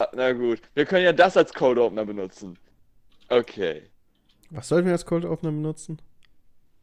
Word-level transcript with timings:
Ah, 0.00 0.08
Na 0.14 0.32
gut, 0.32 0.60
wir 0.74 0.86
können 0.86 1.04
ja 1.04 1.12
das 1.12 1.36
als 1.36 1.52
Code 1.52 1.82
Opener 1.82 2.04
benutzen. 2.04 2.56
Okay. 3.28 3.82
Was 4.50 4.68
sollten 4.68 4.86
wir 4.86 4.92
als 4.92 5.04
Cold 5.04 5.24
Opener 5.24 5.50
benutzen? 5.50 6.00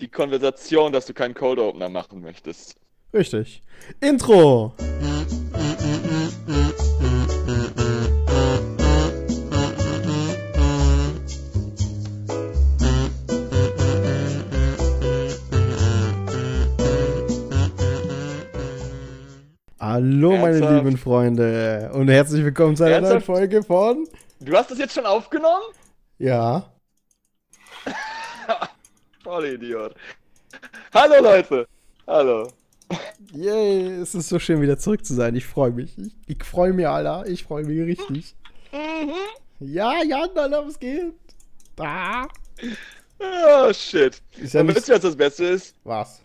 Die 0.02 0.10
Konversation, 0.10 0.92
dass 0.92 1.06
du 1.06 1.14
keinen 1.14 1.34
Code 1.34 1.64
Opener 1.64 1.88
machen 1.88 2.22
möchtest. 2.22 2.76
Richtig. 3.14 3.64
Intro! 4.02 4.76
Hallo, 20.08 20.34
meine 20.34 20.58
Ernsthaft? 20.58 20.86
lieben 20.86 20.98
Freunde 20.98 21.90
und 21.94 22.10
herzlich 22.10 22.44
willkommen 22.46 22.76
zu 22.76 22.84
einer 22.84 23.02
neuen 23.02 23.14
Ernsthaft? 23.14 23.26
Folge 23.26 23.64
von. 23.64 24.08
Du 24.40 24.56
hast 24.56 24.70
das 24.70 24.78
jetzt 24.78 24.94
schon 24.94 25.08
aufgenommen? 25.08 25.64
Ja. 26.20 26.72
Voll 29.24 29.46
Idiot. 29.46 29.96
Hallo 30.94 31.24
Leute. 31.24 31.68
Hallo. 32.06 32.48
Yay, 33.34 34.00
es 34.00 34.14
ist 34.14 34.30
so 34.30 34.38
schön 34.38 34.62
wieder 34.62 34.78
zurück 34.78 35.04
zu 35.04 35.16
sein. 35.16 35.36
Ich 35.36 35.48
freue 35.48 35.72
mich. 35.72 35.98
Ich, 35.98 36.14
ich 36.28 36.44
freue 36.44 36.72
mich, 36.72 36.88
Alter. 36.88 37.26
Ich 37.26 37.44
freue 37.44 37.64
mich 37.64 37.82
richtig. 37.82 38.36
Ja, 39.60 40.04
Jan, 40.04 40.30
Alter, 40.36 40.68
was 40.68 40.80
geht? 40.80 41.16
Da. 41.76 42.28
Oh 43.18 43.74
shit. 43.74 44.22
Ist 44.38 44.54
ja 44.54 44.62
Und 44.62 44.68
wisst 44.68 44.88
ihr, 44.88 44.94
was 44.94 45.02
das 45.02 45.16
Beste 45.16 45.46
ist? 45.46 45.76
Was? 45.84 46.22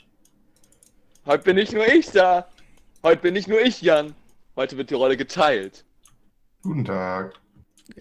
Heute 1.24 1.44
bin 1.44 1.56
nicht 1.56 1.72
nur 1.72 1.86
ich 1.86 2.10
da. 2.10 2.46
Heute 3.02 3.22
bin 3.22 3.34
nicht 3.34 3.48
nur 3.48 3.60
ich, 3.60 3.80
Jan. 3.82 4.14
Heute 4.56 4.76
wird 4.76 4.90
die 4.90 4.94
Rolle 4.94 5.16
geteilt. 5.16 5.84
Guten 6.62 6.84
Tag. 6.84 7.34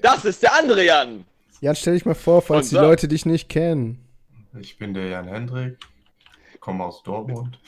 Das 0.01 0.25
ist 0.25 0.43
der 0.43 0.53
andere 0.55 0.83
Jan. 0.83 1.25
Jan, 1.61 1.75
stell 1.75 1.93
dich 1.93 2.05
mal 2.05 2.15
vor, 2.15 2.41
falls 2.41 2.65
Und 2.67 2.71
die 2.71 2.75
so. 2.75 2.81
Leute 2.81 3.07
dich 3.07 3.25
nicht 3.25 3.49
kennen. 3.49 4.05
Ich 4.59 4.77
bin 4.77 4.93
der 4.93 5.07
Jan 5.07 5.27
Hendrik, 5.27 5.77
komme 6.59 6.83
aus 6.85 7.03
Dortmund. 7.03 7.59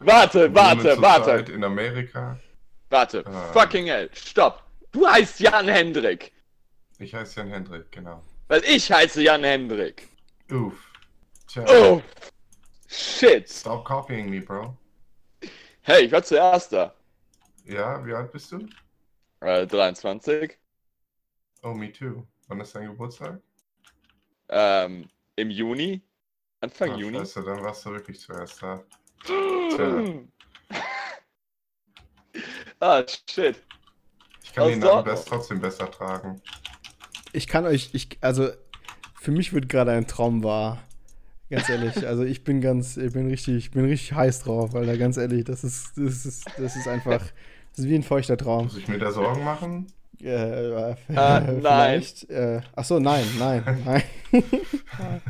Warte, 0.00 0.54
warte, 0.54 1.00
warte, 1.00 1.52
In 1.52 1.64
Amerika. 1.64 2.38
warte. 2.90 3.24
Ah. 3.26 3.52
Fucking 3.52 3.86
hell. 3.86 4.10
Stopp. 4.12 4.62
Du 4.92 5.06
heißt 5.06 5.40
Jan 5.40 5.66
Hendrik. 5.68 6.32
Ich 6.98 7.14
heiße 7.14 7.40
Jan 7.40 7.48
Hendrik, 7.50 7.90
genau. 7.90 8.22
Weil 8.48 8.62
ich 8.64 8.90
heiße 8.92 9.22
Jan 9.22 9.42
Hendrik. 9.42 10.08
Uff. 10.50 10.74
Tja. 11.48 11.64
Oh. 11.68 12.02
Shit. 12.88 13.48
Stop 13.48 13.84
copying 13.84 14.28
me, 14.28 14.40
bro. 14.40 14.76
Hey, 15.86 16.06
ich 16.06 16.12
war 16.12 16.22
zuerst 16.22 16.72
da. 16.72 16.94
Ja, 17.66 18.04
wie 18.06 18.14
alt 18.14 18.32
bist 18.32 18.50
du? 18.52 18.66
Äh, 19.40 19.66
23. 19.66 20.56
Oh, 21.62 21.74
me 21.74 21.92
too. 21.92 22.26
Wann 22.48 22.60
ist 22.60 22.74
dein 22.74 22.86
Geburtstag? 22.86 23.38
Ähm, 24.48 25.10
im 25.36 25.50
Juni. 25.50 26.00
Anfang 26.62 26.92
Ach, 26.92 26.96
Juni. 26.96 27.18
Scheiße, 27.18 27.44
dann 27.44 27.62
warst 27.62 27.84
du 27.84 27.90
wirklich 27.90 28.18
zuerst 28.18 28.62
da. 28.62 28.82
ah, 32.80 33.04
shit. 33.28 33.62
Ich 34.42 34.54
kann 34.54 34.64
Aus 34.64 34.70
den 34.70 34.78
Namen 34.78 34.80
Dortmund. 34.80 35.04
best, 35.04 35.28
trotzdem 35.28 35.60
besser 35.60 35.90
tragen. 35.90 36.40
Ich 37.34 37.46
kann 37.46 37.66
euch, 37.66 37.90
ich, 37.92 38.16
also, 38.22 38.48
für 39.20 39.32
mich 39.32 39.52
wird 39.52 39.68
gerade 39.68 39.92
ein 39.92 40.06
Traum 40.06 40.42
wahr. 40.44 40.82
Ganz 41.54 41.68
ehrlich, 41.68 42.06
also 42.06 42.24
ich 42.24 42.42
bin 42.42 42.60
ganz, 42.60 42.96
ich 42.96 43.12
bin 43.12 43.28
richtig, 43.28 43.54
ich 43.56 43.70
bin 43.70 43.84
richtig 43.84 44.12
heiß 44.12 44.40
drauf, 44.40 44.74
Alter, 44.74 44.96
ganz 44.96 45.16
ehrlich, 45.16 45.44
das 45.44 45.62
ist, 45.62 45.92
das 45.96 46.26
ist, 46.26 46.46
das 46.58 46.74
ist 46.74 46.88
einfach, 46.88 47.20
das 47.20 47.78
ist 47.78 47.88
wie 47.88 47.94
ein 47.94 48.02
feuchter 48.02 48.36
Traum. 48.36 48.64
Muss 48.64 48.76
ich 48.76 48.88
mir 48.88 48.98
da 48.98 49.12
Sorgen 49.12 49.44
machen? 49.44 49.86
Äh, 50.20 50.90
äh, 50.90 50.96
nein. 51.06 51.46
vielleicht. 51.46 52.28
Äh, 52.28 52.60
ach 52.74 52.84
so, 52.84 52.98
nein, 52.98 53.24
nein, 53.38 53.82
nein. 53.84 54.02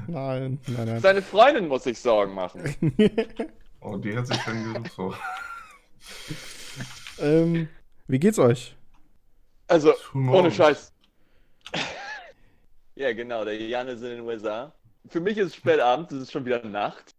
nein, 0.09 0.59
nein, 0.67 0.87
nein. 0.87 1.01
Seine 1.01 1.21
Freundin 1.21 1.69
muss 1.69 1.85
sich 1.85 1.99
Sorgen 1.99 2.33
machen. 2.33 2.63
Oh, 3.83 3.99
die 3.99 4.17
hat 4.17 4.27
sich 4.27 4.41
schon 4.41 4.65
gesucht. 4.65 4.93
So. 4.97 5.15
ähm, 7.23 7.69
wie 8.07 8.19
geht's 8.19 8.39
euch? 8.39 8.75
Also, 9.67 9.93
ohne. 10.15 10.51
Scheiß. 10.51 10.91
ja, 12.95 13.13
genau, 13.13 13.45
der 13.45 13.61
Jan 13.61 13.89
ist 13.89 14.03
in 14.03 14.09
den 14.09 14.21
USA. 14.21 14.73
Für 15.09 15.21
mich 15.21 15.39
ist 15.39 15.49
es 15.49 15.55
spät 15.57 15.81
abends, 15.81 16.13
es 16.13 16.23
ist 16.23 16.33
schon 16.33 16.45
wieder 16.45 16.65
Nacht. 16.65 17.15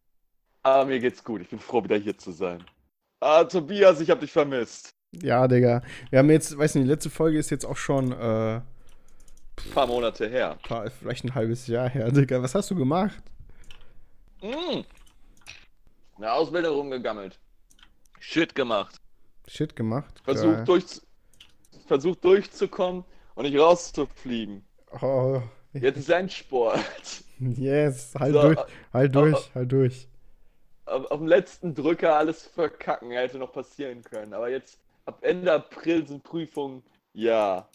Aber 0.64 0.86
mir 0.86 1.00
geht's 1.00 1.24
gut, 1.24 1.42
ich 1.42 1.50
bin 1.50 1.60
froh, 1.60 1.84
wieder 1.84 1.98
hier 1.98 2.18
zu 2.18 2.32
sein. 2.32 2.64
Ah, 3.20 3.44
Tobias, 3.44 4.00
ich 4.02 4.10
hab 4.10 4.20
dich 4.20 4.32
vermisst. 4.32 4.90
Ja, 5.12 5.48
Digga. 5.48 5.82
Wir 6.10 6.20
haben 6.20 6.30
jetzt, 6.30 6.58
weiß 6.58 6.76
nicht, 6.76 6.86
die 6.86 6.90
letzte 6.90 7.10
Folge 7.10 7.38
ist 7.38 7.50
jetzt 7.52 7.66
auch 7.66 7.78
schon, 7.78 8.12
äh, 8.12 8.56
Ein 8.56 8.64
paar 9.74 9.88
Monate 9.88 10.28
her. 10.28 10.58
paar, 10.68 10.90
vielleicht 10.90 11.24
ein 11.24 11.36
halbes 11.36 11.68
Jahr 11.68 11.90
her, 11.90 12.12
Digga. 12.12 12.42
Was 12.42 12.56
hast 12.56 12.72
du 12.72 12.76
gemacht? 12.76 13.22
Mm. 14.42 14.82
Eine 16.18 16.32
Ausbildung 16.32 16.76
rumgegammelt. 16.76 17.40
Shit 18.20 18.56
gemacht. 18.56 19.00
Shit 19.48 19.76
gemacht. 19.76 20.22
Versucht, 20.24 20.68
durch, 20.68 20.86
versucht 21.88 22.24
durchzukommen 22.24 23.06
und 23.36 23.44
nicht 23.44 23.58
rauszufliegen. 23.60 24.66
Oh, 25.02 25.42
Jetzt 25.74 25.98
ist 25.98 26.10
Endsport. 26.10 26.80
Yes, 27.40 28.14
halt 28.20 28.34
So, 28.34 28.42
durch, 28.42 28.66
halt 28.94 29.16
durch, 29.16 29.54
halt 29.56 29.72
durch. 29.72 30.08
auf, 30.86 31.06
auf 31.12 31.20
dem 31.20 31.28
letzten 31.28 31.74
Drücker 31.76 32.16
alles 32.18 32.46
verkacken 32.48 33.12
hätte 33.12 33.38
noch 33.38 33.52
passieren 33.54 34.04
können. 34.04 34.34
Aber 34.34 34.50
jetzt, 34.50 34.80
ab 35.06 35.20
Ende 35.22 35.52
April 35.54 36.08
sind 36.08 36.24
Prüfungen. 36.24 36.84
Ja. 37.14 37.70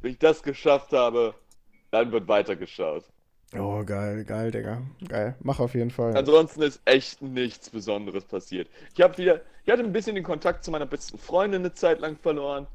Wenn 0.00 0.12
ich 0.12 0.18
das 0.18 0.42
geschafft 0.42 0.92
habe, 0.92 1.34
dann 1.90 2.12
wird 2.12 2.28
weitergeschaut. 2.28 3.04
Oh, 3.54 3.84
geil, 3.84 4.24
geil, 4.24 4.50
Digga. 4.50 4.82
Geil. 5.08 5.36
Mach 5.40 5.58
auf 5.60 5.74
jeden 5.74 5.90
Fall. 5.90 6.16
Ansonsten 6.16 6.62
ist 6.62 6.80
echt 6.84 7.20
nichts 7.22 7.70
Besonderes 7.70 8.24
passiert. 8.24 8.68
Ich 8.94 9.00
habe 9.02 9.16
wieder, 9.18 9.40
ich 9.64 9.72
hatte 9.72 9.82
ein 9.82 9.92
bisschen 9.92 10.14
den 10.14 10.24
Kontakt 10.24 10.64
zu 10.64 10.70
meiner 10.70 10.86
besten 10.86 11.18
Freundin 11.18 11.62
eine 11.62 11.72
Zeit 11.74 12.00
lang 12.00 12.16
verloren. 12.16 12.66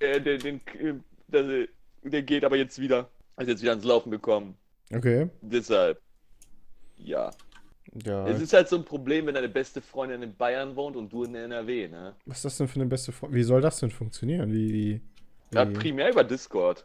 Äh, 0.00 0.20
der, 0.20 0.38
den, 0.38 0.60
äh, 0.78 0.94
der, 1.28 1.68
der 2.02 2.22
geht 2.22 2.44
aber 2.44 2.56
jetzt 2.56 2.78
wieder, 2.80 3.10
ist 3.38 3.48
jetzt 3.48 3.62
wieder 3.62 3.72
ans 3.72 3.84
Laufen 3.84 4.10
gekommen. 4.10 4.56
Okay. 4.92 5.28
Deshalb, 5.42 6.00
ja. 6.96 7.30
Ja. 8.04 8.26
Es 8.26 8.40
ist 8.40 8.52
halt 8.52 8.68
so 8.68 8.76
ein 8.76 8.84
Problem, 8.84 9.26
wenn 9.26 9.34
deine 9.34 9.48
beste 9.48 9.80
Freundin 9.80 10.22
in 10.22 10.34
Bayern 10.36 10.74
wohnt 10.74 10.96
und 10.96 11.12
du 11.12 11.22
in 11.24 11.34
NRW, 11.34 11.88
ne? 11.88 12.14
Was 12.26 12.38
ist 12.38 12.44
das 12.46 12.56
denn 12.58 12.68
für 12.68 12.76
eine 12.76 12.86
beste 12.86 13.12
Form? 13.12 13.32
Wie 13.32 13.42
soll 13.44 13.60
das 13.60 13.78
denn 13.78 13.90
funktionieren? 13.90 14.52
Wie, 14.52 14.72
wie, 14.72 15.00
Ja, 15.52 15.68
wie? 15.68 15.74
primär 15.74 16.10
über 16.10 16.24
Discord. 16.24 16.84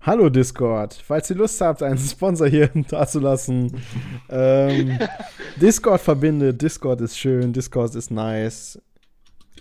Hallo 0.00 0.30
Discord. 0.30 0.94
Falls 0.94 1.28
ihr 1.28 1.36
Lust 1.36 1.60
habt, 1.60 1.82
einen 1.82 1.98
Sponsor 1.98 2.48
hier 2.48 2.68
dazulassen. 2.88 3.82
ähm, 4.30 4.98
Discord 5.60 6.00
verbindet. 6.00 6.62
Discord 6.62 7.02
ist 7.02 7.18
schön. 7.18 7.52
Discord 7.52 7.94
ist 7.94 8.10
nice. 8.10 8.80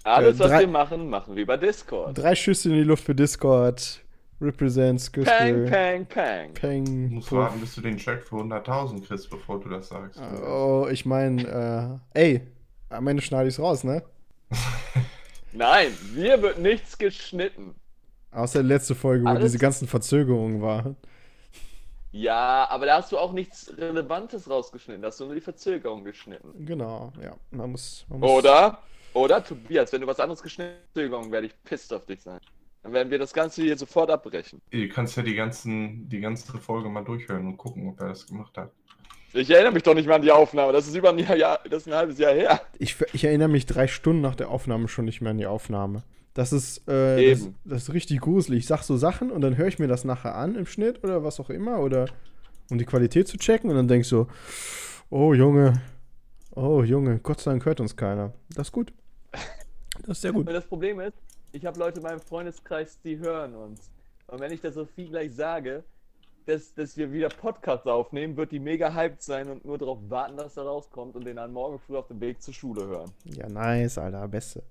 Alles, 0.06 0.38
Äh, 0.38 0.40
was 0.40 0.48
drei- 0.48 0.60
wir 0.62 0.68
machen, 0.68 1.10
machen 1.10 1.36
wir 1.36 1.44
über 1.44 1.58
Discord. 1.58 2.18
Drei 2.18 2.36
Schüsse 2.36 2.70
in 2.70 2.76
die 2.76 2.84
Luft 2.84 3.04
für 3.04 3.16
Discord. 3.16 4.00
Represents 4.42 5.10
pang, 5.12 6.06
pang. 6.06 6.54
Du 6.54 6.60
Peng. 6.62 7.10
musst 7.14 7.30
Puff. 7.30 7.38
warten, 7.40 7.60
bis 7.60 7.76
du 7.76 7.82
den 7.82 7.98
Check 7.98 8.24
für 8.26 8.38
100.000 8.38 9.06
kriegst, 9.06 9.30
bevor 9.30 9.60
du 9.60 9.70
das 9.70 9.90
sagst. 9.90 10.20
Oh, 10.48 10.88
ich 10.90 11.06
meine, 11.06 12.02
äh, 12.14 12.20
ey, 12.20 12.42
am 12.90 13.08
Ende 13.08 13.22
schneide 13.22 13.50
ich's 13.50 13.60
raus, 13.60 13.84
ne? 13.84 14.02
Nein, 15.52 15.92
mir 16.14 16.42
wird 16.42 16.60
nichts 16.60 16.98
geschnitten. 16.98 17.76
Außer 18.32 18.62
die 18.62 18.68
letzte 18.70 18.96
Folge, 18.96 19.26
wo 19.26 19.30
Alles- 19.30 19.44
diese 19.44 19.58
ganzen 19.58 19.88
Verzögerungen 19.88 20.62
waren. 20.62 20.96
Ja, 22.12 22.68
aber 22.70 22.88
da 22.88 22.98
hast 22.98 23.12
du 23.12 23.18
auch 23.20 23.34
nichts 23.34 23.72
Relevantes 23.78 24.50
rausgeschnitten. 24.50 25.02
Da 25.02 25.10
hast 25.10 25.20
du 25.20 25.26
nur 25.26 25.36
die 25.36 25.42
Verzögerung 25.42 26.04
geschnitten. 26.04 26.66
Genau, 26.66 27.14
ja. 27.22 27.36
Man 27.52 27.72
muss. 27.72 28.06
Man 28.10 28.20
muss 28.22 28.32
Oder? 28.32 28.80
Oder, 29.14 29.44
Tobias, 29.44 29.92
wenn 29.92 30.02
du 30.02 30.08
was 30.08 30.20
anderes 30.20 30.42
geschnitten 30.42 30.72
hast, 30.82 30.94
Verzögerung, 30.94 31.32
werde 31.32 31.48
ich 31.48 31.64
pisst 31.64 31.94
auf 31.94 32.06
dich 32.06 32.22
sein. 32.22 32.40
Dann 32.84 32.94
werden 32.94 33.12
wir 33.12 33.20
das 33.20 33.34
Ganze 33.34 33.62
hier 33.62 33.78
sofort 33.78 34.10
abbrechen. 34.10 34.62
Du 34.72 34.88
kannst 34.90 35.18
ja 35.18 35.24
die, 35.24 35.36
ganzen, 35.36 36.08
die 36.08 36.22
ganze 36.22 36.58
Folge 36.58 36.90
mal 36.90 37.04
durchhören 37.04 37.48
und 37.48 37.58
gucken, 37.58 37.90
ob 37.90 38.00
er 38.00 38.10
das 38.10 38.26
gemacht 38.26 38.56
hat. 38.58 38.72
Ich 39.34 39.50
erinnere 39.50 39.74
mich 39.74 39.84
doch 39.84 39.94
nicht 39.94 40.08
mehr 40.08 40.16
an 40.16 40.22
die 40.22 40.32
Aufnahme. 40.32 40.74
Das 40.74 40.88
ist 40.88 40.96
über 40.96 41.10
ein 41.10 41.20
Jahr, 41.20 41.36
Jahr 41.36 41.60
das 41.70 41.84
ist 41.84 41.88
ein 41.88 41.94
halbes 41.94 42.18
Jahr 42.18 42.34
her. 42.34 42.62
Ich, 42.80 42.96
ich 43.14 43.24
erinnere 43.24 43.50
mich 43.50 43.66
drei 43.66 43.88
Stunden 43.88 44.22
nach 44.22 44.36
der 44.36 44.50
Aufnahme 44.50 44.88
schon 44.88 45.06
nicht 45.06 45.22
mehr 45.22 45.32
an 45.32 45.38
die 45.38 45.46
Aufnahme. 45.46 46.04
Das 46.34 46.54
ist, 46.54 46.88
äh, 46.88 47.32
das, 47.32 47.50
das 47.66 47.84
ist 47.84 47.94
richtig 47.94 48.22
gruselig. 48.22 48.60
Ich 48.60 48.68
sag 48.68 48.84
so 48.84 48.98
Sachen 48.98 49.30
und 49.30 49.42
dann 49.42 49.58
höre 49.58 49.68
ich 49.68 49.78
mir 49.78 49.88
das 49.88 50.04
nachher 50.04 50.36
an 50.36 50.56
im 50.56 50.66
Schnitt 50.66 51.04
oder 51.04 51.24
was 51.24 51.40
auch 51.40 51.50
immer 51.50 51.80
oder 51.80 52.08
um 52.72 52.78
die 52.78 52.86
Qualität 52.86 53.28
zu 53.28 53.38
checken 53.38 53.70
und 53.70 53.76
dann 53.76 53.88
denk 53.88 54.02
ich 54.02 54.08
so, 54.08 54.28
oh 55.10 55.34
Junge, 55.34 55.82
oh 56.56 56.84
Junge, 56.84 57.20
Gott 57.20 57.42
sei 57.42 57.52
Dank 57.52 57.66
hört 57.66 57.80
uns 57.80 57.96
keiner. 57.96 58.34
Das 58.56 58.68
ist 58.68 58.72
gut. 58.72 58.94
Das 60.06 60.18
ist 60.18 60.22
sehr 60.22 60.32
gut. 60.34 60.48
Das 60.48 60.66
Problem 60.66 61.00
ist, 61.00 61.18
ich 61.52 61.66
habe 61.66 61.80
Leute 61.80 61.98
in 62.00 62.04
meinem 62.04 62.20
Freundeskreis, 62.22 63.00
die 63.04 63.18
hören 63.18 63.56
uns. 63.56 63.90
Und 64.28 64.40
wenn 64.40 64.52
ich 64.52 64.62
der 64.62 64.72
Sophie 64.72 65.08
gleich 65.08 65.34
sage, 65.34 65.84
dass, 66.46 66.74
dass 66.74 66.98
wir 66.98 67.12
wieder 67.12 67.30
Podcasts 67.30 67.86
aufnehmen, 67.88 68.36
wird 68.38 68.52
die 68.52 68.60
mega 68.60 68.94
hyped 68.94 69.22
sein 69.22 69.50
und 69.50 69.66
nur 69.66 69.78
darauf 69.78 70.00
warten, 70.10 70.38
dass 70.38 70.58
er 70.58 70.64
rauskommt 70.64 71.16
und 71.16 71.26
den 71.26 71.36
dann 71.36 71.52
morgen 71.54 71.80
früh 71.80 71.98
auf 71.98 72.08
dem 72.08 72.20
Weg 72.22 72.42
zur 72.42 72.54
Schule 72.54 72.86
hören. 72.88 73.12
Ja, 73.26 73.48
nice, 73.50 73.98
Alter, 73.98 74.28
beste. 74.28 74.64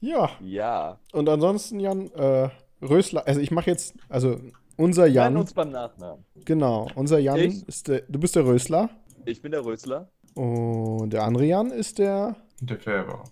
Ja, 0.00 0.30
Ja. 0.40 0.98
und 1.12 1.28
ansonsten, 1.28 1.80
Jan, 1.80 2.10
äh, 2.12 2.48
Rösler, 2.80 3.26
also 3.26 3.40
ich 3.40 3.50
mache 3.50 3.70
jetzt, 3.70 3.94
also 4.08 4.38
unser 4.76 5.06
Wir 5.06 5.12
Jan, 5.12 5.36
uns 5.36 5.52
beim 5.52 5.70
Nachnamen. 5.70 6.24
genau, 6.44 6.88
unser 6.94 7.18
Jan 7.18 7.36
Ich? 7.40 7.66
ist 7.66 7.88
der, 7.88 8.02
du 8.08 8.18
bist 8.20 8.36
der 8.36 8.44
Rösler 8.46 8.88
Ich 9.24 9.42
bin 9.42 9.50
der 9.50 9.64
Rösler. 9.64 10.08
und 10.36 11.10
der 11.12 11.24
andere 11.24 11.44
Jan 11.44 11.70
ist 11.72 11.98
der, 11.98 12.36
Der 12.60 12.78
Färber. 12.78 13.24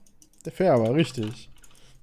der 0.44 0.52
Färber, 0.52 0.92
richtig. 0.94 1.50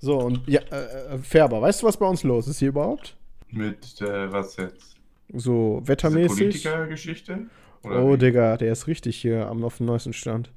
So, 0.04 0.18
und 0.18 0.46
ja, 0.50 0.60
äh, 0.70 1.16
äh, 1.16 1.18
Färber, 1.20 1.62
weißt 1.62 1.82
du, 1.82 1.88
was 1.88 1.96
bei 1.96 2.06
uns 2.06 2.24
los 2.24 2.50
ist 2.50 2.60
hier 2.60 2.68
überhaupt? 2.68 3.16
Mit, 3.48 4.02
äh, 4.02 4.30
was 4.30 4.58
jetzt? 4.58 4.98
So 5.32 5.82
wettermäßig. 5.86 6.40
Politikergeschichte? 6.40 7.46
Oh, 7.86 8.12
wie? 8.12 8.18
Digga, 8.18 8.58
der 8.58 8.74
ist 8.74 8.88
richtig 8.88 9.16
hier 9.16 9.48
am 9.48 9.64
auf 9.64 9.78
dem 9.78 9.86
neuesten 9.86 10.12
Stand. 10.12 10.52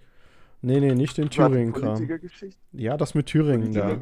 Nee, 0.63 0.81
nee, 0.81 0.97
nicht 0.97 1.17
den 1.17 1.31
Thüringen-Kram. 1.31 1.95
Politikergeschichte? 1.95 2.59
Ja, 2.73 2.97
das 2.97 3.15
mit 3.15 3.27
Thüringen 3.27 3.73
da. 3.73 4.01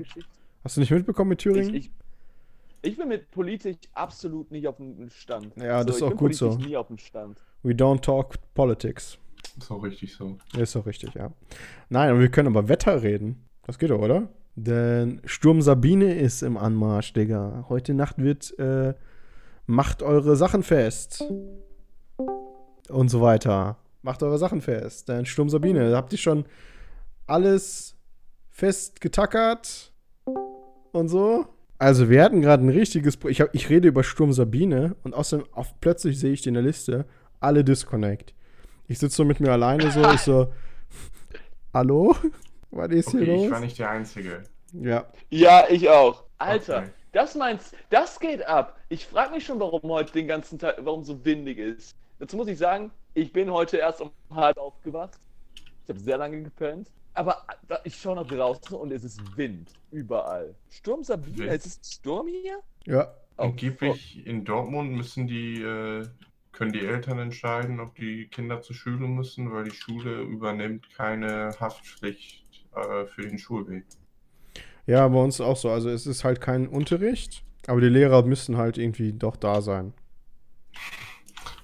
Hast 0.64 0.78
du 0.78 0.80
nicht 0.80 0.90
mitbekommen 0.90 1.28
mit 1.28 1.40
Thüringen? 1.40 1.74
Ich, 1.74 1.90
ich, 2.80 2.92
ich 2.92 2.96
bin 2.96 3.08
mit 3.08 3.30
Politik 3.30 3.76
absolut 3.92 4.50
nicht 4.50 4.66
auf 4.66 4.78
dem 4.78 5.10
Stand. 5.10 5.54
Ja, 5.58 5.84
das 5.84 5.96
ist 5.96 6.00
ich 6.00 6.08
auch 6.08 6.16
gut 6.16 6.34
so. 6.34 6.56
nie 6.56 6.74
auf 6.74 6.86
dem 6.86 6.96
Stand. 6.96 7.38
We 7.62 7.72
don't 7.72 8.00
talk 8.00 8.36
politics. 8.54 9.18
Ist 9.58 9.70
auch 9.70 9.82
richtig 9.82 10.14
so. 10.14 10.38
Ist 10.56 10.74
doch 10.74 10.86
richtig, 10.86 11.12
ja. 11.12 11.30
Nein, 11.90 12.08
aber 12.08 12.20
wir 12.20 12.30
können 12.30 12.48
aber 12.48 12.66
Wetter 12.70 13.02
reden. 13.02 13.46
Das 13.66 13.78
geht 13.78 13.90
doch, 13.90 14.00
oder? 14.00 14.30
Denn 14.56 15.20
Sturm 15.24 15.62
Sabine 15.62 16.14
ist 16.14 16.42
im 16.42 16.56
Anmarsch, 16.56 17.12
Digga. 17.12 17.66
Heute 17.68 17.94
Nacht 17.94 18.18
wird, 18.18 18.56
äh, 18.58 18.94
macht 19.66 20.02
eure 20.02 20.36
Sachen 20.36 20.62
fest. 20.62 21.24
Und 22.88 23.08
so 23.08 23.20
weiter. 23.20 23.78
Macht 24.02 24.22
eure 24.22 24.38
Sachen 24.38 24.60
fest. 24.60 25.08
Denn 25.08 25.26
Sturm 25.26 25.48
Sabine, 25.48 25.96
habt 25.96 26.12
ihr 26.12 26.18
schon 26.18 26.44
alles 27.26 27.96
fest 28.50 29.00
getackert 29.00 29.92
und 30.92 31.08
so. 31.08 31.46
Also 31.78 32.08
wir 32.08 32.22
hatten 32.22 32.40
gerade 32.40 32.64
ein 32.64 32.68
richtiges, 32.68 33.16
Pro 33.16 33.28
ich, 33.28 33.40
hab, 33.40 33.52
ich 33.52 33.68
rede 33.68 33.88
über 33.88 34.04
Sturm 34.04 34.32
Sabine 34.32 34.94
und 35.02 35.14
außerdem 35.14 35.46
auf, 35.52 35.80
plötzlich 35.80 36.18
sehe 36.20 36.32
ich 36.32 36.42
die 36.42 36.50
in 36.50 36.54
der 36.54 36.62
Liste, 36.62 37.06
alle 37.40 37.64
Disconnect. 37.64 38.34
Ich 38.86 38.98
sitze 38.98 39.16
so 39.16 39.24
mit 39.24 39.40
mir 39.40 39.50
alleine 39.50 39.90
so, 39.90 40.08
ich 40.12 40.20
so, 40.20 40.52
hallo? 41.72 42.14
Was 42.76 42.90
ist 42.90 43.08
Okay, 43.08 43.24
hier 43.24 43.34
ich 43.34 43.42
war 43.42 43.50
los? 43.50 43.60
nicht 43.60 43.78
der 43.78 43.90
Einzige. 43.90 44.42
Ja, 44.72 45.04
Ja, 45.30 45.64
ich 45.70 45.88
auch. 45.88 46.24
Alter, 46.38 46.78
Okay. 46.78 46.90
das 47.12 47.34
meinst, 47.36 47.74
das 47.90 48.18
geht 48.18 48.44
ab. 48.46 48.76
Ich 48.88 49.06
frage 49.06 49.32
mich 49.34 49.44
schon, 49.44 49.60
warum 49.60 49.82
heute 49.90 50.12
den 50.12 50.26
ganzen 50.26 50.58
Tag, 50.58 50.76
warum 50.80 51.04
so 51.04 51.24
windig 51.24 51.58
ist. 51.58 51.96
Dazu 52.18 52.36
muss 52.36 52.48
ich 52.48 52.58
sagen, 52.58 52.90
ich 53.14 53.32
bin 53.32 53.50
heute 53.52 53.76
erst 53.76 54.00
um 54.00 54.10
halb 54.34 54.56
aufgewacht. 54.58 55.18
Ich 55.84 55.88
habe 55.90 56.00
sehr 56.00 56.18
lange 56.18 56.42
gepennt. 56.42 56.90
Aber 57.16 57.44
da- 57.68 57.80
ich 57.84 57.94
schaue 57.94 58.16
nach 58.16 58.26
draußen 58.26 58.76
und 58.76 58.90
es 58.92 59.04
ist 59.04 59.20
Wind. 59.36 59.70
Überall. 59.92 60.52
Sturm 60.70 61.04
Sabine, 61.04 61.38
Wind. 61.38 61.50
es 61.52 61.66
ist 61.66 61.92
Sturm 61.94 62.26
hier? 62.26 62.58
ja. 62.86 63.14
Oh, 63.36 63.42
Angeblich 63.42 64.24
in 64.26 64.44
Dortmund 64.44 64.92
müssen 64.92 65.26
die, 65.26 65.60
äh, 65.60 66.06
können 66.52 66.72
die 66.72 66.86
Eltern 66.86 67.18
entscheiden, 67.18 67.80
ob 67.80 67.94
die 67.96 68.28
Kinder 68.28 68.62
zur 68.62 68.76
Schule 68.76 69.08
müssen, 69.08 69.52
weil 69.52 69.64
die 69.64 69.72
Schule 69.72 70.20
übernimmt 70.22 70.88
keine 70.94 71.50
Haftpflicht 71.58 72.43
äh, 72.76 73.06
für 73.06 73.22
den 73.22 73.38
Schulweg. 73.38 73.84
Ja, 74.86 75.08
bei 75.08 75.18
uns 75.18 75.40
auch 75.40 75.56
so. 75.56 75.70
Also 75.70 75.88
es 75.90 76.06
ist 76.06 76.24
halt 76.24 76.40
kein 76.40 76.68
Unterricht, 76.68 77.44
aber 77.66 77.80
die 77.80 77.88
Lehrer 77.88 78.24
müssen 78.24 78.56
halt 78.56 78.78
irgendwie 78.78 79.12
doch 79.12 79.36
da 79.36 79.60
sein. 79.60 79.94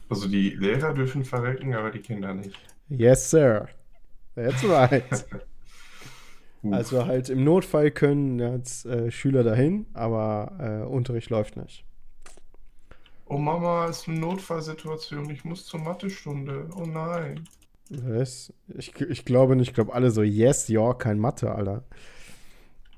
Also 0.08 0.26
die 0.28 0.50
Lehrer 0.50 0.94
dürfen 0.94 1.24
verrecken, 1.24 1.74
aber 1.74 1.90
die 1.90 2.00
Kinder 2.00 2.34
nicht. 2.34 2.58
Yes, 2.88 3.30
sir. 3.30 3.68
That's 4.34 4.64
right. 4.68 5.26
Also 6.62 7.06
halt 7.06 7.30
im 7.30 7.42
Notfall 7.42 7.90
können 7.90 8.38
jetzt 8.38 8.84
äh, 8.84 9.10
Schüler 9.10 9.42
dahin, 9.42 9.86
aber 9.94 10.82
äh, 10.84 10.86
Unterricht 10.86 11.30
läuft 11.30 11.56
nicht. 11.56 11.86
Oh 13.24 13.38
Mama, 13.38 13.86
ist 13.86 14.08
eine 14.08 14.18
Notfallsituation, 14.18 15.30
ich 15.30 15.44
muss 15.44 15.64
zur 15.64 15.80
Mathestunde. 15.80 16.68
Oh 16.76 16.84
nein. 16.84 17.48
Was? 17.90 18.52
Ich, 18.68 18.98
ich 19.00 19.24
glaube 19.24 19.56
nicht. 19.56 19.68
Ich 19.68 19.74
glaube 19.74 19.92
alle 19.94 20.10
so, 20.10 20.22
yes, 20.22 20.68
ja, 20.68 20.94
kein 20.94 21.18
Mathe, 21.18 21.52
Alter. 21.52 21.84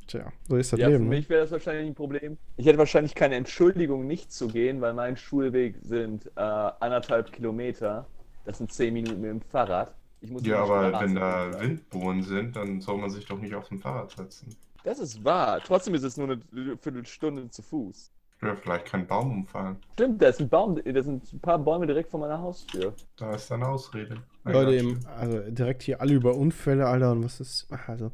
Tja, 0.06 0.33
so 0.49 0.56
ist 0.56 0.73
das 0.73 0.81
Ja, 0.81 0.91
für 0.93 1.03
Leben. 1.03 1.09
Ne? 1.09 1.17
mich 1.17 1.29
wäre 1.29 1.43
das 1.43 1.50
wahrscheinlich 1.50 1.87
ein 1.87 1.94
Problem. 1.94 2.39
Ich 2.56 2.67
hätte 2.67 2.79
wahrscheinlich 2.79 3.15
keine 3.15 3.37
Entschuldigung, 3.37 4.06
nicht 4.06 4.33
zu 4.33 4.50
gehen, 4.50 4.81
weil 4.81 4.94
mein 4.94 5.17
Schulweg 5.17 5.77
sind 5.83 6.27
äh, 6.37 6.41
anderthalb 6.41 7.33
Kilometer. 7.33 8.11
Das 8.44 8.59
sind 8.59 8.73
zehn 8.73 8.93
Minuten 8.94 9.21
mit 9.21 9.31
dem 9.31 9.41
Fahrrad. 9.43 9.94
Ich 10.21 10.31
muss 10.31 10.44
Ja, 10.44 10.62
aber 10.62 10.89
Straße 10.89 10.99
wenn 10.99 11.15
da 11.15 11.50
fahren. 11.50 11.61
Windbohnen 11.61 12.23
sind, 12.23 12.56
dann 12.56 12.81
soll 12.81 12.99
man 12.99 13.11
sich 13.11 13.27
doch 13.27 13.38
nicht 13.38 13.55
auf 13.55 13.69
dem 13.69 13.81
Fahrrad 13.81 14.11
setzen. 14.12 14.56
Das 14.85 14.99
ist 15.00 15.25
wahr. 15.25 15.61
Trotzdem 15.65 15.95
ist 15.95 16.03
es 16.05 16.17
nur 16.17 16.29
eine 16.29 16.77
Viertelstunde 16.79 17.49
zu 17.50 17.62
Fuß. 17.62 18.11
Oder 18.43 18.56
vielleicht 18.56 18.87
kein 18.87 19.06
Baum 19.06 19.31
umfallen. 19.31 19.77
Stimmt, 19.93 20.21
da 20.21 20.29
ist 20.29 20.41
ein 20.41 20.49
Baum, 20.49 20.81
da 20.85 21.03
sind 21.03 21.33
ein 21.33 21.41
paar 21.41 21.59
Bäume 21.59 21.87
direkt 21.87 22.11
vor 22.11 22.19
meiner 22.19 22.41
Haustür. 22.41 22.93
Da 23.17 23.35
ist 23.35 23.49
dann 23.50 23.62
Ausrede. 23.62 24.17
Leute, 24.44 24.75
eben, 24.75 24.99
also 25.17 25.39
direkt 25.49 25.83
hier 25.83 26.00
alle 26.00 26.15
über 26.15 26.35
Unfälle, 26.35 26.87
Alter, 26.87 27.12
und 27.12 27.25
was 27.25 27.39
ist. 27.41 27.69
Also. 27.87 28.11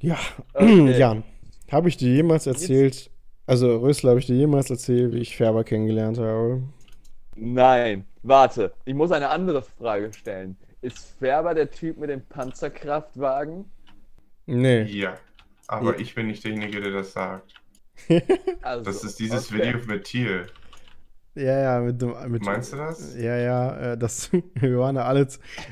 Ja, 0.00 0.18
Okay. 0.54 0.92
Jan, 0.98 1.24
habe 1.70 1.88
ich 1.88 1.96
dir 1.98 2.12
jemals 2.14 2.46
erzählt, 2.46 3.10
also 3.46 3.76
Rösler, 3.78 4.10
habe 4.10 4.20
ich 4.20 4.26
dir 4.26 4.36
jemals 4.36 4.70
erzählt, 4.70 5.12
wie 5.12 5.18
ich 5.18 5.36
Färber 5.36 5.64
kennengelernt 5.64 6.18
habe? 6.18 6.62
Nein, 7.36 8.06
warte. 8.22 8.72
Ich 8.86 8.94
muss 8.94 9.12
eine 9.12 9.28
andere 9.28 9.60
Frage 9.62 10.10
stellen. 10.14 10.56
Ist 10.80 11.16
Färber 11.18 11.52
der 11.54 11.70
Typ 11.70 11.98
mit 11.98 12.08
dem 12.10 12.22
Panzerkraftwagen? 12.26 13.66
Nee. 14.46 14.82
Ja, 14.84 15.16
aber 15.66 15.92
Ja. 15.94 15.98
ich 16.00 16.14
bin 16.14 16.28
nicht 16.28 16.44
derjenige, 16.44 16.80
der 16.80 16.92
das 16.92 17.12
sagt. 17.12 17.54
Also, 18.62 18.84
Das 18.84 19.04
ist 19.04 19.18
dieses 19.18 19.50
okay. 19.50 19.68
Video 19.68 19.86
mit 19.86 20.04
Tier. 20.04 20.46
Ja, 21.34 21.58
ja, 21.60 21.80
mit 21.80 22.00
dem. 22.00 22.14
Mit, 22.30 22.44
Meinst 22.44 22.72
du 22.72 22.76
das? 22.76 23.16
Ja, 23.16 23.36
ja, 23.36 23.92
äh, 23.92 23.98
das, 23.98 24.30
wir 24.54 24.78
waren 24.78 24.94
da 24.94 25.04
alle. 25.04 25.26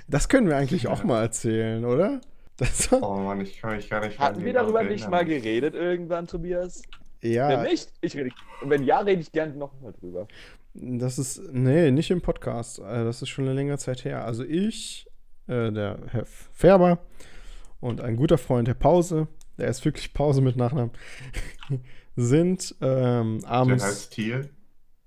Das 0.09 0.29
können 0.29 0.49
wir 0.49 0.57
eigentlich 0.57 0.89
auch 0.89 1.05
mal 1.05 1.23
erzählen, 1.23 1.85
oder? 1.85 2.21
Das, 2.57 2.93
Oh 2.93 3.17
Mann, 3.17 3.41
ich 3.41 3.61
kann 3.61 3.77
mich 3.77 3.89
gar 3.89 4.05
nicht 4.05 4.19
Hatten 4.19 4.45
wir 4.45 4.53
darüber 4.53 4.83
nicht 4.83 5.09
mal 5.09 5.25
geredet 5.25 5.75
irgendwann, 5.75 6.27
Tobias? 6.27 6.83
Wenn 7.21 7.33
ja, 7.33 7.63
nicht, 7.63 7.93
ich 8.01 8.17
rede. 8.17 8.31
Und 8.63 8.71
wenn 8.71 8.83
ja, 8.83 8.99
rede 8.99 9.21
ich 9.21 9.31
gerne 9.31 9.55
noch 9.55 9.81
mal 9.81 9.93
drüber. 9.93 10.27
das 10.75 11.19
ist. 11.19 11.41
Nee, 11.53 11.91
nicht 11.93 12.11
im 12.11 12.21
Podcast. 12.21 12.81
Äh, 12.81 13.05
Das 13.05 13.23
ist 13.23 13.29
schon 13.29 13.45
eine 13.45 13.55
längere 13.55 13.79
Zeit 13.79 14.05
her. 14.05 14.25
Also 14.25 14.45
ich, 14.45 15.07
äh, 15.47 15.71
der 15.71 15.99
Herr 16.09 16.27
Färber 16.27 16.99
und 17.81 18.01
ein 18.01 18.17
guter 18.17 18.39
Freund, 18.39 18.69
Herr 18.69 18.75
Pause, 18.75 19.29
der 19.59 19.69
ist 19.69 19.85
wirklich 19.85 20.13
Pause 20.13 20.41
mit 20.43 20.57
Nachnamen, 20.57 20.91
sind 22.17 22.75
ähm, 22.81 23.41
Der 23.43 23.50
abends. 23.50 23.85
heißt 23.85 24.12
Tier. 24.12 24.49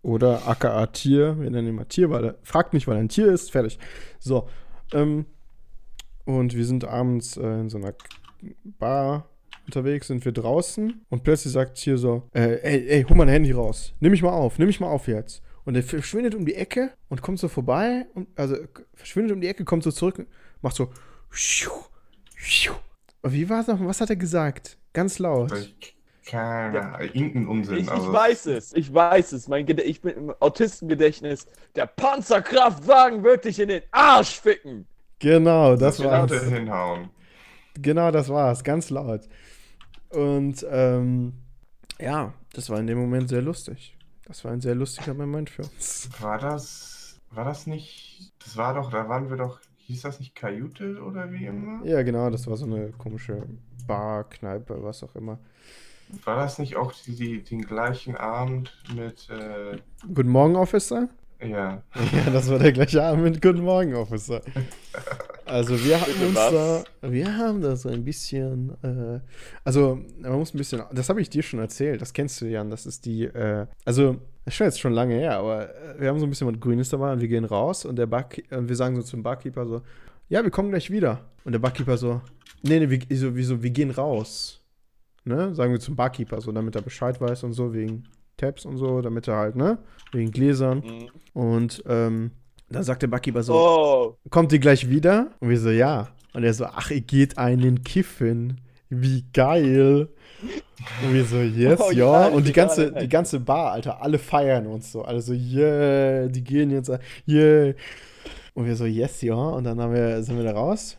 Oder 0.02 0.48
aka 0.48 0.86
Tier. 0.88 1.40
Wir 1.40 1.50
nennen 1.50 1.70
ihn 1.70 1.76
mal 1.76 1.86
Tier, 1.86 2.10
weil 2.10 2.26
er 2.26 2.36
fragt 2.44 2.74
nicht, 2.74 2.88
weil 2.88 2.96
er 2.98 3.02
ein 3.02 3.10
Tier 3.10 3.28
ist. 3.32 3.52
Fertig. 3.52 3.80
So. 4.20 4.48
Ähm, 4.94 5.26
und 6.26 6.56
wir 6.56 6.66
sind 6.66 6.86
abends 6.86 7.38
äh, 7.38 7.60
in 7.60 7.70
so 7.70 7.78
einer 7.78 7.94
Bar 8.80 9.30
unterwegs, 9.66 10.08
sind 10.08 10.24
wir 10.26 10.32
draußen 10.32 11.02
und 11.10 11.24
plötzlich 11.24 11.54
sagt 11.54 11.78
Tier 11.78 11.98
so: 11.98 12.30
äh, 12.34 12.60
Ey, 12.62 12.88
ey, 12.88 13.04
hol 13.04 13.18
mal 13.18 13.26
dein 13.26 13.34
Handy 13.34 13.52
raus. 13.52 13.94
Nimm 14.00 14.12
mich 14.12 14.22
mal 14.22 14.30
auf, 14.32 14.60
nimm 14.60 14.68
mich 14.68 14.80
mal 14.80 14.88
auf 14.90 15.08
jetzt. 15.08 15.42
Und 15.64 15.76
er 15.76 15.82
verschwindet 15.82 16.36
um 16.36 16.46
die 16.46 16.54
Ecke 16.54 16.92
und 17.10 17.24
kommt 17.24 17.40
so 17.40 17.48
vorbei. 17.48 18.06
Und, 18.14 18.28
also 18.38 18.56
verschwindet 18.94 19.32
um 19.34 19.42
die 19.42 19.48
Ecke, 19.48 19.66
kommt 19.66 19.82
so 19.84 19.92
zurück, 19.92 20.24
macht 20.62 20.76
so. 20.76 20.90
Wie 23.24 23.50
war 23.50 23.62
es 23.62 23.68
noch? 23.68 23.80
Was 23.84 24.02
hat 24.02 24.12
er 24.12 24.16
gesagt? 24.16 24.78
Ganz 24.94 25.18
laut. 25.18 25.52
Ich- 25.58 25.95
Keine 26.26 26.82
Ahnung, 26.82 27.10
irgendein 27.14 27.48
Unsinn. 27.48 27.78
Ich, 27.78 27.84
ich 27.84 27.92
also- 27.92 28.12
weiß 28.12 28.46
es, 28.48 28.74
ich 28.74 28.94
weiß 28.94 29.32
es. 29.34 29.48
Mein 29.48 29.66
Gede 29.66 29.84
ich 29.84 30.02
bin 30.02 30.16
im 30.16 30.34
Autistengedächtnis. 30.40 31.46
Der 31.76 31.86
Panzerkraftwagen 31.86 33.24
wird 33.24 33.46
dich 33.46 33.60
in 33.60 33.70
den 33.70 33.84
Arsch 33.92 34.40
ficken. 34.40 34.88
Genau, 35.20 35.76
das 35.76 36.00
wir 36.00 36.10
war's. 36.10 36.32
Leute 36.32 36.46
hinhauen. 36.46 37.10
Genau, 37.76 38.12
das 38.12 38.30
war's, 38.30 38.64
ganz 38.64 38.90
laut. 38.90 39.28
Und 40.10 40.66
ähm, 40.70 41.34
ja, 42.00 42.34
das 42.54 42.70
war 42.70 42.80
in 42.80 42.88
dem 42.88 42.98
Moment 42.98 43.30
sehr 43.30 43.42
lustig. 43.42 43.98
Das 44.26 44.44
war 44.44 44.52
ein 44.52 44.62
sehr 44.62 44.76
lustiger 44.76 45.14
Moment 45.14 45.50
für 45.50 45.64
uns. 45.64 46.10
War 46.20 46.40
das, 46.40 47.20
war 47.32 47.46
das 47.46 47.68
nicht, 47.68 48.34
das 48.44 48.58
war 48.58 48.74
doch, 48.74 48.90
da 48.90 49.08
waren 49.08 49.30
wir 49.30 49.38
doch, 49.38 49.60
hieß 49.78 50.02
das 50.02 50.20
nicht 50.20 50.36
Kajüte 50.36 51.02
oder 51.04 51.32
wie 51.32 51.46
immer? 51.46 51.86
Ja, 51.86 52.02
genau, 52.02 52.30
das 52.30 52.48
war 52.48 52.58
so 52.58 52.66
eine 52.66 52.92
komische 52.92 53.44
Bar, 53.86 54.24
Kneipe, 54.30 54.82
was 54.82 55.04
auch 55.04 55.16
immer. 55.16 55.40
War 56.24 56.38
das 56.38 56.60
nicht 56.60 56.76
auch 56.76 56.94
die, 57.06 57.16
die, 57.16 57.42
den 57.42 57.62
gleichen 57.62 58.16
Abend 58.16 58.72
mit, 58.96 59.28
äh, 59.30 59.78
Guten 60.14 60.30
Morgen, 60.30 60.56
Officer. 60.56 61.10
ja, 61.42 61.82
Ja, 61.96 62.32
das 62.32 62.50
war 62.50 62.60
der 62.60 62.72
gleiche 62.72 63.04
Abend 63.04 63.24
mit 63.24 63.42
Guten 63.42 63.62
Morgen, 63.62 63.96
Officer. 63.96 64.42
Also 65.46 65.84
wir 65.84 66.02
haben 66.02 66.12
uns 66.28 66.36
was? 66.36 66.52
da, 66.52 66.84
wir 67.02 67.38
haben 67.38 67.62
da 67.62 67.76
so 67.76 67.90
ein 67.90 68.04
bisschen, 68.04 68.72
äh, 68.84 69.20
also 69.64 70.00
man 70.20 70.34
muss 70.40 70.54
ein 70.54 70.58
bisschen, 70.58 70.82
das 70.92 71.10
habe 71.10 71.22
ich 71.22 71.30
dir 71.30 71.44
schon 71.44 71.60
erzählt, 71.60 72.02
das 72.02 72.14
kennst 72.14 72.42
du, 72.42 72.46
Jan, 72.48 72.70
das 72.72 72.86
ist 72.88 73.06
die, 73.06 73.26
äh, 73.26 73.68
also 73.86 74.14
das 74.44 74.54
ist 74.54 74.58
schon 74.58 74.68
jetzt 74.68 74.80
schon 74.80 74.94
lange 74.94 75.16
her, 75.16 75.38
aber 75.38 75.70
äh, 75.70 76.00
wir 76.02 76.10
haben 76.10 76.20
so 76.20 76.26
ein 76.26 76.30
bisschen 76.30 76.48
was 76.48 76.60
Grünes 76.60 76.90
dabei 76.90 77.14
und 77.14 77.22
wir 77.22 77.28
gehen 77.28 77.46
raus 77.46 77.86
und 77.86 77.96
der 77.96 78.08
Barke 78.08 78.44
und 78.50 78.70
wir 78.70 78.76
sagen 78.76 78.96
so 78.96 79.04
zum 79.04 79.22
Barkeeper 79.22 79.68
so, 79.68 79.82
ja, 80.30 80.44
wir 80.44 80.50
kommen 80.52 80.70
gleich 80.70 80.90
wieder. 80.90 81.22
Und 81.44 81.52
der 81.52 81.60
Barkeeper 81.60 81.98
so, 81.98 82.22
nee, 82.64 82.80
nee, 82.80 82.90
wir, 82.90 83.18
so, 83.18 83.36
wieso, 83.36 83.62
wir 83.62 83.70
gehen 83.70 83.92
raus. 83.92 84.65
Ne? 85.26 85.54
Sagen 85.54 85.72
wir 85.72 85.80
zum 85.80 85.96
Barkeeper, 85.96 86.42
so, 86.42 86.52
damit 86.52 86.76
er 86.76 86.82
Bescheid 86.82 87.20
weiß 87.20 87.44
und 87.44 87.54
so, 87.54 87.74
wegen 87.74 88.04
Tabs 88.38 88.66
und 88.66 88.78
so, 88.78 89.02
damit 89.02 89.28
er 89.28 89.36
halt, 89.36 89.56
ne? 89.56 89.78
Wegen 90.12 90.32
Gläsern. 90.32 90.80
Mhm. 90.80 91.10
Und 91.34 91.84
ähm, 91.88 92.32
dann 92.70 92.84
sagt 92.84 93.02
der 93.02 93.08
Barkeeper 93.08 93.44
so, 93.44 93.54
Oh, 93.54 94.18
kommt 94.30 94.52
ihr 94.54 94.60
gleich 94.60 94.90
wieder? 94.90 95.32
Und 95.40 95.50
wir 95.50 95.60
so, 95.60 95.70
ja. 95.70 96.10
Und 96.34 96.44
er 96.44 96.54
so, 96.54 96.66
ach, 96.66 96.92
ihr 96.92 97.02
geht 97.02 97.38
einen 97.38 97.84
kiffen. 97.84 98.62
Wie 98.90 99.26
geil. 99.34 100.10
Und 101.04 101.14
wir 101.14 101.26
so, 101.26 101.38
yes, 101.38 101.80
Oh, 101.82 101.92
ja. 101.92 102.28
ja, 102.28 102.28
Und 102.28 102.48
die 102.48 102.54
ganze, 102.54 102.92
die 102.92 103.10
ganze 103.10 103.40
Bar, 103.40 103.72
Alter, 103.72 104.02
alle 104.02 104.20
feiern 104.20 104.68
uns 104.68 104.92
so. 104.92 105.04
Alle 105.04 105.22
so, 105.22 105.34
yeah, 105.34 106.28
die 106.28 106.44
gehen 106.44 106.72
jetzt, 106.72 106.92
yeah. 107.28 107.74
Und 108.54 108.66
wir 108.66 108.76
so, 108.76 108.86
yes, 108.86 109.22
ja. 109.22 109.36
Und 109.36 109.64
dann 109.64 109.80
haben 109.82 109.94
wir, 109.94 110.22
sind 110.24 110.38
wir 110.38 110.44
da 110.44 110.52
raus. 110.52 110.98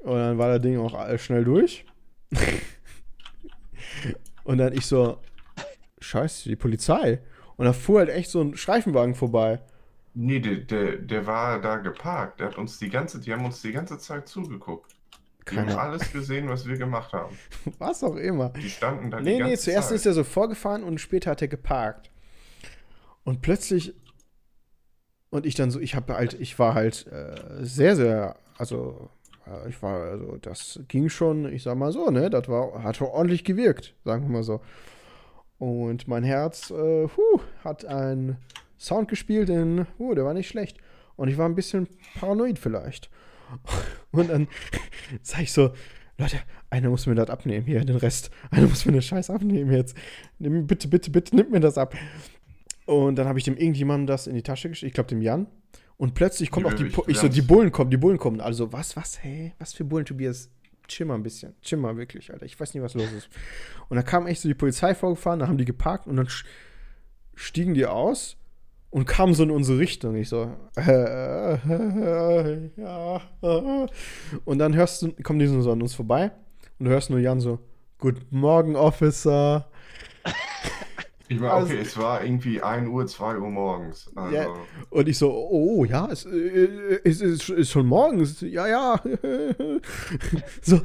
Und 0.00 0.14
dann 0.14 0.38
war 0.38 0.48
das 0.48 0.62
Ding 0.62 0.78
auch 0.78 1.18
schnell 1.18 1.44
durch. 1.44 1.84
Und 4.48 4.56
dann 4.56 4.72
ich 4.72 4.86
so, 4.86 5.18
scheiße, 6.00 6.48
die 6.48 6.56
Polizei. 6.56 7.20
Und 7.56 7.66
da 7.66 7.74
fuhr 7.74 7.98
halt 7.98 8.08
echt 8.08 8.30
so 8.30 8.40
ein 8.40 8.56
Streifenwagen 8.56 9.14
vorbei. 9.14 9.60
Nee, 10.14 10.40
der, 10.40 10.56
der, 10.56 10.96
der 10.96 11.26
war 11.26 11.60
da 11.60 11.76
geparkt. 11.76 12.40
Der 12.40 12.46
hat 12.46 12.56
uns 12.56 12.78
die 12.78 12.88
ganze, 12.88 13.20
die 13.20 13.30
haben 13.30 13.44
uns 13.44 13.60
die 13.60 13.72
ganze 13.72 13.98
Zeit 13.98 14.26
zugeguckt. 14.26 14.96
Die 15.50 15.58
haben 15.58 15.68
alles 15.68 16.10
gesehen, 16.12 16.48
was 16.48 16.66
wir 16.66 16.78
gemacht 16.78 17.12
haben. 17.12 17.36
Was 17.78 18.02
auch 18.02 18.16
immer. 18.16 18.48
Die 18.48 18.70
standen 18.70 19.10
da 19.10 19.20
Nee, 19.20 19.42
nee, 19.42 19.56
zuerst 19.58 19.88
Zeit. 19.88 19.96
ist 19.96 20.06
er 20.06 20.14
so 20.14 20.24
vorgefahren 20.24 20.82
und 20.82 20.98
später 20.98 21.30
hat 21.32 21.42
er 21.42 21.48
geparkt. 21.48 22.10
Und 23.24 23.42
plötzlich. 23.42 23.94
Und 25.28 25.44
ich 25.44 25.56
dann 25.56 25.70
so, 25.70 25.78
ich 25.78 25.94
habe 25.94 26.14
halt, 26.14 26.32
ich 26.40 26.58
war 26.58 26.72
halt 26.72 27.06
äh, 27.06 27.34
sehr, 27.60 27.96
sehr, 27.96 28.36
also, 28.56 29.10
ich 29.68 29.82
war, 29.82 30.10
also, 30.10 30.36
das 30.40 30.80
ging 30.88 31.08
schon, 31.08 31.52
ich 31.52 31.62
sag 31.62 31.76
mal 31.76 31.92
so, 31.92 32.10
ne, 32.10 32.30
das 32.30 32.48
war, 32.48 32.82
hat 32.82 33.00
ordentlich 33.00 33.44
gewirkt, 33.44 33.94
sagen 34.04 34.24
wir 34.24 34.30
mal 34.30 34.42
so. 34.42 34.60
Und 35.58 36.06
mein 36.06 36.22
Herz, 36.22 36.70
äh, 36.70 37.08
huh, 37.08 37.40
hat 37.64 37.84
einen 37.84 38.36
Sound 38.78 39.08
gespielt, 39.08 39.48
den, 39.48 39.86
uh, 39.98 40.14
der 40.14 40.24
war 40.24 40.34
nicht 40.34 40.48
schlecht. 40.48 40.78
Und 41.16 41.28
ich 41.28 41.36
war 41.36 41.48
ein 41.48 41.56
bisschen 41.56 41.88
paranoid 42.20 42.58
vielleicht. 42.58 43.10
Und 44.12 44.30
dann 44.30 44.48
sag 45.22 45.42
ich 45.42 45.52
so, 45.52 45.72
Leute, 46.16 46.38
einer 46.70 46.90
muss 46.90 47.06
mir 47.06 47.14
das 47.14 47.30
abnehmen 47.30 47.66
hier, 47.66 47.84
den 47.84 47.96
Rest. 47.96 48.30
Einer 48.50 48.66
muss 48.66 48.84
mir 48.84 48.92
den 48.92 49.02
Scheiß 49.02 49.30
abnehmen 49.30 49.72
jetzt. 49.72 49.96
Nimm, 50.38 50.66
bitte, 50.66 50.88
bitte, 50.88 51.10
bitte, 51.10 51.34
nimm 51.34 51.50
mir 51.50 51.60
das 51.60 51.78
ab. 51.78 51.94
Und 52.86 53.16
dann 53.16 53.28
habe 53.28 53.38
ich 53.38 53.44
dem 53.44 53.56
irgendjemandem 53.56 54.06
das 54.06 54.26
in 54.26 54.34
die 54.34 54.42
Tasche 54.42 54.68
geschickt, 54.68 54.88
ich 54.88 54.94
glaube 54.94 55.08
dem 55.08 55.22
Jan. 55.22 55.46
Und 55.98 56.14
plötzlich 56.14 56.50
kommt 56.50 56.66
Ja, 56.66 56.72
auch 56.72 56.76
die, 56.76 56.86
ich- 56.86 57.08
ich 57.08 57.18
so, 57.18 57.28
die 57.28 57.42
Bullen 57.42 57.70
kommen, 57.72 57.90
die 57.90 57.96
Bullen 57.96 58.18
kommen. 58.18 58.40
Also 58.40 58.72
was, 58.72 58.96
was, 58.96 59.22
hey, 59.22 59.52
was 59.58 59.74
für 59.74 59.84
Bullen, 59.84 60.06
Tobias? 60.06 60.48
Chill 60.86 61.04
mal 61.04 61.16
ein 61.16 61.22
bisschen. 61.22 61.54
Chill 61.60 61.76
mal 61.76 61.96
wirklich, 61.98 62.32
Alter. 62.32 62.46
Ich 62.46 62.58
weiß 62.58 62.72
nicht, 62.72 62.82
was 62.82 62.94
los 62.94 63.12
ist. 63.12 63.28
Und 63.90 63.96
da 63.96 64.02
kam 64.02 64.26
echt 64.26 64.40
so 64.40 64.48
die 64.48 64.54
Polizei 64.54 64.94
vorgefahren, 64.94 65.40
da 65.40 65.46
haben 65.48 65.58
die 65.58 65.66
geparkt 65.66 66.06
und 66.06 66.16
dann 66.16 66.28
stiegen 67.34 67.74
die 67.74 67.84
aus 67.84 68.36
und 68.90 69.04
kamen 69.06 69.34
so 69.34 69.42
in 69.42 69.50
unsere 69.50 69.78
Richtung. 69.78 70.14
Ich 70.16 70.28
so, 70.30 70.50
äh, 70.76 71.54
äh, 71.54 72.70
ja. 72.76 73.16
Äh. 73.42 73.86
Und 74.44 74.58
dann 74.58 74.74
hörst 74.74 75.02
du, 75.02 75.12
kommen 75.22 75.38
die 75.40 75.46
so 75.46 75.70
an 75.70 75.82
uns 75.82 75.94
vorbei 75.94 76.30
und 76.78 76.86
du 76.86 76.90
hörst 76.92 77.10
nur 77.10 77.18
Jan 77.18 77.40
so, 77.40 77.58
Guten 77.98 78.24
Morgen, 78.38 78.76
Officer. 78.76 79.68
Ich 81.28 81.40
war, 81.40 81.52
Also- 81.54 81.72
okay, 81.72 81.82
es 81.82 81.96
war 81.98 82.24
irgendwie 82.24 82.62
1 82.62 82.88
Uhr, 82.88 83.06
2 83.06 83.38
Uhr 83.38 83.50
morgens. 83.50 84.10
Also, 84.14 84.34
Ja. 84.34 84.46
Und 84.90 85.08
ich 85.08 85.18
so, 85.18 85.30
oh 85.32 85.84
ja, 85.84 86.08
es, 86.10 86.24
äh, 86.26 87.00
es 87.04 87.20
ist, 87.20 87.48
ist 87.50 87.70
schon 87.70 87.86
morgens. 87.86 88.40
Ja, 88.40 88.66
ja. 88.66 89.00
so 90.62 90.80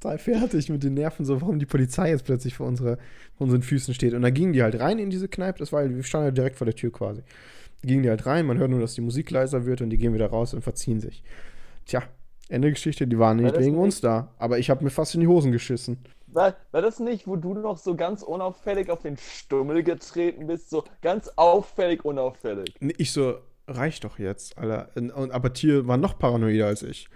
total 0.00 0.18
fertig 0.18 0.68
mit 0.68 0.82
den 0.82 0.94
Nerven, 0.94 1.24
so 1.24 1.40
warum 1.40 1.58
die 1.58 1.66
Polizei 1.66 2.10
jetzt 2.10 2.24
plötzlich 2.24 2.54
vor, 2.54 2.66
unserer, 2.66 2.96
vor 3.36 3.44
unseren 3.46 3.62
Füßen 3.62 3.94
steht. 3.94 4.14
Und 4.14 4.22
da 4.22 4.30
gingen 4.30 4.52
die 4.52 4.62
halt 4.62 4.78
rein 4.80 4.98
in 4.98 5.10
diese 5.10 5.28
Kneipe, 5.28 5.58
das 5.58 5.72
war, 5.72 5.80
halt- 5.80 5.94
wir 5.94 6.02
standen 6.02 6.26
ja 6.26 6.30
direkt 6.32 6.56
vor 6.56 6.64
der 6.64 6.74
Tür 6.74 6.92
quasi. 6.92 7.22
Da 7.82 7.88
gingen 7.88 8.02
die 8.02 8.08
halt 8.08 8.26
rein, 8.26 8.46
man 8.46 8.58
hört 8.58 8.70
nur, 8.70 8.80
dass 8.80 8.94
die 8.94 9.00
Musik 9.00 9.30
leiser 9.30 9.66
wird 9.66 9.80
und 9.82 9.90
die 9.90 9.98
gehen 9.98 10.14
wieder 10.14 10.28
raus 10.28 10.54
und 10.54 10.62
verziehen 10.62 11.00
sich. 11.00 11.22
Tja, 11.86 12.02
Ende 12.48 12.70
Geschichte, 12.70 13.06
die 13.06 13.18
waren 13.18 13.38
War 13.38 13.44
nicht 13.50 13.58
wegen 13.58 13.72
nicht- 13.72 13.80
uns 13.82 14.00
da. 14.00 14.32
Aber 14.38 14.58
ich 14.58 14.70
habe 14.70 14.84
mir 14.84 14.90
fast 14.90 15.14
in 15.14 15.20
die 15.20 15.26
Hosen 15.26 15.52
geschissen. 15.52 15.98
War, 16.26 16.56
war 16.72 16.82
das 16.82 17.00
nicht, 17.00 17.26
wo 17.26 17.36
du 17.36 17.54
noch 17.54 17.78
so 17.78 17.94
ganz 17.94 18.22
unauffällig 18.22 18.90
auf 18.90 19.02
den 19.02 19.16
Stummel 19.16 19.82
getreten 19.82 20.46
bist? 20.46 20.70
So 20.70 20.84
ganz 21.02 21.30
auffällig, 21.36 22.04
unauffällig. 22.04 22.74
Ich 22.98 23.12
so, 23.12 23.36
reicht 23.68 24.04
doch 24.04 24.18
jetzt, 24.18 24.58
Alter. 24.58 24.90
Aber 25.32 25.52
Tier 25.52 25.86
war 25.86 25.96
noch 25.96 26.18
paranoider 26.18 26.66
als 26.66 26.82
ich. 26.82 27.08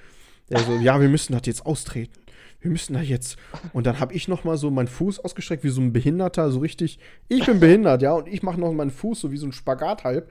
Der 0.49 0.59
so, 0.61 0.73
ja, 0.77 1.01
wir 1.01 1.09
müssen 1.09 1.33
das 1.33 1.43
jetzt 1.45 1.65
austreten. 1.65 2.19
Wir 2.61 2.71
müssen 2.71 2.93
da 2.93 3.01
jetzt. 3.01 3.39
Und 3.73 3.87
dann 3.87 4.01
habe 4.01 4.13
ich 4.15 4.29
noch 4.29 4.45
mal 4.45 4.59
so 4.59 4.71
meinen 4.71 4.89
Fuß 4.89 5.21
ausgestreckt, 5.21 5.65
wie 5.65 5.71
so 5.71 5.81
ein 5.81 5.93
Behinderter, 5.93 6.51
so 6.51 6.59
richtig. 6.59 6.99
Ich 7.29 7.47
bin 7.47 7.61
behindert, 7.61 8.03
ja, 8.03 8.13
und 8.13 8.29
ich 8.29 8.43
mache 8.43 8.61
noch 8.61 8.73
meinen 8.73 8.91
Fuß 8.91 9.21
so 9.21 9.33
wie 9.33 9.39
so 9.39 9.47
ein 9.47 9.53
Spagat 9.53 10.05
halb. 10.05 10.31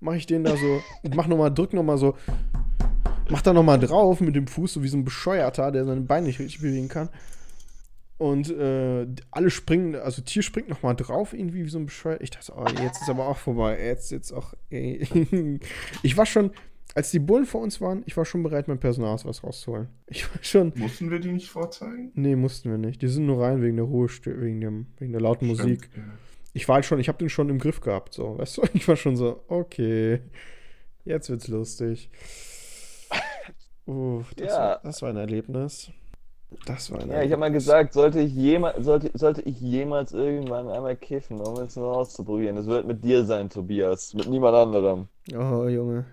Mache 0.00 0.16
ich 0.16 0.26
den 0.26 0.44
da 0.44 0.56
so, 0.56 0.80
mach 1.14 1.28
noch 1.28 1.38
mal, 1.38 1.50
drück 1.50 1.72
noch 1.72 1.84
mal 1.84 1.96
so, 1.96 2.16
mach 3.30 3.40
da 3.40 3.52
noch 3.52 3.62
mal 3.62 3.78
drauf 3.78 4.20
mit 4.20 4.34
dem 4.34 4.48
Fuß, 4.48 4.74
so 4.74 4.82
wie 4.82 4.88
so 4.88 4.96
ein 4.96 5.04
Bescheuerter, 5.04 5.70
der 5.70 5.84
seine 5.84 6.00
Beine 6.02 6.26
nicht 6.26 6.40
richtig 6.40 6.60
bewegen 6.60 6.88
kann. 6.88 7.08
Und 8.22 8.50
äh, 8.50 9.04
alle 9.32 9.50
springen, 9.50 9.96
also 9.96 10.22
Tier 10.22 10.42
springt 10.44 10.68
noch 10.68 10.84
mal 10.84 10.94
drauf, 10.94 11.32
irgendwie 11.32 11.64
wie 11.64 11.68
so 11.68 11.80
ein 11.80 11.86
Bescheuerter. 11.86 12.22
Ich 12.22 12.30
dachte, 12.30 12.52
oh, 12.56 12.64
jetzt 12.80 13.02
ist 13.02 13.10
aber 13.10 13.26
auch 13.26 13.36
vorbei. 13.36 13.84
Jetzt, 13.84 14.12
jetzt 14.12 14.30
auch. 14.30 14.54
Ey. 14.70 15.58
Ich 16.04 16.16
war 16.16 16.24
schon, 16.24 16.52
als 16.94 17.10
die 17.10 17.18
Bullen 17.18 17.46
vor 17.46 17.60
uns 17.62 17.80
waren, 17.80 18.04
ich 18.06 18.16
war 18.16 18.24
schon 18.24 18.44
bereit, 18.44 18.68
mein 18.68 18.78
Personalausweis 18.78 19.42
rauszuholen. 19.42 19.88
Ich 20.06 20.30
war 20.30 20.38
schon. 20.40 20.72
Mussten 20.76 21.10
wir 21.10 21.18
die 21.18 21.32
nicht 21.32 21.50
vorzeigen? 21.50 22.12
Nee, 22.14 22.36
mussten 22.36 22.70
wir 22.70 22.78
nicht. 22.78 23.02
Die 23.02 23.08
sind 23.08 23.26
nur 23.26 23.42
rein 23.42 23.60
wegen 23.60 23.74
der 23.74 23.86
Ruhe, 23.86 24.06
wegen, 24.24 24.60
dem, 24.60 24.86
wegen 24.98 25.10
der 25.10 25.20
lauten 25.20 25.48
Musik. 25.48 25.88
Stimmt, 25.90 26.06
ja. 26.06 26.12
Ich 26.52 26.68
war 26.68 26.76
halt 26.76 26.84
schon, 26.84 27.00
ich 27.00 27.08
habe 27.08 27.18
den 27.18 27.28
schon 27.28 27.48
im 27.48 27.58
Griff 27.58 27.80
gehabt, 27.80 28.14
so, 28.14 28.38
weißt 28.38 28.58
du? 28.58 28.62
Ich 28.74 28.86
war 28.86 28.94
schon 28.94 29.16
so, 29.16 29.42
okay, 29.48 30.20
jetzt 31.04 31.28
wird's 31.28 31.48
lustig. 31.48 32.08
Uff, 33.86 34.32
das, 34.36 34.46
Ja. 34.52 34.58
war, 34.58 34.80
das 34.84 35.02
war 35.02 35.08
ein 35.10 35.16
Erlebnis. 35.16 35.90
Das 36.66 36.90
war 36.90 37.00
ein 37.00 37.10
Ja, 37.10 37.22
ich 37.22 37.30
habe 37.32 37.40
mal 37.40 37.52
gesagt, 37.52 37.92
sollte 37.92 38.20
ich, 38.20 38.32
jemals, 38.32 38.84
sollte, 38.84 39.10
sollte 39.14 39.42
ich 39.42 39.60
jemals 39.60 40.12
irgendwann 40.12 40.68
einmal 40.68 40.96
kiffen, 40.96 41.40
um 41.40 41.58
es 41.60 41.76
nur 41.76 41.96
auszuprobieren, 41.96 42.56
das 42.56 42.66
wird 42.66 42.86
mit 42.86 43.02
dir 43.04 43.24
sein, 43.24 43.50
Tobias, 43.50 44.14
mit 44.14 44.28
niemand 44.28 44.54
anderem. 44.54 45.08
Oh, 45.34 45.66
Junge. 45.68 46.04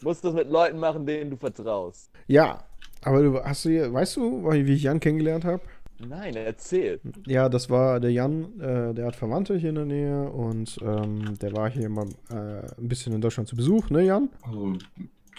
Du 0.00 0.08
musst 0.08 0.24
das 0.24 0.32
mit 0.34 0.50
Leuten 0.50 0.78
machen, 0.78 1.04
denen 1.06 1.30
du 1.30 1.36
vertraust. 1.36 2.10
Ja, 2.26 2.64
aber 3.02 3.22
du 3.22 3.38
hast 3.42 3.64
du, 3.64 3.68
hier- 3.70 3.92
weißt 3.92 4.16
du, 4.16 4.50
wie 4.50 4.72
ich 4.72 4.82
Jan 4.82 5.00
kennengelernt 5.00 5.44
habe? 5.44 5.62
Nein, 6.08 6.34
erzähl. 6.34 6.98
Ja, 7.26 7.50
das 7.50 7.68
war 7.68 8.00
der 8.00 8.10
Jan, 8.10 8.58
äh, 8.58 8.94
der 8.94 9.06
hat 9.06 9.16
Verwandte 9.16 9.56
hier 9.56 9.68
in 9.68 9.74
der 9.74 9.84
Nähe 9.84 10.30
und 10.30 10.78
ähm, 10.82 11.38
der 11.42 11.52
war 11.52 11.68
hier 11.70 11.90
mal 11.90 12.06
äh, 12.30 12.34
ein 12.78 12.88
bisschen 12.88 13.12
in 13.12 13.20
Deutschland 13.20 13.48
zu 13.48 13.56
Besuch, 13.56 13.90
ne, 13.90 14.04
Jan? 14.04 14.30
Also 14.42 14.78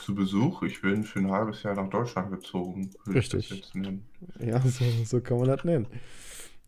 zu 0.01 0.15
Besuch, 0.15 0.63
ich 0.63 0.81
bin 0.81 1.03
für 1.03 1.20
ein 1.20 1.31
halbes 1.31 1.63
Jahr 1.63 1.75
nach 1.75 1.89
Deutschland 1.89 2.31
gezogen. 2.31 2.89
Richtig. 3.08 3.50
das 3.50 3.58
jetzt 3.58 3.75
nennen. 3.75 4.05
Ja, 4.39 4.60
so, 4.65 4.86
so 5.05 5.22
kann 5.22 5.38
man 5.38 5.48
das 5.48 5.63
nennen. 5.63 5.88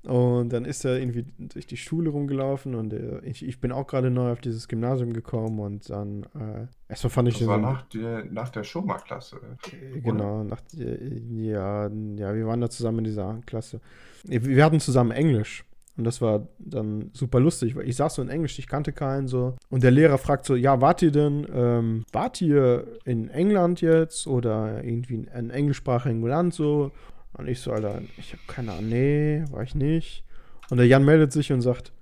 Und 0.03 0.51
dann 0.51 0.65
ist 0.65 0.83
er 0.83 0.99
irgendwie 0.99 1.25
durch 1.39 1.65
die 1.65 1.77
Schule 1.77 2.09
rumgelaufen 2.09 2.75
und 2.75 2.91
äh, 2.91 3.19
ich, 3.21 3.45
ich 3.45 3.61
bin 3.61 3.71
auch 3.71 3.87
gerade 3.87 4.11
neu 4.11 4.33
auf 4.33 4.41
dieses 4.41 4.67
Gymnasium 4.67 5.13
gekommen 5.13 5.59
und 5.59 5.89
dann 5.89 6.23
äh, 6.35 6.67
erstmal 6.89 7.09
fand 7.11 7.29
ich 7.29 7.39
Das 7.39 7.47
war 7.47 7.57
den. 7.57 7.61
nach 7.61 7.83
der, 7.83 8.25
nach 8.25 8.49
der 8.49 8.65
Schoma-Klasse. 8.65 9.39
Äh, 9.71 10.01
Genau, 10.01 10.43
nach, 10.43 10.61
äh, 10.77 11.19
ja, 11.29 11.87
ja, 11.87 12.35
wir 12.35 12.45
waren 12.45 12.59
da 12.59 12.69
zusammen 12.69 12.97
in 12.99 13.03
dieser 13.05 13.39
Klasse. 13.45 13.79
Wir 14.25 14.43
wir 14.45 14.65
hatten 14.65 14.81
zusammen 14.81 15.11
Englisch. 15.11 15.63
Und 15.95 16.05
das 16.05 16.21
war 16.21 16.47
dann 16.57 17.11
super 17.13 17.39
lustig, 17.39 17.75
weil 17.75 17.87
ich 17.87 17.95
saß 17.95 18.15
so 18.15 18.21
in 18.21 18.29
Englisch, 18.29 18.57
ich 18.57 18.67
kannte 18.67 18.91
keinen 18.91 19.27
so. 19.27 19.55
Und 19.69 19.83
der 19.83 19.91
Lehrer 19.91 20.17
fragt 20.17 20.45
so, 20.45 20.55
ja, 20.55 20.81
wart 20.81 21.03
ihr 21.03 21.11
denn, 21.11 21.47
ähm, 21.53 22.05
wart 22.11 22.41
ihr 22.41 22.99
in 23.05 23.29
England 23.29 23.81
jetzt 23.81 24.25
oder 24.25 24.83
irgendwie 24.83 25.15
in 25.15 25.29
einem 25.29 25.51
englischsprachigen 25.51 26.21
Land 26.23 26.55
so? 26.55 26.91
Und 27.33 27.47
ich 27.47 27.59
so, 27.59 27.71
Alter, 27.71 28.01
ich 28.17 28.33
habe 28.33 28.41
keine 28.47 28.71
Ahnung, 28.71 28.89
nee, 28.89 29.43
war 29.51 29.61
ich 29.61 29.75
nicht. 29.75 30.23
Und 30.69 30.77
der 30.77 30.87
Jan 30.87 31.05
meldet 31.05 31.31
sich 31.31 31.51
und 31.51 31.61
sagt, 31.61 31.93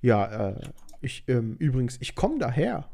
ja, 0.00 0.48
äh, 0.48 0.60
ich, 1.00 1.24
ähm, 1.28 1.56
übrigens, 1.58 1.96
ich 2.00 2.16
komme 2.16 2.38
daher. 2.38 2.88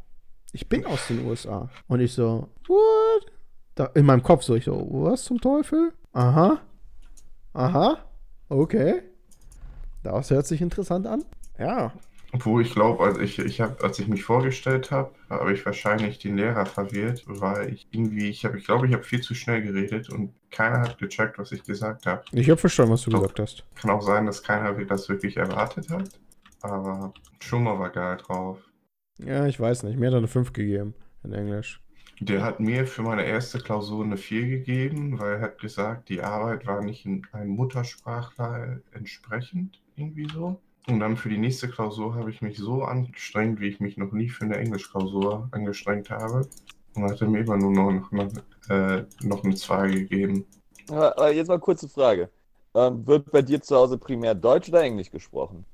Ich 0.53 0.69
bin 0.69 0.85
aus 0.85 1.09
den 1.09 1.27
USA. 1.27 1.71
Und 1.89 2.01
ich 2.01 2.13
so, 2.13 2.49
what? 2.69 3.33
Da, 3.75 3.87
in 3.95 4.05
meinem 4.05 4.23
Kopf 4.23 4.43
so, 4.43 4.55
ich 4.55 4.65
so, 4.65 4.87
was 4.91 5.25
zum 5.25 5.41
Teufel? 5.41 5.93
Aha. 6.13 6.61
Aha. 7.55 7.99
Okay. 8.49 9.03
Das 10.05 10.31
hört 10.31 10.47
sich 10.47 10.61
interessant 10.61 11.07
an. 11.07 11.25
Ja. 11.59 11.93
Obwohl 12.33 12.63
ich 12.63 12.75
glaube, 12.75 13.05
als 13.05 13.19
ich, 13.19 13.39
ich 13.39 13.61
hab, 13.61 13.83
als 13.83 13.99
ich 13.99 14.09
mich 14.09 14.25
vorgestellt 14.25 14.91
habe, 14.91 15.13
habe 15.31 15.53
ich 15.53 15.65
wahrscheinlich 15.65 16.19
den 16.19 16.37
Lehrer 16.37 16.67
verwirrt, 16.67 17.23
weil 17.27 17.73
ich 17.73 17.87
irgendwie, 17.93 18.29
ich 18.29 18.45
habe, 18.45 18.59
ich 18.59 18.65
glaube, 18.65 18.89
ich 18.89 18.93
habe 18.93 19.05
viel 19.05 19.21
zu 19.21 19.35
schnell 19.35 19.63
geredet 19.63 20.11
und 20.11 20.33
keiner 20.51 20.81
hat 20.81 20.99
gecheckt, 20.99 21.39
was 21.39 21.53
ich 21.53 21.63
gesagt 21.63 22.07
habe. 22.07 22.23
Ich 22.33 22.51
habe 22.51 22.59
verstanden, 22.59 22.93
was 22.93 23.03
du 23.03 23.11
Doch. 23.11 23.21
gesagt 23.21 23.39
hast. 23.39 23.65
Kann 23.77 23.93
auch 23.93 24.03
sein, 24.03 24.27
dass 24.27 24.43
keiner 24.43 24.73
das 24.85 25.09
wirklich 25.09 25.37
erwartet 25.37 25.89
hat, 25.91 26.09
aber 26.61 27.15
Schummer 27.41 27.79
war 27.79 27.91
geil 27.91 28.17
drauf. 28.17 28.59
Ja, 29.19 29.47
ich 29.47 29.61
weiß 29.61 29.85
nicht. 29.85 29.97
Mir 29.97 30.07
hat 30.07 30.15
er 30.15 30.19
eine 30.19 30.29
5 30.29 30.53
gegeben 30.53 30.95
in 31.23 31.33
Englisch. 31.33 31.81
Der 32.19 32.43
hat 32.43 32.59
mir 32.59 32.87
für 32.87 33.03
meine 33.03 33.25
erste 33.25 33.59
Klausur 33.59 34.05
eine 34.05 34.17
4 34.17 34.47
gegeben, 34.47 35.19
weil 35.21 35.35
er 35.35 35.41
hat 35.41 35.61
gesagt, 35.61 36.09
die 36.09 36.21
Arbeit 36.21 36.67
war 36.67 36.83
nicht 36.83 37.07
in 37.07 37.25
einem 37.33 37.51
Muttersprachler 37.51 38.81
entsprechend, 38.93 39.81
irgendwie 39.97 40.29
so. 40.33 40.61
Und 40.87 41.01
dann 41.01 41.17
für 41.17 41.31
die 41.31 41.39
nächste 41.39 41.69
Klausur 41.69 42.15
habe 42.15 42.31
ich 42.31 42.43
mich 42.43 42.59
so 42.59 42.85
angestrengt, 42.85 43.61
wie 43.61 43.69
ich 43.69 43.81
mich 43.81 43.97
noch 43.97 44.13
nie 44.13 44.29
für 44.29 44.45
eine 44.45 44.57
Englischklausur 44.57 45.49
angestrengt 45.51 46.11
habe. 46.11 46.47
Und 46.95 47.05
hat 47.11 47.21
er 47.21 47.29
mir 47.29 47.41
immer 47.41 47.57
nur 47.57 47.73
noch, 47.73 48.13
noch, 48.13 48.33
äh, 48.69 49.05
noch 49.23 49.43
eine 49.43 49.55
2 49.55 49.89
gegeben. 49.89 50.47
Aber 50.89 51.17
aber 51.17 51.33
jetzt 51.33 51.49
mal 51.49 51.59
kurze 51.59 51.89
Frage. 51.89 52.31
Ähm, 52.75 53.07
wird 53.07 53.31
bei 53.31 53.41
dir 53.41 53.61
zu 53.61 53.77
Hause 53.77 53.99
primär 53.99 54.35
Deutsch 54.35 54.69
oder 54.69 54.83
Englisch 54.83 55.11
gesprochen? 55.11 55.65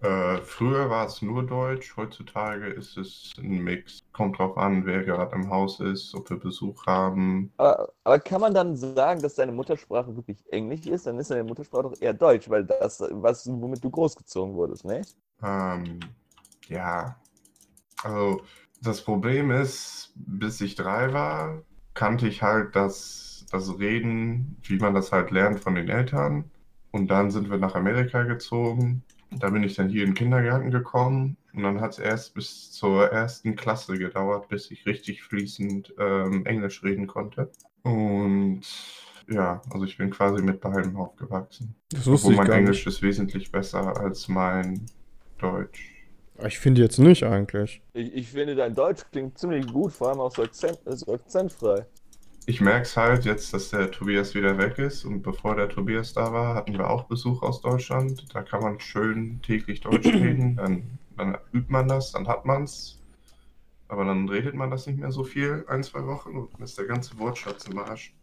Äh, 0.00 0.38
früher 0.42 0.88
war 0.90 1.06
es 1.06 1.22
nur 1.22 1.44
Deutsch, 1.44 1.96
heutzutage 1.96 2.68
ist 2.68 2.96
es 2.96 3.34
ein 3.38 3.62
Mix. 3.62 3.97
Kommt 4.18 4.36
drauf 4.36 4.58
an, 4.58 4.84
wer 4.84 5.04
gerade 5.04 5.32
im 5.36 5.48
Haus 5.48 5.78
ist, 5.78 6.12
ob 6.12 6.28
wir 6.28 6.40
Besuch 6.40 6.84
haben. 6.86 7.52
Aber, 7.56 7.92
aber 8.02 8.18
kann 8.18 8.40
man 8.40 8.52
dann 8.52 8.74
sagen, 8.74 9.22
dass 9.22 9.36
deine 9.36 9.52
Muttersprache 9.52 10.16
wirklich 10.16 10.42
Englisch 10.52 10.86
ist? 10.86 11.06
Dann 11.06 11.20
ist 11.20 11.30
deine 11.30 11.44
Muttersprache 11.44 11.84
doch 11.84 12.00
eher 12.00 12.14
Deutsch, 12.14 12.50
weil 12.50 12.64
das, 12.64 13.00
was, 13.12 13.46
womit 13.46 13.84
du 13.84 13.88
großgezogen 13.88 14.56
wurdest, 14.56 14.84
ne? 14.84 15.02
Ähm, 15.40 16.00
ja, 16.66 17.14
also 18.02 18.40
das 18.82 19.04
Problem 19.04 19.52
ist, 19.52 20.12
bis 20.16 20.60
ich 20.62 20.74
drei 20.74 21.12
war, 21.12 21.62
kannte 21.94 22.26
ich 22.26 22.42
halt 22.42 22.74
das, 22.74 23.46
das 23.52 23.78
Reden, 23.78 24.56
wie 24.64 24.78
man 24.78 24.94
das 24.94 25.12
halt 25.12 25.30
lernt 25.30 25.60
von 25.60 25.76
den 25.76 25.88
Eltern. 25.88 26.50
Und 26.90 27.06
dann 27.06 27.30
sind 27.30 27.50
wir 27.50 27.58
nach 27.58 27.76
Amerika 27.76 28.24
gezogen. 28.24 29.04
Da 29.30 29.50
bin 29.50 29.62
ich 29.62 29.74
dann 29.74 29.88
hier 29.88 30.02
in 30.02 30.10
den 30.10 30.14
Kindergarten 30.14 30.70
gekommen. 30.70 31.36
Und 31.52 31.62
dann 31.62 31.80
hat 31.80 31.92
es 31.92 31.98
erst 31.98 32.34
bis 32.34 32.70
zur 32.72 33.06
ersten 33.10 33.56
Klasse 33.56 33.98
gedauert, 33.98 34.48
bis 34.48 34.70
ich 34.70 34.86
richtig 34.86 35.22
fließend 35.22 35.94
ähm, 35.98 36.46
Englisch 36.46 36.82
reden 36.82 37.06
konnte. 37.06 37.50
Und 37.82 38.62
ja, 39.28 39.60
also 39.70 39.84
ich 39.84 39.98
bin 39.98 40.10
quasi 40.10 40.42
mit 40.42 40.60
beidem 40.60 40.96
aufgewachsen. 40.96 41.74
Das 41.90 42.06
wusste 42.06 42.28
Obwohl 42.28 42.32
ich 42.32 42.38
mein 42.38 42.46
gar 42.46 42.56
Englisch 42.58 42.86
nicht. 42.86 42.94
ist 42.96 43.02
wesentlich 43.02 43.52
besser 43.52 43.96
als 44.00 44.28
mein 44.28 44.86
Deutsch. 45.38 45.94
Ich 46.46 46.58
finde 46.58 46.82
jetzt 46.82 46.98
nicht 46.98 47.24
eigentlich. 47.24 47.82
Ich, 47.94 48.14
ich 48.14 48.28
finde, 48.28 48.54
dein 48.54 48.74
Deutsch 48.74 49.02
klingt 49.10 49.36
ziemlich 49.38 49.66
gut, 49.66 49.92
vor 49.92 50.10
allem 50.10 50.20
auch 50.20 50.32
so, 50.34 50.42
akzent, 50.42 50.78
so 50.86 51.12
akzentfrei. 51.12 51.84
Ich 52.48 52.62
merke 52.62 52.84
es 52.84 52.96
halt 52.96 53.26
jetzt, 53.26 53.52
dass 53.52 53.68
der 53.68 53.90
Tobias 53.90 54.34
wieder 54.34 54.56
weg 54.56 54.78
ist. 54.78 55.04
Und 55.04 55.20
bevor 55.20 55.54
der 55.54 55.68
Tobias 55.68 56.14
da 56.14 56.32
war, 56.32 56.54
hatten 56.54 56.72
wir 56.78 56.88
auch 56.88 57.04
Besuch 57.04 57.42
aus 57.42 57.60
Deutschland. 57.60 58.24
Da 58.34 58.40
kann 58.40 58.62
man 58.62 58.80
schön 58.80 59.42
täglich 59.42 59.82
Deutsch 59.82 60.06
reden. 60.06 60.56
Dann, 60.56 60.98
dann 61.18 61.36
übt 61.52 61.70
man 61.70 61.88
das, 61.88 62.12
dann 62.12 62.26
hat 62.26 62.46
man 62.46 62.64
es. 62.64 63.02
Aber 63.88 64.06
dann 64.06 64.26
redet 64.30 64.54
man 64.54 64.70
das 64.70 64.86
nicht 64.86 64.98
mehr 64.98 65.12
so 65.12 65.24
viel, 65.24 65.66
ein, 65.68 65.82
zwei 65.82 66.06
Wochen, 66.06 66.38
und 66.38 66.54
dann 66.54 66.62
ist 66.62 66.78
der 66.78 66.86
ganze 66.86 67.18
Wortschatz 67.18 67.66
im 67.66 67.78
Arsch. 67.80 68.14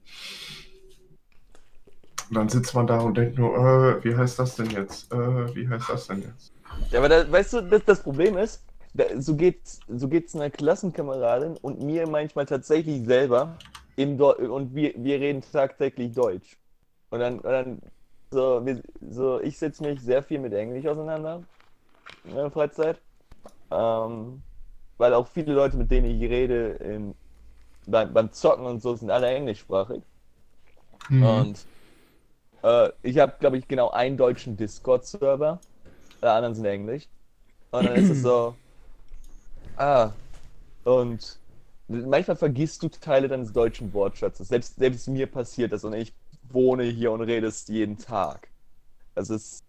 Und 2.28 2.36
dann 2.36 2.50
sitzt 2.50 2.74
man 2.74 2.88
da 2.88 3.02
und 3.02 3.16
denkt 3.16 3.38
nur, 3.38 3.56
äh, 3.56 4.04
wie 4.04 4.16
heißt 4.16 4.40
das 4.40 4.56
denn 4.56 4.72
jetzt? 4.72 5.14
Äh, 5.14 5.56
wie 5.56 5.70
heißt 5.70 5.88
das 5.88 6.08
denn 6.08 6.24
jetzt? 6.24 6.52
Ja, 6.90 6.98
aber 6.98 7.10
da, 7.10 7.32
weißt 7.32 7.54
du, 7.54 7.62
das, 7.62 7.86
das 7.86 8.02
Problem 8.02 8.38
ist, 8.38 8.64
da, 8.96 9.04
so 9.20 9.36
geht's, 9.36 9.82
so 9.88 10.08
geht's 10.08 10.36
einer 10.36 10.50
Klassenkameradin 10.50 11.58
und 11.58 11.80
mir 11.84 12.08
manchmal 12.08 12.48
tatsächlich 12.48 13.06
selber 13.06 13.56
im 13.96 14.18
Deu 14.18 14.34
und 14.34 14.76
wir, 14.76 14.94
wir 14.98 15.20
reden 15.20 15.42
tagtäglich 15.42 16.14
Deutsch. 16.14 16.58
Und 17.10 17.20
dann, 17.20 17.36
und 17.40 17.52
dann 17.52 17.82
so, 18.32 18.66
wir, 18.66 18.82
so, 19.10 19.40
ich 19.42 19.58
setze 19.58 19.84
mich 19.84 20.02
sehr 20.02 20.24
viel 20.24 20.40
mit 20.40 20.54
Englisch 20.54 20.86
auseinander 20.86 21.44
in 22.24 22.36
meiner 22.36 22.52
Freizeit. 22.52 23.00
Ähm, 23.72 24.42
weil 24.98 25.14
auch 25.14 25.28
viele 25.28 25.54
Leute, 25.54 25.78
mit 25.78 25.92
denen 25.92 26.08
ich 26.08 26.30
rede, 26.30 26.72
in, 26.74 27.16
beim, 27.86 28.14
beim 28.14 28.32
Zocken 28.32 28.66
und 28.66 28.82
so, 28.82 28.96
sind 28.96 29.12
alle 29.12 29.28
englischsprachig. 29.28 30.02
Und 31.10 31.66
äh, 32.64 32.90
ich 33.04 33.20
habe, 33.20 33.34
glaube 33.40 33.58
ich, 33.58 33.68
genau 33.68 33.92
einen 33.92 34.18
deutschen 34.18 34.58
Discord-Server. 34.58 35.60
Alle 36.22 36.32
anderen 36.32 36.56
sind 36.56 36.66
Englisch. 36.66 37.08
Und 37.72 37.86
dann 37.86 37.96
ist 37.96 38.10
es 38.10 38.22
so. 38.22 38.56
Ah. 39.78 40.12
Und 40.84 41.40
manchmal 41.88 42.38
vergisst 42.38 42.82
du 42.84 42.90
Teile 42.90 43.28
deines 43.28 43.54
deutschen 43.54 43.94
Wortschatzes. 43.94 44.48
Selbst, 44.48 44.76
selbst 44.76 45.08
mir 45.08 45.28
passiert 45.28 45.72
das 45.72 45.84
und 45.84 45.94
ich 45.94 46.14
wohne 46.50 46.84
hier 46.84 47.12
und 47.12 47.22
rede 47.22 47.48
es 47.48 47.68
jeden 47.68 47.98
Tag. 47.98 48.50
Das 49.14 49.30
ist. 49.30 49.64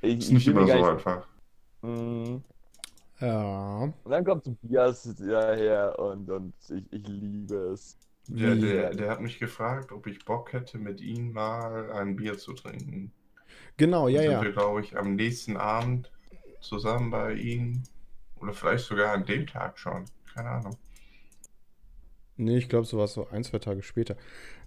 Ich, 0.00 0.18
ist 0.18 0.32
nicht 0.32 0.48
immer 0.48 0.66
so 0.66 0.74
nicht- 0.74 0.84
einfach. 0.84 1.26
Mm. 1.82 2.36
Ja. 3.20 3.92
Und 4.02 4.10
dann 4.10 4.24
kommt 4.24 4.44
Tobias 4.44 5.14
daher 5.16 5.96
und, 5.98 6.28
und 6.28 6.52
ich, 6.68 6.84
ich 6.92 7.06
liebe 7.06 7.54
es. 7.72 7.96
Der, 8.28 8.56
Wie? 8.56 8.60
der, 8.60 8.90
der 8.94 9.10
hat 9.10 9.20
mich 9.20 9.38
gefragt, 9.38 9.92
ob 9.92 10.06
ich 10.06 10.24
Bock 10.24 10.52
hätte, 10.52 10.78
mit 10.78 11.00
ihm 11.00 11.32
mal 11.32 11.90
ein 11.92 12.16
Bier 12.16 12.38
zu 12.38 12.52
trinken. 12.52 13.12
Genau, 13.76 14.08
ja, 14.08 14.18
Dann 14.18 14.30
sind 14.30 14.32
ja. 14.32 14.42
wir, 14.42 14.52
glaube 14.52 14.80
ich, 14.80 14.96
am 14.96 15.16
nächsten 15.16 15.56
Abend 15.56 16.10
zusammen 16.60 17.10
bei 17.10 17.34
ihm. 17.34 17.82
Oder 18.40 18.52
vielleicht 18.52 18.84
sogar 18.86 19.12
an 19.12 19.24
dem 19.24 19.46
Tag 19.46 19.78
schon. 19.78 20.04
Keine 20.34 20.50
Ahnung. 20.50 20.76
Nee, 22.36 22.58
ich 22.58 22.68
glaube, 22.68 22.86
so 22.86 22.98
war 22.98 23.04
es 23.04 23.14
so 23.14 23.28
ein, 23.28 23.44
zwei 23.44 23.58
Tage 23.58 23.82
später. 23.82 24.16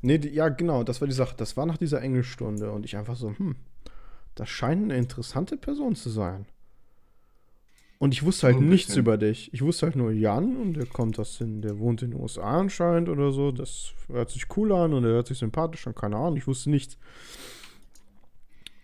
Nee, 0.01 0.17
die, 0.19 0.30
ja, 0.30 0.49
genau, 0.49 0.84
das 0.84 1.01
war 1.01 1.08
die 1.08 1.13
Sache. 1.13 1.36
Das 1.38 1.58
war 1.58 1.65
nach 1.65 1.78
dieser 1.78 2.01
Englischstunde 2.01 2.71
und 2.71 2.86
ich 2.86 2.95
einfach 2.95 3.15
so, 3.15 3.30
hm, 3.38 3.56
das 4.36 4.49
scheint 4.49 4.84
eine 4.84 4.97
interessante 4.97 5.58
Person 5.58 5.95
zu 5.95 6.10
sein. 6.10 6.45
Und 7.97 8.13
ich 8.13 8.23
wusste 8.23 8.47
halt 8.47 8.58
ein 8.58 8.67
nichts 8.69 8.88
bisschen. 8.88 9.01
über 9.01 9.17
dich. 9.17 9.54
Ich 9.54 9.62
wusste 9.62 9.86
halt 9.88 9.95
nur 9.95 10.12
Jan 10.12 10.58
und 10.58 10.73
der 10.73 10.86
kommt 10.86 11.17
aus 11.17 11.38
den, 11.38 11.62
der 11.62 11.80
wohnt 11.80 12.01
in 12.01 12.12
den 12.12 12.19
USA 12.19 12.60
anscheinend 12.60 13.10
oder 13.10 13.32
so. 13.32 13.51
Das 13.51 13.93
hört 14.08 14.30
sich 14.30 14.45
cool 14.58 14.71
an 14.73 14.93
und 14.93 15.06
er 15.06 15.12
hört 15.12 15.28
sich 15.28 15.38
sympathisch 15.38 15.88
an, 15.88 15.95
keine 15.95 16.17
Ahnung, 16.17 16.38
ich 16.38 16.45
wusste 16.45 16.69
nichts. 16.69 16.97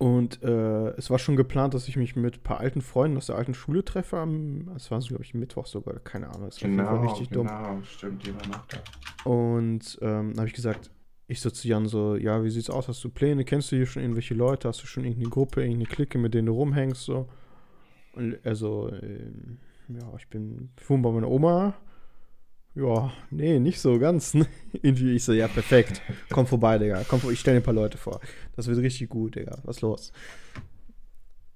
Und 0.02 0.42
äh, 0.42 0.88
es 0.98 1.12
war 1.12 1.20
schon 1.20 1.36
geplant, 1.36 1.76
dass 1.76 1.88
ich 1.88 1.96
mich 1.96 2.16
mit 2.16 2.38
ein 2.38 2.42
paar 2.42 2.60
alten 2.60 2.82
Freunden 2.82 3.18
aus 3.18 3.28
der 3.28 3.36
alten 3.36 3.54
Schule 3.54 3.86
treffe. 3.86 4.18
Am, 4.18 4.72
es 4.76 4.90
war, 4.90 5.00
glaube 5.00 5.22
ich, 5.22 5.36
Mittwoch 5.36 5.68
sogar, 5.68 6.00
keine 6.00 6.28
Ahnung. 6.32 6.46
Das 6.50 6.60
war 6.64 6.70
auf 6.70 6.72
jeden 6.72 6.78
Fall 6.84 6.98
Genau, 6.98 7.08
richtig 7.12 7.30
dumm. 7.30 7.46
genau, 7.46 7.82
stimmt, 7.84 8.26
die 8.26 8.34
war 8.34 8.48
noch 8.48 8.66
da. 8.66 9.30
Und 9.30 10.00
ähm, 10.02 10.34
habe 10.38 10.48
ich 10.48 10.56
gesagt, 10.56 10.90
ich 11.28 11.40
so 11.40 11.52
zu 11.52 11.68
Jan 11.68 11.86
so, 11.86 12.16
ja, 12.16 12.44
wie 12.44 12.50
sieht's 12.50 12.72
aus? 12.72 12.88
Hast 12.88 13.04
du 13.04 13.10
Pläne? 13.10 13.46
Kennst 13.46 13.72
du 13.72 13.76
hier 13.76 13.86
schon 13.86 14.02
irgendwelche 14.02 14.34
Leute? 14.34 14.68
Hast 14.68 14.82
du 14.82 14.88
schon 14.88 15.04
irgendeine 15.04 15.30
Gruppe, 15.30 15.62
irgendeine 15.62 15.86
Clique, 15.86 16.18
mit 16.18 16.34
denen 16.34 16.48
du 16.48 16.54
rumhängst? 16.54 17.04
So. 17.04 17.30
Und 18.14 18.40
er 18.44 18.56
so, 18.56 18.90
ähm, 19.04 19.60
ja, 19.88 20.12
ich 20.18 20.28
bin 20.30 20.72
ich 20.80 20.90
wohne 20.90 21.04
bei 21.04 21.12
meiner 21.12 21.30
Oma. 21.30 21.76
Ja, 22.74 23.12
nee, 23.30 23.60
nicht 23.60 23.82
so 23.82 24.00
ganz. 24.00 24.34
Irgendwie 24.72 25.16
ich 25.16 25.24
so, 25.24 25.34
ja, 25.34 25.48
perfekt. 25.48 26.02
Komm 26.30 26.48
vorbei, 26.48 26.78
Digga. 26.78 27.04
Komm, 27.08 27.22
ich 27.32 27.40
stelle 27.40 27.58
dir 27.58 27.62
ein 27.62 27.66
paar 27.66 27.74
Leute 27.74 27.98
vor. 27.98 28.22
Das 28.56 28.68
wird 28.68 28.80
richtig 28.80 29.10
gut, 29.10 29.36
Digga. 29.36 29.60
Was 29.64 29.82
los? 29.82 30.14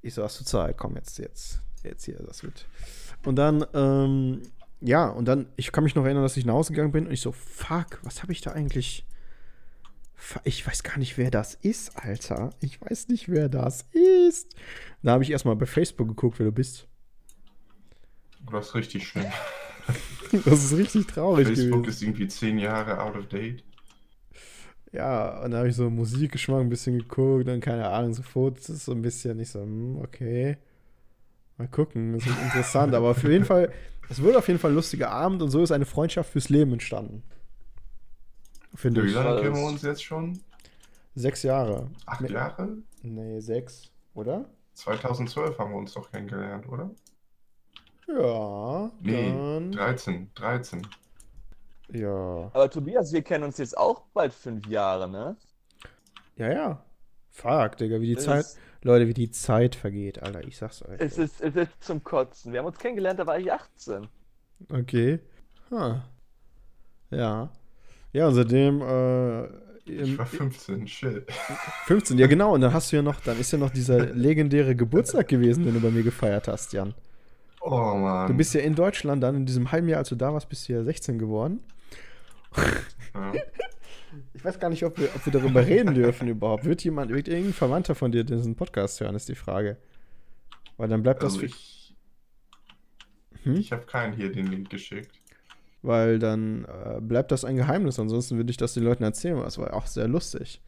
Ich 0.01 0.13
so, 0.13 0.23
hast 0.23 0.39
du 0.39 0.45
Zeit? 0.45 0.77
Komm 0.77 0.95
jetzt, 0.95 1.17
jetzt, 1.17 1.61
jetzt 1.83 2.03
hier, 2.03 2.17
das 2.17 2.43
wird. 2.43 2.67
Und 3.25 3.37
dann, 3.37 3.65
ähm, 3.73 4.41
ja, 4.81 5.07
und 5.07 5.25
dann, 5.25 5.47
ich 5.55 5.71
kann 5.71 5.83
mich 5.85 5.95
noch 5.95 6.03
erinnern, 6.03 6.23
dass 6.23 6.37
ich 6.37 6.45
nach 6.45 6.53
Hause 6.53 6.73
gegangen 6.73 6.91
bin 6.91 7.07
und 7.07 7.13
ich 7.13 7.21
so, 7.21 7.31
fuck, 7.31 7.99
was 8.03 8.21
habe 8.21 8.33
ich 8.33 8.41
da 8.41 8.51
eigentlich? 8.51 9.05
Ich 10.43 10.65
weiß 10.65 10.83
gar 10.83 10.97
nicht, 10.97 11.17
wer 11.17 11.31
das 11.31 11.55
ist, 11.55 11.97
Alter. 11.97 12.51
Ich 12.59 12.81
weiß 12.81 13.07
nicht, 13.07 13.29
wer 13.29 13.47
das 13.47 13.85
ist. 14.27 14.55
Da 15.01 15.13
habe 15.13 15.23
ich 15.23 15.31
erstmal 15.31 15.55
bei 15.55 15.65
Facebook 15.65 16.07
geguckt, 16.07 16.39
wer 16.39 16.45
du 16.45 16.51
bist. 16.51 16.87
Das 18.51 18.67
ist 18.67 18.75
richtig 18.75 19.07
schlimm. 19.07 19.31
Das 20.45 20.63
ist 20.65 20.75
richtig 20.77 21.07
traurig 21.07 21.47
Facebook 21.47 21.83
gewesen. 21.83 21.89
ist 21.89 22.01
irgendwie 22.01 22.27
zehn 22.27 22.57
Jahre 22.57 23.01
out 23.01 23.15
of 23.15 23.27
date. 23.27 23.63
Ja, 24.91 25.41
und 25.43 25.51
da 25.51 25.57
habe 25.59 25.69
ich 25.69 25.75
so 25.75 25.89
Musikgeschmack 25.89 26.61
ein 26.61 26.69
bisschen 26.69 26.97
geguckt 26.99 27.47
und 27.47 27.59
keine 27.61 27.87
Ahnung, 27.89 28.13
so 28.13 28.23
Fotos 28.23 28.69
ist 28.69 28.85
so 28.85 28.91
ein 28.93 29.01
bisschen 29.01 29.37
nicht 29.37 29.49
so, 29.51 29.61
hm, 29.61 29.97
okay. 30.01 30.57
Mal 31.57 31.67
gucken, 31.67 32.13
das 32.13 32.25
ist 32.25 32.37
interessant. 32.41 32.93
aber 32.93 33.09
auf 33.11 33.23
jeden 33.23 33.45
Fall, 33.45 33.71
es 34.09 34.21
wurde 34.21 34.37
auf 34.37 34.47
jeden 34.47 34.59
Fall 34.59 34.71
ein 34.71 34.75
lustiger 34.75 35.11
Abend 35.11 35.41
und 35.41 35.49
so 35.51 35.63
ist 35.63 35.71
eine 35.71 35.85
Freundschaft 35.85 36.31
fürs 36.31 36.49
Leben 36.49 36.73
entstanden. 36.73 37.23
Finde 38.73 39.03
Wie 39.03 39.07
ich. 39.07 39.13
lange 39.13 39.29
das- 39.31 39.41
kennen 39.41 39.55
wir 39.55 39.63
uns 39.67 39.81
jetzt 39.83 40.03
schon? 40.03 40.39
Sechs 41.15 41.43
Jahre. 41.43 41.89
Acht 42.05 42.21
Nee. 42.21 42.31
Jahre? 42.33 42.77
Nee, 43.03 43.39
sechs, 43.39 43.89
oder? 44.15 44.49
2012 44.73 45.57
haben 45.57 45.71
wir 45.71 45.77
uns 45.77 45.93
doch 45.93 46.11
kennengelernt, 46.11 46.67
oder? 46.67 46.89
Ja, 48.07 48.91
Nee, 49.01 49.31
dann. 49.31 49.71
13, 49.71 50.29
13. 50.35 50.87
Ja. 51.91 52.49
Aber 52.53 52.69
Tobias, 52.69 53.11
wir 53.13 53.21
kennen 53.21 53.43
uns 53.43 53.57
jetzt 53.57 53.77
auch 53.77 54.01
bald 54.13 54.33
fünf 54.33 54.67
Jahre, 54.67 55.09
ne? 55.09 55.35
Ja, 56.35 56.51
ja. 56.51 56.85
Fuck, 57.31 57.77
Digga, 57.77 57.99
wie 57.99 58.07
die 58.07 58.13
Es 58.17 58.23
Zeit. 58.25 58.45
Leute, 58.81 59.07
wie 59.07 59.13
die 59.13 59.31
Zeit 59.31 59.75
vergeht, 59.75 60.21
Alter. 60.21 60.43
Ich 60.43 60.57
sag's 60.57 60.83
euch. 60.83 60.99
Es 60.99 61.17
ist, 61.17 61.41
es 61.41 61.55
ist 61.55 61.83
zum 61.83 62.03
Kotzen. 62.03 62.51
Wir 62.53 62.59
haben 62.59 62.67
uns 62.67 62.77
kennengelernt, 62.77 63.19
da 63.19 63.25
war 63.25 63.39
ich 63.39 63.51
18. 63.51 64.07
Okay. 64.71 65.19
Ha. 65.71 66.03
Ja. 67.09 67.49
Ja, 68.13 68.27
und 68.27 68.35
seitdem, 68.35 68.81
äh, 68.81 69.45
Ich 69.85 70.09
im- 70.11 70.17
war 70.17 70.25
15, 70.25 70.87
shit. 70.87 71.25
15, 71.85 72.17
ja 72.17 72.27
genau, 72.27 72.53
und 72.53 72.61
dann 72.61 72.73
hast 72.73 72.91
du 72.91 72.95
ja 72.95 73.01
noch, 73.01 73.19
dann 73.21 73.39
ist 73.39 73.51
ja 73.51 73.57
noch 73.57 73.71
dieser 73.71 74.05
legendäre 74.13 74.75
Geburtstag 74.75 75.27
gewesen, 75.27 75.65
den 75.65 75.73
du 75.73 75.81
bei 75.81 75.89
mir 75.91 76.03
gefeiert 76.03 76.47
hast, 76.47 76.71
Jan. 76.73 76.93
Oh 77.67 77.95
Mann. 77.95 78.27
Du 78.27 78.33
bist 78.35 78.53
ja 78.53 78.61
in 78.61 78.75
Deutschland 78.75 79.23
dann 79.23 79.35
in 79.35 79.45
diesem 79.47 79.71
halben 79.71 79.87
Jahr, 79.89 79.99
als 79.99 80.09
du 80.09 80.15
da 80.15 80.31
warst, 80.33 80.49
bist 80.49 80.69
du 80.69 80.73
ja 80.73 80.83
16 80.83 81.17
geworden. 81.17 81.61
Ja. 83.13 83.33
Ich 84.33 84.45
weiß 84.45 84.59
gar 84.59 84.69
nicht, 84.69 84.83
ob 84.85 84.97
wir, 84.99 85.09
ob 85.15 85.25
wir 85.25 85.33
darüber 85.33 85.65
reden 85.65 85.95
dürfen 85.95 86.27
überhaupt. 86.27 86.63
Wird 86.65 86.83
jemand, 86.83 87.11
wird 87.11 87.27
irgendein 87.27 87.53
Verwandter 87.53 87.95
von 87.95 88.11
dir 88.11 88.23
diesen 88.23 88.55
Podcast 88.55 88.99
hören, 89.01 89.15
ist 89.15 89.27
die 89.29 89.35
Frage. 89.35 89.77
Weil 90.77 90.89
dann 90.89 91.01
bleibt 91.03 91.23
das 91.23 91.33
Also 91.33 91.39
für. 91.39 91.45
ich, 91.47 91.95
Hm? 93.43 93.55
ich 93.55 93.71
habe 93.71 93.85
keinen 93.85 94.13
hier 94.13 94.31
den 94.31 94.47
Link 94.47 94.69
geschickt. 94.69 95.19
Weil 95.81 96.19
dann 96.19 96.65
äh, 96.65 96.99
bleibt 97.01 97.31
das 97.31 97.45
ein 97.45 97.55
Geheimnis. 97.55 97.99
Ansonsten 97.99 98.37
würde 98.37 98.51
ich 98.51 98.57
das 98.57 98.73
den 98.73 98.83
Leuten 98.83 99.03
erzählen. 99.03 99.37
weil 99.37 99.43
Das 99.45 99.57
war 99.57 99.73
auch 99.73 99.87
sehr 99.87 100.07
lustig. 100.07 100.61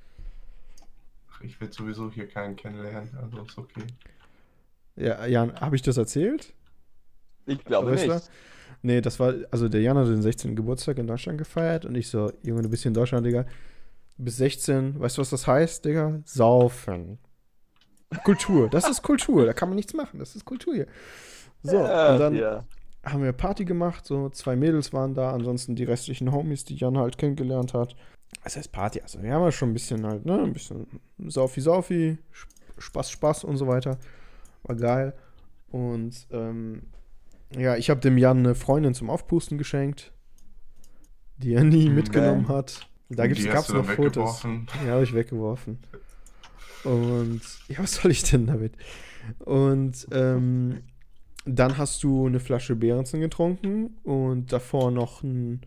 Ach, 1.32 1.42
Ich 1.42 1.60
werde 1.62 1.74
sowieso 1.74 2.12
hier 2.12 2.28
keinen 2.28 2.56
kennenlernen, 2.56 3.10
also 3.22 3.44
ist 3.44 3.58
okay. 3.58 3.84
Ja, 4.96 5.26
Jan, 5.28 5.54
habe 5.62 5.76
ich 5.76 5.82
das 5.84 5.98
erzählt? 5.98 6.54
Ich 7.48 7.64
glaube 7.64 7.92
nicht. 7.92 8.30
Nee, 8.84 9.02
das 9.02 9.20
war, 9.20 9.34
also 9.50 9.68
der 9.68 9.82
Jan 9.82 9.98
hat 9.98 10.08
den 10.08 10.22
16. 10.22 10.56
Geburtstag 10.56 11.00
in 11.00 11.08
Deutschland 11.08 11.38
gefeiert 11.40 11.86
und 11.86 11.96
ich 11.96 12.10
so, 12.10 12.32
Junge, 12.44 12.62
du 12.62 12.70
bist 12.70 12.84
hier 12.84 12.90
in 12.90 12.94
Deutschland, 12.94 13.26
Digga. 13.26 13.46
Bis 14.18 14.38
16, 14.38 15.00
weißt 15.00 15.18
du, 15.18 15.22
was 15.22 15.30
das 15.30 15.48
heißt, 15.48 15.84
Digga? 15.86 16.22
Saufen. 16.26 17.18
Kultur, 18.24 18.70
das 18.70 18.90
ist 18.90 19.02
Kultur, 19.02 19.46
da 19.46 19.54
kann 19.54 19.70
man 19.70 19.76
nichts 19.76 19.94
machen, 19.94 20.20
das 20.20 20.36
ist 20.36 20.46
Kultur 20.46 20.74
hier. 20.76 20.88
So, 21.64 21.76
Ja, 21.76 22.14
und 22.14 22.20
dann 22.20 22.36
ja. 22.36 22.66
haben 23.04 23.24
wir 23.24 23.34
Party 23.34 23.66
gemacht, 23.66 24.06
so 24.06 24.30
zwei 24.30 24.56
Mädels 24.56 24.94
waren 24.94 25.14
da, 25.14 25.32
ansonsten 25.34 25.76
die 25.76 25.84
restlichen 25.84 26.32
Homies, 26.32 26.64
die 26.64 26.76
Jan 26.76 26.98
halt 26.98 27.18
kennengelernt 27.18 27.74
hat. 27.74 27.96
Das 28.44 28.56
heißt 28.56 28.72
Party, 28.72 29.02
also 29.02 29.22
wir 29.22 29.34
haben 29.34 29.44
ja 29.44 29.52
schon 29.52 29.72
ein 29.72 29.74
bisschen 29.74 30.06
halt, 30.06 30.26
ne, 30.26 30.40
ein 30.42 30.54
bisschen 30.54 30.88
Saufi 31.28 31.62
Saufi, 31.62 32.18
Spaß 32.78 33.12
Spaß 33.12 33.44
und 33.44 33.58
so 33.58 33.68
weiter. 33.68 33.98
War 34.64 34.76
geil. 34.76 35.14
Und 35.70 36.28
ähm, 36.32 36.84
ja, 37.56 37.76
ich 37.76 37.90
habe 37.90 38.00
dem 38.02 38.18
Jan 38.18 38.40
eine 38.40 38.56
Freundin 38.56 38.94
zum 38.94 39.10
Aufpusten 39.10 39.58
geschenkt, 39.58 40.12
die 41.38 41.54
er 41.54 41.64
nie 41.64 41.90
Mhm. 41.90 41.96
mitgenommen 41.96 42.48
hat. 42.48 42.88
Da 43.10 43.28
gibt's, 43.28 43.46
gab's 43.46 43.70
noch 43.72 43.86
Fotos. 43.86 44.44
Ja, 44.86 44.94
habe 44.94 45.04
ich 45.04 45.14
weggeworfen. 45.14 45.80
Und 46.84 47.42
ja, 47.70 47.80
was 47.80 47.96
soll 47.96 48.12
ich 48.12 48.24
denn 48.24 48.48
damit? 48.48 48.74
Und 49.40 50.08
ähm, 50.12 50.84
dann 51.46 51.78
hast 51.78 52.04
du 52.04 52.28
eine 52.28 52.40
Flasche 52.40 52.76
Behrensen 52.76 53.22
getrunken 53.22 53.98
und 54.04 54.52
davor 54.52 54.92
noch 54.92 55.24
ein, 55.24 55.62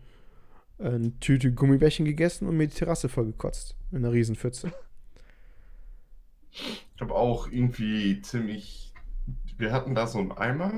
eine 0.77 1.17
Tüte 1.19 1.51
Gummibärchen 1.51 2.05
gegessen 2.05 2.47
und 2.47 2.57
mir 2.57 2.67
die 2.67 2.75
Terrasse 2.75 3.09
vollgekotzt. 3.09 3.75
In 3.91 3.97
einer 3.99 4.11
Riesenpfütze. 4.13 4.71
Ich 6.51 7.01
habe 7.01 7.15
auch 7.15 7.47
irgendwie 7.51 8.21
ziemlich. 8.21 8.93
Wir 9.57 9.71
hatten 9.73 9.95
da 9.95 10.07
so 10.07 10.19
einen 10.19 10.31
Eimer. 10.31 10.71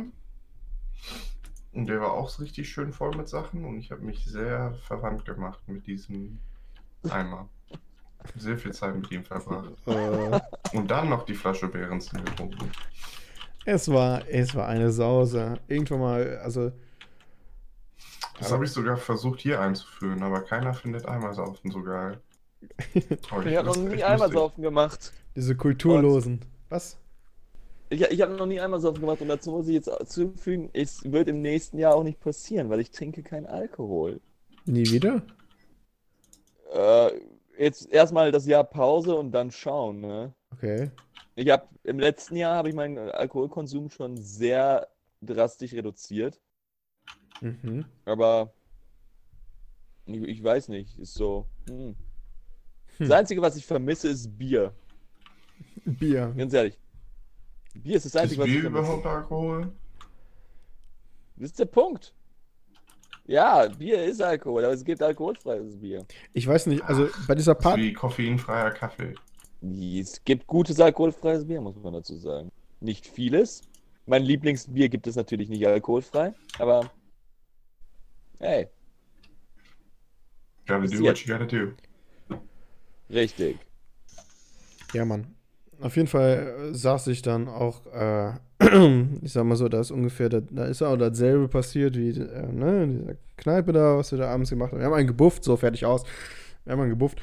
Und 1.73 1.87
der 1.87 1.99
war 2.01 2.13
auch 2.13 2.29
so 2.29 2.43
richtig 2.43 2.69
schön 2.69 2.93
voll 2.93 3.15
mit 3.15 3.27
Sachen. 3.27 3.65
Und 3.65 3.79
ich 3.79 3.91
habe 3.91 4.01
mich 4.01 4.25
sehr 4.25 4.73
verwandt 4.87 5.25
gemacht 5.25 5.59
mit 5.67 5.87
diesem 5.87 6.39
Eimer. 7.09 7.49
Sehr 8.37 8.57
viel 8.57 8.73
Zeit 8.73 8.95
mit 8.95 9.11
ihm 9.11 9.23
verbracht. 9.25 9.71
äh, 9.87 10.39
Und 10.77 10.89
dann 10.91 11.09
noch 11.09 11.25
die 11.25 11.33
Flasche 11.35 11.67
Behrensen 11.67 12.23
getrunken. 12.23 12.71
es, 13.65 13.89
war, 13.89 14.27
es 14.29 14.53
war 14.55 14.67
eine 14.67 14.91
Sause. 14.91 15.59
Irgendwann 15.67 15.99
mal, 15.99 16.37
also. 16.43 16.71
Das 18.39 18.51
habe 18.51 18.65
ich 18.65 18.71
sogar 18.71 18.97
versucht 18.97 19.41
hier 19.41 19.59
einzuführen, 19.61 20.23
aber 20.23 20.41
keiner 20.41 20.73
findet 20.73 21.05
Eimersaufen 21.07 21.71
so 21.71 21.83
geil. 21.83 22.21
Aber 23.29 23.45
Ich 23.45 23.57
habe 23.57 23.67
noch 23.67 23.75
nie 23.75 23.95
echt 23.95 24.03
einmal 24.03 24.27
lustig. 24.29 24.33
saufen 24.39 24.61
gemacht. 24.61 25.13
Diese 25.35 25.55
Kulturlosen. 25.55 26.39
Was? 26.69 26.97
Ich, 27.93 28.01
ich 28.01 28.21
habe 28.21 28.33
noch 28.33 28.45
nie 28.47 28.59
einmal 28.59 28.79
saufen 28.79 29.01
gemacht 29.01 29.21
und 29.21 29.27
dazu 29.27 29.51
muss 29.51 29.67
ich 29.67 29.75
jetzt 29.75 29.89
zufügen, 30.11 30.69
es 30.73 31.11
wird 31.11 31.27
im 31.27 31.41
nächsten 31.41 31.77
Jahr 31.77 31.95
auch 31.95 32.03
nicht 32.03 32.19
passieren, 32.19 32.69
weil 32.69 32.79
ich 32.79 32.91
trinke 32.91 33.21
keinen 33.21 33.45
Alkohol. 33.45 34.19
Nie 34.65 34.89
wieder? 34.91 35.21
Äh, 36.73 37.11
jetzt 37.57 37.87
erstmal 37.91 38.31
das 38.31 38.47
Jahr 38.47 38.63
Pause 38.63 39.15
und 39.15 39.31
dann 39.31 39.51
schauen, 39.51 40.01
ne? 40.01 40.33
Okay. 40.51 40.89
Ich 41.35 41.49
habe 41.49 41.67
im 41.83 41.99
letzten 41.99 42.35
Jahr 42.35 42.55
habe 42.55 42.69
ich 42.69 42.75
meinen 42.75 42.97
Alkoholkonsum 42.97 43.89
schon 43.89 44.17
sehr 44.17 44.87
drastisch 45.21 45.73
reduziert, 45.73 46.39
Mhm. 47.41 47.85
aber 48.05 48.53
ich, 50.05 50.21
ich 50.23 50.43
weiß 50.43 50.69
nicht, 50.69 50.97
ist 50.99 51.13
so. 51.13 51.45
Hm. 51.67 51.95
Das 52.99 53.07
Hm. 53.09 53.11
Einzige, 53.11 53.41
was 53.41 53.55
ich 53.55 53.65
vermisse, 53.65 54.09
ist 54.09 54.37
Bier. 54.37 54.71
Bier. 55.85 56.33
Ganz 56.37 56.53
ehrlich. 56.53 56.77
Bier 57.73 57.95
ist 57.97 58.05
das 58.05 58.15
Einzige, 58.15 58.41
was 58.41 58.47
ich 58.47 58.53
Bier 58.53 58.61
vermisse. 58.63 58.83
überhaupt 58.83 59.05
Alkohol? 59.05 59.71
Das 61.35 61.45
ist 61.49 61.59
der 61.59 61.65
Punkt. 61.65 62.13
Ja, 63.25 63.67
Bier 63.67 64.03
ist 64.03 64.21
Alkohol, 64.21 64.65
aber 64.65 64.73
es 64.73 64.83
gibt 64.83 65.01
alkoholfreies 65.01 65.77
Bier. 65.79 66.05
Ich 66.33 66.45
weiß 66.45 66.67
nicht, 66.67 66.83
also 66.83 67.09
bei 67.27 67.35
dieser 67.35 67.55
Party. 67.55 67.81
wie 67.81 67.93
koffeinfreier 67.93 68.71
Kaffee. 68.71 69.15
Es 69.61 70.21
gibt 70.23 70.45
gutes 70.45 70.79
alkoholfreies 70.79 71.45
Bier, 71.47 71.61
muss 71.61 71.75
man 71.77 71.93
dazu 71.93 72.17
sagen. 72.17 72.51
Nicht 72.81 73.07
vieles. 73.07 73.61
Mein 74.05 74.23
Lieblingsbier 74.23 74.89
gibt 74.89 75.07
es 75.07 75.15
natürlich 75.15 75.47
nicht 75.47 75.65
alkoholfrei, 75.65 76.33
aber 76.59 76.91
hey, 78.39 78.67
Gotta 80.67 80.85
do 80.87 81.01
what 81.03 81.17
you 81.19 81.33
gotta 81.33 81.45
do. 81.45 81.71
richtig. 83.09 83.57
Ja, 84.93 85.05
Mann. 85.05 85.33
Auf 85.83 85.97
jeden 85.97 86.07
Fall 86.07 86.71
äh, 86.71 86.73
saß 86.73 87.07
ich 87.07 87.21
dann 87.23 87.49
auch, 87.49 87.85
äh, 87.93 88.31
ich 89.21 89.33
sag 89.33 89.43
mal 89.43 89.57
so, 89.57 89.67
da 89.67 89.81
ist 89.81 89.91
ungefähr, 89.91 90.29
da, 90.29 90.39
da 90.39 90.63
ist 90.63 90.81
auch 90.81 90.95
dasselbe 90.95 91.49
passiert 91.49 91.97
wie 91.97 92.11
äh, 92.11 92.47
ne, 92.53 92.83
in 92.83 92.99
dieser 93.01 93.15
Kneipe 93.35 93.73
da, 93.73 93.97
was 93.97 94.11
wir 94.11 94.19
da 94.19 94.29
abends 94.31 94.49
gemacht 94.49 94.71
haben. 94.71 94.79
Wir 94.79 94.85
haben 94.85 94.93
einen 94.93 95.07
gebufft, 95.07 95.43
so 95.43 95.57
fertig 95.57 95.85
aus. 95.85 96.05
Wir 96.63 96.71
haben 96.71 96.79
einen 96.79 96.89
gebufft. 96.91 97.21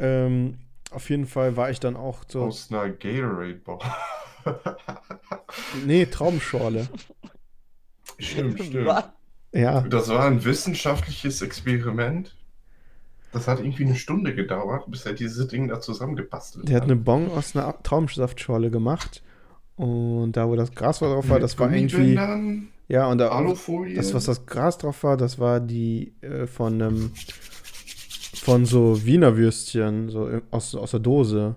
Ähm, 0.00 0.58
auf 0.90 1.08
jeden 1.10 1.26
Fall 1.26 1.56
war 1.56 1.70
ich 1.70 1.78
dann 1.78 1.94
auch 1.94 2.24
so, 2.26 2.42
Aus 2.42 2.72
einer 2.72 2.90
Gatorade 2.90 3.54
Bar. 3.54 3.80
nee, 5.86 6.04
Traubenschorle. 6.06 6.88
stimmt, 8.18 8.64
stimmt. 8.64 8.88
Ja, 9.52 9.82
Das 9.82 10.08
war 10.08 10.24
ein 10.26 10.44
wissenschaftliches 10.44 11.40
Experiment. 11.40 12.34
Das 13.32 13.48
hat 13.48 13.60
irgendwie 13.60 13.84
eine 13.84 13.94
Stunde 13.94 14.34
gedauert, 14.34 14.90
bis 14.90 15.06
er 15.06 15.14
dieses 15.14 15.48
Ding 15.48 15.68
da 15.68 15.80
zusammengebastelt 15.80 16.68
der 16.68 16.76
hat 16.76 16.84
eine 16.84 16.96
Bon 16.96 17.30
aus 17.30 17.56
einer 17.56 17.82
Traubensaftschorle 17.82 18.70
gemacht. 18.70 19.22
Und 19.76 20.32
da, 20.36 20.48
wo 20.48 20.54
das 20.54 20.72
Gras 20.72 20.98
drauf 20.98 21.28
war, 21.28 21.36
Mit 21.36 21.42
das 21.42 21.58
war 21.58 21.72
irgendwie, 21.72 22.18
ja, 22.88 23.06
und 23.06 23.18
da, 23.18 23.30
Alufolie. 23.30 23.94
Das, 23.94 24.12
was 24.12 24.26
das 24.26 24.44
Gras 24.44 24.76
drauf 24.76 25.02
war, 25.02 25.16
das 25.16 25.38
war 25.38 25.60
die 25.60 26.12
äh, 26.20 26.46
von 26.46 26.74
einem 26.74 27.12
von 28.34 28.66
so 28.66 29.04
Wiener 29.04 29.36
Würstchen, 29.36 30.10
so 30.10 30.28
aus, 30.50 30.74
aus 30.74 30.90
der 30.90 31.00
Dose. 31.00 31.54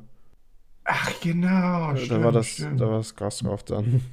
Ach 0.86 1.12
genau, 1.20 1.92
da 1.92 1.98
stimmt, 1.98 2.24
war 2.24 2.32
das, 2.32 2.48
stimmt. 2.48 2.80
da 2.80 2.88
war 2.88 2.98
das 2.98 3.16
Gras 3.16 3.40
drauf 3.40 3.64
dann. 3.64 4.02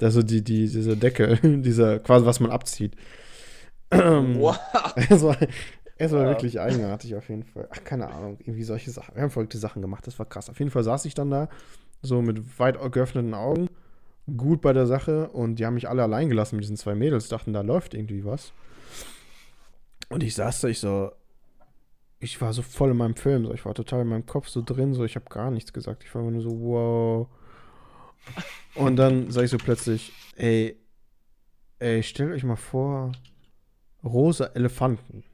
Also 0.00 0.22
die, 0.22 0.44
die, 0.44 0.68
diese 0.68 0.96
Deckel, 0.96 1.40
dieser, 1.60 1.98
quasi 1.98 2.24
was 2.24 2.38
man 2.38 2.52
abzieht. 2.52 2.94
Wow. 3.90 4.56
Es 5.10 5.22
war, 5.22 5.36
es 5.98 6.12
war 6.12 6.22
Ja. 6.22 6.28
wirklich 6.28 6.58
eigenartig 6.60 7.14
auf 7.16 7.28
jeden 7.28 7.44
Fall. 7.44 7.68
Ach, 7.70 7.84
keine 7.84 8.08
Ahnung, 8.08 8.38
irgendwie 8.40 8.62
solche 8.62 8.90
Sachen. 8.90 9.14
Wir 9.14 9.22
haben 9.22 9.30
verrückte 9.30 9.58
Sachen 9.58 9.82
gemacht, 9.82 10.06
das 10.06 10.18
war 10.18 10.26
krass. 10.26 10.48
Auf 10.48 10.58
jeden 10.58 10.70
Fall 10.70 10.84
saß 10.84 11.04
ich 11.04 11.14
dann 11.14 11.30
da, 11.30 11.48
so 12.02 12.22
mit 12.22 12.58
weit 12.58 12.78
geöffneten 12.92 13.34
Augen, 13.34 13.68
gut 14.36 14.60
bei 14.60 14.72
der 14.72 14.86
Sache 14.86 15.28
und 15.30 15.56
die 15.56 15.66
haben 15.66 15.74
mich 15.74 15.88
alle 15.88 16.02
allein 16.02 16.28
gelassen 16.28 16.56
mit 16.56 16.64
diesen 16.64 16.76
zwei 16.76 16.94
Mädels, 16.94 17.28
dachten, 17.28 17.52
da 17.52 17.60
läuft 17.62 17.94
irgendwie 17.94 18.24
was. 18.24 18.52
Und 20.08 20.22
ich 20.22 20.34
saß 20.34 20.60
da, 20.60 20.68
ich 20.68 20.78
so, 20.78 21.10
ich 22.20 22.40
war 22.40 22.52
so 22.52 22.62
voll 22.62 22.90
in 22.92 22.96
meinem 22.96 23.16
Film, 23.16 23.44
so, 23.46 23.52
ich 23.52 23.64
war 23.64 23.74
total 23.74 24.02
in 24.02 24.08
meinem 24.08 24.26
Kopf 24.26 24.48
so 24.48 24.62
drin, 24.62 24.94
so, 24.94 25.04
ich 25.04 25.16
habe 25.16 25.26
gar 25.28 25.50
nichts 25.50 25.72
gesagt. 25.72 26.04
Ich 26.04 26.14
war 26.14 26.22
immer 26.22 26.30
nur 26.30 26.42
so, 26.42 26.60
wow. 26.60 27.28
Und 28.74 28.96
dann 28.96 29.30
sag 29.30 29.44
ich 29.44 29.50
so 29.50 29.58
plötzlich, 29.58 30.12
ey, 30.36 30.76
ey, 31.78 32.02
stellt 32.02 32.32
euch 32.32 32.44
mal 32.44 32.56
vor, 32.56 33.12
rosa 34.04 34.46
Elefanten. 34.54 35.24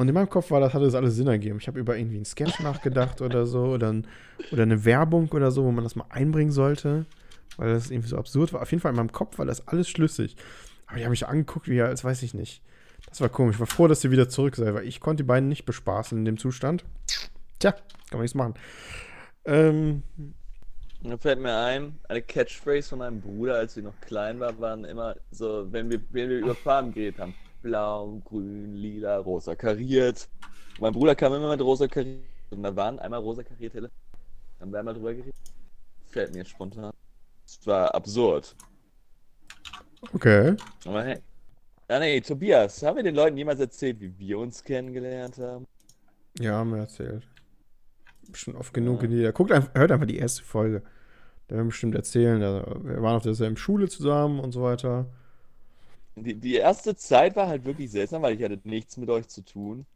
Und 0.00 0.08
in 0.08 0.14
meinem 0.14 0.30
Kopf 0.30 0.50
war 0.50 0.60
das, 0.60 0.72
hatte 0.72 0.86
das 0.86 0.94
alles 0.94 1.16
Sinn 1.16 1.26
ergeben. 1.26 1.58
Ich 1.60 1.68
habe 1.68 1.78
über 1.78 1.94
irgendwie 1.94 2.16
einen 2.16 2.24
Sketch 2.24 2.58
nachgedacht 2.60 3.20
oder 3.20 3.44
so, 3.44 3.64
oder, 3.64 3.92
ein, 3.92 4.06
oder 4.50 4.62
eine 4.62 4.86
Werbung 4.86 5.28
oder 5.28 5.50
so, 5.50 5.62
wo 5.62 5.72
man 5.72 5.84
das 5.84 5.94
mal 5.94 6.06
einbringen 6.08 6.52
sollte, 6.52 7.04
weil 7.58 7.74
das 7.74 7.90
irgendwie 7.90 8.08
so 8.08 8.16
absurd 8.16 8.54
war. 8.54 8.62
Auf 8.62 8.70
jeden 8.70 8.80
Fall 8.80 8.92
in 8.92 8.96
meinem 8.96 9.12
Kopf 9.12 9.38
war 9.38 9.44
das 9.44 9.68
alles 9.68 9.90
schlüssig. 9.90 10.36
Aber 10.86 10.96
ich 10.96 11.02
habe 11.02 11.10
mich 11.10 11.26
angeguckt, 11.28 11.68
wie 11.68 11.82
als 11.82 12.02
weiß 12.02 12.22
ich 12.22 12.32
nicht. 12.32 12.62
Das 13.10 13.20
war 13.20 13.28
komisch. 13.28 13.56
Ich 13.56 13.60
war 13.60 13.66
froh, 13.66 13.88
dass 13.88 14.00
sie 14.00 14.10
wieder 14.10 14.30
zurück 14.30 14.56
sei, 14.56 14.72
weil 14.72 14.86
ich 14.86 15.00
konnte 15.00 15.22
die 15.22 15.26
beiden 15.26 15.50
nicht 15.50 15.66
bespaßen 15.66 16.16
in 16.16 16.24
dem 16.24 16.38
Zustand. 16.38 16.82
Tja, 17.58 17.72
kann 17.72 17.82
man 18.12 18.22
nichts 18.22 18.34
machen. 18.34 18.54
Ähm, 19.44 20.02
Da 21.02 21.18
fällt 21.18 21.40
mir 21.40 21.54
ein, 21.58 21.98
eine 22.08 22.22
Catchphrase 22.22 22.88
von 22.88 23.00
meinem 23.00 23.20
Bruder, 23.20 23.56
als 23.56 23.76
wir 23.76 23.82
noch 23.82 24.00
klein 24.00 24.40
waren, 24.40 24.58
waren 24.60 24.84
immer 24.86 25.16
so, 25.30 25.70
wenn 25.70 25.90
wir, 25.90 26.00
wenn 26.08 26.30
wir 26.30 26.38
über 26.38 26.54
Farben 26.54 26.94
geredet 26.94 27.20
haben. 27.20 27.34
Blau, 27.62 28.20
grün, 28.24 28.74
lila, 28.74 29.18
rosa 29.18 29.54
kariert. 29.54 30.28
Mein 30.80 30.92
Bruder 30.92 31.14
kam 31.14 31.34
immer 31.34 31.50
mit 31.50 31.60
rosa 31.60 31.86
kariert. 31.86 32.24
Und 32.50 32.62
da 32.62 32.74
waren 32.74 32.98
einmal 32.98 33.20
rosa 33.20 33.42
karierte 33.42 33.78
Elefanten. 33.78 33.96
Haben 34.60 34.72
wir 34.72 34.78
einmal 34.78 34.94
drüber 34.94 35.14
geredet. 35.14 35.34
Fällt 36.06 36.34
mir 36.34 36.44
spontan. 36.44 36.92
Es 37.46 37.66
war 37.66 37.94
absurd. 37.94 38.54
okay. 40.12 40.56
Aber 40.84 41.04
hey. 41.04 41.18
Ah, 41.88 41.98
nee, 41.98 42.20
Tobias, 42.20 42.82
haben 42.84 42.96
wir 42.96 43.02
den 43.02 43.16
Leuten 43.16 43.36
jemals 43.36 43.58
erzählt, 43.58 44.00
wie 44.00 44.16
wir 44.16 44.38
uns 44.38 44.62
kennengelernt 44.62 45.38
haben? 45.38 45.66
Ja, 46.38 46.52
haben 46.52 46.70
wir 46.70 46.78
erzählt. 46.78 47.26
Bestimmt 48.30 48.56
oft 48.56 48.72
genug 48.72 49.02
in 49.02 49.10
jeder. 49.10 49.32
Guckt 49.32 49.50
einfach, 49.50 49.74
hört 49.74 49.90
einfach 49.90 50.06
die 50.06 50.18
erste 50.18 50.44
Folge. 50.44 50.82
Da 51.48 51.56
werden 51.56 51.66
wir 51.66 51.70
bestimmt 51.70 51.96
erzählen. 51.96 52.40
Wir 52.40 53.02
waren 53.02 53.16
auf 53.16 53.24
derselben 53.24 53.56
Schule 53.56 53.88
zusammen 53.88 54.38
und 54.38 54.52
so 54.52 54.62
weiter. 54.62 55.06
Die, 56.16 56.34
die 56.34 56.56
erste 56.56 56.96
Zeit 56.96 57.36
war 57.36 57.48
halt 57.48 57.64
wirklich 57.64 57.90
seltsam, 57.90 58.22
weil 58.22 58.34
ich 58.36 58.42
hatte 58.42 58.58
nichts 58.64 58.96
mit 58.96 59.08
euch 59.10 59.28
zu 59.28 59.42
tun. 59.44 59.86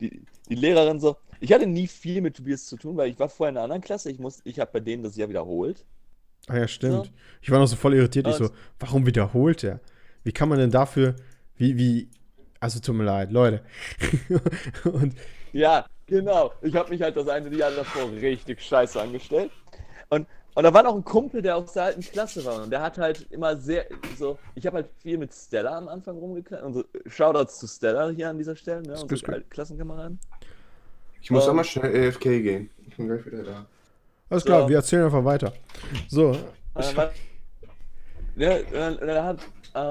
Die, 0.00 0.22
die 0.48 0.54
Lehrerin 0.54 1.00
so, 1.00 1.16
ich 1.40 1.52
hatte 1.52 1.66
nie 1.66 1.86
viel 1.86 2.20
mit 2.20 2.36
Tobias 2.36 2.66
zu 2.66 2.76
tun, 2.76 2.96
weil 2.96 3.10
ich 3.10 3.18
war 3.18 3.28
vorher 3.28 3.50
in 3.50 3.56
einer 3.56 3.64
anderen 3.64 3.82
Klasse. 3.82 4.10
Ich, 4.10 4.18
muss- 4.18 4.40
ich 4.44 4.60
habe 4.60 4.70
bei 4.72 4.80
denen 4.80 5.02
das 5.02 5.16
Jahr 5.16 5.28
wiederholt. 5.28 5.84
Ah 6.48 6.58
ja, 6.58 6.68
stimmt. 6.68 7.06
So. 7.06 7.10
Ich 7.42 7.50
war 7.50 7.58
noch 7.58 7.66
so 7.66 7.76
voll 7.76 7.94
irritiert. 7.94 8.26
Ich 8.28 8.38
Und- 8.40 8.46
so, 8.48 8.52
warum 8.78 9.06
wiederholt 9.06 9.64
er? 9.64 9.80
Wie 10.22 10.32
kann 10.32 10.48
man 10.48 10.58
denn 10.58 10.70
dafür, 10.70 11.16
wie, 11.56 11.76
wie, 11.78 12.08
also 12.60 12.80
tut 12.80 12.94
mir 12.94 13.04
leid, 13.04 13.32
Leute. 13.32 13.62
und 14.84 15.14
Ja, 15.52 15.86
genau. 16.06 16.52
Ich 16.62 16.74
habe 16.74 16.90
mich 16.90 17.00
halt 17.02 17.16
das 17.16 17.28
eine 17.28 17.54
Jahr 17.54 17.70
davor 17.70 18.10
richtig 18.12 18.60
scheiße 18.62 19.00
angestellt. 19.00 19.50
Und, 20.10 20.26
und 20.56 20.64
da 20.64 20.74
war 20.74 20.82
noch 20.82 20.96
ein 20.96 21.04
Kumpel, 21.04 21.42
der 21.42 21.56
aus 21.56 21.74
der 21.74 21.84
alten 21.84 22.00
Klasse 22.00 22.44
war. 22.44 22.62
Und 22.64 22.70
der 22.70 22.80
hat 22.82 22.98
halt 22.98 23.30
immer 23.30 23.56
sehr 23.56 23.84
so. 24.18 24.38
Ich 24.54 24.66
habe 24.66 24.76
halt 24.78 24.88
viel 24.98 25.18
mit 25.18 25.32
Stella 25.32 25.76
am 25.78 25.86
Anfang 25.86 26.16
rumgeklärt. 26.16 26.62
Und 26.64 26.72
so, 26.74 26.84
Shoutouts 27.06 27.58
zu 27.58 27.66
Stella 27.68 28.08
hier 28.08 28.30
an 28.30 28.38
dieser 28.38 28.56
Stelle, 28.56 28.82
ne? 28.82 29.00
Unsere 29.00 29.32
alte 29.34 29.46
Klassenkameraden. 29.48 30.18
Ich 31.20 31.30
muss 31.30 31.44
Ähm. 31.44 31.50
auch 31.50 31.54
mal 31.54 31.64
schnell 31.64 32.08
AFK 32.08 32.22
gehen. 32.42 32.70
Ich 32.88 32.96
bin 32.96 33.06
gleich 33.06 33.24
wieder 33.26 33.42
da. 33.44 33.66
alles 34.30 34.44
klar, 34.44 34.62
So. 34.62 34.68
wir 34.70 34.76
erzählen 34.76 35.04
einfach 35.04 35.24
weiter. 35.24 35.52
So, 36.08 36.28
Und 36.30 36.38
dann 36.74 36.96
war, 36.96 37.10
ja, 38.36 38.56
und 38.56 39.00
dann, 39.02 39.24
hat, 39.24 39.38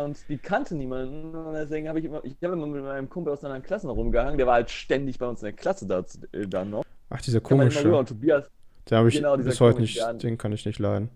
und 0.08 0.18
die 0.30 0.38
kannte 0.38 0.76
niemanden. 0.76 1.36
Und 1.36 1.54
deswegen 1.54 1.88
habe 1.88 2.00
ich 2.00 2.06
immer, 2.06 2.24
ich 2.24 2.36
habe 2.44 2.54
immer 2.54 2.68
mit 2.68 2.84
meinem 2.84 3.10
Kumpel 3.10 3.34
aus 3.34 3.44
anderen 3.44 3.64
Klassen 3.64 3.90
rumgehangen. 3.90 4.38
Der 4.38 4.48
war 4.48 4.56
halt 4.56 4.70
ständig 4.70 5.20
bei 5.20 5.28
uns 5.28 5.42
in 5.42 5.46
der 5.46 5.54
Klasse 5.54 5.86
da, 5.86 6.04
äh, 6.32 6.48
dann 6.48 6.72
noch. 6.72 6.84
ach, 7.10 7.22
dieser 7.22 7.40
komische. 7.42 7.84
Tobias, 8.06 8.50
Den 8.90 8.98
habe 8.98 9.10
ich 9.10 9.16
Genau, 9.16 9.38
bis 9.38 9.60
heute 9.60 9.82
nicht, 9.82 10.00
den 10.24 10.38
kann 10.38 10.52
ich 10.52 10.66
nicht 10.66 10.80
leiden. 10.80 11.10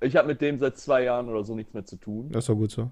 ich 0.00 0.16
habe 0.16 0.28
mit 0.28 0.40
dem 0.40 0.58
seit 0.58 0.76
zwei 0.78 1.02
Jahren 1.04 1.28
oder 1.28 1.42
so 1.44 1.54
nichts 1.54 1.74
mehr 1.74 1.84
zu 1.84 1.96
tun. 1.96 2.28
Das 2.30 2.44
ist 2.44 2.48
doch 2.48 2.54
gut 2.54 2.70
so. 2.70 2.90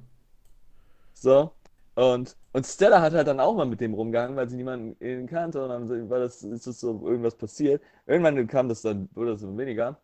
So. 1.12 1.52
Und, 1.94 2.36
und 2.52 2.66
Stella 2.66 3.00
hat 3.00 3.12
halt 3.12 3.28
dann 3.28 3.38
auch 3.38 3.54
mal 3.54 3.66
mit 3.66 3.80
dem 3.80 3.94
rumgehangen, 3.94 4.36
weil 4.36 4.48
sie 4.48 4.56
niemanden 4.56 5.26
kannte. 5.28 5.62
Und 5.62 5.68
dann 5.68 6.10
war 6.10 6.18
das, 6.18 6.42
ist 6.42 6.66
das 6.66 6.80
so 6.80 7.06
irgendwas 7.06 7.36
passiert. 7.36 7.82
Irgendwann 8.06 8.46
kam 8.48 8.68
das 8.68 8.82
dann, 8.82 9.08
wurde 9.14 9.32
das 9.32 9.40
so 9.42 9.56
weniger. 9.56 10.00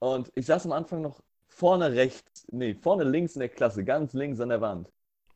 Und 0.00 0.30
ich 0.34 0.46
saß 0.46 0.66
am 0.66 0.72
Anfang 0.72 1.02
noch 1.02 1.22
vorne 1.46 1.92
rechts, 1.92 2.46
nee, 2.50 2.74
vorne 2.74 3.04
links 3.04 3.36
in 3.36 3.40
der 3.40 3.48
Klasse, 3.48 3.84
ganz 3.84 4.12
links 4.12 4.40
an 4.40 4.48
der 4.48 4.60
Wand. 4.60 4.88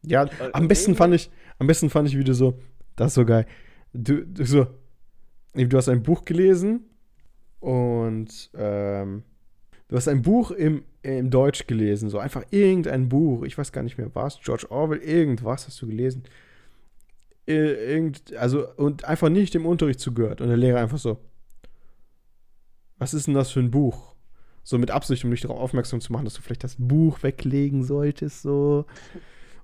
Ja, 0.03 0.23
Und- 0.23 0.55
am 0.55 0.67
besten 0.69 0.95
fand 0.97 1.15
ich, 1.15 1.31
am 1.59 1.67
besten 1.67 1.91
fand 1.91 2.09
ich, 2.09 2.19
wie 2.19 2.25
du 2.25 2.35
so, 2.35 2.59
das 2.97 3.09
ist 3.09 3.15
so 3.15 3.25
geil. 3.25 3.47
Du, 3.93 4.27
du 4.27 4.45
so, 4.45 4.67
du 5.55 5.77
hast 5.77 5.89
ein 5.89 6.03
Buch 6.03 6.25
gelesen 6.25 6.91
und 7.65 8.51
ähm, 8.55 9.23
du 9.89 9.97
hast 9.97 10.09
ein 10.09 10.23
Buch 10.23 10.51
im, 10.51 10.83
im 11.03 11.31
Deutsch 11.31 11.67
gelesen, 11.67 12.11
so 12.11 12.19
einfach 12.19 12.45
irgendein 12.51 13.09
Buch, 13.09 13.43
ich 13.45 13.57
weiß 13.57 13.73
gar 13.73 13.83
nicht 13.83 13.97
mehr 13.97 14.11
was, 14.15 14.39
George 14.41 14.71
Orwell, 14.71 14.99
irgendwas 14.99 15.67
hast 15.67 15.81
du 15.81 15.87
gelesen. 15.87 16.25
Ir- 17.47 17.79
Irgend, 17.79 18.35
also, 18.37 18.67
und 18.77 19.05
einfach 19.05 19.29
nicht 19.29 19.55
im 19.55 19.67
Unterricht 19.67 20.01
zugehört. 20.01 20.41
Und 20.41 20.49
der 20.49 20.57
Lehrer 20.57 20.81
einfach 20.81 20.99
so, 20.99 21.19
was 22.99 23.15
ist 23.15 23.27
denn 23.27 23.35
das 23.35 23.51
für 23.51 23.61
ein 23.61 23.71
Buch? 23.71 24.15
So 24.63 24.79
mit 24.79 24.91
Absicht, 24.91 25.25
um 25.25 25.31
dich 25.31 25.43
darauf 25.43 25.59
aufmerksam 25.59 26.01
zu 26.01 26.13
machen, 26.13 26.25
dass 26.25 26.35
du 26.35 26.43
vielleicht 26.43 26.65
das 26.65 26.77
Buch 26.79 27.23
weglegen 27.23 27.83
solltest, 27.83 28.43
so. 28.43 28.87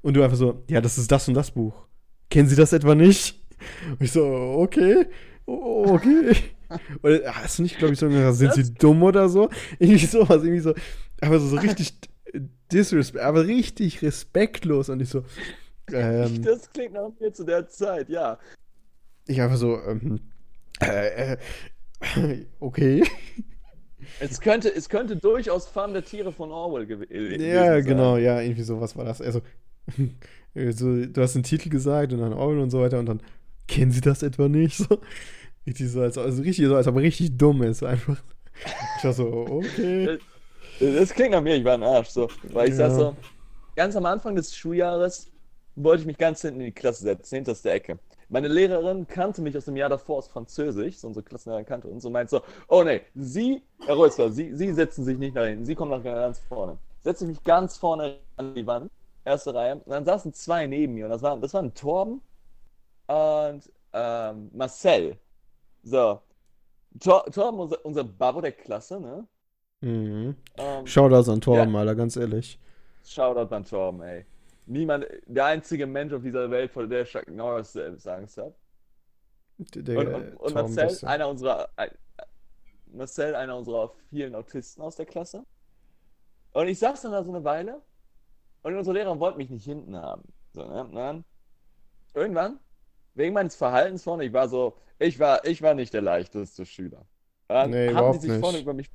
Und 0.03 0.15
du 0.15 0.23
einfach 0.23 0.37
so, 0.37 0.63
ja, 0.69 0.81
das 0.81 0.99
ist 0.99 1.11
das 1.11 1.29
und 1.29 1.35
das 1.35 1.51
Buch. 1.51 1.87
Kennen 2.31 2.49
Sie 2.49 2.57
das 2.57 2.73
etwa 2.73 2.95
nicht? 2.95 3.39
Und 3.91 4.03
ich 4.03 4.13
so, 4.13 4.25
okay, 4.25 5.07
oh, 5.51 5.95
okay. 5.95 6.37
Oder 7.03 7.35
hast 7.35 7.59
du 7.59 7.63
nicht, 7.63 7.79
glaube 7.79 7.95
ich, 7.95 7.99
so 7.99 8.09
gesagt, 8.09 8.37
sind 8.37 8.55
Sie 8.55 8.75
dumm 8.75 9.03
oder 9.03 9.29
so? 9.29 9.49
Irgendwie 9.79 10.07
sowas, 10.07 10.43
irgendwie 10.43 10.61
so, 10.61 10.75
aber 11.21 11.41
so, 11.41 11.49
so 11.49 11.57
richtig 11.57 11.95
disrespect, 12.73 13.25
aber 13.25 13.47
richtig 13.47 14.03
respektlos. 14.03 14.89
Und 14.89 15.01
ich 15.01 15.09
so, 15.09 15.25
ähm, 15.93 16.43
Das 16.45 16.71
klingt 16.71 16.93
nach 16.95 17.11
mir 17.19 17.33
zu 17.33 17.45
der 17.45 17.67
Zeit, 17.69 18.09
ja. 18.09 18.39
ich 19.27 19.41
einfach 19.41 19.57
so, 19.57 19.79
ähm, 19.81 20.21
äh, 20.81 21.33
äh, 21.33 22.47
okay. 22.61 23.05
Es 24.19 24.41
könnte, 24.41 24.75
es 24.75 24.89
könnte 24.89 25.17
durchaus 25.17 25.67
Farm 25.69 25.93
der 25.93 26.05
Tiere 26.05 26.33
von 26.33 26.51
Orwell 26.51 26.87
gew 26.87 27.01
gewesen 27.01 27.45
Ja, 27.45 27.75
sein. 27.75 27.85
genau, 27.85 28.17
ja, 28.17 28.41
irgendwie 28.41 28.63
sowas 28.63 28.97
war 28.97 29.05
das. 29.05 29.21
Also, 29.21 29.43
so, 30.71 31.07
du 31.07 31.21
hast 31.21 31.35
den 31.35 31.43
Titel 31.43 31.69
gesagt 31.69 32.13
und 32.13 32.21
dann 32.21 32.33
Orwell 32.33 32.61
und 32.61 32.71
so 32.71 32.81
weiter 32.81 32.99
und 32.99 33.07
dann, 33.07 33.21
kennen 33.69 33.93
Sie 33.93 34.01
das 34.01 34.23
etwa 34.23 34.49
nicht? 34.49 34.77
So, 34.79 35.01
richtig 35.67 35.91
so, 35.91 36.01
als, 36.03 36.19
also 36.19 36.43
richtig 36.43 36.67
so, 36.67 36.77
als 36.77 36.87
ob 36.87 36.97
er 36.97 37.03
richtig 37.03 37.37
dumm 37.37 37.63
ist, 37.63 37.83
einfach. 37.83 38.23
Ich 38.97 39.05
war 39.05 39.13
so, 39.13 39.27
okay. 39.29 40.11
Das 40.79 41.11
klingt 41.15 41.33
nach 41.33 41.43
mir, 41.43 41.57
ich 41.57 41.65
war 41.65 41.75
ein 41.75 41.83
Arsch. 41.83 42.09
So. 42.09 42.29
Weil 42.43 42.69
ich 42.69 42.77
Ja. 42.77 42.77
saß 42.77 42.97
so, 42.97 43.17
ganz 43.77 43.97
am 43.97 44.07
Anfang 44.07 44.35
des 44.37 44.55
Schuljahres 44.57 45.31
wollte 45.77 46.03
ich 46.03 46.07
mich 46.07 46.19
ganz 46.19 46.43
hinten 46.43 46.61
in 46.61 46.67
die 46.67 46.73
Klasse 46.73 47.05
setzen, 47.05 47.37
hinterste 47.37 47.71
Ecke. 47.71 47.99
Meine 48.29 48.49
Lehrerin 48.49 49.07
kannte 49.07 49.43
mich 49.43 49.57
aus 49.57 49.67
dem 49.67 49.77
Jahr 49.77 49.89
davor 49.91 50.19
aus 50.19 50.29
Französisch, 50.29 50.99
so 50.99 51.09
unsere 51.09 51.25
Klassenlehrerin 51.25 51.67
kannte 51.67 51.89
uns 51.89 52.05
und 52.05 52.13
meint 52.13 52.31
so, 52.31 52.43
oh 52.69 52.83
nee, 52.85 53.03
Sie, 53.15 53.63
Herr 53.87 53.95
Reusler, 53.97 54.31
Sie, 54.33 54.55
Sie 54.55 54.73
setzen 54.73 55.05
sich 55.05 55.19
nicht 55.19 55.35
nach 55.35 55.47
hinten, 55.47 55.65
Sie 55.67 55.75
kommen 55.75 55.91
nach 55.93 56.03
ganz 56.05 56.41
vorne. 56.41 56.79
Setze 57.01 57.27
mich 57.27 57.43
ganz 57.45 57.77
vorne 57.79 58.21
an 58.37 58.55
die 58.55 58.67
Wand, 58.67 58.91
erste 59.25 59.55
Reihe, 59.55 59.77
und 59.77 59.89
dann 59.91 60.05
saßen 60.05 60.33
zwei 60.35 60.67
neben 60.67 60.95
mir 60.95 61.07
und 61.07 61.11
das 61.13 61.23
waren, 61.23 61.41
das 61.41 61.55
waren 61.55 61.75
Torben 61.75 62.23
und 63.09 63.63
ähm, 63.93 64.51
Marcel. 64.55 65.19
So, 65.83 66.21
Tor, 66.99 67.25
Torben, 67.27 67.61
unser, 67.61 67.85
unser 67.85 68.05
Babo 68.05 68.41
der 68.41 68.53
Klasse, 68.53 69.01
ne? 69.01 69.27
Mhm. 69.81 70.37
Ähm, 70.57 70.87
Shoutouts 70.87 71.29
an 71.29 71.41
Torben, 71.41 71.75
Alter, 71.75 71.95
ganz 71.95 72.17
ehrlich. 72.17 72.59
Shoutout 73.05 73.55
an 73.55 73.65
Torben, 73.65 74.03
ey. 74.03 74.27
Niemand, 74.67 75.07
der 75.27 75.47
einzige 75.47 75.87
Mensch 75.87 76.13
auf 76.13 76.23
dieser 76.23 76.51
Welt, 76.51 76.71
vor 76.71 76.87
der 76.87 77.05
Chuck 77.05 77.29
Norris 77.29 77.73
selbst 77.73 78.07
Angst 78.07 78.37
hat. 78.39 78.55
Der, 79.75 79.99
Und, 79.99 80.15
und, 80.15 80.37
und 80.37 80.55
Marcel, 80.55 81.09
einer 81.09 81.29
unserer, 81.29 81.69
ein, 81.77 81.91
Marcel, 82.87 83.35
einer 83.35 83.57
unserer 83.57 83.93
vielen 84.09 84.35
Autisten 84.35 84.83
aus 84.83 84.97
der 84.97 85.07
Klasse. 85.07 85.45
Und 86.53 86.69
ich 86.69 86.79
saß 86.79 87.03
dann 87.03 87.13
da 87.13 87.25
so 87.25 87.31
eine 87.31 87.45
Weile 87.45 87.81
und 88.63 88.77
unsere 88.77 88.95
Lehrerin 88.95 89.21
wollte 89.21 89.39
mich 89.39 89.51
nicht 89.51 89.65
hinten 89.65 89.97
haben. 89.97 90.23
So, 90.53 90.65
ne? 90.65 90.85
Und 90.85 90.95
dann, 90.95 91.25
irgendwann, 92.15 92.59
wegen 93.15 93.35
meines 93.35 93.57
Verhaltens 93.57 94.03
vorne, 94.05 94.25
ich 94.25 94.33
war 94.33 94.49
so, 94.49 94.77
ich 94.99 95.19
war, 95.19 95.45
ich 95.45 95.63
war 95.63 95.75
nicht 95.75 95.93
der 95.95 96.03
leichteste 96.03 96.67
Schüler. 96.67 97.07
Dann 97.49 97.71
Nee, 97.71 97.93
haben 97.93 98.13
die 98.13 98.19
sich 98.19 98.35
nicht. 98.35 98.41
vorne 98.41 98.59
über 98.61 98.75
mich, 98.75 98.91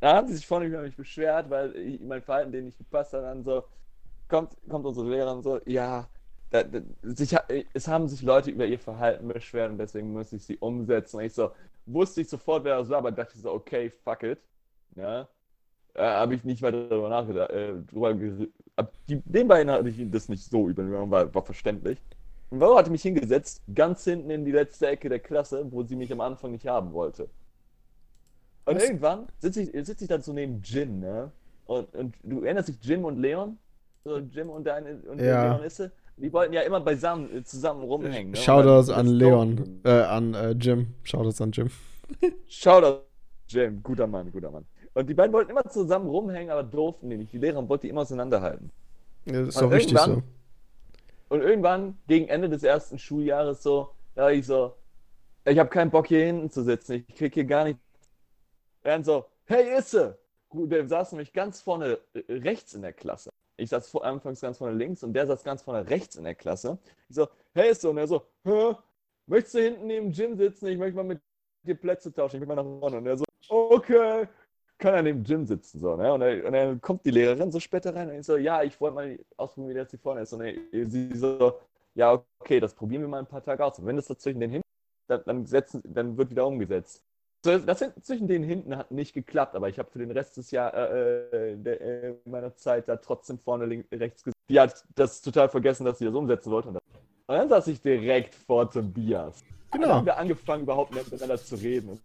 dann 0.00 0.16
haben 0.16 0.28
sie 0.28 0.36
sich 0.36 0.46
vorne 0.46 0.66
über 0.66 0.82
mich 0.82 0.96
beschwert, 0.96 1.50
weil 1.50 1.76
ich, 1.76 2.00
mein 2.00 2.22
Verhalten 2.22 2.52
denen 2.52 2.66
nicht 2.66 2.78
gepasst 2.78 3.12
hat. 3.12 3.22
Dann 3.22 3.44
so, 3.44 3.64
kommt, 4.28 4.56
kommt 4.68 4.86
unsere 4.86 5.08
Lehrerin 5.10 5.42
so, 5.42 5.60
ja, 5.66 6.08
da, 6.50 6.62
da, 6.64 6.80
sich, 7.02 7.36
es 7.74 7.88
haben 7.88 8.08
sich 8.08 8.22
Leute 8.22 8.50
über 8.50 8.66
ihr 8.66 8.78
Verhalten 8.78 9.28
beschwert 9.28 9.70
und 9.72 9.78
deswegen 9.78 10.12
muss 10.12 10.32
ich 10.32 10.44
sie 10.44 10.58
umsetzen. 10.58 11.18
Und 11.18 11.24
ich 11.24 11.34
so, 11.34 11.52
wusste 11.86 12.22
ich 12.22 12.28
sofort, 12.28 12.64
wer 12.64 12.78
das 12.78 12.88
war, 12.88 12.98
aber 12.98 13.12
dachte 13.12 13.34
ich 13.36 13.42
so, 13.42 13.52
okay, 13.52 13.90
fuck 14.04 14.22
it. 14.24 14.40
Ja. 14.96 15.28
Äh, 15.94 16.02
habe 16.02 16.34
ich 16.34 16.44
nicht 16.44 16.62
weiter 16.62 16.88
darüber 16.88 17.08
nachgedacht. 17.08 17.50
Äh, 17.50 17.74
drüber 17.82 18.16
ab 18.76 18.92
die, 19.08 19.20
den 19.24 19.48
beiden 19.48 19.70
hatte 19.72 19.88
ich 19.88 20.10
das 20.10 20.28
nicht 20.28 20.44
so 20.44 20.68
übernommen, 20.68 21.10
war, 21.10 21.32
war 21.34 21.44
verständlich. 21.44 22.00
Und 22.50 22.58
Vero 22.58 22.76
hatte 22.76 22.90
mich 22.90 23.02
hingesetzt, 23.02 23.62
ganz 23.74 24.04
hinten 24.04 24.30
in 24.30 24.44
die 24.44 24.52
letzte 24.52 24.88
Ecke 24.88 25.08
der 25.08 25.20
Klasse, 25.20 25.66
wo 25.70 25.82
sie 25.84 25.96
mich 25.96 26.12
am 26.12 26.20
Anfang 26.20 26.50
nicht 26.50 26.66
haben 26.66 26.92
wollte. 26.92 27.28
Und 28.64 28.76
Was? 28.76 28.84
irgendwann 28.84 29.26
sitze 29.38 29.62
ich, 29.62 29.86
sitz 29.86 30.02
ich 30.02 30.08
dann 30.08 30.22
so 30.22 30.32
neben 30.32 30.60
Jin, 30.62 31.00
ne? 31.00 31.30
Und, 31.66 31.94
und 31.94 32.16
du 32.22 32.42
erinnerst 32.42 32.68
dich 32.68 32.78
Jim 32.82 33.04
und 33.04 33.18
Leon? 33.18 33.56
So 34.04 34.18
Jim 34.18 34.50
und 34.50 34.64
deine 34.66 34.96
und 35.08 35.20
Ja. 35.20 35.52
Leon 35.52 35.64
Isse? 35.64 35.92
Die 36.16 36.32
wollten 36.32 36.52
ja 36.52 36.62
immer 36.62 36.80
beisammen 36.80 37.34
äh, 37.34 37.44
zusammen 37.44 37.82
rumhängen. 37.82 38.32
Ne? 38.32 38.36
Shoutouts 38.36 38.90
an 38.90 39.06
Leon, 39.06 39.80
äh, 39.84 39.90
an 39.90 40.34
äh, 40.34 40.50
Jim. 40.50 40.88
Shoutouts 41.04 41.40
an 41.40 41.52
Jim. 41.52 41.70
Shoutout 42.48 43.04
Jim, 43.48 43.82
guter 43.82 44.06
Mann, 44.06 44.30
guter 44.30 44.50
Mann. 44.50 44.66
Und 44.94 45.08
die 45.08 45.14
beiden 45.14 45.32
wollten 45.32 45.50
immer 45.50 45.64
zusammen 45.68 46.08
rumhängen, 46.08 46.50
aber 46.50 46.62
durften 46.64 47.08
die 47.08 47.16
nicht. 47.16 47.32
Die 47.32 47.38
Lehrerin 47.38 47.68
wollte 47.68 47.82
die 47.82 47.90
immer 47.90 48.02
auseinanderhalten. 48.02 48.70
Ja, 49.26 49.40
das 49.40 49.48
ist 49.50 49.56
Und 49.56 49.70
doch 49.70 49.76
richtig 49.76 49.98
so. 49.98 50.22
Und 51.30 51.42
irgendwann, 51.42 51.96
gegen 52.08 52.26
Ende 52.26 52.48
des 52.48 52.64
ersten 52.64 52.98
Schuljahres, 52.98 53.62
so, 53.62 53.94
da 54.16 54.30
ich 54.30 54.46
so, 54.46 54.74
ich 55.44 55.58
habe 55.60 55.70
keinen 55.70 55.92
Bock 55.92 56.08
hier 56.08 56.26
hinten 56.26 56.50
zu 56.50 56.64
sitzen, 56.64 57.04
ich 57.06 57.14
krieg 57.14 57.32
hier 57.32 57.44
gar 57.44 57.64
nicht. 57.64 57.78
Dann 58.82 59.04
so, 59.04 59.26
hey 59.44 59.78
Isse! 59.78 60.18
Gut, 60.48 60.72
Der 60.72 60.88
saß 60.88 61.12
nämlich 61.12 61.32
ganz 61.32 61.62
vorne 61.62 62.00
äh, 62.14 62.24
rechts 62.28 62.74
in 62.74 62.82
der 62.82 62.92
Klasse. 62.92 63.30
Ich 63.56 63.70
saß 63.70 63.88
vor, 63.88 64.04
anfangs 64.04 64.40
ganz 64.40 64.58
vorne 64.58 64.74
links 64.74 65.04
und 65.04 65.12
der 65.12 65.28
saß 65.28 65.44
ganz 65.44 65.62
vorne 65.62 65.88
rechts 65.88 66.16
in 66.16 66.24
der 66.24 66.34
Klasse. 66.34 66.78
Ich 67.08 67.14
so, 67.14 67.28
hey 67.54 67.70
Isse! 67.70 67.88
Und 67.88 67.98
er 67.98 68.08
so, 68.08 68.26
hä? 68.42 68.74
Möchtest 69.26 69.54
du 69.54 69.62
hinten 69.62 69.86
neben 69.86 70.10
Jim 70.10 70.36
sitzen? 70.36 70.66
Ich 70.66 70.78
möchte 70.78 70.96
mal 70.96 71.04
mit 71.04 71.20
dir 71.62 71.76
Plätze 71.76 72.12
tauschen. 72.12 72.36
Ich 72.36 72.40
möchte 72.40 72.56
mal 72.56 72.62
nach 72.64 72.80
vorne. 72.80 72.96
Und 72.98 73.06
er 73.06 73.16
so, 73.16 73.24
okay. 73.48 74.26
Kann 74.80 74.94
an 74.94 75.04
dem 75.04 75.22
Gym 75.22 75.46
sitzen, 75.46 75.78
so, 75.78 75.96
ne? 75.96 76.12
Und 76.12 76.20
dann, 76.20 76.40
und 76.42 76.52
dann 76.52 76.80
kommt 76.80 77.04
die 77.04 77.10
Lehrerin 77.10 77.52
so 77.52 77.60
später 77.60 77.94
rein 77.94 78.08
und 78.08 78.16
ich 78.16 78.26
so, 78.26 78.36
ja, 78.36 78.62
ich 78.62 78.80
wollte 78.80 78.94
mal 78.94 79.18
ausprobieren, 79.36 79.70
wie 79.70 79.78
das 79.78 79.90
hier 79.90 79.98
vorne 80.00 80.22
ist. 80.22 80.32
Und 80.32 80.40
dann, 80.40 80.90
sie 80.90 81.14
so, 81.14 81.60
ja, 81.94 82.22
okay, 82.40 82.58
das 82.58 82.74
probieren 82.74 83.02
wir 83.02 83.08
mal 83.08 83.20
ein 83.20 83.26
paar 83.26 83.42
Tage 83.42 83.64
aus. 83.64 83.78
Und 83.78 83.86
wenn 83.86 83.96
das 83.96 84.06
dazwischen 84.06 84.40
den 84.40 84.50
hinten, 84.50 84.68
dann, 85.06 85.22
dann, 85.24 85.46
setzen, 85.46 85.82
dann 85.84 86.16
wird 86.16 86.30
wieder 86.30 86.46
umgesetzt. 86.46 87.04
So, 87.42 87.56
Das 87.58 87.82
zwischen 88.02 88.28
den 88.28 88.42
hinten 88.42 88.76
hat 88.76 88.90
nicht 88.90 89.14
geklappt, 89.14 89.54
aber 89.54 89.68
ich 89.68 89.78
habe 89.78 89.90
für 89.90 89.98
den 89.98 90.10
Rest 90.10 90.36
des 90.36 90.50
Jahr, 90.50 90.74
äh, 90.74 91.56
der, 91.56 91.80
äh, 91.80 92.14
meiner 92.24 92.54
Zeit 92.54 92.88
da 92.88 92.96
trotzdem 92.96 93.38
vorne 93.38 93.66
links, 93.66 93.90
rechts 93.92 94.22
gesehen. 94.22 94.34
Die 94.48 94.60
hat 94.60 94.84
das 94.94 95.22
total 95.22 95.48
vergessen, 95.48 95.84
dass 95.84 95.98
sie 95.98 96.04
das 96.04 96.14
umsetzen 96.14 96.50
wollte. 96.50 96.68
Und 96.68 96.80
dann 97.26 97.48
saß 97.48 97.68
ich 97.68 97.80
direkt 97.80 98.34
vor 98.34 98.70
Tobias. 98.70 99.42
Genau. 99.70 99.86
Dann 99.86 99.96
haben 99.96 100.06
wir 100.06 100.18
angefangen, 100.18 100.64
überhaupt 100.64 100.94
miteinander 100.94 101.38
zu 101.38 101.54
reden. 101.54 101.88
Das 101.90 101.98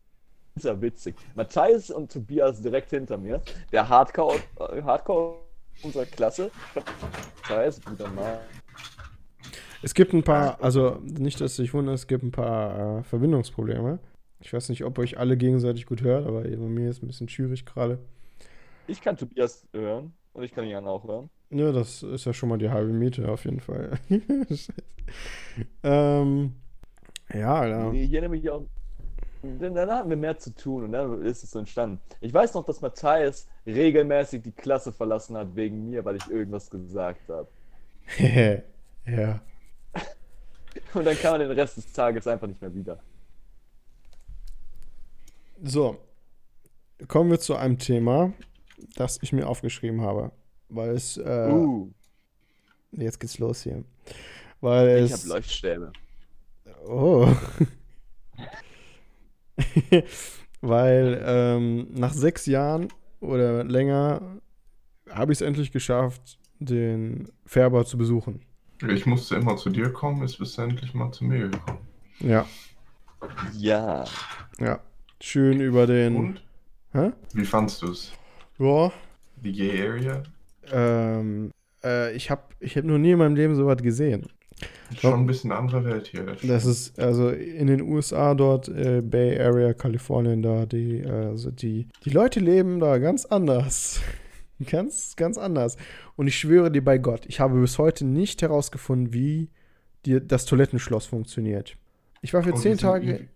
ist 0.56 0.66
ja 0.66 0.82
witzig. 0.82 1.16
Matthias 1.36 1.92
und 1.92 2.12
Tobias 2.12 2.62
direkt 2.62 2.90
hinter 2.92 3.18
mir. 3.18 3.42
Der 3.72 3.88
Hardcore, 3.88 4.38
äh, 4.60 4.82
Hardcore 4.82 5.36
unserer 5.84 6.06
Klasse. 6.06 6.50
Matthias, 6.74 7.82
wieder 7.92 8.08
mal. 8.10 8.40
Es 9.82 9.94
gibt 9.94 10.14
ein 10.14 10.24
paar, 10.24 10.62
also 10.64 11.00
nicht, 11.04 11.42
dass 11.42 11.60
ich 11.60 11.74
wundere, 11.74 11.94
es 11.94 12.08
gibt 12.08 12.24
ein 12.24 12.32
paar 12.32 13.00
äh, 13.00 13.04
Verbindungsprobleme. 13.04 14.00
Ich 14.40 14.54
weiß 14.54 14.70
nicht, 14.70 14.84
ob 14.84 14.98
euch 14.98 15.18
alle 15.18 15.38
gegenseitig 15.38 15.86
gut 15.86 16.02
hört, 16.02 16.26
aber 16.26 16.42
bei 16.42 16.56
mir 16.56 16.90
ist 16.90 17.04
ein 17.04 17.08
bisschen 17.08 17.30
schwierig 17.30 17.66
gerade. 17.66 18.00
Ich 18.88 19.02
kann 19.02 19.18
Tobias 19.18 19.68
hören 19.74 20.14
und 20.34 20.44
ich 20.44 20.54
kann 20.54 20.66
Jan 20.66 20.88
auch 20.88 21.04
hören. 21.04 21.30
Ja, 21.50 21.72
das 21.72 22.02
ist 22.02 22.26
ja 22.26 22.34
schon 22.34 22.50
mal 22.50 22.58
die 22.58 22.70
halbe 22.70 22.94
Miete 22.94 23.30
auf 23.30 23.46
jeden 23.46 23.60
Fall. 23.60 24.00
ähm, 25.84 26.54
ja, 27.34 27.56
Alter. 27.56 27.92
Hier 27.92 28.22
nämlich 28.22 28.50
auch. 28.50 28.66
Denn 29.60 29.74
dann 29.74 29.90
hatten 29.90 30.10
wir 30.10 30.18
mehr 30.18 30.38
zu 30.38 30.54
tun 30.54 30.86
und 30.86 30.92
dann 30.92 31.22
ist 31.24 31.44
es 31.44 31.52
so 31.52 31.60
entstanden. 31.60 32.00
Ich 32.22 32.34
weiß 32.34 32.54
noch, 32.54 32.66
dass 32.66 32.82
Matthias 32.82 33.48
regelmäßig 33.66 34.44
die 34.44 34.52
Klasse 34.52 34.92
verlassen 34.92 35.38
hat 35.38 35.56
wegen 35.56 35.90
mir, 35.90 36.04
weil 36.04 36.18
ich 36.18 36.28
irgendwas 36.30 36.70
gesagt 36.70 37.30
habe. 37.30 37.48
ja. 39.06 39.42
Und 40.94 41.06
dann 41.06 41.18
kam 41.18 41.36
er 41.36 41.48
den 41.48 41.52
Rest 41.52 41.78
des 41.78 41.92
Tages 41.94 42.28
einfach 42.28 42.48
nicht 42.48 42.62
mehr 42.62 42.74
wieder. 42.74 43.00
So, 45.64 45.98
kommen 47.08 47.32
wir 47.32 47.40
zu 47.40 47.56
einem 47.56 47.78
Thema, 47.78 48.34
das 48.96 49.20
ich 49.22 49.32
mir 49.32 49.48
aufgeschrieben 49.48 50.02
habe. 50.02 50.32
Weil 50.70 50.90
es. 50.96 51.18
Äh, 51.18 51.50
uh. 51.52 51.92
Jetzt 52.92 53.20
geht's 53.20 53.40
los 53.40 53.62
hier. 53.62 53.84
Weil 54.62 55.06
ich 55.06 55.12
es. 55.12 55.24
habe 55.24 55.36
Leuchtstäbe. 55.36 55.92
Oh. 56.88 57.28
weil 60.62 61.22
ähm, 61.26 61.88
nach 61.92 62.14
sechs 62.14 62.46
Jahren 62.46 62.88
oder 63.20 63.64
länger 63.64 64.22
habe 65.10 65.32
ich 65.32 65.38
es 65.38 65.42
endlich 65.42 65.72
geschafft, 65.72 66.38
den 66.60 67.30
Färber 67.46 67.86
zu 67.86 67.98
besuchen. 67.98 68.42
Ich 68.88 69.06
musste 69.06 69.36
immer 69.36 69.56
zu 69.58 69.70
dir 69.70 69.92
kommen, 69.92 70.22
jetzt 70.22 70.38
bist 70.38 70.58
du 70.58 70.64
endlich 70.64 70.94
mal 70.94 71.12
zu 71.12 71.24
mir 71.24 71.50
gekommen. 71.50 71.80
Ja. 72.20 72.46
Ja. 73.58 74.06
Ja. 74.60 74.80
Schön 75.22 75.62
über 75.62 75.88
den. 75.88 76.16
Und? 76.16 76.44
Hä? 76.92 77.12
Wie 77.34 77.46
fandst 77.46 77.82
du 77.82 77.92
es? 77.92 78.12
Ja. 78.58 78.92
Die 79.38 79.52
Gay 79.52 79.88
Area? 79.88 80.24
Ähm, 80.72 81.52
äh, 81.84 82.14
ich 82.16 82.30
habe 82.30 82.44
ich 82.60 82.78
hab 82.78 82.84
noch 82.84 82.98
nie 82.98 83.12
in 83.12 83.20
meinem 83.20 83.36
Leben 83.36 83.56
sowas 83.56 83.82
gesehen. 83.82 84.28
Schon 85.00 85.14
ein 85.14 85.26
bisschen 85.26 85.52
eine 85.52 85.60
andere 85.60 85.84
Welt 85.84 86.08
hier. 86.08 86.24
Das, 86.24 86.42
das 86.42 86.66
ist 86.66 87.00
also 87.00 87.30
in 87.30 87.68
den 87.68 87.82
USA 87.82 88.36
dort, 88.36 88.70
äh, 88.70 89.02
Bay 89.02 89.40
Area, 89.40 89.74
Kalifornien, 89.74 90.42
da, 90.42 90.66
die, 90.66 91.04
also 91.06 91.52
die, 91.52 91.88
die 92.06 92.10
Leute 92.12 92.40
leben 92.40 92.80
da 92.80 92.98
ganz 92.98 93.26
anders. 93.26 94.00
ganz, 94.70 95.16
ganz 95.16 95.38
anders. 95.38 95.78
Und 96.16 96.28
ich 96.28 96.38
schwöre 96.38 96.72
dir 96.72 96.84
bei 96.84 96.98
Gott, 96.98 97.26
ich 97.26 97.40
habe 97.40 97.60
bis 97.60 97.78
heute 97.78 98.06
nicht 98.06 98.42
herausgefunden, 98.42 99.14
wie 99.14 99.50
die, 100.06 100.26
das 100.26 100.46
Toilettenschloss 100.46 101.08
funktioniert. 101.08 101.78
Ich 102.22 102.34
war 102.34 102.44
für 102.44 102.54
oh, 102.54 102.58
zehn 102.58 102.78
Tage. 102.78 103.28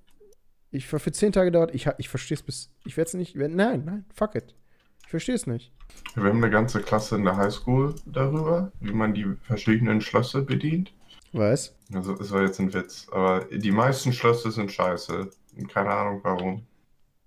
Ich 0.71 0.91
war 0.93 0.99
für 0.99 1.12
zehn 1.12 1.32
Tage 1.32 1.51
dort. 1.51 1.73
Ich, 1.73 1.89
ich 1.97 2.10
verstehe 2.10 2.36
es 2.36 2.43
bis. 2.43 2.71
Ich 2.86 2.95
werde 2.95 3.08
es 3.08 3.13
nicht. 3.15 3.36
Nein, 3.36 3.84
nein, 3.86 4.05
fuck 4.13 4.36
it. 4.36 4.55
Ich 5.03 5.10
verstehe 5.10 5.36
es 5.36 5.47
nicht. 5.47 5.71
Wir 6.13 6.25
haben 6.25 6.43
eine 6.43 6.51
ganze 6.51 6.82
Klasse 6.82 7.15
in 7.15 7.23
der 7.23 7.36
Highschool 7.36 7.95
darüber, 8.05 8.71
wie 8.79 8.93
man 8.93 9.13
die 9.13 9.25
verschiedenen 9.41 10.01
Schlösser 10.01 10.41
bedient. 10.41 10.93
Was? 11.34 11.76
Also, 11.94 12.13
das 12.13 12.32
war 12.32 12.42
jetzt 12.44 12.60
ein 12.60 12.74
Witz. 12.74 13.08
Aber 13.12 13.46
die 13.46 13.72
meisten 13.72 14.13
Schlösser 14.13 14.52
sind 14.52 14.72
scheiße. 14.72 15.30
Und 15.58 15.70
keine 15.70 15.92
Ahnung 15.92 16.22
warum. 16.24 16.65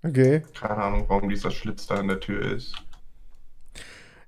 Okay. 0.03 0.43
Keine 0.55 0.83
Ahnung, 0.83 1.05
warum 1.09 1.29
dieser 1.29 1.51
Schlitz 1.51 1.87
da 1.87 2.01
in 2.01 2.09
der 2.09 2.21
Tür 2.21 2.53
ist. 2.53 2.75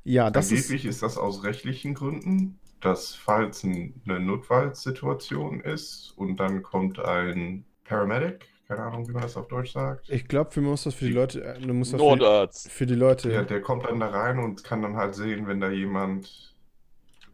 Ja, 0.05 0.31
das 0.31 0.51
Angeblich 0.51 0.85
ist... 0.85 0.97
ist 0.97 1.03
das 1.03 1.19
aus 1.19 1.43
rechtlichen 1.43 1.95
Gründen, 1.95 2.59
dass 2.81 3.15
falls 3.15 3.65
eine 3.65 4.21
Notfallsituation 4.21 5.61
ist 5.61 6.13
und 6.17 6.37
dann 6.39 6.63
kommt 6.63 6.99
ein 6.99 7.65
Paramedic 7.85 8.47
keine 8.67 8.83
Ahnung, 8.83 9.09
wie 9.09 9.13
man 9.13 9.23
das 9.23 9.37
auf 9.37 9.49
Deutsch 9.49 9.73
sagt. 9.73 10.09
Ich 10.09 10.27
glaube, 10.27 10.51
du 10.55 10.63
musst 10.63 10.87
das 10.87 10.95
für 10.95 11.05
die 11.05 11.13
Leute. 11.13 11.45
Äh, 11.45 11.61
du 11.61 11.75
musst 11.75 11.93
das 11.93 12.01
Notarzt. 12.01 12.71
Für, 12.71 12.79
für 12.79 12.87
die 12.87 12.95
Leute. 12.95 13.31
Ja, 13.31 13.43
der 13.43 13.61
kommt 13.61 13.85
dann 13.85 14.01
da 14.01 14.09
rein 14.09 14.39
und 14.39 14.65
kann 14.65 14.83
dann 14.83 14.97
halt 14.97 15.15
sehen, 15.15 15.47
wenn 15.47 15.61
da 15.61 15.69
jemand 15.69 16.55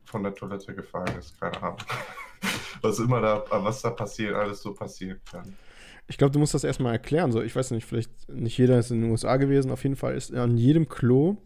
von 0.04 0.22
der 0.24 0.34
Toilette 0.34 0.74
gefallen 0.74 1.16
ist. 1.18 1.40
Keine 1.40 1.62
Ahnung. 1.62 1.78
was 2.82 2.98
immer 2.98 3.20
da, 3.20 3.44
was 3.50 3.82
da 3.82 3.90
passiert, 3.90 4.34
alles 4.34 4.62
so 4.62 4.74
passieren 4.74 5.20
kann. 5.30 5.54
Ich 6.08 6.18
glaube, 6.18 6.32
du 6.32 6.38
musst 6.38 6.54
das 6.54 6.64
erstmal 6.64 6.92
erklären. 6.92 7.30
So, 7.30 7.40
ich 7.40 7.54
weiß 7.54 7.70
nicht, 7.70 7.84
vielleicht 7.84 8.10
nicht 8.28 8.58
jeder 8.58 8.78
ist 8.78 8.90
in 8.90 9.00
den 9.00 9.10
USA 9.10 9.36
gewesen. 9.36 9.70
Auf 9.70 9.84
jeden 9.84 9.96
Fall 9.96 10.16
ist 10.16 10.34
an 10.34 10.56
jedem 10.56 10.88
Klo, 10.88 11.36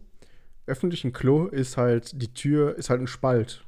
öffentlichen 0.65 1.13
Klo, 1.13 1.45
ist 1.45 1.77
halt 1.77 2.19
die 2.19 2.33
Tür, 2.33 2.75
ist 2.75 2.89
halt 2.89 3.01
ein 3.01 3.07
Spalt. 3.07 3.63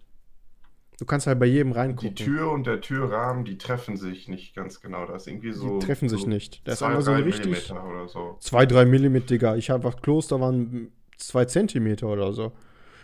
Du 1.00 1.06
kannst 1.06 1.28
halt 1.28 1.40
bei 1.40 1.46
jedem 1.46 1.72
reingucken. 1.72 2.16
Die 2.16 2.24
Tür 2.24 2.52
und 2.52 2.66
der 2.66 2.82
Türrahmen, 2.82 3.46
die 3.46 3.60
treffen 3.60 3.98
sich 3.98 4.28
nicht 4.28 4.56
ganz 4.56 4.82
genau. 4.82 5.06
Da 5.06 5.18
ist 5.18 5.28
irgendwie 5.28 5.52
so. 5.52 5.78
Die 5.78 5.86
treffen 5.86 6.10
so 6.10 6.18
sich 6.18 6.26
nicht. 6.26 6.68
Da 6.68 6.72
ist 6.74 6.82
einmal 6.82 7.04
so 7.04 7.14
richtig. 7.14 7.72
Oder 7.72 8.08
so. 8.08 8.38
Zwei, 8.40 8.66
drei 8.66 8.86
Millimeter, 8.86 9.28
Digga. 9.28 9.56
Ich 9.56 9.70
habe 9.70 9.86
einfach 9.86 10.02
Kloster 10.02 10.42
waren 10.42 10.92
zwei 11.18 11.46
Zentimeter 11.46 12.08
oder 12.08 12.34
so. 12.34 12.52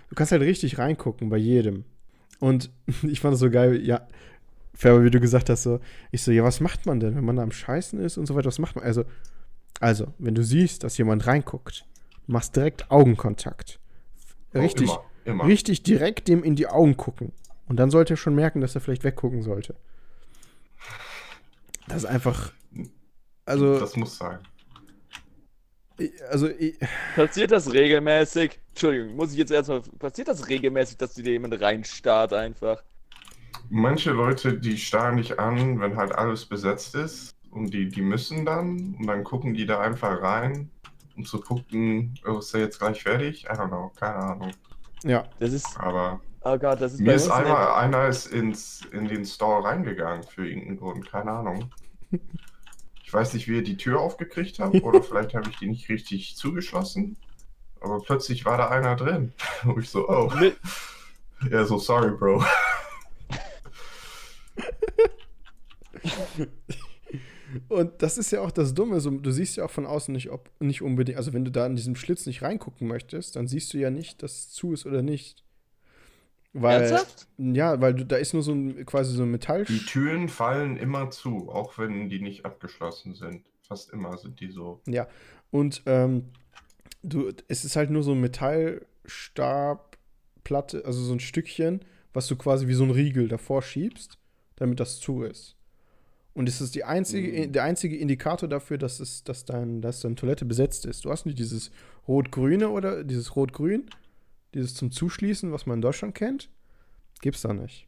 Du 0.10 0.16
kannst 0.16 0.32
halt 0.32 0.42
richtig 0.42 0.80
reingucken 0.80 1.30
bei 1.30 1.38
jedem. 1.38 1.86
Und 2.44 2.72
ich 3.04 3.22
fand 3.22 3.36
es 3.36 3.40
so 3.40 3.50
geil, 3.50 3.82
ja. 3.86 4.06
Färber, 4.74 5.04
wie 5.06 5.12
du 5.12 5.22
gesagt 5.22 5.50
hast, 5.50 5.64
so, 5.64 5.80
ich 6.12 6.24
so, 6.24 6.32
ja, 6.32 6.44
was 6.44 6.60
macht 6.60 6.86
man 6.86 7.00
denn, 7.00 7.16
wenn 7.16 7.24
man 7.24 7.38
da 7.38 7.44
am 7.44 7.52
Scheißen 7.52 8.00
ist 8.00 8.18
und 8.18 8.26
so 8.26 8.36
weiter, 8.36 8.48
was 8.48 8.60
macht 8.60 8.76
man? 8.76 8.84
Also, 8.84 9.06
also, 9.80 10.14
wenn 10.18 10.36
du 10.36 10.44
siehst, 10.44 10.84
dass 10.84 10.98
jemand 10.98 11.26
reinguckt, 11.26 11.86
machst 12.28 12.56
direkt 12.56 12.92
Augenkontakt. 12.92 13.80
Richtig, 14.54 14.90
oh, 14.90 15.00
immer, 15.24 15.36
immer. 15.36 15.46
richtig 15.46 15.84
direkt 15.84 16.28
dem 16.28 16.44
in 16.44 16.58
die 16.58 16.68
Augen 16.68 16.98
gucken. 16.98 17.32
Und 17.68 17.78
dann 17.78 17.92
sollte 17.92 18.16
er 18.16 18.18
schon 18.18 18.36
merken, 18.36 18.60
dass 18.60 18.76
er 18.76 18.82
vielleicht 18.82 19.06
weggucken 19.06 19.42
sollte. 19.42 19.76
Das 21.88 21.98
ist 22.00 22.06
einfach. 22.06 22.52
Also. 23.46 23.80
Das 23.80 23.96
muss 23.96 24.18
sein. 24.18 24.40
Also. 26.30 26.50
Ich, 26.50 26.78
passiert 27.16 27.52
das 27.52 27.72
regelmäßig? 27.72 28.60
Entschuldigung, 28.70 29.16
muss 29.16 29.32
ich 29.32 29.38
jetzt 29.38 29.52
erstmal. 29.52 29.82
Passiert 30.00 30.28
das 30.28 30.48
regelmäßig, 30.48 30.98
dass 30.98 31.14
dir 31.14 31.32
jemand 31.32 31.60
reinstarrt 31.60 32.34
einfach? 32.34 32.84
Manche 33.70 34.12
Leute, 34.12 34.60
die 34.60 34.78
starren 34.78 35.18
dich 35.18 35.40
an, 35.40 35.80
wenn 35.80 35.96
halt 35.96 36.14
alles 36.14 36.46
besetzt 36.46 36.96
ist. 36.96 37.34
Und 37.52 37.74
die, 37.74 37.88
die 37.88 38.02
müssen 38.02 38.46
dann. 38.46 38.96
Und 39.00 39.08
dann 39.08 39.24
gucken 39.24 39.54
die 39.54 39.66
da 39.66 39.80
einfach 39.80 40.22
rein, 40.22 40.70
um 41.16 41.26
zu 41.26 41.40
gucken, 41.40 42.16
oh, 42.26 42.40
ist 42.40 42.54
er 42.54 42.62
jetzt 42.62 42.80
gleich 42.80 43.04
fertig? 43.04 43.46
I 43.46 43.50
don't 43.50 43.68
know, 43.68 43.92
keine 44.00 44.16
Ahnung. 44.16 44.52
Ja. 45.04 45.26
Das 45.40 45.54
ist. 45.54 45.80
Aber. 45.80 46.20
Oh 46.46 46.58
Gott, 46.58 46.82
das 46.82 46.94
ist 46.94 47.00
Mir 47.00 47.14
ist 47.14 47.30
einmal 47.30 47.74
einer 47.76 48.08
ist 48.08 48.28
ins, 48.28 48.82
in 48.92 49.08
den 49.08 49.24
Store 49.24 49.64
reingegangen 49.64 50.24
für 50.24 50.46
irgendeinen 50.46 50.78
Grund, 50.78 51.10
keine 51.10 51.32
Ahnung. 51.32 51.70
Ich 53.14 53.16
weiß 53.16 53.36
nicht, 53.36 53.48
wie 53.48 53.58
er 53.58 53.62
die 53.62 53.78
Tür 53.78 54.00
aufgekriegt 54.00 54.58
hat 54.58 54.74
oder 54.82 55.04
vielleicht 55.04 55.36
habe 55.36 55.48
ich 55.48 55.58
die 55.58 55.68
nicht 55.68 55.88
richtig 55.88 56.36
zugeschlossen. 56.36 57.16
Aber 57.80 58.00
plötzlich 58.00 58.44
war 58.44 58.58
da 58.58 58.70
einer 58.70 58.96
drin. 58.96 59.34
Und 59.66 59.84
ich 59.84 59.90
so, 59.92 60.10
oh. 60.10 60.34
Ja, 61.48 61.64
so 61.64 61.78
sorry, 61.78 62.10
Bro. 62.10 62.44
Und 67.70 68.02
das 68.02 68.18
ist 68.18 68.32
ja 68.32 68.42
auch 68.42 68.50
das 68.50 68.74
Dumme. 68.74 69.00
So, 69.00 69.12
du 69.12 69.30
siehst 69.30 69.58
ja 69.58 69.66
auch 69.66 69.72
von 69.72 69.86
außen 69.86 70.12
nicht, 70.12 70.32
ob, 70.32 70.50
nicht 70.60 70.82
unbedingt. 70.82 71.20
Also, 71.20 71.34
wenn 71.34 71.46
du 71.46 71.52
da 71.52 71.68
in 71.68 71.76
diesem 71.76 71.96
Schlitz 71.96 72.26
nicht 72.26 72.42
reingucken 72.42 72.88
möchtest, 72.88 73.36
dann 73.36 73.46
siehst 73.48 73.76
du 73.76 73.78
ja 73.78 73.92
nicht, 73.92 74.24
dass 74.24 74.32
es 74.32 74.50
zu 74.50 74.74
ist 74.74 74.88
oder 74.88 75.04
nicht. 75.04 75.43
Weil, 76.54 76.82
Ernsthaft? 76.84 77.28
Ja, 77.38 77.82
weil 77.82 77.96
du, 77.96 78.06
da 78.06 78.18
ist 78.18 78.34
nur 78.34 78.44
so 78.44 78.54
ein 78.54 78.86
quasi 78.86 79.16
so 79.16 79.24
ein 79.24 79.32
Metall. 79.32 79.66
Die 79.66 79.80
Türen 79.80 80.30
fallen 80.30 80.78
immer 80.78 81.10
zu, 81.10 81.50
auch 81.50 81.78
wenn 81.80 82.10
die 82.10 82.22
nicht 82.22 82.46
abgeschlossen 82.46 83.16
sind. 83.16 83.42
Fast 83.68 83.92
immer 83.92 84.18
sind 84.18 84.40
die 84.40 84.52
so. 84.52 84.80
Ja. 84.88 85.08
Und 85.50 85.82
ähm, 85.88 86.26
du, 87.02 87.32
es 87.48 87.66
ist 87.66 87.76
halt 87.76 87.90
nur 87.90 88.04
so 88.04 88.12
ein 88.12 88.22
Metallstabplatte, 88.22 90.84
also 90.86 91.02
so 91.02 91.14
ein 91.14 91.20
Stückchen, 91.20 91.82
was 92.14 92.28
du 92.28 92.36
quasi 92.36 92.68
wie 92.68 92.74
so 92.74 92.84
ein 92.84 92.92
Riegel 92.92 93.28
davor 93.28 93.62
schiebst, 93.62 94.18
damit 94.56 94.80
das 94.80 95.00
zu 95.00 95.24
ist. 95.24 95.56
Und 96.36 96.50
es 96.50 96.62
ist 96.62 96.76
die 96.76 96.84
einzige, 96.84 97.48
Mhm. 97.48 97.52
der 97.52 97.64
einzige 97.64 97.98
Indikator 97.98 98.50
dafür, 98.50 98.78
dass, 98.78 99.00
es, 99.00 99.24
dass, 99.24 99.46
dein, 99.46 99.82
dass 99.82 100.02
deine 100.02 100.16
Toilette 100.16 100.46
besetzt 100.46 100.86
ist. 100.86 101.06
Du 101.06 101.12
hast 101.12 101.26
nicht 101.26 101.38
dieses 101.38 101.72
Rot-Grüne 102.08 102.70
oder 102.70 103.04
dieses 103.04 103.36
Rot-Grün, 103.36 103.84
dieses 104.54 104.76
zum 104.76 104.92
Zuschließen, 104.92 105.52
was 105.52 105.66
man 105.66 105.78
in 105.78 105.82
Deutschland 105.82 106.16
kennt. 106.16 106.50
Gibt's 107.22 107.42
da 107.42 107.54
nicht. 107.54 107.88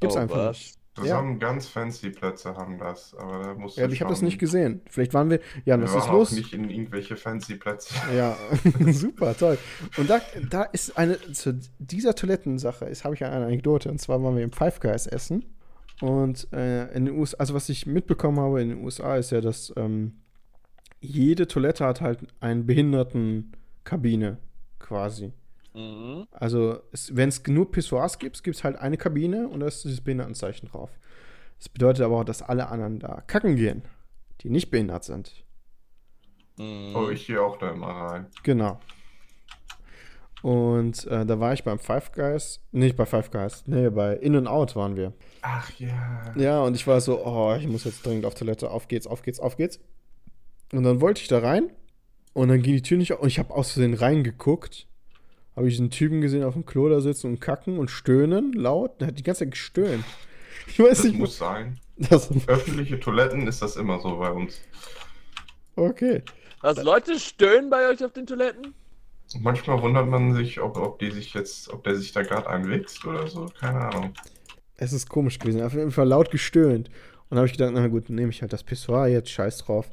Gibt's 0.00 0.16
Oh, 0.16 0.20
einfach 0.20 0.36
was? 0.36 0.58
nicht. 0.58 0.76
Das 0.94 1.08
Ja. 1.08 1.16
haben 1.16 1.38
ganz 1.38 1.66
fancy 1.68 2.08
Plätze 2.08 2.56
haben 2.56 2.78
das, 2.78 3.14
aber 3.14 3.42
da 3.42 3.54
musst 3.54 3.76
du 3.76 3.80
Ja, 3.82 3.84
aber 3.84 3.92
ich 3.92 4.00
habe 4.00 4.08
das 4.10 4.22
nicht 4.22 4.38
gesehen. 4.38 4.80
Vielleicht 4.88 5.12
waren 5.12 5.28
wir. 5.28 5.40
Ja, 5.66 5.76
Wir 5.78 5.82
was 5.84 5.94
ist 5.94 6.08
auch 6.08 6.12
los? 6.12 6.32
nicht 6.32 6.54
in 6.54 6.70
irgendwelche 6.70 7.16
fancy 7.16 7.56
Plätze. 7.56 7.94
Ja, 8.16 8.34
super, 8.92 9.36
toll. 9.36 9.58
Und 9.98 10.08
da, 10.08 10.22
da 10.48 10.62
ist 10.62 10.96
eine, 10.96 11.20
zu 11.32 11.60
dieser 11.78 12.14
Toilettensache 12.14 12.86
ist, 12.86 13.04
habe 13.04 13.14
ich 13.14 13.22
eine 13.24 13.44
Anekdote. 13.44 13.90
Und 13.90 14.00
zwar 14.00 14.22
waren 14.22 14.36
wir 14.36 14.42
im 14.44 14.52
Five 14.52 14.80
Guys 14.80 15.06
essen. 15.06 15.44
Und 16.00 16.50
äh, 16.54 16.90
in 16.94 17.04
den 17.06 17.18
USA, 17.18 17.36
also 17.40 17.52
was 17.52 17.68
ich 17.68 17.84
mitbekommen 17.86 18.40
habe 18.40 18.62
in 18.62 18.70
den 18.70 18.82
USA, 18.82 19.16
ist 19.16 19.32
ja, 19.32 19.42
dass 19.42 19.72
ähm, 19.76 20.20
jede 21.00 21.46
Toilette 21.46 21.84
hat 21.84 22.00
halt 22.00 22.20
eine 22.40 22.62
Behindertenkabine 22.62 24.38
quasi. 24.78 25.32
Mhm. 25.76 26.26
Also 26.30 26.80
wenn 27.10 27.28
es 27.28 27.46
nur 27.46 27.70
Pissoirs 27.70 28.18
gibt, 28.18 28.42
gibt 28.42 28.56
es 28.56 28.64
halt 28.64 28.76
eine 28.76 28.96
Kabine 28.96 29.46
und 29.48 29.60
da 29.60 29.66
ist 29.66 29.84
dieses 29.84 30.00
Behindertenzeichen 30.00 30.68
drauf. 30.68 30.90
Das 31.58 31.68
bedeutet 31.68 32.04
aber 32.04 32.20
auch, 32.20 32.24
dass 32.24 32.42
alle 32.42 32.68
anderen 32.68 32.98
da 32.98 33.22
kacken 33.26 33.56
gehen, 33.56 33.82
die 34.40 34.50
nicht 34.50 34.70
behindert 34.70 35.04
sind. 35.04 35.44
Mhm. 36.58 36.96
Oh, 36.96 37.10
ich 37.10 37.26
gehe 37.26 37.40
auch 37.40 37.58
da 37.58 37.70
immer 37.70 37.88
rein. 37.88 38.26
Genau. 38.42 38.80
Und 40.42 41.06
äh, 41.06 41.26
da 41.26 41.40
war 41.40 41.52
ich 41.52 41.64
beim 41.64 41.78
Five 41.78 42.12
Guys. 42.12 42.60
Nicht 42.72 42.96
bei 42.96 43.04
Five 43.04 43.30
Guys. 43.30 43.64
Nee, 43.66 43.90
bei 43.90 44.14
In 44.14 44.36
and 44.36 44.48
Out 44.48 44.76
waren 44.76 44.96
wir. 44.96 45.12
Ach 45.42 45.70
ja. 45.78 46.34
Ja, 46.36 46.62
und 46.62 46.74
ich 46.74 46.86
war 46.86 47.00
so, 47.00 47.24
oh, 47.24 47.54
ich 47.58 47.66
muss 47.66 47.84
jetzt 47.84 48.04
dringend 48.06 48.24
auf 48.24 48.34
Toilette. 48.34 48.70
Auf 48.70 48.88
geht's, 48.88 49.06
auf 49.06 49.22
geht's, 49.22 49.40
auf 49.40 49.56
geht's. 49.56 49.80
Und 50.72 50.84
dann 50.84 51.00
wollte 51.00 51.20
ich 51.20 51.28
da 51.28 51.40
rein. 51.40 51.70
Und 52.32 52.48
dann 52.48 52.62
ging 52.62 52.74
die 52.74 52.82
Tür 52.82 52.98
nicht 52.98 53.12
auf. 53.12 53.20
Und 53.20 53.28
ich 53.28 53.38
habe 53.38 53.52
aus 53.52 53.72
Versehen 53.72 53.94
reingeguckt. 53.94 54.85
Habe 55.56 55.68
ich 55.68 55.78
einen 55.78 55.90
Typen 55.90 56.20
gesehen 56.20 56.44
auf 56.44 56.52
dem 56.54 56.66
Klo 56.66 56.88
da 56.88 57.00
sitzen 57.00 57.28
und 57.28 57.40
kacken 57.40 57.78
und 57.78 57.90
stöhnen 57.90 58.52
laut. 58.52 59.00
Der 59.00 59.08
hat 59.08 59.18
die 59.18 59.22
ganze 59.22 59.40
Zeit 59.44 59.52
gestöhnt. 59.52 60.04
Ich 60.68 60.80
weiß 60.80 60.88
Das 60.98 61.04
nicht, 61.04 61.18
muss 61.18 61.38
sein. 61.38 61.78
was. 61.96 62.28
Öffentliche 62.48 62.98
Toiletten 62.98 63.46
ist 63.46 63.62
das 63.62 63.76
immer 63.76 64.00
so 64.00 64.16
bei 64.18 64.30
uns. 64.32 64.60
Okay. 65.76 66.22
Was, 66.60 66.82
Leute 66.82 67.20
stöhnen 67.20 67.70
bei 67.70 67.88
euch 67.88 68.04
auf 68.04 68.12
den 68.12 68.26
Toiletten? 68.26 68.74
Manchmal 69.40 69.80
wundert 69.80 70.08
man 70.08 70.34
sich, 70.34 70.60
ob, 70.60 70.76
ob 70.76 70.98
die 70.98 71.12
sich 71.12 71.34
jetzt, 71.34 71.68
ob 71.72 71.84
der 71.84 71.94
sich 71.94 72.12
da 72.12 72.22
gerade 72.22 72.48
einwichst 72.50 73.04
oder 73.04 73.28
so. 73.28 73.46
Keine 73.60 73.78
Ahnung. 73.80 74.12
Es 74.76 74.92
ist 74.92 75.08
komisch 75.08 75.38
gewesen. 75.38 75.62
Auf 75.62 75.74
jeden 75.74 75.92
Fall 75.92 76.08
laut 76.08 76.32
gestöhnt. 76.32 76.88
Und 76.88 77.30
dann 77.30 77.38
habe 77.38 77.46
ich 77.46 77.52
gedacht, 77.52 77.70
na 77.72 77.86
gut, 77.86 78.08
dann 78.08 78.16
nehme 78.16 78.30
ich 78.30 78.42
halt 78.42 78.52
das 78.52 78.64
Pissoir 78.64 79.06
jetzt, 79.06 79.30
scheiß 79.30 79.58
drauf. 79.58 79.88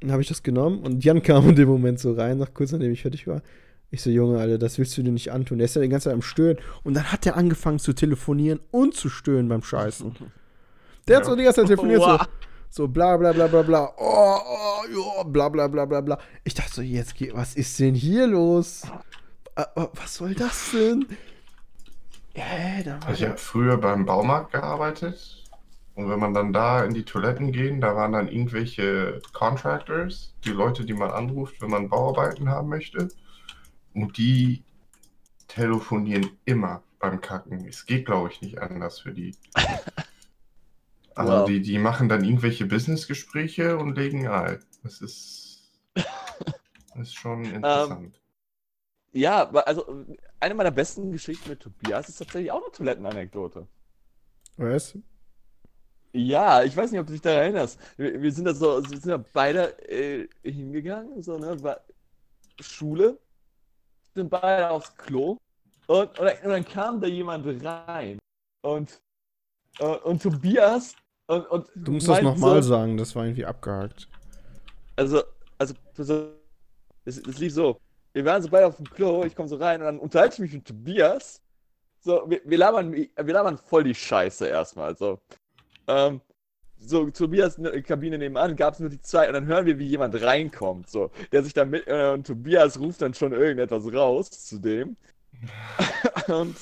Dann 0.00 0.10
habe 0.10 0.22
ich 0.22 0.28
das 0.28 0.42
genommen 0.42 0.80
und 0.80 1.04
Jan 1.04 1.22
kam 1.22 1.48
in 1.48 1.54
dem 1.56 1.68
Moment 1.68 2.00
so 2.00 2.12
rein, 2.12 2.38
nach 2.38 2.54
kurz 2.54 2.72
nachdem 2.72 2.90
ich 2.92 3.02
fertig 3.02 3.26
war. 3.26 3.42
Ich 3.92 4.02
so, 4.02 4.10
Junge, 4.10 4.38
Alter, 4.38 4.58
das 4.58 4.78
willst 4.78 4.96
du 4.96 5.02
dir 5.02 5.10
nicht 5.10 5.32
antun. 5.32 5.58
Der 5.58 5.64
ist 5.64 5.74
ja 5.74 5.82
die 5.82 5.88
ganze 5.88 6.04
Zeit 6.04 6.14
am 6.14 6.22
Stöhnen. 6.22 6.58
Und 6.84 6.94
dann 6.94 7.10
hat 7.10 7.26
er 7.26 7.36
angefangen 7.36 7.78
zu 7.80 7.92
telefonieren 7.92 8.60
und 8.70 8.94
zu 8.94 9.08
stöhnen 9.08 9.48
beim 9.48 9.62
Scheißen. 9.62 10.14
Der 11.08 11.16
hat 11.16 11.24
Ja. 11.24 11.30
so 11.30 11.36
die 11.36 11.42
ganze 11.44 11.60
Zeit 11.62 11.66
telefoniert, 11.68 12.00
so, 12.02 12.06
Wow. 12.08 12.26
so 12.68 12.88
bla 12.88 13.16
bla 13.16 13.32
bla 13.32 13.48
bla 13.48 13.62
bla. 13.62 13.92
Oh, 13.98 14.36
oh, 14.38 15.16
ja, 15.18 15.22
bla 15.24 15.48
bla 15.48 15.66
bla 15.66 15.84
bla 15.86 16.00
bla. 16.02 16.18
Ich 16.44 16.54
dachte 16.54 16.72
so, 16.72 16.82
jetzt, 16.82 17.16
geh- 17.16 17.32
was 17.34 17.56
ist 17.56 17.80
denn 17.80 17.94
hier 17.96 18.28
los? 18.28 18.82
Äh, 19.56 19.62
äh, 19.74 19.86
Was 19.94 20.14
soll 20.14 20.34
das 20.34 20.70
denn? 20.72 21.06
War 22.34 23.06
Also 23.08 23.24
ich 23.24 23.28
habe 23.28 23.38
früher 23.38 23.76
beim 23.76 24.06
Baumarkt 24.06 24.52
gearbeitet. 24.52 25.36
Und 25.96 26.08
wenn 26.08 26.20
man 26.20 26.32
dann 26.32 26.52
da 26.52 26.84
in 26.84 26.94
die 26.94 27.02
Toiletten 27.04 27.50
gehen, 27.52 27.80
da 27.80 27.96
waren 27.96 28.12
dann 28.12 28.28
irgendwelche 28.28 29.20
Contractors, 29.32 30.32
die 30.44 30.50
Leute, 30.50 30.84
die 30.84 30.94
man 30.94 31.10
anruft, 31.10 31.60
wenn 31.60 31.70
man 31.70 31.88
Bauarbeiten 31.88 32.48
haben 32.48 32.68
möchte. 32.68 33.08
Und 33.94 34.16
die 34.18 34.64
telefonieren 35.48 36.30
immer 36.44 36.82
beim 36.98 37.20
Kacken. 37.20 37.66
Es 37.66 37.86
geht, 37.86 38.06
glaube 38.06 38.30
ich, 38.30 38.40
nicht 38.42 38.58
anders 38.58 39.00
für 39.00 39.12
die. 39.12 39.36
Also 41.14 41.40
Wow. 41.40 41.44
die, 41.44 41.60
die 41.60 41.78
machen 41.78 42.08
dann 42.08 42.24
irgendwelche 42.24 42.66
Businessgespräche 42.66 43.76
und 43.76 43.96
legen 43.96 44.28
ein. 44.28 44.64
Das 44.82 45.00
ist, 45.00 45.70
das 45.94 47.08
ist 47.08 47.14
schon 47.14 47.44
interessant. 47.44 48.20
Ja, 49.12 49.42
aber 49.42 49.66
also 49.66 50.04
eine 50.40 50.54
meiner 50.54 50.70
besten 50.70 51.10
Geschichten 51.12 51.48
mit 51.48 51.60
Tobias 51.60 52.08
ist 52.08 52.16
tatsächlich 52.18 52.50
auch 52.52 52.62
eine 52.62 52.72
Toilettenanekdote. 52.72 53.66
Was? 54.56 54.96
Ja, 56.12 56.64
ich 56.64 56.76
weiß 56.76 56.90
nicht, 56.90 57.00
ob 57.00 57.06
du 57.06 57.12
dich 57.12 57.22
daran 57.22 57.38
erinnerst. 57.42 57.78
Wir, 57.96 58.20
wir 58.20 58.32
sind 58.32 58.44
da 58.44 58.54
so, 58.54 58.82
wir 58.82 58.98
sind 58.98 59.06
da 59.10 59.24
beide 59.32 59.78
äh, 59.88 60.28
hingegangen, 60.42 61.22
so, 61.22 61.38
ne, 61.38 61.62
war 61.62 61.80
Schule, 62.60 63.20
sind 64.14 64.30
beide 64.30 64.70
aufs 64.70 64.94
Klo 64.96 65.36
und, 65.86 66.18
und, 66.18 66.18
dann, 66.18 66.36
und 66.44 66.50
dann 66.50 66.64
kam 66.64 67.00
da 67.00 67.06
jemand 67.06 67.46
rein 67.64 68.18
und, 68.62 69.00
äh, 69.78 69.84
und 69.84 70.22
Tobias 70.22 70.94
und, 71.26 71.46
und 71.46 71.68
Du 71.74 71.92
musst 71.92 72.08
das 72.08 72.22
nochmal 72.22 72.62
so, 72.62 72.70
sagen, 72.70 72.96
das 72.96 73.14
war 73.14 73.24
irgendwie 73.24 73.46
abgehakt. 73.46 74.08
Also, 74.96 75.22
also, 75.58 75.74
also 75.96 76.32
es, 77.04 77.18
es 77.18 77.38
lief 77.38 77.52
so. 77.52 77.78
Wir 78.12 78.24
waren 78.24 78.42
so 78.42 78.48
beide 78.48 78.66
auf 78.66 78.76
dem 78.76 78.90
Klo, 78.90 79.24
ich 79.24 79.36
komme 79.36 79.48
so 79.48 79.56
rein 79.56 79.80
und 79.80 79.86
dann 79.86 79.98
unterhalte 80.00 80.34
ich 80.34 80.40
mich 80.40 80.52
mit 80.52 80.66
Tobias. 80.66 81.40
So, 82.00 82.24
wir, 82.28 82.40
wir, 82.44 82.58
labern, 82.58 82.92
wir 82.92 83.08
labern 83.16 83.58
voll 83.58 83.84
die 83.84 83.94
Scheiße 83.94 84.48
erstmal. 84.48 84.96
So, 84.96 85.20
ähm, 85.86 86.20
so 86.80 87.10
Tobias 87.10 87.58
in 87.58 87.64
der 87.64 87.82
Kabine 87.82 88.18
nebenan 88.18 88.56
gab 88.56 88.74
es 88.74 88.80
nur 88.80 88.88
die 88.88 89.00
zwei 89.00 89.26
und 89.28 89.34
dann 89.34 89.46
hören 89.46 89.66
wir, 89.66 89.78
wie 89.78 89.86
jemand 89.86 90.20
reinkommt. 90.20 90.88
So, 90.88 91.10
der 91.30 91.42
sich 91.42 91.52
dann 91.52 91.70
mit, 91.70 91.86
äh, 91.86 92.10
und 92.12 92.26
Tobias 92.26 92.78
ruft 92.80 93.02
dann 93.02 93.14
schon 93.14 93.32
irgendetwas 93.32 93.92
raus 93.92 94.30
zu 94.30 94.58
dem. 94.58 94.96
und, 96.28 96.56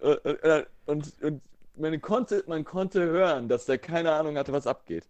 äh, 0.00 0.10
äh, 0.10 0.64
und, 0.86 1.12
und 1.22 1.42
man, 1.76 2.00
konnte, 2.00 2.44
man 2.46 2.64
konnte 2.64 3.04
hören, 3.04 3.48
dass 3.48 3.66
der 3.66 3.78
keine 3.78 4.12
Ahnung 4.12 4.36
hatte, 4.36 4.52
was 4.52 4.66
abgeht. 4.66 5.06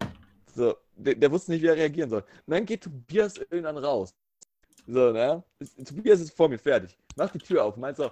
So, 0.54 0.74
der, 0.96 1.14
der 1.14 1.30
wusste 1.30 1.52
nicht, 1.52 1.62
wie 1.62 1.68
er 1.68 1.76
reagieren 1.76 2.10
soll. 2.10 2.24
Und 2.46 2.54
dann 2.54 2.64
geht 2.64 2.82
Tobias 2.82 3.36
irgendwann 3.36 3.78
raus. 3.78 4.14
So, 4.86 5.12
ne? 5.12 5.42
Tobias 5.84 6.20
ist 6.20 6.34
vor 6.34 6.48
mir 6.48 6.58
fertig. 6.58 6.96
Macht 7.16 7.34
die 7.34 7.38
Tür 7.38 7.64
auf 7.64 7.76
meint 7.76 7.98
so, 7.98 8.10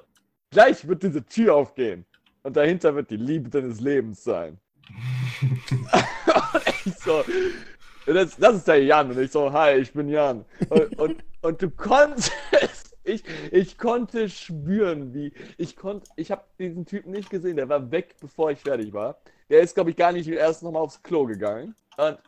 gleich 0.50 0.86
wird 0.86 1.02
diese 1.02 1.24
Tür 1.24 1.54
aufgehen. 1.54 2.04
Und 2.42 2.56
dahinter 2.56 2.94
wird 2.94 3.10
die 3.10 3.16
Liebe 3.16 3.48
deines 3.48 3.80
Lebens 3.80 4.22
sein. 4.22 4.58
ich 6.84 6.94
so, 6.96 7.24
das, 8.06 8.36
das 8.36 8.56
ist 8.56 8.68
der 8.68 8.82
Jan. 8.82 9.10
Und 9.10 9.18
ich 9.18 9.30
so, 9.30 9.52
hi, 9.52 9.74
ich 9.74 9.92
bin 9.92 10.08
Jan. 10.08 10.44
Und, 10.68 10.98
und, 10.98 11.24
und 11.42 11.62
du 11.62 11.70
konntest, 11.70 12.32
ich, 13.04 13.22
ich 13.50 13.78
konnte 13.78 14.28
spüren, 14.28 15.12
wie, 15.14 15.32
ich 15.58 15.76
konnte, 15.76 16.08
ich 16.16 16.30
habe 16.30 16.44
diesen 16.58 16.86
Typen 16.86 17.12
nicht 17.12 17.30
gesehen, 17.30 17.56
der 17.56 17.68
war 17.68 17.90
weg, 17.90 18.14
bevor 18.20 18.50
ich 18.50 18.60
fertig 18.60 18.92
war. 18.92 19.18
Der 19.48 19.60
ist, 19.60 19.74
glaube 19.74 19.90
ich, 19.90 19.96
gar 19.96 20.12
nicht 20.12 20.28
erst 20.28 20.62
nochmal 20.62 20.82
aufs 20.82 21.02
Klo 21.02 21.24
gegangen. 21.24 21.74
Und 21.96 22.18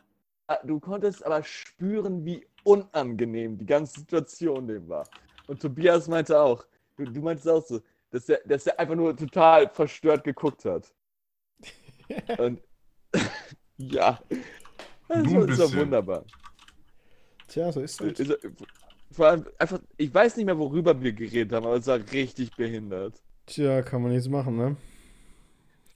äh, 0.47 0.55
du 0.63 0.79
konntest 0.79 1.25
aber 1.25 1.43
spüren, 1.43 2.25
wie 2.25 2.45
unangenehm 2.63 3.57
die 3.57 3.65
ganze 3.65 4.01
Situation 4.01 4.67
dem 4.67 4.87
war. 4.89 5.07
Und 5.47 5.61
Tobias 5.61 6.07
meinte 6.07 6.39
auch, 6.39 6.65
du, 6.97 7.05
du 7.05 7.21
meintest 7.21 7.49
auch 7.49 7.65
so, 7.65 7.81
dass 8.11 8.25
der, 8.25 8.41
dass 8.45 8.63
der 8.63 8.79
einfach 8.79 8.95
nur 8.95 9.15
total 9.15 9.69
verstört 9.69 10.23
geguckt 10.23 10.65
hat. 10.65 10.91
Und 12.37 12.61
ja, 13.79 14.19
das 15.07 15.23
Nur 15.23 15.25
ein 15.25 15.39
war 15.39 15.45
bisschen. 15.47 15.79
wunderbar. 15.79 16.25
Tja, 17.47 17.71
so 17.71 17.81
ist 17.81 17.99
es. 18.01 18.19
Also, 18.19 18.35
Vor 19.11 19.27
allem 19.27 19.45
einfach, 19.57 19.79
ich 19.97 20.13
weiß 20.13 20.37
nicht 20.37 20.45
mehr, 20.45 20.57
worüber 20.57 21.01
wir 21.01 21.13
geredet 21.13 21.53
haben, 21.53 21.65
aber 21.65 21.77
es 21.77 21.87
war 21.87 21.99
richtig 22.11 22.55
behindert. 22.55 23.21
Tja, 23.47 23.81
kann 23.81 24.03
man 24.03 24.11
nichts 24.11 24.27
machen, 24.27 24.55
ne? 24.55 24.77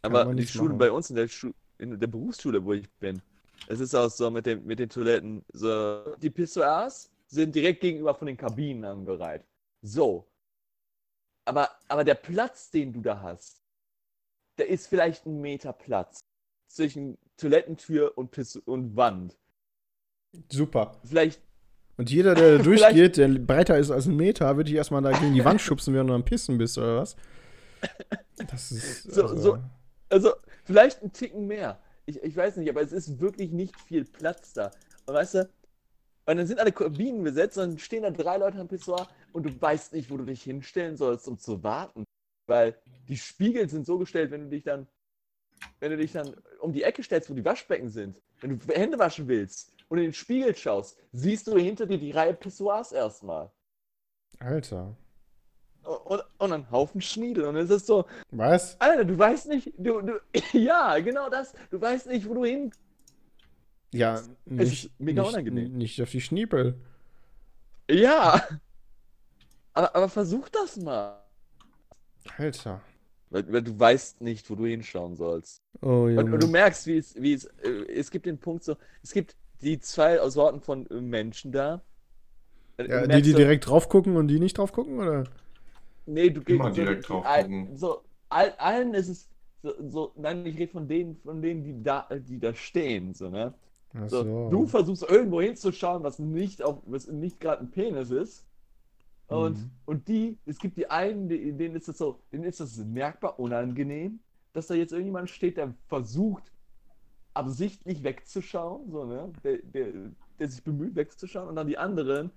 Aber 0.02 0.26
man 0.26 0.38
die 0.38 0.48
Schule 0.48 0.70
machen. 0.70 0.80
bei 0.80 0.92
uns 0.92 1.10
in 1.10 1.16
der, 1.16 1.28
Schu 1.28 1.52
in 1.78 2.00
der 2.00 2.08
Berufsschule, 2.08 2.64
wo 2.64 2.74
ich 2.74 2.90
bin, 3.00 3.22
es 3.68 3.80
ist 3.80 3.94
auch 3.96 4.10
so 4.10 4.32
mit, 4.32 4.46
dem, 4.46 4.66
mit 4.66 4.80
den 4.80 4.90
Toiletten. 4.90 5.44
So, 5.54 6.16
die 6.18 6.30
Pissoirs 6.30 7.12
sind 7.28 7.54
direkt 7.56 7.82
gegenüber 7.82 8.16
von 8.16 8.28
den 8.28 8.38
Kabinen 8.38 8.84
angereiht. 8.86 9.46
So. 9.82 10.28
Aber, 11.46 11.70
aber 11.88 12.04
der 12.04 12.16
Platz, 12.16 12.72
den 12.72 12.94
du 12.94 13.02
da 13.02 13.22
hast, 13.22 13.62
der 14.58 14.70
ist 14.70 14.88
vielleicht 14.88 15.26
ein 15.26 15.42
Meter 15.42 15.74
Platz 15.74 16.22
zwischen 16.74 17.18
Toilettentür 17.38 18.18
und, 18.18 18.32
Piss 18.32 18.56
und 18.56 18.96
Wand. 18.96 19.38
Super. 20.52 21.00
Vielleicht, 21.04 21.42
Und 21.98 22.10
jeder, 22.10 22.34
der 22.36 22.58
da 22.58 22.64
durchgeht, 22.64 23.18
der 23.18 23.28
breiter 23.28 23.78
ist 23.78 23.92
als 23.92 24.08
ein 24.08 24.16
Meter, 24.16 24.56
würde 24.58 24.70
ich 24.70 24.76
erstmal 24.76 25.02
da 25.02 25.12
gegen 25.12 25.34
die 25.34 25.46
Wand 25.46 25.62
schubsen, 25.62 25.94
während 25.94 26.10
du 26.10 26.14
am 26.16 26.26
Pissen 26.26 26.58
bist, 26.58 26.78
oder 26.78 26.98
was? 26.98 27.16
Das 28.50 28.72
ist. 28.72 29.04
So- 29.04 29.24
also, 29.24 29.38
so- 29.38 29.58
also 30.10 30.32
vielleicht 30.64 31.02
ein 31.04 31.12
Ticken 31.14 31.48
mehr. 31.48 31.80
Ich, 32.06 32.22
ich 32.22 32.36
weiß 32.36 32.58
nicht, 32.58 32.70
aber 32.70 32.82
es 32.82 32.92
ist 32.92 33.20
wirklich 33.20 33.52
nicht 33.52 33.80
viel 33.82 34.06
Platz 34.06 34.54
da. 34.54 34.72
Und 35.06 35.14
weißt 35.16 35.36
du, 35.36 35.50
und 36.26 36.38
dann 36.38 36.48
sind 36.48 36.60
alle 36.60 36.72
Kabinen 36.72 37.24
besetzt 37.24 37.58
und 37.58 37.70
dann 37.72 37.80
stehen 37.80 38.04
da 38.04 38.12
drei 38.12 38.38
Leute 38.38 38.58
am 38.60 38.68
Pissoir 38.68 39.08
und 39.34 39.44
du 39.46 39.62
weißt 39.62 39.94
nicht, 39.94 40.10
wo 40.10 40.18
du 40.18 40.24
dich 40.26 40.44
hinstellen 40.44 40.96
sollst, 40.98 41.28
um 41.28 41.38
zu 41.38 41.64
warten. 41.64 42.04
Weil 42.48 42.78
die 43.08 43.18
Spiegel 43.18 43.70
sind 43.70 43.86
so 43.86 43.98
gestellt, 43.98 44.32
wenn 44.32 44.44
du 44.46 44.50
dich 44.50 44.64
dann 44.64 44.88
wenn 45.80 45.92
du 45.92 45.98
dich 45.98 46.12
dann 46.12 46.36
um 46.60 46.74
die 46.74 46.84
Ecke 46.84 47.04
stellst, 47.04 47.30
wo 47.30 47.34
die 47.34 47.46
Waschbecken 47.46 47.90
sind, 47.90 48.22
wenn 48.42 48.60
du 48.60 48.74
Hände 48.74 49.00
waschen 49.00 49.28
willst 49.28 49.74
und 49.90 49.98
in 49.98 50.06
den 50.06 50.14
Spiegel 50.14 50.56
schaust, 50.56 50.98
siehst 51.12 51.48
du 51.48 51.58
hinter 51.58 51.86
dir 51.86 51.98
die 51.98 52.12
Reihe 52.12 52.34
Pissoirs 52.34 52.92
erstmal. 52.92 53.52
Alter. 54.40 54.96
Und, 55.84 56.24
und 56.38 56.54
einen 56.54 56.72
Haufen 56.72 57.02
Schniedel. 57.02 57.46
Und 57.46 57.58
es 57.58 57.70
ist 57.70 57.88
so, 57.88 58.06
Was? 58.32 58.80
Alter, 58.80 59.04
du 59.06 59.18
weißt 59.18 59.50
nicht, 59.50 59.74
du, 59.78 60.02
du, 60.02 60.22
ja, 60.58 60.98
genau 61.00 61.30
das, 61.30 61.54
du 61.72 61.80
weißt 61.80 62.08
nicht, 62.08 62.28
wo 62.28 62.34
du 62.34 62.46
hin. 62.46 62.72
Ja, 63.92 64.22
nicht, 64.46 64.90
mega 65.00 65.22
nicht, 65.22 65.34
unangenehm. 65.34 65.78
nicht 65.78 66.02
auf 66.02 66.10
die 66.10 66.22
Schniepel. 66.22 66.80
Ja. 67.90 68.42
Aber, 69.76 69.96
aber 69.96 70.08
versuch 70.08 70.50
das 70.50 70.78
mal. 70.78 71.20
Alter. 72.38 72.80
Weil, 73.34 73.52
weil 73.52 73.64
du 73.64 73.80
weißt 73.80 74.22
nicht, 74.22 74.48
wo 74.52 74.56
du 74.56 74.68
hinschauen 74.68 75.16
sollst. 75.16 75.64
Oh, 75.82 76.04
Und, 76.06 76.32
und 76.32 76.44
du 76.44 76.48
merkst, 76.48 76.86
wie 76.86 76.98
es, 76.98 77.20
wie 77.20 77.34
es, 77.34 77.46
äh, 77.64 77.92
es 77.92 78.12
gibt 78.12 78.28
den 78.28 78.38
Punkt 78.38 78.64
so, 78.64 78.76
es 79.02 79.12
gibt 79.12 79.36
die 79.60 79.80
zwei 79.80 80.18
Sorten 80.30 80.62
von 80.62 80.86
äh, 80.92 81.02
Menschen 81.02 81.52
da. 81.52 81.82
Äh, 82.78 82.88
ja, 82.88 83.08
die, 83.08 83.24
die 83.24 83.32
so, 83.32 83.38
direkt 83.38 83.68
drauf 83.68 83.90
gucken 83.90 84.18
und 84.18 84.28
die 84.28 84.40
nicht 84.40 84.60
drauf 84.60 84.72
gucken, 84.72 85.00
oder? 85.00 85.24
Nee, 86.06 86.30
du 86.30 86.42
Immer 86.42 86.70
so, 86.70 86.76
direkt 86.76 87.10
drauf 87.10 87.26
gucken. 87.26 87.76
So, 87.76 88.04
all, 88.30 88.52
allen 88.60 88.94
ist 88.94 89.10
es 89.10 89.30
so, 89.64 89.74
so, 89.90 90.12
nein, 90.16 90.46
ich 90.46 90.60
rede 90.60 90.72
von 90.72 90.88
denen, 90.88 91.18
von 91.24 91.42
denen, 91.42 91.64
die 91.64 91.82
da, 91.82 92.08
die 92.12 92.40
da 92.40 92.54
stehen, 92.54 93.16
so, 93.16 93.30
ne? 93.30 93.56
So, 94.06 94.24
so. 94.24 94.50
Du 94.52 94.68
versuchst 94.68 95.10
irgendwo 95.10 95.42
hinzuschauen, 95.42 96.04
was 96.04 96.20
nicht 96.20 96.62
auf, 96.62 96.84
was 96.86 97.08
nicht 97.08 97.40
gerade 97.40 97.62
ein 97.62 97.72
Penis 97.72 98.12
ist. 98.12 98.46
Und, 99.34 99.58
Mhm. 99.58 99.72
und 99.86 100.08
die, 100.08 100.38
es 100.46 100.60
gibt 100.60 100.78
die 100.78 100.90
einen, 100.90 101.28
denen 101.28 101.76
ist 101.76 101.88
das 101.88 101.98
so, 101.98 102.22
denen 102.32 102.44
ist 102.44 102.60
das 102.60 102.78
merkbar 102.78 103.40
unangenehm, 103.40 104.20
dass 104.54 104.68
da 104.68 104.76
jetzt 104.76 104.92
irgendjemand 104.92 105.30
steht, 105.30 105.58
der 105.58 105.74
versucht, 105.88 106.52
absichtlich 107.34 108.04
wegzuschauen, 108.04 108.92
so, 108.92 109.06
ne? 109.06 109.32
Der, 109.44 109.58
der, 109.58 109.92
der 110.38 110.48
sich 110.48 110.64
bemüht, 110.64 110.96
wegzuschauen, 110.96 111.50
und 111.50 111.56
dann 111.56 111.68
die 111.68 111.78
anderen, 111.78 112.32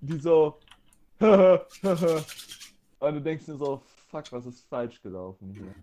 die 0.00 0.18
so, 0.20 0.60
und 1.18 3.14
du 3.14 3.20
denkst 3.20 3.46
dir 3.46 3.56
so, 3.56 3.82
fuck, 4.08 4.30
was 4.30 4.46
ist 4.46 4.68
falsch 4.68 5.02
gelaufen 5.02 5.52
hier? 5.52 5.74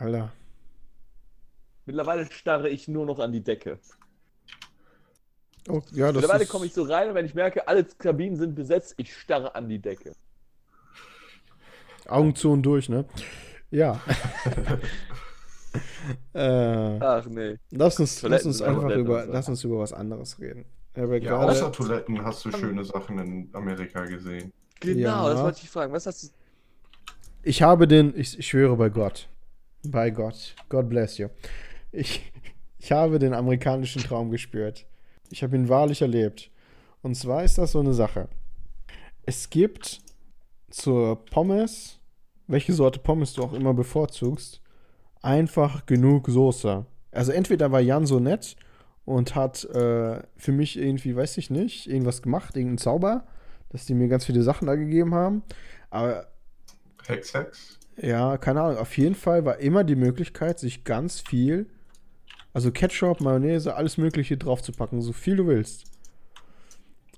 Alter. 0.00 0.32
Mittlerweile 1.86 2.30
starre 2.30 2.68
ich 2.68 2.86
nur 2.86 3.06
noch 3.06 3.18
an 3.18 3.32
die 3.32 3.42
Decke. 3.42 3.80
Oh, 5.68 5.80
ja, 5.92 6.06
das 6.06 6.16
Mittlerweile 6.16 6.44
ist... 6.44 6.50
komme 6.50 6.66
ich 6.66 6.74
so 6.74 6.82
rein 6.82 7.08
und 7.08 7.14
wenn 7.14 7.24
ich 7.24 7.34
merke, 7.34 7.66
alle 7.66 7.84
Kabinen 7.84 8.36
sind 8.36 8.54
besetzt, 8.54 8.94
ich 8.98 9.16
starre 9.16 9.54
an 9.54 9.68
die 9.68 9.78
Decke. 9.78 10.12
Augen 12.06 12.34
zu 12.34 12.50
und 12.52 12.62
durch, 12.62 12.88
ne? 12.90 13.06
Ja. 13.70 13.98
äh, 16.34 16.98
Ach 17.00 17.24
nee. 17.26 17.56
lass 17.70 17.98
uns, 17.98 18.22
lass 18.22 18.44
uns 18.44 18.62
aber 18.62 18.84
einfach 18.84 18.96
über, 18.96 19.24
so. 19.24 19.32
lass 19.32 19.48
uns 19.48 19.64
über 19.64 19.78
was 19.78 19.92
anderes 19.92 20.38
reden. 20.38 20.64
Habe 20.96 21.18
Ja, 21.18 21.30
gerade- 21.30 21.52
außer 21.52 21.72
Toiletten 21.72 22.24
hast 22.24 22.44
du 22.44 22.52
schöne 22.52 22.84
Sachen 22.84 23.18
in 23.18 23.48
Amerika 23.54 24.04
gesehen. 24.04 24.52
Genau, 24.80 25.28
Ja. 25.28 25.30
das 25.30 25.42
wollte 25.42 25.60
ich 25.62 25.70
fragen. 25.70 25.92
Was 25.92 26.06
hast 26.06 26.24
du. 26.24 26.28
Ich 27.42 27.62
habe 27.62 27.88
den, 27.88 28.16
ich, 28.18 28.38
ich 28.38 28.46
schwöre 28.46 28.76
bei 28.76 28.90
Gott. 28.90 29.28
Bei 29.82 30.10
Gott. 30.10 30.54
God 30.68 30.88
bless 30.88 31.18
you. 31.18 31.28
Ich, 31.90 32.30
ich 32.78 32.92
habe 32.92 33.18
den 33.18 33.34
amerikanischen 33.34 34.02
Traum 34.02 34.30
gespürt. 34.30 34.86
Ich 35.30 35.42
habe 35.42 35.56
ihn 35.56 35.68
wahrlich 35.68 36.02
erlebt. 36.02 36.50
Und 37.02 37.14
zwar 37.16 37.44
ist 37.44 37.58
das 37.58 37.72
so 37.72 37.80
eine 37.80 37.94
Sache. 37.94 38.28
Es 39.26 39.50
gibt 39.50 40.00
zur 40.70 41.24
Pommes, 41.26 41.98
welche 42.46 42.72
Sorte 42.72 42.98
Pommes 42.98 43.34
du 43.34 43.42
auch 43.42 43.52
immer 43.52 43.74
bevorzugst, 43.74 44.60
einfach 45.22 45.86
genug 45.86 46.28
Soße. 46.28 46.84
Also 47.12 47.32
entweder 47.32 47.72
war 47.72 47.80
Jan 47.80 48.06
so 48.06 48.20
nett 48.20 48.56
und 49.04 49.34
hat 49.34 49.64
äh, 49.64 50.22
für 50.36 50.52
mich 50.52 50.78
irgendwie, 50.78 51.14
weiß 51.14 51.38
ich 51.38 51.50
nicht, 51.50 51.88
irgendwas 51.88 52.22
gemacht, 52.22 52.56
irgendeinen 52.56 52.78
Zauber, 52.78 53.26
dass 53.70 53.86
die 53.86 53.94
mir 53.94 54.08
ganz 54.08 54.24
viele 54.24 54.42
Sachen 54.42 54.66
da 54.66 54.74
gegeben 54.74 55.14
haben. 55.14 55.42
Aber 55.90 56.26
Hex, 57.06 57.34
Hex? 57.34 57.78
ja, 57.96 58.36
keine 58.38 58.62
Ahnung. 58.62 58.78
Auf 58.78 58.96
jeden 58.96 59.14
Fall 59.14 59.44
war 59.44 59.58
immer 59.58 59.84
die 59.84 59.96
Möglichkeit, 59.96 60.58
sich 60.58 60.84
ganz 60.84 61.20
viel, 61.20 61.68
also 62.54 62.70
Ketchup, 62.70 63.20
Mayonnaise, 63.20 63.74
alles 63.74 63.98
Mögliche 63.98 64.38
draufzupacken, 64.38 65.02
so 65.02 65.12
viel 65.12 65.36
du 65.36 65.46
willst. 65.46 65.84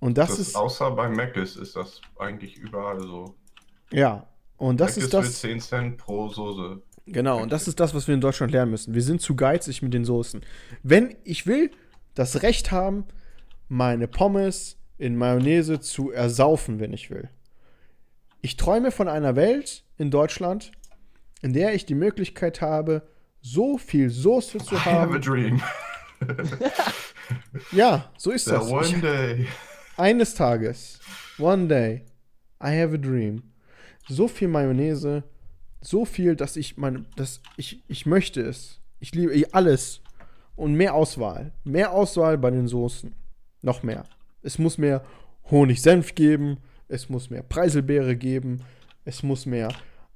Und 0.01 0.19
das, 0.19 0.31
Das 0.31 0.39
ist, 0.41 0.57
außer 0.57 0.91
bei 0.91 1.09
Mc's 1.09 1.57
ist 1.57 1.77
das 1.77 2.01
eigentlich 2.19 2.57
überall 2.57 3.01
so. 3.01 3.35
ja, 3.93 4.27
und 4.57 4.81
das 4.81 4.97
Mc's 4.97 5.05
ist 5.05 5.15
das, 5.15 5.41
10 5.41 5.61
Cent 5.61 5.97
pro 5.99 6.29
Soße. 6.29 6.83
genau, 7.07 7.41
und 7.41 7.53
das 7.53 7.69
ist 7.69 7.79
das, 7.79 7.95
was 7.95 8.09
wir 8.09 8.15
in 8.15 8.21
Deutschland 8.21 8.53
lernen 8.53 8.71
müssen. 8.73 8.95
Wir 8.95 9.03
sind 9.03 9.21
zu 9.21 9.37
geizig 9.37 9.83
mit 9.83 9.95
den 9.95 10.05
Soßen. 10.05 10.41
Wenn 10.83 11.15
ich 11.25 11.47
will 11.47 11.71
das 12.15 12.43
Recht 12.43 12.73
haben, 12.73 13.05
meine 13.69 14.09
Pommes 14.09 14.79
in 14.99 15.17
Mayonnaise 15.17 15.81
zu 15.81 16.11
ersaufen, 16.11 16.81
wenn 16.81 16.93
ich 16.95 17.11
will. 17.11 17.29
Ich 18.41 18.57
träume 18.57 18.91
von 18.91 19.09
einer 19.09 19.37
Welt 19.37 19.85
in 19.99 20.11
Deutschland, 20.11 20.73
in 21.43 21.53
der 21.53 21.75
ich 21.75 21.85
die 21.85 21.95
Möglichkeit 21.95 22.61
habe, 22.63 23.07
so 23.53 23.79
viel 23.79 24.11
Soße 24.11 24.59
zu 24.59 24.75
I 24.75 24.79
have 24.79 24.89
a 24.89 25.01
haben. 25.13 25.21
dream. 25.21 25.63
Ja, 27.73 28.11
so 28.17 28.31
ist 28.31 28.45
That 28.47 28.63
das. 28.63 28.71
one 28.71 28.87
Ich, 28.87 29.01
day. 29.01 29.47
eines 29.97 30.35
Tages, 30.35 30.99
one 31.39 31.67
day, 31.67 32.03
I 32.63 32.69
have 32.81 32.95
a 32.95 32.99
dream. 32.99 33.43
So 34.09 34.29
viel 34.29 34.49
Mayonnaise, 34.49 35.25
so 35.81 36.05
viel, 36.05 36.37
dass 36.37 36.57
ich 36.57 36.77
meine, 36.77 37.05
dass 37.17 37.41
ich, 37.57 37.83
ich 37.89 38.07
möchte 38.07 38.41
es. 38.41 38.81
Ich 39.01 39.15
liebe 39.15 39.33
ich- 39.33 39.55
alles. 39.55 40.01
Und 40.55 40.75
mehr 40.75 40.95
Auswahl. 40.95 41.53
Mehr 41.65 41.93
Auswahl 41.93 42.39
bei 42.39 42.51
den 42.51 42.67
Soßen. 42.67 43.15
Noch 43.61 43.83
mehr. 43.83 44.05
Es 44.43 44.59
muss 44.59 44.79
mehr 44.79 45.05
Honig-Senf 45.51 46.15
geben. 46.15 46.59
Es 46.89 47.09
muss 47.11 47.29
mehr 47.29 47.43
Preiselbeere 47.43 48.17
geben. 48.17 48.63
Es 49.05 49.23
muss 49.23 49.45
mehr 49.45 49.69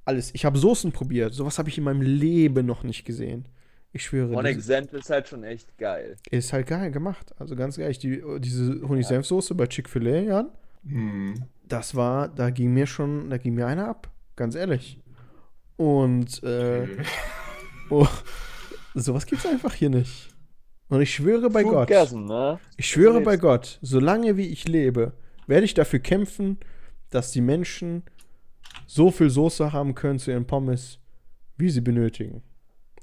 alles. 0.05 0.31
Ich 0.33 0.45
habe 0.45 0.57
Soßen 0.57 0.91
probiert. 0.91 1.33
Sowas 1.33 1.57
habe 1.59 1.69
ich 1.69 1.77
in 1.77 1.83
meinem 1.83 2.01
Leben 2.01 2.65
noch 2.65 2.83
nicht 2.83 3.05
gesehen. 3.05 3.45
Ich 3.93 4.03
schwöre. 4.05 4.41
Diese- 4.43 4.61
Senf 4.61 4.93
ist 4.93 5.09
halt 5.09 5.27
schon 5.27 5.43
echt 5.43 5.77
geil. 5.77 6.15
ist 6.29 6.53
halt 6.53 6.67
geil 6.67 6.91
gemacht. 6.91 7.33
Also 7.39 7.55
ganz 7.55 7.77
ehrlich, 7.77 7.99
die, 7.99 8.21
diese 8.39 8.81
Honig-Senf-Soße 8.87 9.53
bei 9.55 9.67
Chick-fil-A, 9.67 10.19
Jan, 10.21 10.49
Hm. 10.87 11.43
das 11.67 11.93
war, 11.95 12.27
da 12.29 12.49
ging 12.49 12.73
mir 12.73 12.87
schon, 12.87 13.29
da 13.29 13.37
ging 13.37 13.53
mir 13.53 13.67
einer 13.67 13.87
ab. 13.87 14.09
Ganz 14.35 14.55
ehrlich. 14.55 14.97
Und 15.77 16.41
äh, 16.43 16.83
Okay. 16.83 17.03
oh, 17.89 18.07
sowas 18.95 19.25
gibt's 19.25 19.45
einfach 19.45 19.73
hier 19.73 19.89
nicht. 19.89 20.29
Und 20.89 21.01
ich 21.01 21.13
schwöre 21.13 21.49
bei 21.49 21.61
Food 21.63 21.71
Gott, 21.71 21.87
Gasm, 21.89 22.25
ne? 22.25 22.59
ich 22.77 22.87
schwöre 22.89 23.21
bei 23.21 23.37
Gott, 23.37 23.79
solange 23.81 24.35
wie 24.37 24.47
ich 24.47 24.67
lebe, 24.67 25.13
werde 25.47 25.65
ich 25.65 25.73
dafür 25.73 25.99
kämpfen, 25.99 26.57
dass 27.09 27.31
die 27.31 27.41
Menschen 27.41 28.03
so 28.87 29.11
viel 29.11 29.29
Soße 29.29 29.71
haben 29.71 29.95
können 29.95 30.19
zu 30.19 30.31
ihren 30.31 30.45
Pommes, 30.45 30.99
wie 31.57 31.69
sie 31.69 31.81
benötigen. 31.81 32.43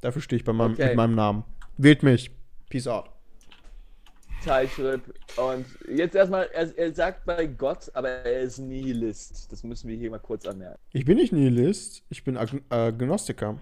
Dafür 0.01 0.23
stehe 0.23 0.39
ich 0.39 0.45
bei 0.45 0.53
meinem, 0.53 0.73
Okay. 0.73 0.87
mit 0.89 0.97
meinem 0.97 1.15
Namen. 1.15 1.45
Wählt 1.77 2.03
mich. 2.03 2.31
Peace 2.69 2.87
out. 2.87 3.11
Zeitschrift. 4.43 5.05
Und 5.37 5.67
jetzt 5.93 6.15
erstmal, 6.15 6.49
er, 6.53 6.77
er 6.79 6.95
sagt 6.95 7.25
bei 7.25 7.47
Gott, 7.47 7.91
aber 7.95 8.09
er 8.09 8.41
ist 8.41 8.59
Nihilist. 8.59 9.51
Das 9.51 9.65
müssen 9.65 9.89
wir 9.89 9.97
hier 9.97 10.11
mal 10.11 10.19
kurz 10.21 10.47
anmerken. 10.47 10.79
Ich 10.93 11.05
bin 11.05 11.17
nicht 11.17 11.33
Nihilist, 11.33 12.05
ich 12.09 12.23
bin 12.23 12.37
Ag 12.37 12.51
Agnostiker. 12.69 13.59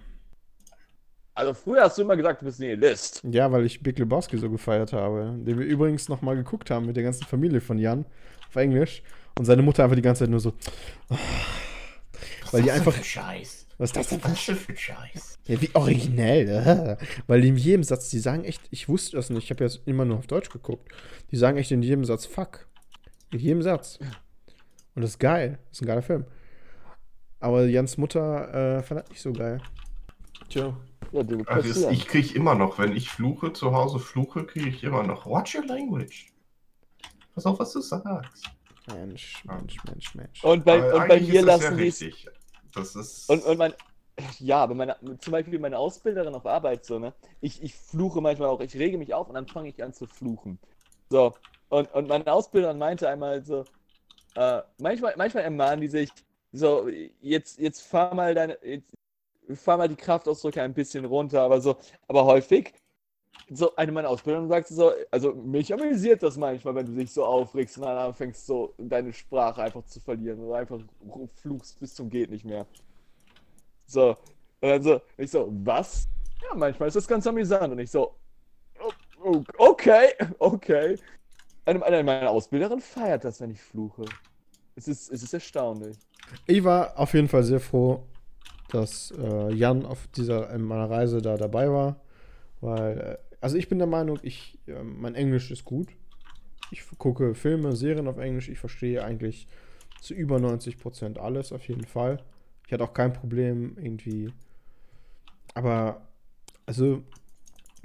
Also 1.35 1.55
früher 1.55 1.83
hast 1.83 1.99
du 1.99 2.03
immer 2.03 2.17
gesagt, 2.17 2.41
du 2.41 2.47
bist 2.47 2.61
Nihilist. 2.61 3.23
Ja, 3.31 3.51
weil 3.53 3.65
ich 3.67 3.83
Big 3.83 3.99
Lebowski 3.99 4.39
so 4.39 4.51
gefeiert 4.51 4.93
habe. 4.93 5.35
Den 5.39 5.59
wir 5.59 5.67
übrigens 5.67 6.09
nochmal 6.09 6.37
geguckt 6.37 6.71
haben 6.71 6.87
mit 6.87 6.97
der 6.97 7.05
ganzen 7.05 7.25
Familie 7.25 7.61
von 7.61 7.79
Jan 7.79 8.05
auf 8.49 8.57
Englisch. 8.57 9.03
Und 9.39 9.45
seine 9.45 9.63
Mutter 9.63 9.85
einfach 9.85 9.97
die 9.97 10.03
ganze 10.03 10.21
Zeit 10.25 10.31
nur 10.31 10.41
so. 10.41 10.53
Weil 12.57 12.63
die 12.63 12.71
einfach. 12.71 13.03
Scheiß. 13.03 13.67
Was 13.79 13.91
ist 13.91 13.97
das 13.97 14.09
denn? 14.09 14.25
Was 14.25 14.41
für 14.41 14.77
Scheiß? 14.77 15.39
Ja, 15.47 15.61
wie 15.61 15.71
originell. 15.75 16.97
Weil 17.27 17.45
in 17.45 17.57
jedem 17.57 17.85
Satz, 17.85 18.09
die 18.09 18.19
sagen 18.19 18.45
echt, 18.45 18.63
ich 18.71 18.89
wusste 18.89 19.17
das 19.17 19.29
nicht, 19.29 19.45
ich 19.45 19.51
habe 19.51 19.67
ja 19.67 19.71
immer 19.85 20.07
nur 20.07 20.17
auf 20.19 20.27
Deutsch 20.27 20.49
geguckt. 20.49 20.91
Die 21.31 21.37
sagen 21.37 21.59
echt 21.59 21.71
in 21.71 21.83
jedem 21.83 22.05
Satz 22.05 22.25
fuck. 22.25 22.67
In 23.33 23.41
jedem 23.41 23.63
Satz. 23.63 23.99
Und 24.95 25.03
das 25.03 25.11
ist 25.11 25.19
geil. 25.19 25.59
Das 25.69 25.79
ist 25.79 25.83
ein 25.83 25.87
geiler 25.87 26.03
Film. 26.03 26.25
Aber 27.39 27.67
Jans 27.67 27.99
Mutter 27.99 28.79
äh, 28.79 28.83
fand 28.83 29.03
das 29.03 29.11
nicht 29.11 29.21
so 29.21 29.33
geil. 29.33 29.61
Tja. 30.49 30.75
Ja, 31.13 31.23
du 31.23 31.43
Ach, 31.47 31.57
das, 31.57 31.67
passieren. 31.67 31.93
ich 31.93 32.07
kriege 32.07 32.35
immer 32.35 32.55
noch, 32.55 32.79
wenn 32.79 32.97
ich 32.97 33.11
fluche, 33.11 33.53
zu 33.53 33.73
Hause 33.73 33.99
fluche, 33.99 34.45
kriege 34.45 34.71
ich 34.71 34.83
immer 34.83 35.03
noch. 35.03 35.27
Watch 35.27 35.55
your 35.55 35.67
language. 35.67 36.33
Pass 37.35 37.45
auf, 37.45 37.59
was 37.59 37.73
du 37.73 37.81
sagst. 37.81 38.51
Mensch, 38.89 39.45
Mensch, 39.45 39.85
Mensch, 39.85 40.15
Mensch. 40.15 40.45
Und 40.45 40.65
bei, 40.65 40.95
und 40.95 41.09
bei 41.09 41.21
mir 41.21 41.41
ist 41.41 41.47
lassen 41.47 41.77
die 41.77 41.89
es. 41.89 42.05
Das 42.77 42.95
ist. 42.95 43.29
Und, 43.29 43.45
und 43.45 43.59
mein. 43.59 43.75
Ja, 44.39 44.63
aber 44.63 44.75
meine, 44.75 44.97
zum 45.19 45.33
Beispiel 45.33 45.59
meine 45.59 45.79
Ausbilderin 45.79 46.35
auf 46.35 46.47
Arbeit, 46.47 46.87
so, 46.87 46.99
ne? 46.99 47.13
Ich, 47.43 47.63
ich 47.63 47.75
fluche 47.75 48.23
manchmal 48.23 48.49
auch, 48.49 48.61
ich 48.61 48.75
rege 48.75 48.97
mich 48.97 49.13
auf 49.13 49.29
und 49.29 49.35
dann 49.35 49.47
fange 49.47 49.69
ich 49.69 49.83
an 49.83 49.93
zu 49.93 50.07
fluchen. 50.07 50.59
So. 51.11 51.35
Und, 51.69 51.93
und 51.93 52.09
meine 52.09 52.33
Ausbilderin 52.33 52.79
meinte 52.79 53.09
einmal 53.11 53.45
so, 53.45 53.65
äh, 54.35 54.63
manchmal, 54.79 55.15
manchmal 55.17 55.45
ermahnen 55.45 55.83
die 55.83 55.89
sich, 55.89 56.11
so, 56.53 56.89
jetzt, 57.21 57.59
jetzt 57.59 57.83
fahr 57.83 58.15
mal 58.15 58.35
deine, 58.35 58.59
jetzt 58.65 58.87
fahre 59.55 59.79
mal 59.79 59.89
die 59.89 59.97
Kraftausdrücke 59.97 60.63
ein 60.63 60.73
bisschen 60.73 61.05
runter, 61.05 61.43
aber 61.43 61.61
so, 61.61 61.77
aber 62.09 62.25
häufig, 62.25 62.73
so 63.51 63.75
eine 63.77 63.93
meiner 63.93 64.09
Ausbildungen 64.09 64.49
sagt 64.49 64.69
so, 64.69 64.93
also 65.11 65.33
mich 65.33 65.73
amüsiert 65.73 66.23
das 66.23 66.37
manchmal, 66.37 66.75
wenn 66.75 66.87
du 66.87 66.93
dich 66.93 67.13
so 67.13 67.25
aufregst 67.25 67.79
und 67.79 67.85
dann 67.85 67.97
anfängst 67.97 68.47
so 68.47 68.75
deine 68.79 69.13
Sprache 69.13 69.63
einfach 69.63 69.85
zu 69.85 70.01
verlieren 70.01 70.41
oder 70.41 70.59
einfach 70.59 70.81
fluchst 71.37 71.79
bis 71.79 71.95
zum 71.95 72.11
geht 72.11 72.31
nicht 72.31 72.45
mehr. 72.45 72.67
So, 73.87 74.17
und 74.61 74.69
dann 74.69 74.83
so, 74.83 75.01
ich 75.17 75.31
so, 75.31 75.49
was? 75.65 76.09
Ja, 76.43 76.57
manchmal 76.57 76.89
ist 76.89 76.97
das 76.97 77.07
ganz 77.07 77.27
amüsant 77.27 77.73
und 77.73 77.79
ich 77.79 77.91
so, 77.91 78.17
oh, 79.23 79.43
okay, 79.59 80.13
okay. 80.39 80.99
Eine, 81.65 81.85
eine 81.85 82.03
meiner 82.03 82.31
Ausbilderinnen 82.31 82.81
feiert 82.81 83.25
das, 83.25 83.41
wenn 83.41 83.51
ich 83.51 83.61
fluche. 83.61 84.05
Es 84.75 84.89
ist, 84.89 85.11
es 85.11 85.23
ist 85.23 85.35
erstaunlich. 85.35 85.97
Ich 86.47 86.63
war 86.63 86.99
auf 86.99 87.15
jeden 87.15 87.29
Fall 87.29 87.43
sehr 87.43 87.61
froh, 87.61 88.03
dass 88.71 89.13
äh, 89.13 89.53
Jan 89.53 89.87
auf 89.87 90.07
dieser 90.09 90.51
in 90.51 90.63
meiner 90.63 90.91
Reise 90.91 91.23
da 91.23 91.37
dabei 91.37 91.71
war, 91.71 92.01
weil 92.61 92.99
äh, 92.99 93.26
also 93.41 93.57
ich 93.57 93.69
bin 93.69 93.79
der 93.79 93.87
Meinung, 93.87 94.19
ich 94.23 94.59
äh, 94.67 94.83
mein 94.83 95.15
Englisch 95.15 95.51
ist 95.51 95.65
gut. 95.65 95.89
Ich 96.71 96.83
gucke 96.99 97.35
Filme, 97.35 97.77
Serien 97.77 98.09
auf 98.09 98.19
Englisch. 98.19 98.49
Ich 98.49 98.59
verstehe 98.59 99.05
eigentlich 99.05 99.47
zu 100.01 100.15
über 100.15 100.39
90 100.39 100.79
Prozent 100.79 101.19
alles 101.19 101.53
auf 101.53 101.67
jeden 101.69 101.85
Fall. 101.85 102.23
Ich 102.67 102.73
hatte 102.73 102.85
auch 102.85 102.95
kein 102.95 103.13
Problem 103.13 103.77
irgendwie. 103.79 104.33
Aber 105.55 106.09
also 106.67 107.03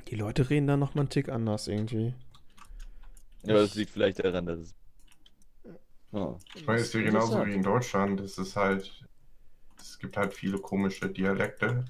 die 0.08 0.16
Leute 0.16 0.49
reden 0.49 0.68
da 0.68 0.78
noch 0.78 0.95
mal 0.95 1.02
einen 1.02 1.10
Tick 1.10 1.30
anders 1.30 1.68
irgendwie. 1.68 2.14
Ja, 3.43 3.54
das 3.54 3.76
liegt 3.76 3.91
vielleicht 3.91 4.24
daran, 4.24 4.45
dass 4.45 4.60
es. 4.60 4.76
Oh. 6.12 6.38
Ich 6.56 6.66
meine, 6.66 6.80
es 6.80 6.88
ist 6.88 6.93
ja 6.93 7.02
genauso 7.02 7.45
wie 7.45 7.54
in 7.54 7.64
Deutschland. 7.64 8.20
Es 8.20 8.38
ist 8.38 8.56
halt, 8.56 9.06
es 9.80 9.97
gibt 9.97 10.18
halt 10.18 10.34
viele 10.34 10.58
komische 10.58 11.10
Dialekte. 11.10 11.86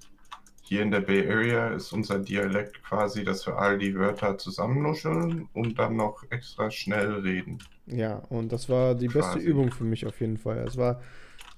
Hier 0.71 0.83
in 0.83 0.91
der 0.91 1.01
Bay 1.01 1.29
Area 1.29 1.67
ist 1.73 1.91
unser 1.91 2.17
Dialekt 2.17 2.81
quasi, 2.81 3.25
dass 3.25 3.45
wir 3.45 3.57
all 3.57 3.77
die 3.77 3.93
Wörter 3.93 4.37
zusammennuscheln 4.37 5.49
und 5.51 5.77
dann 5.77 5.97
noch 5.97 6.23
extra 6.29 6.71
schnell 6.71 7.11
reden. 7.11 7.59
Ja, 7.87 8.19
und 8.29 8.53
das 8.53 8.69
war 8.69 8.95
die 8.95 9.09
beste 9.09 9.33
quasi. 9.33 9.45
Übung 9.45 9.69
für 9.73 9.83
mich 9.83 10.05
auf 10.05 10.21
jeden 10.21 10.37
Fall. 10.37 10.59
Es 10.59 10.77
war 10.77 11.01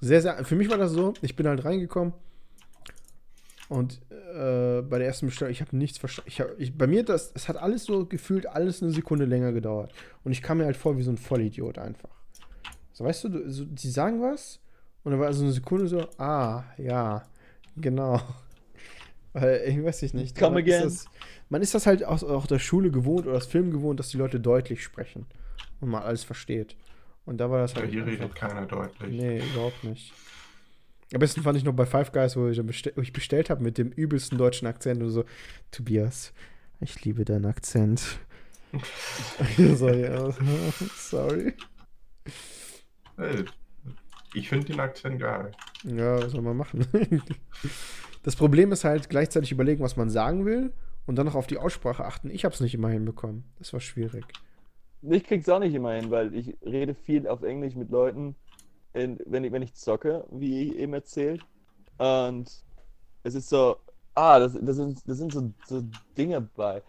sehr, 0.00 0.20
sehr. 0.20 0.44
Für 0.44 0.56
mich 0.56 0.68
war 0.68 0.78
das 0.78 0.90
so, 0.90 1.14
ich 1.22 1.36
bin 1.36 1.46
halt 1.46 1.64
reingekommen 1.64 2.12
und 3.68 4.00
äh, 4.10 4.82
bei 4.82 4.98
der 4.98 5.06
ersten 5.06 5.26
Bestellung, 5.26 5.52
ich 5.52 5.60
habe 5.60 5.76
nichts 5.76 5.98
verstanden. 5.98 6.30
Ich 6.32 6.40
hab, 6.40 6.48
ich, 6.58 6.76
bei 6.76 6.88
mir, 6.88 7.04
das, 7.04 7.30
es 7.36 7.48
hat 7.48 7.56
alles 7.56 7.84
so 7.84 8.06
gefühlt, 8.06 8.48
alles 8.48 8.82
eine 8.82 8.90
Sekunde 8.90 9.26
länger 9.26 9.52
gedauert. 9.52 9.94
Und 10.24 10.32
ich 10.32 10.42
kam 10.42 10.58
mir 10.58 10.64
halt 10.64 10.76
vor 10.76 10.98
wie 10.98 11.02
so 11.04 11.12
ein 11.12 11.18
Vollidiot 11.18 11.78
einfach. 11.78 12.10
So, 12.92 13.04
weißt 13.04 13.22
du, 13.22 13.48
so, 13.48 13.64
die 13.64 13.90
sagen 13.90 14.20
was 14.20 14.58
und 15.04 15.12
dann 15.12 15.20
war 15.20 15.32
so 15.32 15.44
eine 15.44 15.52
Sekunde 15.52 15.86
so, 15.86 16.00
ah, 16.18 16.64
ja, 16.78 17.22
genau. 17.76 18.20
Weil, 19.34 19.64
ich 19.66 19.84
weiß 19.84 20.14
nicht. 20.14 20.38
Come 20.38 20.60
again. 20.60 20.86
Ist 20.86 21.04
das, 21.04 21.12
man 21.48 21.60
ist 21.60 21.74
das 21.74 21.86
halt 21.86 22.04
aus, 22.04 22.24
aus 22.24 22.46
der 22.46 22.60
Schule 22.60 22.90
gewohnt 22.90 23.26
oder 23.26 23.36
aus 23.36 23.46
Film 23.46 23.70
gewohnt, 23.70 24.00
dass 24.00 24.08
die 24.08 24.16
Leute 24.16 24.40
deutlich 24.40 24.82
sprechen 24.82 25.26
und 25.80 25.90
man 25.90 26.02
alles 26.02 26.24
versteht. 26.24 26.76
Und 27.26 27.38
da 27.38 27.50
war 27.50 27.58
das 27.58 27.74
halt. 27.74 27.86
Ja, 27.86 27.90
hier 27.90 28.06
redet 28.06 28.34
keiner 28.34 28.64
deutlich. 28.64 29.10
Nee, 29.10 29.42
überhaupt 29.52 29.82
nicht. 29.84 30.12
Am 31.12 31.18
besten 31.18 31.42
fand 31.42 31.58
ich 31.58 31.64
noch 31.64 31.74
bei 31.74 31.84
Five 31.84 32.12
Guys, 32.12 32.36
wo 32.36 32.48
ich, 32.48 32.60
bestell, 32.64 32.92
wo 32.96 33.02
ich 33.02 33.12
bestellt 33.12 33.50
habe 33.50 33.62
mit 33.62 33.76
dem 33.76 33.90
übelsten 33.90 34.38
deutschen 34.38 34.66
Akzent 34.66 35.02
und 35.02 35.10
so, 35.10 35.24
Tobias, 35.70 36.32
ich 36.80 37.04
liebe 37.04 37.24
deinen 37.24 37.46
Akzent. 37.46 38.18
so, 39.56 39.88
ja, 39.88 40.32
sorry. 40.96 41.54
Hey, 43.16 43.44
ich 44.34 44.48
finde 44.48 44.66
den 44.66 44.80
Akzent 44.80 45.20
geil. 45.20 45.52
Ja, 45.84 46.22
was 46.22 46.32
soll 46.32 46.42
man 46.42 46.56
machen? 46.56 46.86
das 48.24 48.36
Problem 48.36 48.72
ist 48.72 48.84
halt 48.84 49.10
gleichzeitig 49.10 49.52
überlegen, 49.52 49.84
was 49.84 49.96
man 49.96 50.08
sagen 50.08 50.46
will 50.46 50.72
und 51.06 51.16
dann 51.16 51.26
noch 51.26 51.34
auf 51.34 51.46
die 51.46 51.58
Aussprache 51.58 52.04
achten. 52.04 52.30
Ich 52.30 52.44
habe 52.44 52.54
es 52.54 52.60
nicht 52.60 52.74
immer 52.74 52.88
hinbekommen. 52.88 53.44
Das 53.58 53.72
war 53.74 53.80
schwierig. 53.80 54.24
Ich 55.02 55.24
krieg's 55.24 55.48
auch 55.50 55.58
nicht 55.58 55.74
immer 55.74 55.92
hin, 55.92 56.10
weil 56.10 56.34
ich 56.34 56.56
rede 56.64 56.94
viel 56.94 57.28
auf 57.28 57.42
Englisch 57.42 57.74
mit 57.74 57.90
Leuten, 57.90 58.34
wenn, 58.94 59.44
ich, 59.44 59.52
wenn 59.52 59.60
ich 59.60 59.74
zocke, 59.74 60.24
wie 60.30 60.74
eben 60.74 60.94
erzählt. 60.94 61.42
Und 61.98 62.50
es 63.22 63.34
ist 63.34 63.50
so, 63.50 63.76
ah, 64.14 64.38
das, 64.38 64.56
das 64.58 64.76
sind, 64.76 65.06
das 65.06 65.18
sind 65.18 65.32
so, 65.32 65.52
so 65.66 65.84
Dinge 66.16 66.40
bei. 66.40 66.82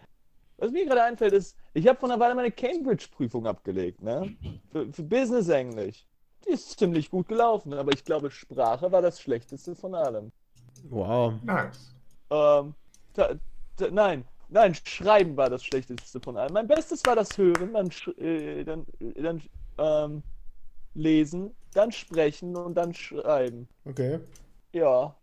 Was 0.56 0.70
mir 0.70 0.86
gerade 0.86 1.02
einfällt, 1.02 1.34
ist, 1.34 1.54
ich 1.74 1.86
habe 1.86 1.98
vor 1.98 2.10
einer 2.10 2.18
Weile 2.18 2.34
meine 2.34 2.50
Cambridge-Prüfung 2.50 3.46
abgelegt, 3.46 4.02
ne? 4.02 4.34
Für, 4.72 4.90
für 4.90 5.02
Business 5.02 5.48
Englisch. 5.48 6.06
Die 6.46 6.52
ist 6.52 6.78
ziemlich 6.78 7.10
gut 7.10 7.28
gelaufen, 7.28 7.74
aber 7.74 7.92
ich 7.92 8.04
glaube, 8.04 8.30
Sprache 8.30 8.90
war 8.90 9.02
das 9.02 9.20
schlechteste 9.20 9.74
von 9.74 9.94
allem. 9.94 10.32
Wow. 10.90 11.34
Nice. 11.42 11.94
Ähm, 12.30 12.74
ta, 13.14 13.34
ta, 13.76 13.88
nein, 13.90 14.24
nein, 14.48 14.74
Schreiben 14.84 15.36
war 15.36 15.50
das 15.50 15.64
schlechteste 15.64 16.20
von 16.20 16.36
allem. 16.36 16.52
Mein 16.52 16.66
Bestes 16.66 17.04
war 17.04 17.16
das 17.16 17.36
Hören, 17.36 17.72
dann, 17.72 17.90
äh, 18.18 18.64
dann, 18.64 18.86
dann 19.16 19.42
ähm, 19.78 20.22
Lesen, 20.94 21.54
dann 21.74 21.92
Sprechen 21.92 22.56
und 22.56 22.74
dann 22.74 22.94
Schreiben. 22.94 23.68
Okay. 23.84 24.20
Ja, 24.72 25.14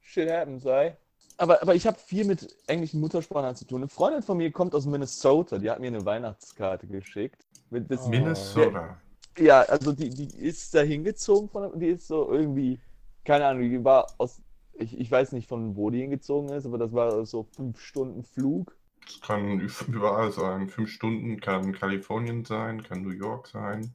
shit 0.00 0.30
happens, 0.30 0.64
ey. 0.64 0.92
Aber, 1.36 1.62
aber 1.62 1.74
ich 1.74 1.86
habe 1.86 1.98
viel 1.98 2.26
mit 2.26 2.54
englischen 2.66 3.00
Muttersprachlern 3.00 3.56
zu 3.56 3.64
tun. 3.64 3.80
Eine 3.80 3.88
Freundin 3.88 4.22
von 4.22 4.36
mir 4.36 4.52
kommt 4.52 4.74
aus 4.74 4.84
Minnesota, 4.84 5.58
die 5.58 5.70
hat 5.70 5.80
mir 5.80 5.86
eine 5.86 6.04
Weihnachtskarte 6.04 6.86
geschickt. 6.86 7.46
Mit 7.70 7.86
oh. 7.90 8.08
Minnesota? 8.08 8.98
Der, 9.36 9.44
ja, 9.44 9.60
also 9.62 9.92
die, 9.92 10.10
die 10.10 10.26
ist 10.36 10.74
da 10.74 10.80
hingezogen, 10.80 11.48
von, 11.48 11.78
die 11.78 11.88
ist 11.88 12.08
so 12.08 12.30
irgendwie, 12.30 12.78
keine 13.24 13.46
Ahnung, 13.46 13.62
die 13.62 13.82
war 13.82 14.06
aus, 14.18 14.40
ich, 14.80 14.98
ich 14.98 15.10
weiß 15.10 15.32
nicht 15.32 15.48
von 15.48 15.76
wo 15.76 15.90
die 15.90 16.00
hingezogen 16.00 16.50
ist, 16.50 16.66
aber 16.66 16.78
das 16.78 16.92
war 16.92 17.24
so 17.26 17.44
fünf 17.44 17.80
Stunden 17.80 18.22
Flug. 18.22 18.76
Das 19.04 19.20
kann 19.20 19.60
überall 19.88 20.32
sein. 20.32 20.68
Fünf 20.68 20.90
Stunden 20.90 21.40
kann 21.40 21.72
Kalifornien 21.72 22.44
sein, 22.44 22.82
kann 22.82 23.02
New 23.02 23.10
York 23.10 23.46
sein. 23.46 23.94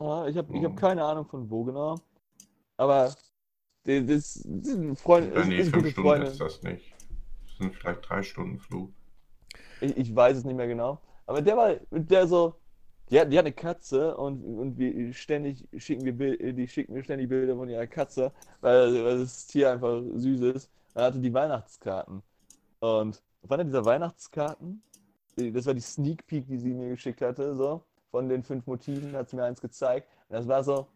Ja, 0.00 0.26
ich 0.26 0.36
habe 0.36 0.56
ich 0.56 0.64
hab 0.64 0.76
keine 0.76 1.04
Ahnung 1.04 1.26
von 1.26 1.50
wo 1.50 1.64
genau. 1.64 1.96
Aber 2.76 3.14
das, 3.84 4.06
das 4.06 4.34
sind 4.34 4.98
Freunde. 4.98 5.38
Ja, 5.38 5.44
nee, 5.44 5.64
fünf 5.64 5.90
Stunden 5.90 6.08
Freunde. 6.08 6.26
ist 6.28 6.40
das 6.40 6.62
nicht. 6.62 6.94
Das 7.46 7.58
sind 7.58 7.74
vielleicht 7.74 8.08
drei 8.08 8.22
Stunden 8.22 8.58
Flug. 8.58 8.92
Ich, 9.80 9.96
ich 9.96 10.16
weiß 10.16 10.38
es 10.38 10.44
nicht 10.44 10.56
mehr 10.56 10.68
genau. 10.68 11.00
Aber 11.26 11.42
der 11.42 11.56
war, 11.56 11.74
der 11.90 12.26
so, 12.26 12.59
die 13.10 13.20
hat, 13.20 13.32
die 13.32 13.38
hat 13.38 13.44
eine 13.44 13.52
Katze 13.52 14.16
und, 14.16 14.44
und 14.44 14.78
wir 14.78 15.12
ständig 15.12 15.66
schicken 15.76 16.18
wir 16.18 16.52
die 16.52 16.68
schicken 16.68 16.94
mir 16.94 17.02
ständig 17.02 17.28
Bilder 17.28 17.56
von 17.56 17.68
ihrer 17.68 17.86
Katze, 17.86 18.32
weil, 18.60 19.04
weil 19.04 19.18
das 19.18 19.46
Tier 19.46 19.72
einfach 19.72 20.00
süß 20.14 20.40
ist. 20.54 20.70
Dann 20.94 21.04
hatte 21.04 21.18
die 21.18 21.32
Weihnachtskarten. 21.32 22.22
Und 22.80 23.22
auf 23.42 23.50
einer 23.50 23.64
dieser 23.64 23.84
Weihnachtskarten, 23.84 24.82
das 25.36 25.66
war 25.66 25.74
die 25.74 25.80
Sneak 25.80 26.26
Peek, 26.26 26.46
die 26.46 26.58
sie 26.58 26.72
mir 26.72 26.90
geschickt 26.90 27.20
hatte, 27.20 27.54
so 27.56 27.82
von 28.10 28.28
den 28.28 28.42
fünf 28.42 28.66
Motiven, 28.66 29.12
hat 29.12 29.30
sie 29.30 29.36
mir 29.36 29.44
eins 29.44 29.60
gezeigt. 29.60 30.08
Und 30.28 30.36
das 30.36 30.48
war 30.48 30.64
so, 30.64 30.86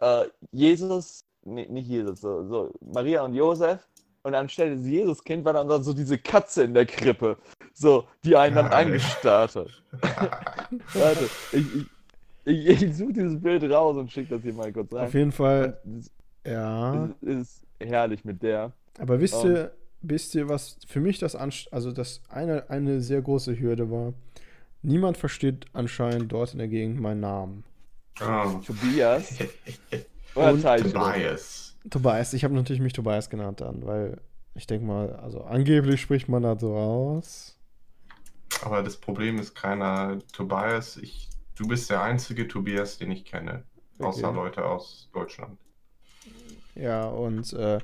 äh, 0.00 0.26
Jesus, 0.52 1.24
nee, 1.44 1.66
nicht 1.68 1.88
Jesus, 1.88 2.20
so, 2.20 2.46
so 2.46 2.72
Maria 2.80 3.22
und 3.22 3.34
Josef. 3.34 3.86
Und 4.24 4.34
anstelle 4.34 4.76
des 4.76 4.86
Jesuskind 4.86 5.44
war 5.44 5.52
dann 5.52 5.82
so 5.82 5.92
diese 5.92 6.18
Katze 6.18 6.64
in 6.64 6.74
der 6.74 6.86
Krippe, 6.86 7.38
so, 7.78 8.04
die 8.24 8.34
einen 8.34 8.56
dann 8.56 8.66
angestarrt 8.66 9.54
hat. 9.54 9.82
Warte, 10.94 11.28
ich, 11.52 11.66
ich, 12.44 12.66
ich, 12.66 12.82
ich 12.82 12.96
suche 12.96 13.12
dieses 13.12 13.40
Bild 13.40 13.62
raus 13.70 13.96
und 13.96 14.10
schicke 14.10 14.34
das 14.34 14.42
hier 14.42 14.52
mal 14.52 14.72
kurz 14.72 14.92
rein. 14.92 15.06
Auf 15.06 15.14
jeden 15.14 15.32
Fall, 15.32 15.80
das, 15.84 16.10
ja. 16.44 17.08
Ist, 17.20 17.22
ist 17.22 17.62
herrlich 17.78 18.24
mit 18.24 18.42
der. 18.42 18.72
Aber 18.98 19.20
wisst 19.20 19.44
ihr, 19.44 19.72
wisst 20.00 20.34
ihr, 20.34 20.48
was 20.48 20.78
für 20.88 21.00
mich 21.00 21.20
das, 21.20 21.36
also 21.36 21.92
das 21.92 22.20
eine, 22.28 22.68
eine 22.68 23.00
sehr 23.00 23.22
große 23.22 23.58
Hürde 23.60 23.90
war? 23.90 24.12
Niemand 24.82 25.16
versteht 25.16 25.66
anscheinend 25.72 26.32
dort 26.32 26.52
in 26.52 26.58
der 26.58 26.68
Gegend 26.68 27.00
meinen 27.00 27.20
Namen. 27.20 27.64
Oh. 28.20 28.60
Tobias. 28.66 29.34
Oder 30.34 30.78
Tobias. 30.78 31.76
Tobias. 31.88 32.32
Ich 32.32 32.42
habe 32.42 32.54
natürlich 32.54 32.82
mich 32.82 32.92
Tobias 32.92 33.30
genannt 33.30 33.60
dann, 33.60 33.86
weil 33.86 34.20
ich 34.54 34.66
denke 34.66 34.84
mal, 34.84 35.14
also 35.16 35.42
angeblich 35.42 36.00
spricht 36.00 36.28
man 36.28 36.42
da 36.42 36.58
so 36.58 36.74
aus. 36.74 37.57
Aber 38.62 38.82
das 38.82 38.96
Problem 38.96 39.38
ist 39.38 39.54
keiner 39.54 40.18
Tobias. 40.32 40.96
Ich, 40.96 41.28
du 41.56 41.66
bist 41.68 41.90
der 41.90 42.02
einzige 42.02 42.48
Tobias, 42.48 42.98
den 42.98 43.10
ich 43.10 43.24
kenne. 43.24 43.64
Okay. 43.98 44.08
Außer 44.08 44.32
Leute 44.32 44.64
aus 44.64 45.08
Deutschland. 45.12 45.58
Ja, 46.74 47.06
und 47.06 47.52
äh, 47.54 47.78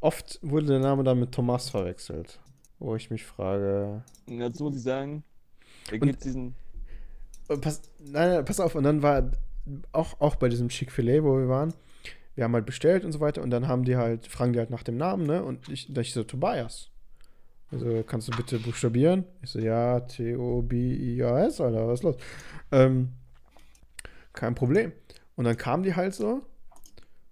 oft 0.00 0.38
wurde 0.42 0.66
der 0.66 0.80
Name 0.80 1.04
dann 1.04 1.20
mit 1.20 1.32
Thomas 1.32 1.70
verwechselt. 1.70 2.40
Wo 2.80 2.96
ich 2.96 3.10
mich 3.10 3.24
frage. 3.24 4.02
Dazu 4.26 4.64
muss 4.64 4.76
ich 4.76 4.82
sagen, 4.82 5.22
da 5.90 5.96
gibt 5.96 6.24
diesen. 6.24 6.54
Pass, 7.46 7.82
nein, 8.00 8.30
nein, 8.30 8.44
pass 8.44 8.58
auf, 8.58 8.74
und 8.74 8.84
dann 8.84 9.02
war 9.02 9.30
auch, 9.92 10.20
auch 10.20 10.36
bei 10.36 10.48
diesem 10.48 10.68
Chick-fil-A, 10.68 11.22
wo 11.22 11.38
wir 11.38 11.48
waren, 11.48 11.74
wir 12.34 12.44
haben 12.44 12.54
halt 12.54 12.66
bestellt 12.66 13.04
und 13.04 13.12
so 13.12 13.20
weiter 13.20 13.42
und 13.42 13.50
dann 13.50 13.68
haben 13.68 13.84
die 13.84 13.96
halt, 13.96 14.26
fragen 14.26 14.52
die 14.52 14.58
halt 14.58 14.70
nach 14.70 14.82
dem 14.82 14.96
Namen, 14.96 15.26
ne? 15.26 15.44
Und 15.44 15.68
ich, 15.68 15.94
ich 15.96 16.12
so, 16.12 16.24
Tobias. 16.24 16.90
Also, 17.72 18.02
kannst 18.04 18.28
du 18.28 18.36
bitte 18.36 18.58
buchstabieren? 18.58 19.24
Ich 19.42 19.50
so, 19.50 19.58
ja, 19.58 20.00
T-O-B-I-A-S, 20.00 21.60
Alter, 21.60 21.88
was 21.88 22.00
ist 22.00 22.04
los? 22.04 22.16
Ähm, 22.70 23.12
kein 24.32 24.54
Problem. 24.54 24.92
Und 25.36 25.44
dann 25.44 25.56
kam 25.56 25.82
die 25.82 25.94
halt 25.94 26.14
so 26.14 26.42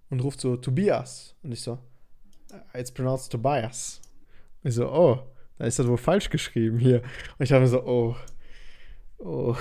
und 0.09 0.19
ruft 0.21 0.41
so, 0.41 0.57
Tobias. 0.57 1.35
Und 1.43 1.51
ich 1.53 1.61
so, 1.61 1.77
it's 2.73 2.91
pronounced 2.91 3.31
Tobias. 3.31 4.01
Ich 4.63 4.75
so, 4.75 4.89
oh, 4.91 5.19
da 5.57 5.65
ist 5.65 5.79
das 5.79 5.87
wohl 5.87 5.97
falsch 5.97 6.29
geschrieben 6.29 6.77
hier. 6.79 7.01
Und 7.37 7.43
ich 7.43 7.49
dachte 7.49 7.61
mir 7.61 7.67
so, 7.67 7.83
oh, 7.85 8.15
oh, 9.19 9.55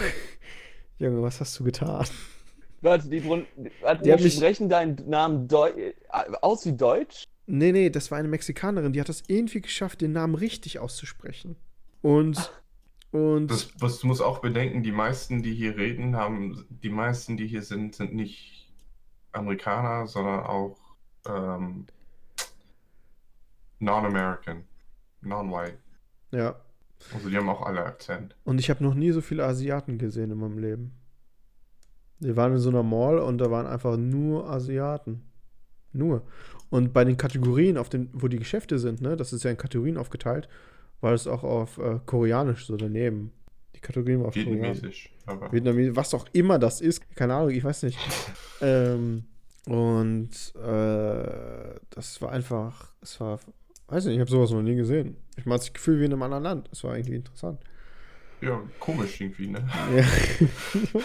Junge, 0.99 1.23
was 1.23 1.41
hast 1.41 1.59
du 1.61 1.65
getan? 1.65 2.07
Warte, 2.81 3.09
die, 3.09 3.21
Brun- 3.21 3.47
Die 3.57 3.71
die 4.17 4.23
mich- 4.23 4.35
sprechen 4.35 4.69
deinen 4.69 4.97
Namen 5.09 5.47
Deu 5.47 5.71
äh, 5.71 5.93
aus 6.41 6.67
wie 6.67 6.73
Deutsch? 6.73 7.25
Nee, 7.47 7.73
nee, 7.73 7.91
das 7.91 8.11
war 8.11 8.19
eine 8.19 8.29
Mexikanerin, 8.29 8.93
die 8.93 9.01
hat 9.01 9.09
das 9.09 9.25
irgendwie 9.27 9.61
geschafft, 9.61 10.01
den 10.01 10.13
Namen 10.13 10.35
richtig 10.35 10.79
auszusprechen. 10.79 11.57
Und, 12.01 12.53
und, 13.11 13.49
Das, 13.49 13.71
was, 13.79 13.99
du 14.01 14.07
musst 14.07 14.23
auch 14.23 14.39
bedenken, 14.39 14.83
die 14.83 14.93
meisten, 14.93 15.43
die 15.43 15.55
hier 15.55 15.77
reden, 15.77 16.17
haben, 16.17 16.65
die 16.71 16.89
meisten, 16.91 17.37
die 17.37 17.47
hier 17.47 17.63
sind, 17.63 17.95
sind 17.95 18.15
nicht 18.15 18.73
Amerikaner, 19.33 20.07
sondern 20.07 20.41
auch 20.41 20.79
ähm, 21.27 21.87
Non-American, 23.81 24.65
Non-White. 25.21 25.79
ja. 26.31 26.57
Also 27.13 27.29
die 27.29 27.37
haben 27.37 27.49
auch 27.49 27.63
alle 27.63 27.85
Akzent. 27.85 28.37
Und 28.45 28.61
ich 28.61 28.71
habe 28.71 28.85
noch 28.85 28.95
nie 28.95 29.11
so 29.11 29.21
viele 29.21 29.45
Asiaten 29.45 29.99
gesehen 29.99 30.31
in 30.31 30.39
meinem 30.39 30.59
Leben. 30.59 30.93
Wir 32.21 32.37
waren 32.37 32.53
in 32.53 32.59
so 32.59 32.69
einer 32.69 32.85
Mall 32.85 33.19
und 33.19 33.39
da 33.39 33.51
waren 33.51 33.67
einfach 33.67 33.97
nur 33.97 34.49
Asiaten. 34.49 35.25
Nur. 35.93 36.23
Und 36.73 36.95
bei 36.95 37.05
den 37.05 37.19
Kategorien, 37.19 37.77
auf 37.77 37.91
den, 37.91 38.09
wo 38.15 38.29
die 38.29 38.39
Geschäfte 38.39 38.79
sind, 38.79 39.03
ne, 39.03 39.15
das 39.15 39.35
ist 39.35 39.45
ja 39.45 39.51
in 39.51 39.59
Kategorien 39.59 39.99
aufgeteilt, 39.99 40.49
war 41.03 41.13
es 41.13 41.27
auch 41.27 41.45
auf 41.45 41.77
äh, 41.77 42.01
Koreanisch 42.07 42.65
so 42.65 42.79
daneben. 42.79 43.31
Die 43.77 43.81
Kategorien 43.81 44.21
waren 44.21 44.29
auf 44.29 44.35
Koreanisch. 44.35 44.63
Vietnamesisch. 44.63 45.11
Aber 45.27 45.53
Vietnamesisch, 45.53 45.97
was 45.97 46.15
auch 46.15 46.25
immer 46.33 46.59
das 46.59 46.81
ist, 46.81 47.15
keine 47.15 47.35
Ahnung, 47.35 47.51
ich 47.51 47.63
weiß 47.63 47.83
nicht. 47.83 47.99
ähm, 48.63 49.25
und 49.67 50.31
äh, 50.57 51.79
das 51.91 52.23
war 52.23 52.33
einfach, 52.33 52.95
es 53.03 53.21
war, 53.21 53.39
weiß 53.89 54.07
nicht, 54.07 54.15
ich 54.15 54.21
habe 54.21 54.31
sowas 54.31 54.51
noch 54.51 54.63
nie 54.63 54.77
gesehen. 54.77 55.19
Ich 55.37 55.45
meine, 55.45 55.59
das 55.59 55.75
Gefühl 55.75 56.01
wie 56.01 56.07
in 56.07 56.13
einem 56.15 56.23
anderen 56.23 56.43
Land. 56.43 56.71
Es 56.73 56.83
war 56.85 56.97
irgendwie 56.97 57.17
interessant. 57.17 57.61
ja, 58.41 58.59
komisch 58.81 59.21
irgendwie, 59.21 59.49
ne? 59.49 59.69
Ja. 59.95 60.05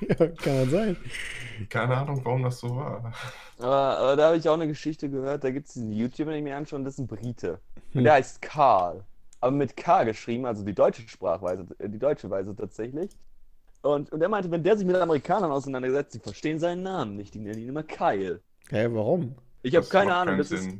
ja, 0.08 0.26
kann 0.28 0.70
sein. 0.70 0.96
Keine 1.68 1.96
Ahnung, 1.96 2.20
warum 2.24 2.42
das 2.42 2.58
so 2.60 2.74
war. 2.76 3.12
Aber, 3.58 3.98
aber 3.98 4.16
da 4.16 4.26
habe 4.28 4.36
ich 4.38 4.48
auch 4.48 4.54
eine 4.54 4.66
Geschichte 4.68 5.08
gehört, 5.10 5.44
da 5.44 5.50
gibt 5.50 5.68
es 5.68 5.74
diesen 5.74 5.92
YouTuber, 5.92 6.30
den 6.32 6.38
ich 6.38 6.44
mir 6.44 6.56
anschaue, 6.56 6.78
und 6.78 6.84
das 6.84 6.94
ist 6.94 7.00
ein 7.00 7.06
Brite. 7.06 7.60
Und 7.94 7.98
Hm. 7.98 8.04
der 8.04 8.14
heißt 8.14 8.40
Karl. 8.42 9.04
Aber 9.40 9.52
mit 9.52 9.76
K 9.76 10.04
geschrieben, 10.04 10.46
also 10.46 10.64
die 10.64 10.74
deutsche 10.74 11.02
Sprachweise, 11.08 11.66
äh, 11.78 11.88
die 11.88 11.98
deutsche 11.98 12.28
Weise 12.30 12.54
tatsächlich. 12.54 13.10
Und, 13.82 14.12
und 14.12 14.20
er 14.20 14.28
meinte, 14.28 14.50
wenn 14.50 14.62
der 14.62 14.76
sich 14.76 14.86
mit 14.86 14.96
Amerikanern 14.96 15.50
auseinandersetzt, 15.50 16.14
die 16.14 16.18
verstehen 16.18 16.58
seinen 16.58 16.82
Namen 16.82 17.16
nicht, 17.16 17.34
die 17.34 17.38
nennen 17.40 17.58
ihn 17.60 17.68
immer 17.68 17.82
Kyle. 17.82 18.40
Hä, 18.68 18.86
warum? 18.90 19.34
Ich 19.62 19.74
habe 19.76 19.86
keine 19.86 20.14
Ahnung, 20.14 20.36
das 20.38 20.50
ist. 20.50 20.70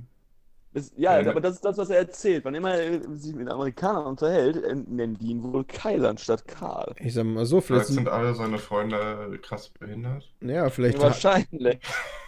Das, 0.72 0.92
ja, 0.96 1.18
Ja, 1.20 1.30
aber 1.30 1.40
das 1.40 1.54
ist 1.56 1.64
das, 1.64 1.78
was 1.78 1.90
er 1.90 1.98
erzählt. 1.98 2.44
Wann 2.44 2.54
immer 2.54 2.74
er 2.74 3.02
sich 3.16 3.34
mit 3.34 3.48
Amerikanern 3.50 4.06
unterhält, 4.06 4.56
äh, 4.62 4.74
nennen 4.74 5.18
die 5.18 5.28
ihn 5.30 5.42
wohl 5.42 5.64
Kyle 5.64 6.08
anstatt 6.08 6.46
Karl. 6.46 6.94
Ich 6.98 7.14
sag 7.14 7.24
mal 7.24 7.46
so, 7.46 7.60
vielleicht 7.60 7.86
Vielleicht 7.86 7.88
sind 7.88 8.08
alle 8.08 8.34
seine 8.34 8.58
Freunde 8.58 9.38
krass 9.42 9.68
behindert. 9.70 10.32
ja, 10.40 10.68
vielleicht, 10.70 11.02
hat, 11.02 11.02
Wahrscheinlich. 11.02 11.80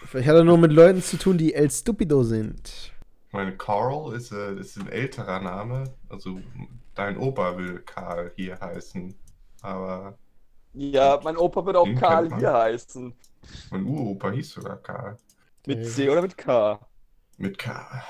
vielleicht 0.05 0.27
hat 0.27 0.35
er 0.35 0.43
nur 0.43 0.57
mit 0.57 0.71
Leuten 0.73 1.01
zu 1.01 1.17
tun, 1.17 1.37
die 1.37 1.53
El 1.53 1.69
Stupido 1.71 2.23
sind. 2.23 2.93
Ich 3.27 3.33
meine, 3.33 3.57
Carl 3.57 4.13
ist, 4.15 4.31
äh, 4.31 4.55
ist 4.59 4.77
ein 4.77 4.87
älterer 4.87 5.39
Name. 5.41 5.95
Also 6.09 6.39
dein 6.95 7.17
Opa 7.17 7.57
will 7.57 7.79
Karl 7.79 8.31
hier 8.35 8.59
heißen. 8.59 9.15
Aber 9.61 10.17
Ja, 10.73 11.19
mein 11.23 11.37
Opa 11.37 11.65
wird 11.65 11.75
auch 11.77 11.93
Karl 11.95 12.33
hier 12.35 12.53
heißen. 12.53 13.15
mein 13.69 13.85
Uropa 13.85 14.31
hieß 14.31 14.51
sogar 14.51 14.77
Karl. 14.77 15.17
Mit. 15.65 15.85
C 15.85 16.09
oder 16.09 16.21
mit 16.21 16.37
K. 16.37 16.79
Mit 17.37 17.57
K. 17.59 18.03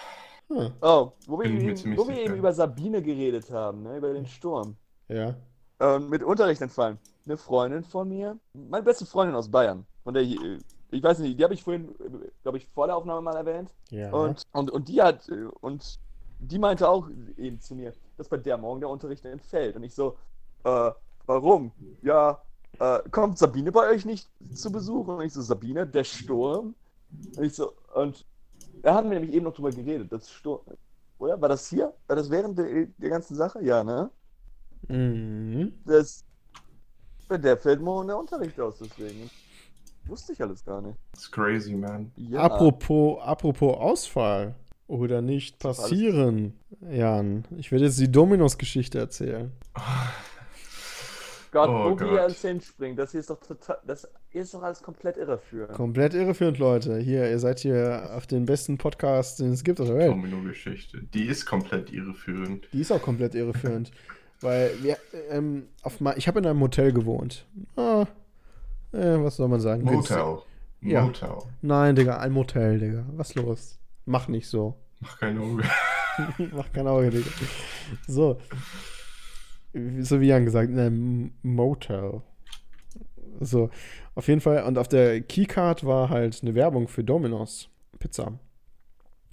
Hm, 0.54 0.72
Oh, 0.82 1.12
wo 1.28 1.40
wir, 1.40 1.46
eben, 1.46 1.98
wo 1.98 2.08
wir 2.08 2.18
eben 2.18 2.36
über 2.36 2.54
Sabine 2.54 3.02
geredet 3.02 3.50
haben, 3.52 3.84
ne, 3.84 3.98
über 3.98 4.14
den 4.14 4.26
Sturm. 4.26 4.76
ja. 5.08 5.36
Und 5.80 6.10
mit 6.10 6.24
Unterricht 6.24 6.62
entfallen. 6.62 6.98
Eine 7.26 7.36
Freundin 7.36 7.84
von 7.84 8.08
mir, 8.08 8.38
meine 8.54 8.84
beste 8.84 9.06
Freundin 9.06 9.36
aus 9.36 9.50
Bayern, 9.50 9.86
von 10.04 10.14
der 10.14 10.24
ich, 10.24 10.40
äh, 10.42 10.60
ich 10.92 11.02
weiß 11.04 11.20
nicht, 11.20 11.38
die 11.38 11.44
habe 11.44 11.54
ich 11.56 11.64
vorhin, 11.64 11.90
glaube 12.44 12.58
ich, 12.58 12.68
vor 12.68 12.86
der 12.88 12.96
Aufnahme 12.96 13.22
mal 13.22 13.36
erwähnt. 13.36 13.74
Ja. 13.90 14.12
Und, 14.14 14.44
und, 14.54 14.70
und 14.72 14.88
die 14.88 15.02
hat, 15.02 15.28
äh, 15.30 15.46
und 15.62 16.00
die 16.40 16.60
meinte 16.60 16.88
auch 16.88 17.10
eben 17.38 17.60
zu 17.60 17.76
mir, 17.76 17.92
dass 18.18 18.30
bei 18.30 18.38
der 18.38 18.58
morgen 18.58 18.80
der 18.82 18.90
Unterricht 18.90 19.26
entfällt. 19.26 19.76
Und 19.76 19.84
ich 19.84 19.94
so, 19.96 20.16
äh, 20.64 20.92
warum? 21.26 21.72
Ja, 22.02 22.42
äh, 22.80 23.00
kommt 23.10 23.38
Sabine 23.38 23.72
bei 23.72 23.90
euch 23.90 24.06
nicht 24.06 24.30
zu 24.54 24.72
Besuch? 24.72 25.08
Und 25.08 25.22
ich 25.22 25.34
so, 25.34 25.42
Sabine, 25.42 25.88
der 25.88 26.04
Sturm? 26.04 26.76
Und 27.36 27.44
ich 27.44 27.56
so, 27.56 27.74
und 27.96 28.26
da 28.84 28.94
haben 28.94 29.10
wir 29.10 29.20
nämlich 29.20 29.36
eben 29.36 29.46
noch 29.46 29.54
drüber 29.54 29.72
geredet, 29.72 30.12
das 30.12 30.30
Sturm. 30.30 30.62
Oder? 31.18 31.42
War 31.42 31.50
das 31.50 31.70
hier? 31.70 31.94
War 32.06 32.16
das 32.16 32.30
während 32.30 32.58
der, 32.60 32.86
der 32.86 33.10
ganzen 33.10 33.36
Sache? 33.36 33.64
Ja, 33.64 33.84
ne? 33.84 34.12
Mhm. 34.90 35.74
Das, 35.86 36.24
bei 37.28 37.38
der 37.38 37.58
fällt 37.58 37.82
morgen 37.82 38.08
der 38.08 38.18
Unterricht 38.18 38.60
aus, 38.60 38.78
deswegen. 38.80 39.30
Wusste 40.06 40.34
ich 40.34 40.42
alles 40.42 40.66
gar 40.66 40.82
nicht. 40.82 40.98
That's 41.14 41.32
crazy, 41.32 41.76
man. 41.76 42.12
Ja. 42.18 42.42
Apropos, 42.42 43.22
apropos 43.22 43.78
Ausfall 43.78 44.54
oder 44.88 45.22
nicht 45.22 45.60
passieren, 45.60 46.60
Jan. 46.82 47.46
Ich 47.58 47.72
werde 47.72 47.86
jetzt 47.86 48.00
die 48.00 48.12
Dominos-Geschichte 48.12 49.00
erzählen. 49.00 49.54
Gott, 51.54 51.70
Oh 51.70 51.92
wo 51.92 51.96
Gott. 51.96 52.12
wir 52.12 52.22
ans 52.24 52.42
hinspringen, 52.42 52.98
das 52.98 53.12
hier 53.12 53.20
ist 53.20 53.30
doch 53.30 53.40
total, 53.40 53.78
das 53.86 54.08
ist 54.32 54.54
doch 54.56 54.64
alles 54.64 54.82
komplett 54.82 55.18
irreführend. 55.18 55.74
Komplett 55.74 56.16
irreführend, 56.16 56.58
Leute. 56.58 56.98
Hier, 56.98 57.30
ihr 57.30 57.38
seid 57.38 57.60
hier 57.60 58.10
auf 58.16 58.26
den 58.26 58.46
besten 58.48 58.80
Podcast, 58.80 59.40
den 59.40 59.52
es 59.54 59.64
gibt 59.64 59.80
auf 59.80 59.88
der 59.88 59.98
Welt. 59.98 60.10
Domino-Geschichte. 60.12 61.04
Die 61.14 61.26
ist 61.28 61.46
komplett 61.46 61.94
irreführend. 61.94 62.68
Die 62.74 62.82
ist 62.82 62.92
auch 62.92 63.02
komplett 63.02 63.36
irreführend. 63.36 63.92
Weil 64.42 64.72
wir, 64.82 64.98
ähm, 65.30 65.68
auf 65.84 66.02
ma 66.02 66.16
ich 66.18 66.28
habe 66.28 66.40
in 66.40 66.48
einem 66.48 66.60
Hotel 66.60 66.92
gewohnt. 66.92 67.46
Ah, 67.78 68.08
äh, 68.92 69.18
was 69.24 69.36
soll 69.38 69.48
man 69.48 69.62
sagen? 69.62 69.84
Motel. 69.84 70.40
Ja. 70.82 71.04
Motel. 71.04 71.38
Nein, 71.62 71.96
Digga, 71.96 72.18
ein 72.18 72.32
Motel, 72.34 72.80
Digga. 72.80 73.06
Was 73.16 73.36
los? 73.36 73.78
Mach 74.06 74.28
nicht 74.28 74.48
so. 74.48 74.76
Mach 75.00 75.20
keine 75.20 75.40
Auge. 75.40 75.64
Mach 76.52 76.74
kein 76.74 76.88
Auge, 76.88 77.12
Digga. 77.12 77.30
So. 78.08 78.38
So 80.02 80.22
wie 80.22 80.28
Jan 80.28 80.46
gesagt, 80.46 80.70
in 80.70 80.80
einem 80.80 81.32
Motel. 81.42 82.22
So, 83.40 83.70
auf 84.16 84.28
jeden 84.28 84.42
Fall. 84.42 84.64
Und 84.64 84.78
auf 84.78 84.88
der 84.88 85.22
Keycard 85.22 85.86
war 85.86 86.10
halt 86.10 86.40
eine 86.44 86.54
Werbung 86.56 86.88
für 86.88 87.04
Domino's 87.04 87.70
Pizza. 88.00 88.34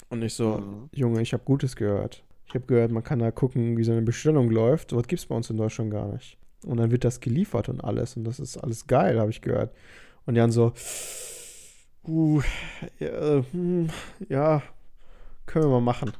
Und 0.09 0.23
ich 0.23 0.35
so, 0.35 0.59
Mhm. 0.59 0.89
Junge, 0.93 1.21
ich 1.23 1.33
habe 1.33 1.43
Gutes 1.45 1.77
gehört. 1.77 2.25
Ich 2.47 2.55
habe 2.55 2.67
gehört, 2.67 2.91
man 2.91 3.05
kann 3.05 3.21
da 3.21 3.31
gucken, 3.31 3.77
wie 3.77 3.85
so 3.85 3.93
eine 3.93 4.03
Bestellung 4.03 4.51
läuft. 4.51 4.95
Was 4.95 5.07
gibt's 5.07 5.27
bei 5.27 5.37
uns 5.37 5.51
in 5.51 5.57
Deutschland 5.57 5.91
gar 5.91 6.09
nicht. 6.13 6.37
Und 6.65 6.79
dann 6.79 6.91
wird 6.91 7.05
das 7.05 7.21
geliefert 7.21 7.69
und 7.69 7.83
alles. 7.85 8.17
Und 8.17 8.25
das 8.25 8.41
ist 8.41 8.57
alles 8.57 8.87
geil, 8.87 9.21
habe 9.21 9.31
ich 9.31 9.41
gehört. 9.41 9.73
Und 10.27 10.37
Jan 10.37 10.51
so, 10.51 10.73
uh, 12.07 12.41
ja, 12.99 13.45
hm, 13.53 13.89
ja, 14.29 14.63
können 15.47 15.67
wir 15.67 15.71
mal 15.71 15.81
machen. 15.81 16.13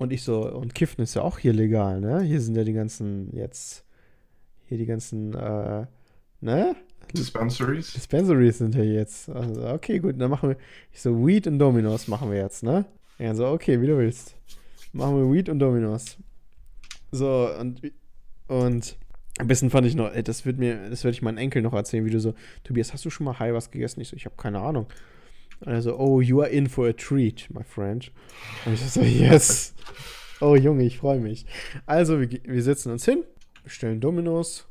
Und 0.00 0.14
ich 0.14 0.22
so, 0.22 0.50
und 0.50 0.74
Kiffen 0.74 1.02
ist 1.02 1.12
ja 1.12 1.20
auch 1.20 1.38
hier 1.38 1.52
legal, 1.52 2.00
ne? 2.00 2.22
Hier 2.22 2.40
sind 2.40 2.56
ja 2.56 2.64
die 2.64 2.72
ganzen, 2.72 3.36
jetzt, 3.36 3.84
hier 4.64 4.78
die 4.78 4.86
ganzen, 4.86 5.34
äh, 5.34 5.84
ne? 6.40 6.74
Dispensaries? 7.14 7.92
Dispensaries 7.92 8.56
sind 8.56 8.74
ja 8.74 8.82
jetzt. 8.82 9.28
Also, 9.28 9.68
okay, 9.68 9.98
gut, 9.98 10.18
dann 10.18 10.30
machen 10.30 10.48
wir. 10.48 10.56
Ich 10.90 11.02
so, 11.02 11.26
Weed 11.26 11.46
und 11.46 11.58
Dominos 11.58 12.08
machen 12.08 12.30
wir 12.30 12.38
jetzt, 12.38 12.62
ne? 12.62 12.86
Er 13.18 13.34
so, 13.34 13.46
okay, 13.48 13.78
wie 13.82 13.88
du 13.88 13.98
willst. 13.98 14.36
Machen 14.94 15.18
wir 15.18 15.30
Weed 15.30 15.50
und 15.50 15.58
Dominos. 15.58 16.16
So, 17.12 17.50
und, 17.60 17.82
und 18.48 18.96
am 19.38 19.48
besten 19.48 19.68
fand 19.68 19.86
ich 19.86 19.96
noch, 19.96 20.14
ey, 20.14 20.22
das 20.22 20.46
wird 20.46 20.58
mir, 20.58 20.88
das 20.88 21.04
werde 21.04 21.12
ich 21.14 21.20
meinen 21.20 21.36
Enkel 21.36 21.60
noch 21.60 21.74
erzählen, 21.74 22.06
wie 22.06 22.10
du 22.10 22.20
so, 22.20 22.32
Tobias, 22.64 22.94
hast 22.94 23.04
du 23.04 23.10
schon 23.10 23.26
mal 23.26 23.38
Hai 23.38 23.52
was 23.52 23.70
gegessen? 23.70 24.00
Ich 24.00 24.08
so, 24.08 24.16
ich 24.16 24.24
habe 24.24 24.36
keine 24.38 24.60
Ahnung. 24.60 24.86
Also, 25.64 25.96
oh, 25.98 26.20
you 26.20 26.40
are 26.40 26.48
in 26.48 26.68
for 26.68 26.88
a 26.88 26.92
treat, 26.92 27.48
my 27.50 27.62
friend. 27.62 28.10
Und 28.64 28.74
ich 28.74 28.80
so, 28.90 29.00
yes. 29.02 29.74
Oh, 30.40 30.56
Junge, 30.56 30.84
ich 30.84 30.98
freue 30.98 31.20
mich. 31.20 31.44
Also, 31.86 32.18
wir, 32.20 32.30
wir 32.44 32.62
setzen 32.62 32.90
uns 32.92 33.04
hin, 33.04 33.24
bestellen 33.62 34.00
Dominos 34.00 34.66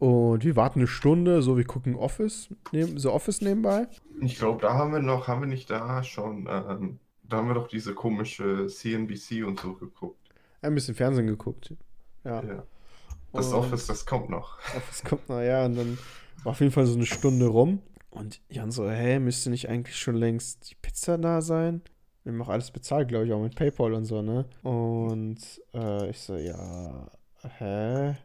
und 0.00 0.44
wir 0.44 0.56
warten 0.56 0.80
eine 0.80 0.88
Stunde, 0.88 1.42
so 1.42 1.56
wir 1.56 1.64
gucken 1.64 1.94
Office, 1.94 2.48
neben, 2.72 2.98
so 2.98 3.12
Office 3.12 3.40
nebenbei. 3.40 3.86
Ich 4.20 4.36
glaube, 4.36 4.60
da 4.60 4.74
haben 4.74 4.92
wir 4.92 4.98
noch, 4.98 5.28
haben 5.28 5.42
wir 5.42 5.46
nicht 5.46 5.70
da 5.70 6.02
schon, 6.02 6.48
ähm, 6.50 6.98
da 7.22 7.36
haben 7.36 7.46
wir 7.48 7.54
doch 7.54 7.68
diese 7.68 7.94
komische 7.94 8.66
CNBC 8.66 9.44
und 9.46 9.60
so 9.60 9.74
geguckt. 9.74 10.18
Ein 10.60 10.74
bisschen 10.74 10.96
Fernsehen 10.96 11.28
geguckt. 11.28 11.72
Ja. 12.24 12.42
Ja. 12.42 12.62
Das 13.32 13.48
Und- 13.52 13.60
Office, 13.60 13.86
das 13.86 14.04
kommt 14.04 14.28
noch. 14.28 14.58
Office 14.76 15.04
kommt, 15.04 15.28
naja, 15.28 15.64
und 15.66 15.76
dann 15.76 15.98
war 16.42 16.50
auf 16.50 16.60
jeden 16.60 16.72
Fall 16.72 16.84
so 16.86 16.96
eine 16.96 17.06
Stunde 17.06 17.46
rum. 17.46 17.78
Und 18.12 18.42
Jan 18.50 18.70
so, 18.72 18.90
hä, 18.90 19.18
müsste 19.20 19.50
nicht 19.50 19.68
eigentlich 19.70 19.96
schon 19.98 20.16
längst 20.16 20.70
die 20.70 20.76
Pizza 20.76 21.18
da 21.18 21.42
sein? 21.42 21.82
Wir 22.24 22.32
haben 22.32 22.42
auch 22.42 22.50
alles 22.50 22.70
bezahlt, 22.70 23.08
glaube 23.08 23.26
ich, 23.26 23.32
auch 23.34 23.42
mit 23.42 23.56
PayPal 23.56 23.94
und 23.94 24.04
so, 24.04 24.22
ne? 24.22 24.46
Und 24.62 25.38
äh, 25.74 26.10
ich 26.10 26.20
so, 26.20 26.36
ja, 26.36 27.10
hä? 27.58 28.16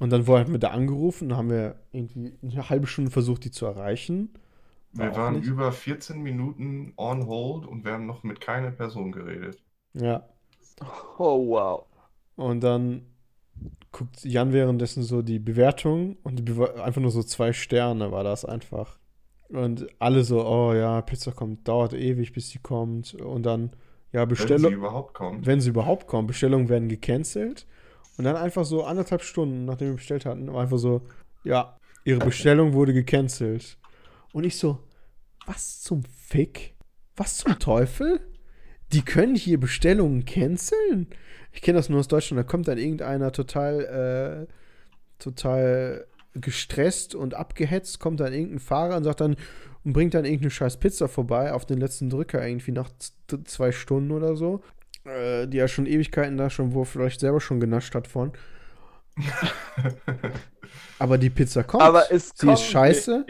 Und 0.00 0.10
dann 0.10 0.26
wurde 0.26 0.38
halt 0.40 0.48
mit 0.48 0.62
der 0.62 0.72
angerufen, 0.72 1.28
dann 1.30 1.38
haben 1.38 1.50
wir 1.50 1.76
irgendwie 1.92 2.38
eine 2.42 2.68
halbe 2.70 2.86
Stunde 2.88 3.10
versucht, 3.12 3.44
die 3.44 3.52
zu 3.52 3.66
erreichen. 3.66 4.34
Wir 4.92 5.12
Auch 5.12 5.16
waren 5.16 5.40
nicht. 5.40 5.44
über 5.44 5.72
14 5.72 6.22
Minuten 6.22 6.92
on 6.96 7.26
hold 7.26 7.66
und 7.66 7.84
wir 7.84 7.92
haben 7.92 8.06
noch 8.06 8.22
mit 8.22 8.40
keiner 8.40 8.70
Person 8.70 9.10
geredet. 9.10 9.60
Ja. 9.94 10.24
Oh, 11.18 11.46
wow. 11.48 11.86
Und 12.36 12.60
dann 12.62 13.06
guckt 13.92 14.24
Jan 14.24 14.52
währenddessen 14.52 15.02
so 15.02 15.22
die 15.22 15.38
Bewertung 15.38 16.16
und 16.22 16.36
die 16.36 16.42
Bewe 16.42 16.82
einfach 16.82 17.00
nur 17.00 17.10
so 17.10 17.22
zwei 17.22 17.52
Sterne 17.52 18.12
war 18.12 18.24
das 18.24 18.44
einfach. 18.44 18.98
Und 19.48 19.88
alle 19.98 20.22
so, 20.22 20.46
oh 20.46 20.72
ja, 20.74 21.02
Pizza 21.02 21.32
kommt, 21.32 21.66
dauert 21.66 21.92
ewig, 21.92 22.32
bis 22.32 22.50
sie 22.50 22.60
kommt. 22.60 23.14
Und 23.14 23.44
dann, 23.44 23.70
ja, 24.12 24.20
Wenn 24.20 24.28
sie 24.28 24.42
Bestellung, 24.42 24.72
überhaupt 24.72 25.14
kommt. 25.14 25.46
wenn 25.46 25.60
sie 25.60 25.70
überhaupt 25.70 26.06
kommen, 26.06 26.28
Bestellungen 26.28 26.68
werden 26.68 26.88
gecancelt. 26.88 27.66
Und 28.16 28.24
dann 28.24 28.36
einfach 28.36 28.64
so 28.64 28.84
anderthalb 28.84 29.22
Stunden, 29.22 29.64
nachdem 29.64 29.88
wir 29.88 29.94
bestellt 29.96 30.24
hatten, 30.24 30.48
einfach 30.50 30.78
so, 30.78 31.02
ja, 31.42 31.76
ihre 32.04 32.20
Bestellung 32.20 32.74
wurde 32.74 32.92
gecancelt. 32.92 33.78
Und 34.32 34.44
ich 34.44 34.56
so, 34.56 34.78
was 35.46 35.80
zum 35.80 36.04
Fick? 36.04 36.76
Was 37.16 37.38
zum 37.38 37.58
Teufel? 37.58 38.20
Die 38.92 39.02
können 39.02 39.34
hier 39.34 39.58
Bestellungen 39.58 40.24
canceln? 40.24 41.08
Ich 41.52 41.62
kenne 41.62 41.78
das 41.78 41.88
nur 41.88 42.00
aus 42.00 42.08
Deutschland, 42.08 42.38
da 42.38 42.44
kommt 42.44 42.68
dann 42.68 42.78
irgendeiner 42.78 43.32
total, 43.32 44.46
äh, 44.48 45.22
total 45.22 46.06
gestresst 46.34 47.14
und 47.14 47.34
abgehetzt, 47.34 47.98
kommt 47.98 48.20
dann 48.20 48.32
irgendein 48.32 48.60
Fahrer 48.60 48.96
und 48.96 49.04
sagt 49.04 49.20
dann, 49.20 49.36
und 49.84 49.92
bringt 49.92 50.14
dann 50.14 50.24
irgendeine 50.24 50.50
scheiß 50.50 50.78
Pizza 50.78 51.08
vorbei 51.08 51.52
auf 51.52 51.64
den 51.64 51.78
letzten 51.78 52.10
Drücker 52.10 52.46
irgendwie 52.46 52.72
nach 52.72 52.90
zwei 53.44 53.72
Stunden 53.72 54.10
oder 54.10 54.36
so, 54.36 54.62
äh, 55.04 55.46
die 55.46 55.58
er 55.58 55.68
schon 55.68 55.86
Ewigkeiten 55.86 56.36
da 56.36 56.50
schon, 56.50 56.74
wo 56.74 56.82
er 56.82 56.86
vielleicht 56.86 57.20
selber 57.20 57.40
schon 57.40 57.60
genascht 57.60 57.94
hat 57.94 58.06
von. 58.06 58.32
Aber 60.98 61.18
die 61.18 61.30
Pizza 61.30 61.64
kommt. 61.64 61.82
Aber 61.82 62.12
es 62.12 62.32
sie 62.34 62.46
kommt 62.46 62.58
ist 62.58 62.66
scheiße. 62.66 63.24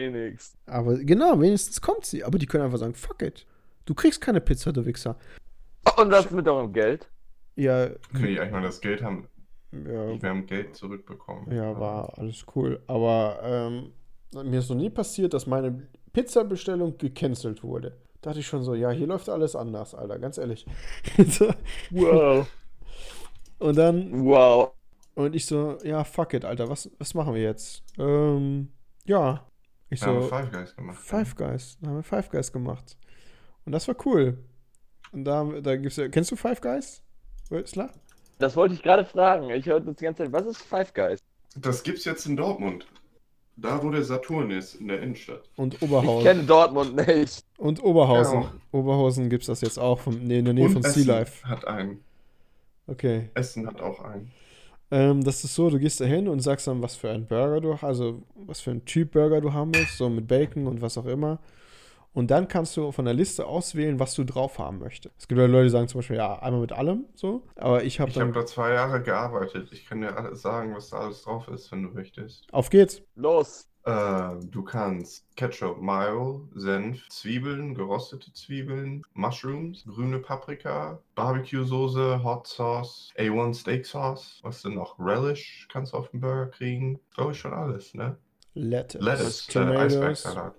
Aber 0.65 0.97
genau, 0.97 1.39
wenigstens 1.39 1.81
kommt 1.81 2.05
sie. 2.05 2.23
Aber 2.23 2.37
die 2.37 2.45
können 2.45 2.65
einfach 2.65 2.77
sagen, 2.77 2.93
fuck 2.93 3.21
it. 3.21 3.45
Du 3.85 3.93
kriegst 3.93 4.21
keine 4.21 4.41
Pizza, 4.41 4.73
du 4.73 4.85
Wichser. 4.85 5.17
Und 5.97 6.09
das 6.09 6.31
mit 6.31 6.47
eurem 6.47 6.71
Geld? 6.73 7.09
Ja, 7.55 7.89
Nee, 8.13 8.33
ich 8.41 8.51
meine, 8.51 8.67
das 8.67 8.79
Geld 8.81 9.01
haben, 9.03 9.27
ja, 9.71 10.21
wir 10.21 10.29
haben 10.29 10.45
Geld 10.45 10.75
zurückbekommen. 10.75 11.51
ja 11.51 11.77
war 11.79 12.17
alles 12.17 12.45
cool. 12.55 12.81
Aber 12.87 13.39
ähm, 13.43 13.93
mir 14.49 14.59
ist 14.59 14.69
noch 14.69 14.77
nie 14.77 14.89
passiert, 14.89 15.33
dass 15.33 15.47
meine 15.47 15.87
Pizzabestellung 16.13 16.97
gecancelt 16.97 17.63
wurde. 17.63 17.97
Da 18.21 18.29
dachte 18.29 18.39
ich 18.39 18.47
schon 18.47 18.63
so, 18.63 18.73
ja, 18.75 18.91
hier 18.91 19.07
läuft 19.07 19.29
alles 19.29 19.55
anders, 19.55 19.95
Alter, 19.95 20.19
ganz 20.19 20.37
ehrlich. 20.37 20.65
So, 21.27 21.49
Wow. 21.91 22.47
und 23.59 23.77
dann, 23.77 24.23
Wow. 24.25 24.71
und 25.15 25.35
ich 25.35 25.45
so, 25.45 25.77
ja, 25.83 26.03
fuck 26.03 26.33
it, 26.33 26.45
Alter, 26.45 26.69
was, 26.69 26.89
was 26.99 27.13
machen 27.13 27.33
wir 27.33 27.41
jetzt? 27.41 27.83
Ähm, 27.97 28.69
ja. 29.05 29.45
Ich 29.89 29.99
Wir 30.01 30.07
haben 30.07 30.21
so, 30.21 30.27
Five 30.29 30.51
Guys 30.51 30.75
gemacht. 30.75 30.97
Five 30.99 31.35
Guys. 31.35 31.77
Da 31.81 31.87
haben 31.89 31.95
wir 31.97 32.03
Five 32.03 32.29
Guys 32.29 32.51
gemacht. 32.53 32.97
Und 33.65 33.73
das 33.73 33.87
war 33.89 33.95
cool. 34.05 34.37
Und 35.11 35.25
da, 35.25 35.43
da 35.61 35.75
gibt's 35.75 35.97
ja, 35.97 36.07
kennst 36.07 36.31
du 36.31 36.35
Five 36.35 36.61
Guys? 36.61 37.01
Rösler? 37.49 37.89
Das 38.39 38.55
wollte 38.55 38.73
ich 38.73 38.81
gerade 38.81 39.05
fragen. 39.05 39.49
Ich 39.51 39.65
höre 39.65 39.79
das 39.81 39.95
die 39.97 40.05
ganze 40.05 40.23
Zeit. 40.23 40.31
Was 40.31 40.45
ist 40.45 40.61
Five 40.61 40.93
Guys? 40.93 41.19
Das 41.55 41.83
gibt's 41.83 42.05
jetzt 42.05 42.25
in 42.25 42.37
Dortmund. 42.37 42.85
Da, 43.57 43.83
wo 43.83 43.89
der 43.89 44.03
Saturn 44.03 44.49
ist, 44.49 44.75
in 44.75 44.87
der 44.87 45.01
Innenstadt. 45.01 45.43
Und 45.57 45.75
Ich 45.75 45.81
Oberhausen. 45.81 46.23
kenne 46.25 46.43
Dortmund 46.43 46.95
nicht. 46.95 47.43
Und 47.57 47.83
Oberhausen. 47.83 48.41
Ja. 48.41 48.53
Oberhausen 48.71 49.29
gibt's 49.29 49.47
das 49.47 49.61
jetzt 49.61 49.77
auch 49.77 49.99
vom, 49.99 50.15
nee, 50.23 50.39
in 50.39 50.45
der 50.45 50.53
Nähe 50.53 50.69
von 50.69 50.81
Sea 50.81 50.89
Essen 50.91 51.07
Life. 51.07 51.47
hat 51.47 51.67
einen. 51.67 51.99
Okay. 52.87 53.29
Essen 53.35 53.67
hat 53.67 53.81
auch 53.81 53.99
einen. 54.03 54.31
Ähm, 54.89 55.23
das 55.23 55.43
ist 55.43 55.53
so, 55.53 55.69
du 55.69 55.77
gehst 55.79 56.01
da 56.01 56.05
hin 56.05 56.27
und 56.27 56.39
sagst 56.39 56.67
dann, 56.67 56.81
was 56.81 56.95
für 56.95 57.11
einen 57.11 57.27
Burger 57.27 57.61
du, 57.61 57.73
also 57.73 58.23
was 58.35 58.61
für 58.61 58.71
einen 58.71 58.85
Typ 58.85 59.11
Burger 59.11 59.41
du 59.41 59.53
haben 59.53 59.73
willst, 59.75 59.97
so 59.97 60.09
mit 60.09 60.27
Bacon 60.27 60.65
und 60.67 60.81
was 60.81 60.97
auch 60.97 61.05
immer. 61.05 61.39
Und 62.13 62.29
dann 62.29 62.47
kannst 62.47 62.75
du 62.75 62.91
von 62.91 63.05
der 63.05 63.13
Liste 63.13 63.45
auswählen, 63.45 63.99
was 63.99 64.15
du 64.15 64.23
drauf 64.25 64.59
haben 64.59 64.79
möchtest. 64.79 65.15
Es 65.17 65.27
gibt 65.27 65.39
ja 65.39 65.45
Leute, 65.47 65.65
die 65.65 65.69
sagen 65.69 65.87
zum 65.87 65.99
Beispiel, 65.99 66.17
ja, 66.17 66.39
einmal 66.39 66.61
mit 66.61 66.73
allem, 66.73 67.05
so. 67.15 67.43
Aber 67.55 67.83
ich 67.83 67.99
habe 67.99 68.11
Ich 68.11 68.19
habe 68.19 68.33
da 68.33 68.45
zwei 68.45 68.73
Jahre 68.73 69.01
gearbeitet. 69.01 69.69
Ich 69.71 69.85
kann 69.85 70.01
dir 70.01 70.15
alles 70.17 70.41
sagen, 70.41 70.75
was 70.75 70.89
da 70.89 70.99
alles 70.99 71.21
drauf 71.23 71.47
ist, 71.47 71.71
wenn 71.71 71.83
du 71.83 71.89
möchtest. 71.89 72.47
auf 72.51 72.69
geht's. 72.69 73.01
Los. 73.15 73.67
Äh, 73.83 74.35
du 74.51 74.63
kannst 74.63 75.25
Ketchup, 75.35 75.81
Mayo, 75.81 76.47
Senf, 76.53 77.07
Zwiebeln, 77.09 77.73
geröstete 77.73 78.31
Zwiebeln, 78.33 79.01
Mushrooms, 79.13 79.83
grüne 79.85 80.19
Paprika, 80.19 80.99
Barbecue-Soße, 81.15 82.23
Hot 82.23 82.45
Sauce, 82.45 83.11
A1 83.17 83.55
Steak 83.55 83.85
Sauce. 83.85 84.39
Was 84.43 84.61
denn 84.61 84.75
noch? 84.75 84.99
Relish 84.99 85.67
kannst 85.71 85.93
du 85.93 85.97
auf 85.97 86.09
den 86.09 86.19
Burger 86.19 86.47
kriegen. 86.47 86.99
Glaube 87.15 87.31
ich 87.31 87.39
schon 87.39 87.53
alles, 87.53 87.93
ne? 87.95 88.17
Lettuce, 88.53 89.01
Lettuce, 89.01 89.49
äh, 89.49 89.51
Tomatoes. 89.53 89.81
Eisbergsalat. 89.81 90.53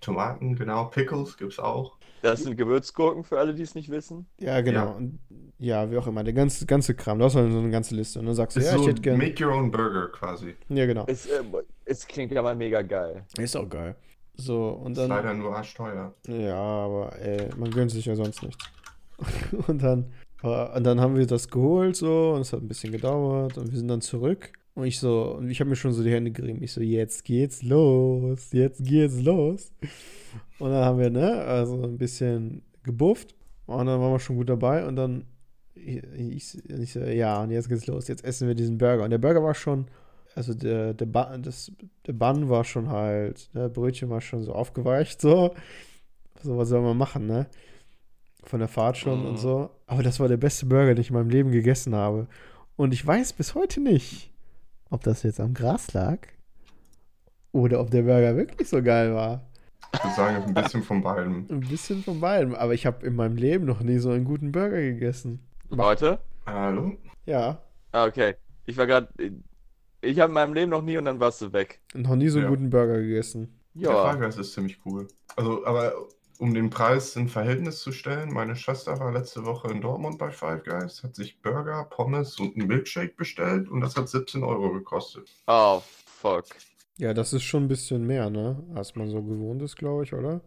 Tomaten, 0.00 0.56
genau. 0.56 0.86
Pickles 0.86 1.36
gibt's 1.36 1.58
auch. 1.58 1.96
Das 2.22 2.42
sind 2.42 2.56
Gewürzgurken 2.56 3.24
für 3.24 3.38
alle, 3.38 3.54
die 3.54 3.62
es 3.62 3.74
nicht 3.74 3.90
wissen. 3.90 4.26
Ja, 4.38 4.60
genau. 4.60 4.86
Ja. 4.86 4.90
Und, 4.90 5.18
ja, 5.58 5.90
wie 5.90 5.96
auch 5.96 6.06
immer. 6.06 6.22
Der 6.22 6.34
ganze, 6.34 6.66
ganze 6.66 6.94
Kram. 6.94 7.18
Du 7.18 7.24
hast 7.24 7.34
halt 7.34 7.50
so 7.50 7.58
eine 7.58 7.70
ganze 7.70 7.94
Liste. 7.94 8.18
Und 8.18 8.26
dann 8.26 8.34
sagst 8.34 8.56
du, 8.56 8.60
Ist 8.60 8.66
ja, 8.66 8.76
ich 8.76 8.82
so 8.82 8.88
hätte 8.88 9.00
gerne. 9.00 9.18
Make 9.18 9.44
Your 9.44 9.54
Own 9.54 9.70
Burger 9.70 10.08
quasi. 10.08 10.54
Ja, 10.68 10.86
genau. 10.86 11.04
Es, 11.06 11.26
äh, 11.26 11.42
es 11.84 12.06
klingt 12.06 12.32
ja 12.32 12.42
mal 12.42 12.54
mega 12.54 12.82
geil. 12.82 13.24
Ist 13.38 13.56
auch 13.56 13.68
geil. 13.68 13.96
So, 14.36 14.68
und 14.70 14.92
Ist 14.92 14.98
dann. 14.98 15.08
leider 15.10 15.34
nur 15.34 15.56
arschteuer. 15.56 16.14
Ja, 16.26 16.54
aber 16.56 17.18
ey, 17.20 17.48
man 17.56 17.70
gönnt 17.70 17.90
sich 17.90 18.06
ja 18.06 18.14
sonst 18.16 18.42
nichts. 18.42 18.64
und 19.66 19.82
dann, 19.82 20.12
äh, 20.42 20.76
und 20.76 20.84
dann 20.84 21.00
haben 21.00 21.16
wir 21.16 21.26
das 21.26 21.48
geholt 21.50 21.96
so 21.96 22.32
und 22.34 22.42
es 22.42 22.52
hat 22.52 22.60
ein 22.62 22.68
bisschen 22.68 22.92
gedauert 22.92 23.58
und 23.58 23.70
wir 23.70 23.78
sind 23.78 23.88
dann 23.88 24.00
zurück. 24.00 24.52
Und 24.74 24.84
ich 24.86 24.98
so, 24.98 25.34
und 25.36 25.50
ich 25.50 25.60
habe 25.60 25.68
mir 25.70 25.76
schon 25.76 25.92
so 25.92 26.02
die 26.02 26.12
Hände 26.12 26.30
gerieben. 26.30 26.62
Ich 26.62 26.72
so, 26.72 26.80
jetzt 26.80 27.24
geht's 27.24 27.62
los, 27.62 28.52
jetzt 28.52 28.84
geht's 28.84 29.20
los. 29.20 29.72
Und 30.58 30.70
dann 30.70 30.84
haben 30.84 30.98
wir, 30.98 31.10
ne, 31.10 31.32
also 31.42 31.82
ein 31.82 31.98
bisschen 31.98 32.62
gebufft. 32.82 33.34
Und 33.66 33.86
dann 33.86 34.00
waren 34.00 34.12
wir 34.12 34.20
schon 34.20 34.36
gut 34.36 34.48
dabei. 34.48 34.86
Und 34.86 34.96
dann, 34.96 35.24
ich, 35.74 36.02
ich, 36.16 36.68
ich 36.68 36.92
so, 36.92 37.00
ja, 37.00 37.42
und 37.42 37.50
jetzt 37.50 37.68
geht's 37.68 37.86
los. 37.86 38.08
Jetzt 38.08 38.24
essen 38.24 38.46
wir 38.48 38.54
diesen 38.54 38.78
Burger. 38.78 39.04
Und 39.04 39.10
der 39.10 39.18
Burger 39.18 39.42
war 39.42 39.54
schon, 39.54 39.86
also 40.34 40.54
der, 40.54 40.94
der, 40.94 41.06
Ba- 41.06 41.36
das, 41.38 41.72
der 42.06 42.12
Bun 42.12 42.48
war 42.48 42.64
schon 42.64 42.88
halt, 42.88 43.50
der 43.54 43.68
Brötchen 43.68 44.08
war 44.08 44.20
schon 44.20 44.42
so 44.44 44.52
aufgeweicht, 44.52 45.20
so. 45.20 45.54
So, 46.42 46.56
was 46.56 46.68
soll 46.68 46.80
man 46.80 46.96
machen, 46.96 47.26
ne? 47.26 47.48
Von 48.44 48.60
der 48.60 48.68
Fahrt 48.68 48.96
schon 48.96 49.26
und 49.26 49.32
Mhm. 49.32 49.36
so. 49.38 49.70
Aber 49.86 50.02
das 50.02 50.20
war 50.20 50.28
der 50.28 50.38
beste 50.38 50.64
Burger, 50.66 50.94
den 50.94 51.00
ich 51.02 51.10
in 51.10 51.14
meinem 51.16 51.28
Leben 51.28 51.50
gegessen 51.50 51.94
habe. 51.94 52.28
Und 52.76 52.94
ich 52.94 53.06
weiß 53.06 53.34
bis 53.34 53.54
heute 53.54 53.80
nicht, 53.80 54.29
ob 54.90 55.02
das 55.02 55.22
jetzt 55.22 55.40
am 55.40 55.54
Gras 55.54 55.92
lag 55.94 56.18
oder 57.52 57.80
ob 57.80 57.90
der 57.90 58.02
Burger 58.02 58.36
wirklich 58.36 58.68
so 58.68 58.82
geil 58.82 59.14
war. 59.14 59.46
Ich 59.92 60.04
würde 60.04 60.14
sagen, 60.16 60.36
ein 60.44 60.54
bisschen 60.54 60.82
von 60.82 61.02
beidem. 61.02 61.46
Ein 61.50 61.60
bisschen 61.60 62.02
von 62.02 62.20
beidem. 62.20 62.54
Aber 62.54 62.74
ich 62.74 62.86
habe 62.86 63.04
in 63.06 63.16
meinem 63.16 63.36
Leben 63.36 63.64
noch 63.64 63.80
nie 63.80 63.98
so 63.98 64.10
einen 64.10 64.24
guten 64.24 64.52
Burger 64.52 64.76
gegessen. 64.80 65.40
Leute? 65.68 66.20
Hallo? 66.46 66.92
Ja, 67.26 67.60
Ah, 67.92 68.04
okay. 68.06 68.36
Ich 68.66 68.76
war 68.76 68.86
gerade. 68.86 69.08
Ich 70.00 70.20
habe 70.20 70.30
in 70.30 70.34
meinem 70.34 70.54
Leben 70.54 70.70
noch 70.70 70.82
nie 70.82 70.96
und 70.96 71.06
dann 71.06 71.18
warst 71.18 71.40
du 71.42 71.52
weg. 71.52 71.80
noch 71.92 72.14
nie 72.14 72.28
so 72.28 72.38
einen 72.38 72.44
Ja. 72.44 72.50
guten 72.50 72.70
Burger 72.70 73.00
gegessen. 73.00 73.58
Der 73.74 73.90
Ja. 73.90 74.12
Five 74.12 74.20
Guys 74.20 74.36
ist 74.36 74.52
ziemlich 74.52 74.78
cool. 74.84 75.08
Also, 75.36 75.66
aber 75.66 75.92
um 76.40 76.54
den 76.54 76.70
Preis 76.70 77.16
in 77.16 77.28
Verhältnis 77.28 77.80
zu 77.80 77.92
stellen, 77.92 78.32
meine 78.32 78.56
Schwester 78.56 78.98
war 78.98 79.12
letzte 79.12 79.44
Woche 79.44 79.70
in 79.70 79.82
Dortmund 79.82 80.18
bei 80.18 80.30
Five 80.30 80.64
Guys, 80.64 81.02
hat 81.04 81.14
sich 81.14 81.40
Burger, 81.42 81.84
Pommes 81.90 82.40
und 82.40 82.56
einen 82.56 82.66
Milkshake 82.66 83.14
bestellt 83.14 83.68
und 83.68 83.82
das 83.82 83.94
hat 83.94 84.08
17 84.08 84.42
Euro 84.42 84.72
gekostet. 84.72 85.30
Oh, 85.46 85.82
fuck. 86.06 86.46
Ja, 86.96 87.12
das 87.12 87.34
ist 87.34 87.42
schon 87.42 87.64
ein 87.64 87.68
bisschen 87.68 88.06
mehr, 88.06 88.30
ne? 88.30 88.62
Als 88.74 88.96
man 88.96 89.10
so 89.10 89.22
gewohnt 89.22 89.60
ist, 89.62 89.76
glaube 89.76 90.04
ich, 90.04 90.14
oder? 90.14 90.40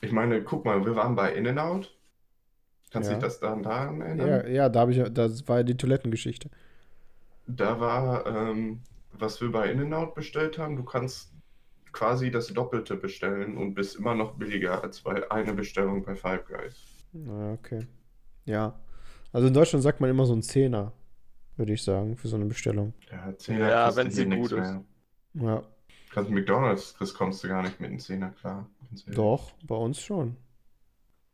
Ich 0.00 0.10
meine, 0.12 0.42
guck 0.42 0.64
mal, 0.64 0.84
wir 0.84 0.96
waren 0.96 1.14
bei 1.14 1.32
In-N-Out. 1.34 1.94
Kannst 2.90 3.08
du 3.10 3.14
Ja. 3.14 3.18
dich 3.18 3.24
das 3.28 3.40
daran 3.40 3.62
daran 3.62 4.00
erinnern? 4.00 4.26
Ja, 4.26 4.46
ja, 4.46 4.68
da 4.68 4.80
habe 4.80 4.92
ich, 4.92 4.98
ja- 4.98 5.08
das 5.08 5.46
war 5.48 5.58
ja 5.58 5.62
die 5.62 5.76
Toilettengeschichte. 5.76 6.50
Da 7.46 7.78
war, 7.78 8.26
ähm, 8.26 8.80
was 9.12 9.40
wir 9.40 9.52
bei 9.52 9.70
In-N-Out 9.70 10.14
bestellt 10.14 10.58
haben, 10.58 10.76
du 10.76 10.82
kannst 10.84 11.31
quasi 11.92 12.30
das 12.30 12.48
Doppelte 12.48 12.96
bestellen 12.96 13.56
und 13.56 13.74
bist 13.74 13.96
immer 13.96 14.14
noch 14.14 14.34
billiger 14.34 14.82
als 14.82 15.00
bei 15.00 15.30
eine 15.30 15.52
Bestellung 15.54 16.02
bei 16.04 16.14
Five 16.14 16.46
Guys. 16.46 16.74
Na, 17.12 17.52
okay. 17.52 17.86
Ja. 18.44 18.78
Also 19.32 19.48
in 19.48 19.54
Deutschland 19.54 19.82
sagt 19.82 20.00
man 20.00 20.10
immer 20.10 20.26
so 20.26 20.34
ein 20.34 20.42
Zehner, 20.42 20.92
würde 21.56 21.72
ich 21.74 21.82
sagen, 21.82 22.16
für 22.16 22.28
so 22.28 22.36
eine 22.36 22.46
Bestellung. 22.46 22.92
Ja, 23.10 23.36
Zehner 23.36 23.68
Ja, 23.68 23.90
du 23.90 23.96
wenn 23.96 24.10
sie 24.10 24.22
hier 24.22 24.28
nix 24.28 24.50
gut 24.50 24.58
ist. 24.58 24.70
mehr. 24.70 24.84
Ja, 25.34 25.62
Kannst 26.10 26.30
McDonalds 26.30 26.94
kriegst, 26.94 27.14
kommst 27.14 27.42
du 27.42 27.48
gar 27.48 27.62
nicht 27.62 27.80
mit 27.80 27.88
einem 27.88 27.98
Zehner 27.98 28.30
klar. 28.30 28.68
Doch, 29.06 29.52
bei 29.66 29.74
uns 29.76 29.98
schon. 30.00 30.36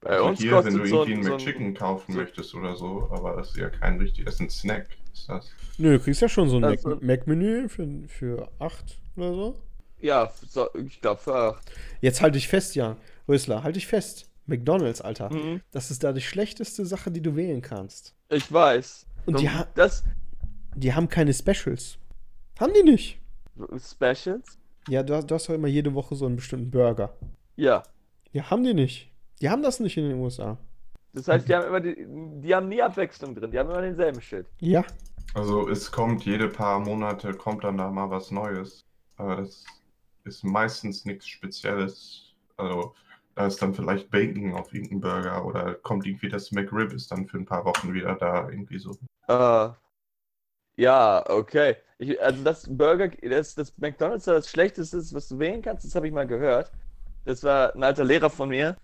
Bei 0.00 0.10
Also 0.10 0.26
uns 0.28 0.38
hier, 0.40 0.64
wenn 0.64 0.74
du 0.74 0.84
irgendwie 0.84 1.12
ein, 1.12 1.16
einen 1.18 1.22
so 1.24 1.30
ein 1.32 1.36
McChicken 1.38 1.74
kaufen 1.74 2.12
so- 2.12 2.18
möchtest 2.20 2.54
oder 2.54 2.76
so, 2.76 3.08
aber 3.10 3.34
das 3.36 3.50
ist 3.50 3.56
ja 3.56 3.68
kein 3.70 3.98
richtig, 3.98 4.24
das 4.26 4.34
ist 4.34 4.40
ein 4.40 4.50
Snack, 4.50 4.86
ist 5.12 5.28
das. 5.28 5.50
Nö, 5.78 5.98
du 5.98 6.04
kriegst 6.04 6.20
ja 6.22 6.28
schon 6.28 6.48
so 6.48 6.56
ein 6.56 6.62
Mac- 6.62 6.74
ist- 6.84 7.02
Mac-Menü 7.02 7.68
für, 7.68 7.88
für 8.06 8.48
8 8.60 9.00
oder 9.16 9.34
so. 9.34 9.58
Ja, 10.00 10.30
so, 10.48 10.68
ich 10.74 11.00
glaube 11.00 11.20
für 11.20 11.34
acht. 11.34 11.72
Jetzt 12.00 12.20
halte 12.20 12.38
ich 12.38 12.48
fest, 12.48 12.74
Jan. 12.74 12.96
Rösler, 13.28 13.62
halte 13.62 13.78
ich 13.78 13.86
fest. 13.86 14.28
McDonalds, 14.46 15.00
Alter. 15.00 15.32
Mhm. 15.32 15.60
Das 15.70 15.90
ist 15.90 16.02
da 16.04 16.12
die 16.12 16.22
schlechteste 16.22 16.86
Sache, 16.86 17.10
die 17.10 17.20
du 17.20 17.36
wählen 17.36 17.60
kannst. 17.60 18.14
Ich 18.30 18.50
weiß. 18.50 19.06
Und 19.26 19.40
die, 19.40 19.50
ha 19.50 19.66
das 19.74 20.04
die 20.74 20.94
haben 20.94 21.08
keine 21.08 21.34
Specials. 21.34 21.98
Haben 22.58 22.72
die 22.74 22.82
nicht. 22.82 23.20
Specials? 23.76 24.58
Ja, 24.88 25.02
du 25.02 25.14
hast, 25.14 25.26
du 25.26 25.34
hast 25.34 25.48
doch 25.48 25.54
immer 25.54 25.68
jede 25.68 25.92
Woche 25.94 26.14
so 26.14 26.26
einen 26.26 26.36
bestimmten 26.36 26.70
Burger. 26.70 27.12
Ja. 27.56 27.82
Ja, 28.32 28.50
haben 28.50 28.64
die 28.64 28.74
nicht. 28.74 29.10
Die 29.40 29.50
haben 29.50 29.62
das 29.62 29.80
nicht 29.80 29.96
in 29.96 30.08
den 30.08 30.18
USA. 30.18 30.58
Das 31.12 31.28
heißt, 31.28 31.48
die 31.48 31.54
haben 31.54 31.66
immer 31.66 31.80
die, 31.80 32.06
die 32.40 32.54
haben 32.54 32.68
nie 32.68 32.80
Abwechslung 32.80 33.34
drin, 33.34 33.50
die 33.50 33.58
haben 33.58 33.70
immer 33.70 33.82
denselben 33.82 34.20
Shit. 34.20 34.46
Ja. 34.60 34.84
Also 35.34 35.68
es 35.68 35.90
kommt 35.90 36.24
jede 36.24 36.48
paar 36.48 36.78
Monate 36.78 37.34
kommt 37.34 37.64
dann 37.64 37.76
da 37.76 37.90
mal 37.90 38.10
was 38.10 38.30
Neues. 38.30 38.84
Aber 39.16 39.36
das 39.36 39.64
ist 40.28 40.44
meistens 40.44 41.04
nichts 41.04 41.26
Spezielles. 41.26 42.34
Also 42.56 42.94
da 43.34 43.46
ist 43.46 43.60
dann 43.62 43.74
vielleicht 43.74 44.10
Bacon 44.10 44.54
auf 44.54 44.72
irgendeinem 44.72 45.00
Burger 45.00 45.44
oder 45.44 45.74
kommt 45.74 46.06
irgendwie 46.06 46.28
das 46.28 46.50
McRib 46.52 46.92
ist 46.92 47.10
dann 47.10 47.26
für 47.26 47.38
ein 47.38 47.46
paar 47.46 47.64
Wochen 47.64 47.92
wieder 47.92 48.14
da 48.16 48.48
irgendwie 48.48 48.78
so. 48.78 48.96
Äh, 49.28 49.70
ja, 50.76 51.24
okay. 51.28 51.76
Ich, 51.98 52.20
also 52.22 52.44
das 52.44 52.66
Burger, 52.68 53.08
das, 53.08 53.54
das 53.54 53.76
McDonalds 53.78 54.24
das 54.24 54.48
Schlechteste 54.48 54.98
ist, 54.98 55.14
was 55.14 55.28
du 55.28 55.38
wählen 55.38 55.62
kannst, 55.62 55.84
das 55.84 55.94
habe 55.94 56.06
ich 56.06 56.12
mal 56.12 56.26
gehört. 56.26 56.72
Das 57.24 57.42
war 57.44 57.74
ein 57.74 57.82
alter 57.82 58.04
Lehrer 58.04 58.30
von 58.30 58.48
mir, 58.48 58.76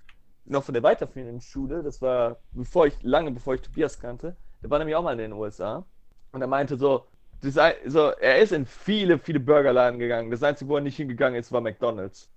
noch 0.44 0.64
von 0.64 0.74
der 0.74 0.82
weiterführenden 0.82 1.40
Schule. 1.40 1.82
Das 1.82 2.02
war 2.02 2.38
bevor 2.52 2.86
ich, 2.86 3.02
lange 3.02 3.30
bevor 3.30 3.54
ich 3.54 3.62
Tobias 3.62 3.98
kannte. 3.98 4.36
Der 4.62 4.70
war 4.70 4.78
nämlich 4.78 4.96
auch 4.96 5.02
mal 5.02 5.12
in 5.12 5.18
den 5.18 5.32
USA. 5.32 5.84
Und 6.32 6.40
er 6.40 6.48
meinte 6.48 6.76
so, 6.76 7.06
das, 7.44 7.56
so, 7.86 8.10
er 8.10 8.38
ist 8.40 8.52
in 8.52 8.66
viele, 8.66 9.18
viele 9.18 9.40
Burgerladen 9.40 9.98
gegangen. 9.98 10.30
Das 10.30 10.42
Einzige, 10.42 10.68
wo 10.70 10.76
er 10.76 10.82
nicht 10.82 10.96
hingegangen 10.96 11.38
ist, 11.38 11.52
war 11.52 11.60
McDonalds. 11.60 12.30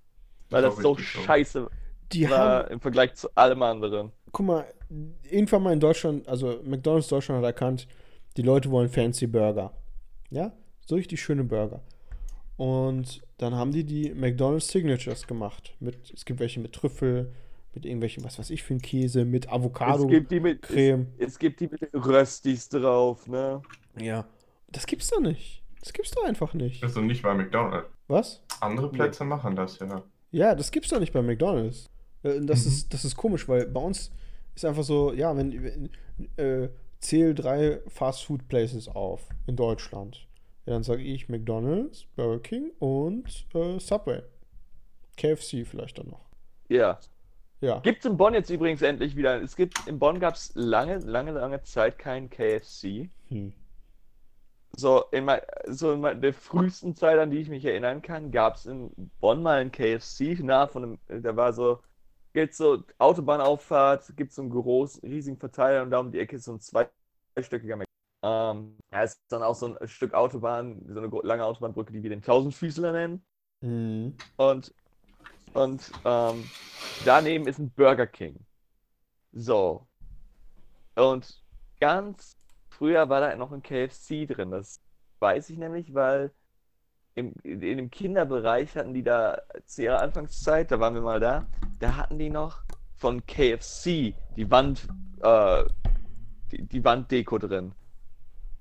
Weil 0.49 0.61
Das 0.61 0.75
das 0.75 0.77
so 0.77 0.97
scheiße 0.97 1.69
Die 2.11 2.29
war 2.29 2.63
haben, 2.63 2.71
im 2.71 2.79
Vergleich 2.81 3.15
zu 3.15 3.29
allem 3.35 3.61
anderen. 3.63 4.11
guck 4.31 4.45
mal, 4.45 4.65
irgendwann 5.29 5.63
mal 5.63 5.73
in 5.73 5.79
Deutschland, 5.79 6.27
also 6.27 6.59
McDonalds 6.63 7.07
Deutschland 7.07 7.39
hat 7.43 7.45
erkannt, 7.45 7.87
die 8.37 8.41
Leute 8.43 8.71
wollen 8.71 8.89
fancy 8.89 9.27
Burger. 9.27 9.73
Ja? 10.29 10.51
So 10.85 10.95
richtig 10.95 11.21
schöne 11.21 11.43
Burger. 11.43 11.81
Und 12.57 13.21
dann 13.37 13.55
haben 13.55 13.71
die 13.71 13.83
die 13.83 14.13
McDonald's 14.13 14.69
Signatures 14.69 15.27
gemacht. 15.27 15.75
Mit, 15.79 16.11
es 16.13 16.25
gibt 16.25 16.39
welche 16.39 16.59
mit 16.59 16.73
Trüffel, 16.73 17.33
mit 17.73 17.85
irgendwelchen, 17.85 18.23
was 18.23 18.39
weiß 18.39 18.49
ich 18.49 18.63
für 18.63 18.73
ein 18.75 18.81
Käse, 18.81 19.25
mit 19.25 19.49
Avocado, 19.51 20.05
es 20.05 20.07
gibt 20.07 20.31
die 20.31 20.39
mit, 20.39 20.61
Creme. 20.61 21.07
Es, 21.17 21.33
es 21.33 21.39
gibt 21.39 21.59
die 21.59 21.67
mit 21.67 21.89
Röstis 21.93 22.69
drauf, 22.69 23.27
ne? 23.27 23.61
Ja. 23.99 24.25
Das 24.77 24.85
gibt's 24.85 25.09
doch 25.09 25.19
nicht. 25.19 25.63
Das 25.79 25.91
gibt's 25.93 26.11
doch 26.11 26.23
einfach 26.25 26.53
nicht. 26.53 26.83
Also 26.83 27.01
nicht 27.01 27.23
bei 27.23 27.33
McDonald's. 27.33 27.89
Was? 28.07 28.43
Andere 28.61 28.91
Plätze 28.91 29.23
machen 29.25 29.55
das 29.55 29.79
ja. 29.79 30.03
Ja, 30.31 30.55
das 30.55 30.71
gibt's 30.71 30.89
doch 30.89 30.99
nicht 30.99 31.13
bei 31.13 31.21
McDonalds. 31.21 31.89
Äh, 32.23 32.41
Das, 32.41 32.65
Mhm. 32.65 32.71
ist, 32.71 32.93
das 32.93 33.05
ist 33.05 33.15
komisch, 33.15 33.47
weil 33.47 33.65
bei 33.67 33.79
uns 33.81 34.11
ist 34.55 34.65
einfach 34.65 34.83
so, 34.83 35.13
ja, 35.13 35.35
wenn, 35.35 35.63
wenn 35.63 35.89
äh, 36.37 36.69
zähl 36.99 37.33
drei 37.33 37.79
Fast 37.87 38.25
Food 38.25 38.47
Places 38.47 38.87
auf 38.87 39.27
in 39.47 39.55
Deutschland. 39.55 40.27
Ja, 40.65 40.73
dann 40.73 40.83
sage 40.83 41.01
ich 41.03 41.29
McDonalds, 41.29 42.05
Burger 42.15 42.39
King 42.41 42.71
und 42.79 43.47
äh, 43.53 43.79
Subway. 43.79 44.21
KFC 45.17 45.65
vielleicht 45.65 45.97
dann 45.97 46.07
noch. 46.09 46.25
Ja. 46.69 46.99
Ja. 47.61 47.79
Gibt's 47.79 48.05
in 48.05 48.17
Bonn 48.17 48.33
jetzt 48.35 48.49
übrigens 48.51 48.81
endlich 48.83 49.15
wieder. 49.15 49.41
Es 49.41 49.55
gibt, 49.55 49.87
in 49.87 49.97
Bonn 49.97 50.19
gab 50.19 50.35
es 50.35 50.51
lange, 50.53 50.97
lange, 50.99 51.31
lange 51.31 51.63
Zeit 51.63 51.97
keinen 51.97 52.29
KFC. 52.29 53.09
Hm. 53.29 53.53
So 54.75 55.05
in, 55.11 55.25
mein, 55.25 55.41
so 55.67 55.93
in 55.93 56.01
mein, 56.01 56.21
der 56.21 56.33
frühesten 56.33 56.95
Zeit, 56.95 57.17
an 57.17 57.31
die 57.31 57.39
ich 57.39 57.49
mich 57.49 57.65
erinnern 57.65 58.01
kann, 58.01 58.31
gab 58.31 58.55
es 58.55 58.65
in 58.65 58.91
Bonn 59.19 59.41
mal 59.41 59.59
einen 59.59 59.71
KFC, 59.71 60.39
nah 60.39 60.67
von 60.67 60.83
einem, 60.83 61.23
da 61.23 61.35
war 61.35 61.53
so, 61.53 61.81
gibt 62.33 62.53
so 62.53 62.83
Autobahnauffahrt, 62.99 64.15
gibt 64.15 64.31
so 64.33 64.41
einen 64.41 64.51
großen, 64.51 65.01
riesigen 65.07 65.37
Verteiler 65.37 65.81
und 65.83 65.91
da 65.91 65.99
um 65.99 66.11
die 66.11 66.19
Ecke 66.19 66.35
ist 66.35 66.45
so 66.45 66.53
ein 66.53 66.59
zweistöckiger 66.59 67.77
Mc 67.77 67.87
ähm, 68.23 68.77
ja, 68.91 69.03
ist 69.03 69.21
dann 69.29 69.43
auch 69.43 69.55
so 69.55 69.77
ein 69.77 69.87
Stück 69.87 70.13
Autobahn, 70.13 70.81
so 70.87 70.99
eine 70.99 71.09
lange 71.23 71.45
Autobahnbrücke, 71.45 71.93
die 71.93 72.03
wir 72.03 72.09
den 72.09 72.21
Tausendfüßler 72.21 72.91
nennen. 72.91 73.25
Mhm. 73.61 74.15
Und, 74.37 74.73
und 75.53 75.91
ähm, 76.03 76.49
daneben 77.05 77.47
ist 77.47 77.59
ein 77.59 77.71
Burger 77.71 78.07
King. 78.07 78.35
So. 79.31 79.87
Und 80.95 81.43
ganz 81.79 82.36
früher 82.77 83.09
war 83.09 83.21
da 83.21 83.35
noch 83.35 83.51
ein 83.51 83.63
KFC 83.63 84.27
drin. 84.27 84.51
Das 84.51 84.81
weiß 85.19 85.49
ich 85.49 85.57
nämlich, 85.57 85.93
weil 85.93 86.31
im, 87.15 87.33
in 87.43 87.59
dem 87.59 87.89
Kinderbereich 87.89 88.75
hatten 88.75 88.93
die 88.93 89.03
da 89.03 89.41
zu 89.65 89.83
ihrer 89.83 90.01
Anfangszeit, 90.01 90.71
da 90.71 90.79
waren 90.79 90.93
wir 90.93 91.01
mal 91.01 91.19
da, 91.19 91.47
da 91.79 91.95
hatten 91.95 92.19
die 92.19 92.29
noch 92.29 92.59
von 92.95 93.25
KFC 93.25 94.13
die 94.35 94.51
Wand, 94.51 94.87
äh, 95.21 95.63
die, 96.51 96.63
die 96.63 96.83
Wanddeko 96.83 97.39
drin. 97.39 97.73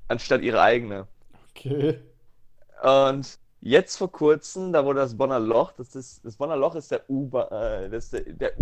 Anstatt 0.08 0.42
ihre 0.42 0.62
eigene. 0.62 1.06
Okay. 1.50 2.00
Und 2.82 3.38
jetzt 3.60 3.96
vor 3.96 4.10
kurzem, 4.12 4.72
da 4.72 4.84
wurde 4.84 5.00
das 5.00 5.16
Bonner 5.16 5.40
Loch, 5.40 5.72
das 5.72 5.94
ist, 5.94 6.24
das 6.24 6.36
Bonner 6.36 6.56
Loch 6.56 6.74
ist 6.74 6.90
der 6.90 7.08
U-Bahn, 7.10 7.48
äh, 7.50 7.90
das 7.90 8.04
ist 8.04 8.12
der, 8.12 8.32
der 8.32 8.60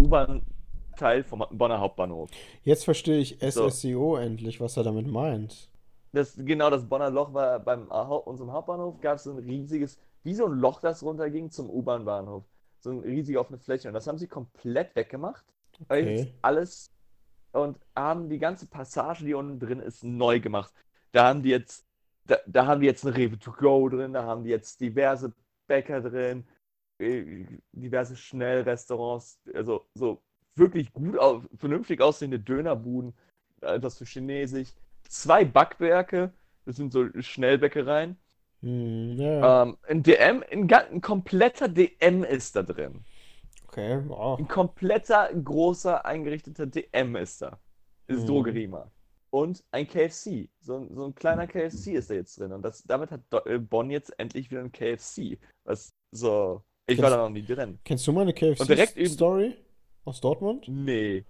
U-Bahn-Teil 0.95 1.24
vom 1.24 1.45
Bonner 1.51 1.80
Hauptbahnhof. 1.80 2.30
Jetzt 2.62 2.84
verstehe 2.84 3.18
ich 3.18 3.38
So. 3.40 3.68
SSCO 3.68 4.16
endlich, 4.16 4.61
was 4.61 4.76
er 4.76 4.84
damit 4.84 5.07
meint. 5.07 5.68
Das, 6.12 6.36
genau, 6.36 6.70
das 6.70 6.88
Bonner 6.88 7.11
Loch 7.11 7.34
war 7.34 7.59
beim 7.59 7.88
unserem 7.88 8.53
Hauptbahnhof, 8.53 9.01
gab 9.01 9.16
es 9.16 9.24
so 9.24 9.32
ein 9.32 9.38
riesiges, 9.38 9.99
wie 10.22 10.34
so 10.34 10.47
ein 10.47 10.53
Loch, 10.53 10.80
das 10.80 11.03
runterging 11.03 11.51
zum 11.51 11.68
U-Bahn-Bahnhof. 11.68 12.45
So 12.80 12.90
eine 12.90 13.05
riesige 13.05 13.40
offene 13.40 13.59
Fläche. 13.59 13.88
Und 13.88 13.95
das 13.95 14.07
haben 14.07 14.18
sie 14.18 14.28
komplett 14.28 14.95
weggemacht. 14.95 15.45
Okay. 15.88 16.32
alles 16.40 16.88
und 17.51 17.78
haben 17.97 18.28
die 18.28 18.38
ganze 18.38 18.66
Passage, 18.66 19.24
die 19.24 19.34
unten 19.34 19.59
drin 19.59 19.80
ist, 19.80 20.05
neu 20.05 20.38
gemacht. 20.38 20.72
Da 21.11 21.26
haben 21.28 21.42
die 21.42 21.51
jetzt, 21.51 21.84
da, 22.26 22.38
da 22.47 22.66
haben 22.66 22.80
die 22.80 22.86
jetzt 22.86 23.05
eine 23.05 23.16
Rewe 23.16 23.38
to 23.38 23.51
go 23.51 23.88
drin, 23.88 24.12
da 24.12 24.22
haben 24.24 24.45
die 24.45 24.51
jetzt 24.51 24.80
diverse 24.80 25.32
Bäcker 25.66 26.01
drin, 26.01 26.45
äh, 27.01 27.45
diverse 27.72 28.16
Schnellrestaurants, 28.16 29.40
also 29.53 29.84
so 29.95 30.22
wirklich 30.57 30.92
gut, 30.92 31.18
au- 31.18 31.42
vernünftig 31.57 32.00
aussehende 32.00 32.38
Dönerbuden, 32.38 33.14
das 33.61 33.98
für 33.98 34.05
Chinesisch, 34.05 34.68
zwei 35.09 35.44
Backwerke, 35.44 36.32
das 36.64 36.76
sind 36.76 36.92
so 36.92 37.07
Schnellbäckereien. 37.20 38.16
Hm, 38.62 39.16
ja, 39.18 39.32
ja. 39.40 39.62
Ähm, 39.62 39.76
ein 39.88 40.02
DM, 40.02 40.42
ein, 40.50 40.72
ein 40.72 41.00
kompletter 41.00 41.68
DM 41.68 42.24
ist 42.24 42.57
da 42.57 42.62
drin. 42.62 43.05
Okay, 43.68 44.00
wow. 44.07 44.38
Ein 44.38 44.48
kompletter, 44.48 45.30
großer, 45.34 46.05
eingerichteter 46.05 46.66
DM 46.66 47.16
ist 47.16 47.42
da. 47.42 47.59
Ist 48.07 48.22
Mhm. 48.22 48.26
Drogeriemarkt. 48.26 48.90
Und 49.30 49.64
ein 49.72 49.88
KFC. 49.88 50.48
So 50.61 50.76
ein, 50.76 50.94
so 50.94 51.07
ein 51.07 51.14
kleiner 51.14 51.46
KFC 51.48 51.88
ist 51.94 52.09
da 52.09 52.14
jetzt 52.14 52.38
drin. 52.38 52.52
Und 52.52 52.62
das, 52.62 52.84
damit 52.84 53.11
hat 53.11 53.20
äh, 53.46 53.59
Bonn 53.59 53.90
jetzt 53.90 54.16
endlich 54.18 54.50
wieder 54.50 54.61
ein 54.61 54.70
KFC. 54.70 55.38
Was 55.64 55.92
so. 56.12 56.62
Ich 56.86 56.98
war 56.98 57.11
Kennst- 57.11 57.16
da 57.16 57.22
noch 57.24 57.30
nie 57.30 57.42
drin. 57.44 57.78
Kennst 57.84 58.07
du 58.07 58.12
meine 58.12 58.32
KFC-Story 58.32 59.57
aus 60.05 60.20
Dortmund? 60.20 60.66
Nee. 60.68 61.24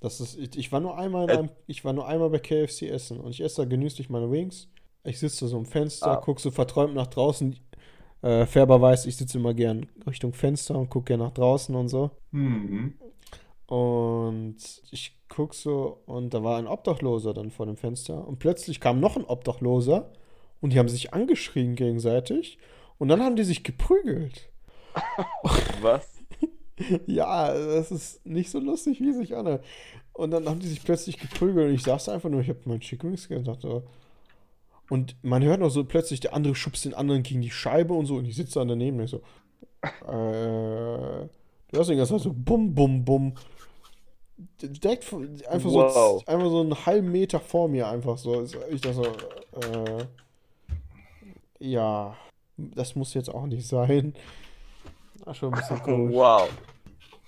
Das 0.00 0.20
ist, 0.20 0.38
ich, 0.38 0.56
ich 0.56 0.72
war 0.72 0.80
nur 0.80 0.96
einmal 0.96 1.24
in 1.24 1.30
Äh. 1.30 1.38
einem, 1.38 1.50
ich 1.66 1.84
war 1.84 1.92
nur 1.92 2.06
einmal 2.06 2.30
bei 2.30 2.38
KFC 2.38 2.82
essen 2.82 3.18
und 3.20 3.30
ich 3.30 3.40
esse 3.40 3.62
da 3.62 3.68
genüsslich 3.68 4.08
meine 4.10 4.30
Wings. 4.30 4.68
Ich 5.04 5.18
sitze 5.18 5.48
so 5.48 5.56
am 5.56 5.66
Fenster, 5.66 6.12
Ah. 6.12 6.16
guck 6.24 6.40
so 6.40 6.50
verträumt 6.50 6.94
nach 6.94 7.06
draußen. 7.08 7.58
Äh, 8.22 8.46
Färber 8.46 8.80
weiß, 8.80 9.06
ich 9.06 9.16
sitze 9.16 9.38
immer 9.38 9.54
gern 9.54 9.86
Richtung 10.06 10.32
Fenster 10.32 10.76
und 10.78 10.90
gucke 10.90 11.06
gern 11.06 11.20
nach 11.20 11.32
draußen 11.32 11.74
und 11.74 11.88
so. 11.88 12.10
Mhm. 12.32 12.94
Und 13.66 14.56
ich 14.90 15.16
guck 15.28 15.54
so 15.54 16.00
und 16.06 16.32
da 16.32 16.42
war 16.42 16.58
ein 16.58 16.66
Obdachloser 16.66 17.34
dann 17.34 17.50
vor 17.50 17.66
dem 17.66 17.76
Fenster 17.76 18.26
und 18.26 18.38
plötzlich 18.38 18.80
kam 18.80 18.98
noch 18.98 19.16
ein 19.16 19.24
Obdachloser 19.24 20.10
und 20.60 20.72
die 20.72 20.78
haben 20.78 20.88
sich 20.88 21.12
angeschrien 21.12 21.74
gegenseitig 21.76 22.58
und 22.98 23.08
dann 23.08 23.22
haben 23.22 23.36
die 23.36 23.44
sich 23.44 23.62
geprügelt. 23.64 24.48
Was? 25.82 26.17
Ja, 27.06 27.52
das 27.52 27.90
ist 27.90 28.24
nicht 28.26 28.50
so 28.50 28.58
lustig, 28.60 29.00
wie 29.00 29.10
es 29.10 29.16
sich 29.16 29.36
anhört. 29.36 29.64
Und 30.12 30.30
dann 30.30 30.48
haben 30.48 30.60
die 30.60 30.68
sich 30.68 30.82
plötzlich 30.82 31.18
geprügelt 31.18 31.68
und 31.68 31.74
ich 31.74 31.82
saß 31.82 32.08
einfach 32.08 32.28
nur, 32.28 32.40
ich 32.40 32.48
habe 32.48 32.60
mein 32.64 32.80
Chicken 32.80 33.10
Wings. 33.10 33.28
So. 33.60 33.84
Und 34.90 35.16
man 35.22 35.42
hört 35.44 35.60
noch 35.60 35.70
so 35.70 35.84
plötzlich, 35.84 36.20
der 36.20 36.34
andere 36.34 36.54
schubst 36.54 36.84
den 36.84 36.94
anderen 36.94 37.22
gegen 37.22 37.40
die 37.40 37.50
Scheibe 37.50 37.94
und 37.94 38.06
so 38.06 38.16
und 38.16 38.24
ich 38.26 38.36
sitze 38.36 38.58
dann 38.58 38.68
daneben 38.68 38.98
und 38.98 39.04
ich 39.04 39.10
so, 39.10 39.18
äh, 40.06 41.28
du 41.72 41.78
hast 41.78 41.88
den 41.88 41.98
ganzen 41.98 42.14
Zeit 42.16 42.22
so 42.24 42.32
bum, 42.34 42.74
bum, 42.74 43.04
bum. 43.04 43.34
Direkt 44.62 45.12
einfach 45.48 45.70
so, 45.70 45.78
Wow. 45.80 46.26
einfach 46.26 46.48
so 46.48 46.60
einen 46.60 46.86
halben 46.86 47.10
Meter 47.12 47.40
vor 47.40 47.68
mir 47.68 47.88
einfach 47.88 48.16
so. 48.18 48.44
Ich 48.70 48.80
dachte 48.80 48.94
so, 48.94 49.04
äh, 49.04 50.04
ja, 51.60 52.16
das 52.56 52.94
muss 52.94 53.14
jetzt 53.14 53.32
auch 53.32 53.46
nicht 53.46 53.66
sein. 53.66 54.14
War 55.24 55.34
schon 55.34 55.52
ein 55.52 55.60
bisschen 55.60 55.82
komisch. 55.82 56.14
Wow. 56.14 56.48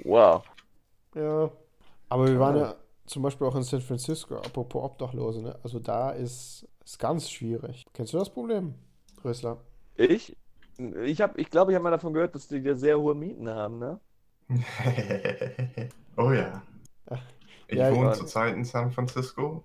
Wow. 0.04 0.44
Ja. 1.14 1.50
Aber 2.08 2.26
wir 2.26 2.38
waren 2.38 2.56
ja 2.56 2.74
zum 3.06 3.22
Beispiel 3.22 3.46
auch 3.46 3.56
in 3.56 3.64
San 3.64 3.80
Francisco, 3.80 4.36
apropos 4.36 4.84
Obdachlose, 4.84 5.42
ne? 5.42 5.58
Also 5.62 5.80
da 5.80 6.10
ist 6.10 6.66
es 6.84 6.96
ganz 6.98 7.28
schwierig. 7.28 7.84
Kennst 7.92 8.12
du 8.12 8.18
das 8.18 8.30
Problem, 8.30 8.74
Rösler? 9.24 9.58
Ich? 9.96 10.36
Ich 11.04 11.20
habe, 11.20 11.38
ich 11.40 11.50
glaube, 11.50 11.72
ich 11.72 11.74
habe 11.74 11.82
mal 11.82 11.90
davon 11.90 12.14
gehört, 12.14 12.34
dass 12.34 12.48
die 12.48 12.62
da 12.62 12.74
sehr 12.74 12.98
hohe 12.98 13.14
Mieten 13.14 13.48
haben, 13.48 13.78
ne? 13.78 14.00
oh 16.16 16.30
ja. 16.30 16.62
Ich 17.66 17.78
Ja, 17.78 17.94
wohne 17.94 18.12
zurzeit 18.12 18.54
in 18.54 18.64
San 18.64 18.90
Francisco. 18.92 19.64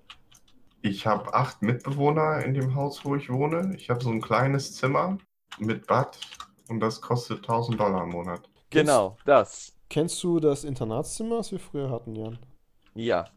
Ich 0.81 1.07
habe 1.07 1.33
acht 1.33 1.61
Mitbewohner 1.61 2.43
in 2.43 2.53
dem 2.53 2.75
Haus, 2.75 3.05
wo 3.05 3.15
ich 3.15 3.29
wohne. 3.29 3.73
Ich 3.75 3.89
habe 3.89 4.03
so 4.03 4.09
ein 4.09 4.21
kleines 4.21 4.75
Zimmer 4.75 5.17
mit 5.59 5.87
Bad 5.87 6.19
und 6.67 6.79
das 6.79 7.01
kostet 7.01 7.39
1000 7.39 7.79
Dollar 7.79 8.03
im 8.03 8.09
Monat. 8.09 8.49
Genau, 8.69 9.17
das. 9.25 9.74
Kennst 9.95 10.21
du 10.25 10.41
das 10.41 10.65
Internatszimmer, 10.65 11.37
was 11.37 11.53
wir 11.53 11.59
früher 11.59 11.89
hatten, 11.89 12.15
Jan? 12.15 12.37
Ja. 12.95 13.29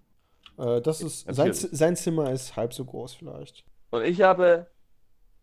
Äh, 0.57 0.81
das 0.81 1.03
ist, 1.03 1.33
sein, 1.33 1.53
sein 1.53 1.95
Zimmer 1.95 2.33
ist 2.33 2.57
halb 2.57 2.75
so 2.75 2.85
groß 2.85 3.15
vielleicht. 3.15 3.65
Und 3.91 4.03
ich 4.03 4.23
habe. 4.23 4.67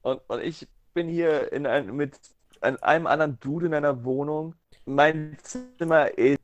Und, 0.02 0.20
und 0.28 0.42
ich 0.42 0.68
bin 0.94 1.08
hier 1.08 1.54
in 1.54 1.68
ein, 1.68 1.96
mit 1.96 2.20
ein, 2.60 2.76
einem 2.84 3.08
anderen 3.08 3.40
Dude 3.40 3.68
in 3.68 3.74
einer 3.74 4.04
Wohnung. 4.04 4.56
Mein 4.84 5.38
Zimmer 5.42 6.18
ist 6.18 6.42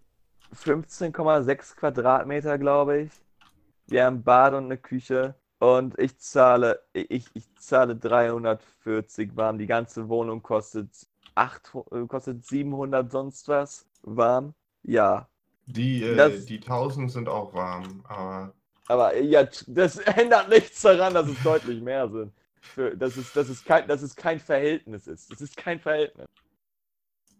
15,6 0.56 1.76
Quadratmeter, 1.76 2.58
glaube 2.58 3.02
ich. 3.02 3.12
Wir 3.88 4.06
haben 4.06 4.20
ein 4.20 4.24
Bad 4.24 4.54
und 4.54 4.64
eine 4.64 4.78
Küche. 4.78 5.36
Und 5.60 6.00
ich 6.00 6.18
zahle, 6.18 6.80
ich, 6.94 7.26
ich 7.34 7.54
zahle 7.58 7.98
340 7.98 9.36
warm. 9.36 9.58
Die 9.58 9.68
ganze 9.68 10.08
Wohnung 10.08 10.42
kostet, 10.42 10.88
8, 11.36 11.74
kostet 12.08 12.46
700 12.46 13.12
sonst 13.12 13.50
was 13.50 13.86
warm. 14.04 14.54
Ja. 14.84 15.28
Die, 15.66 16.04
äh, 16.04 16.16
Das- 16.18 16.46
die 16.46 16.60
1000 16.60 17.12
sind 17.12 17.28
auch 17.28 17.54
warm, 17.56 18.04
aber 18.08 18.54
Aber 18.88 19.16
ja, 19.18 19.48
das 19.68 19.98
ändert 20.00 20.50
nichts 20.50 20.82
daran, 20.82 21.14
dass 21.14 21.28
es 21.28 21.42
deutlich 21.44 21.82
mehr 21.82 22.10
sind. 22.10 22.34
Für, 22.62 22.96
dass, 22.96 23.18
es, 23.18 23.34
dass, 23.34 23.50
es 23.50 23.64
kein, 23.64 23.88
dass 23.88 24.02
es 24.02 24.16
kein 24.16 24.40
Verhältnis 24.40 25.08
ist. 25.08 25.32
Es 25.32 25.42
ist 25.42 25.58
kein 25.58 25.80
Verhältnis. 25.80 26.28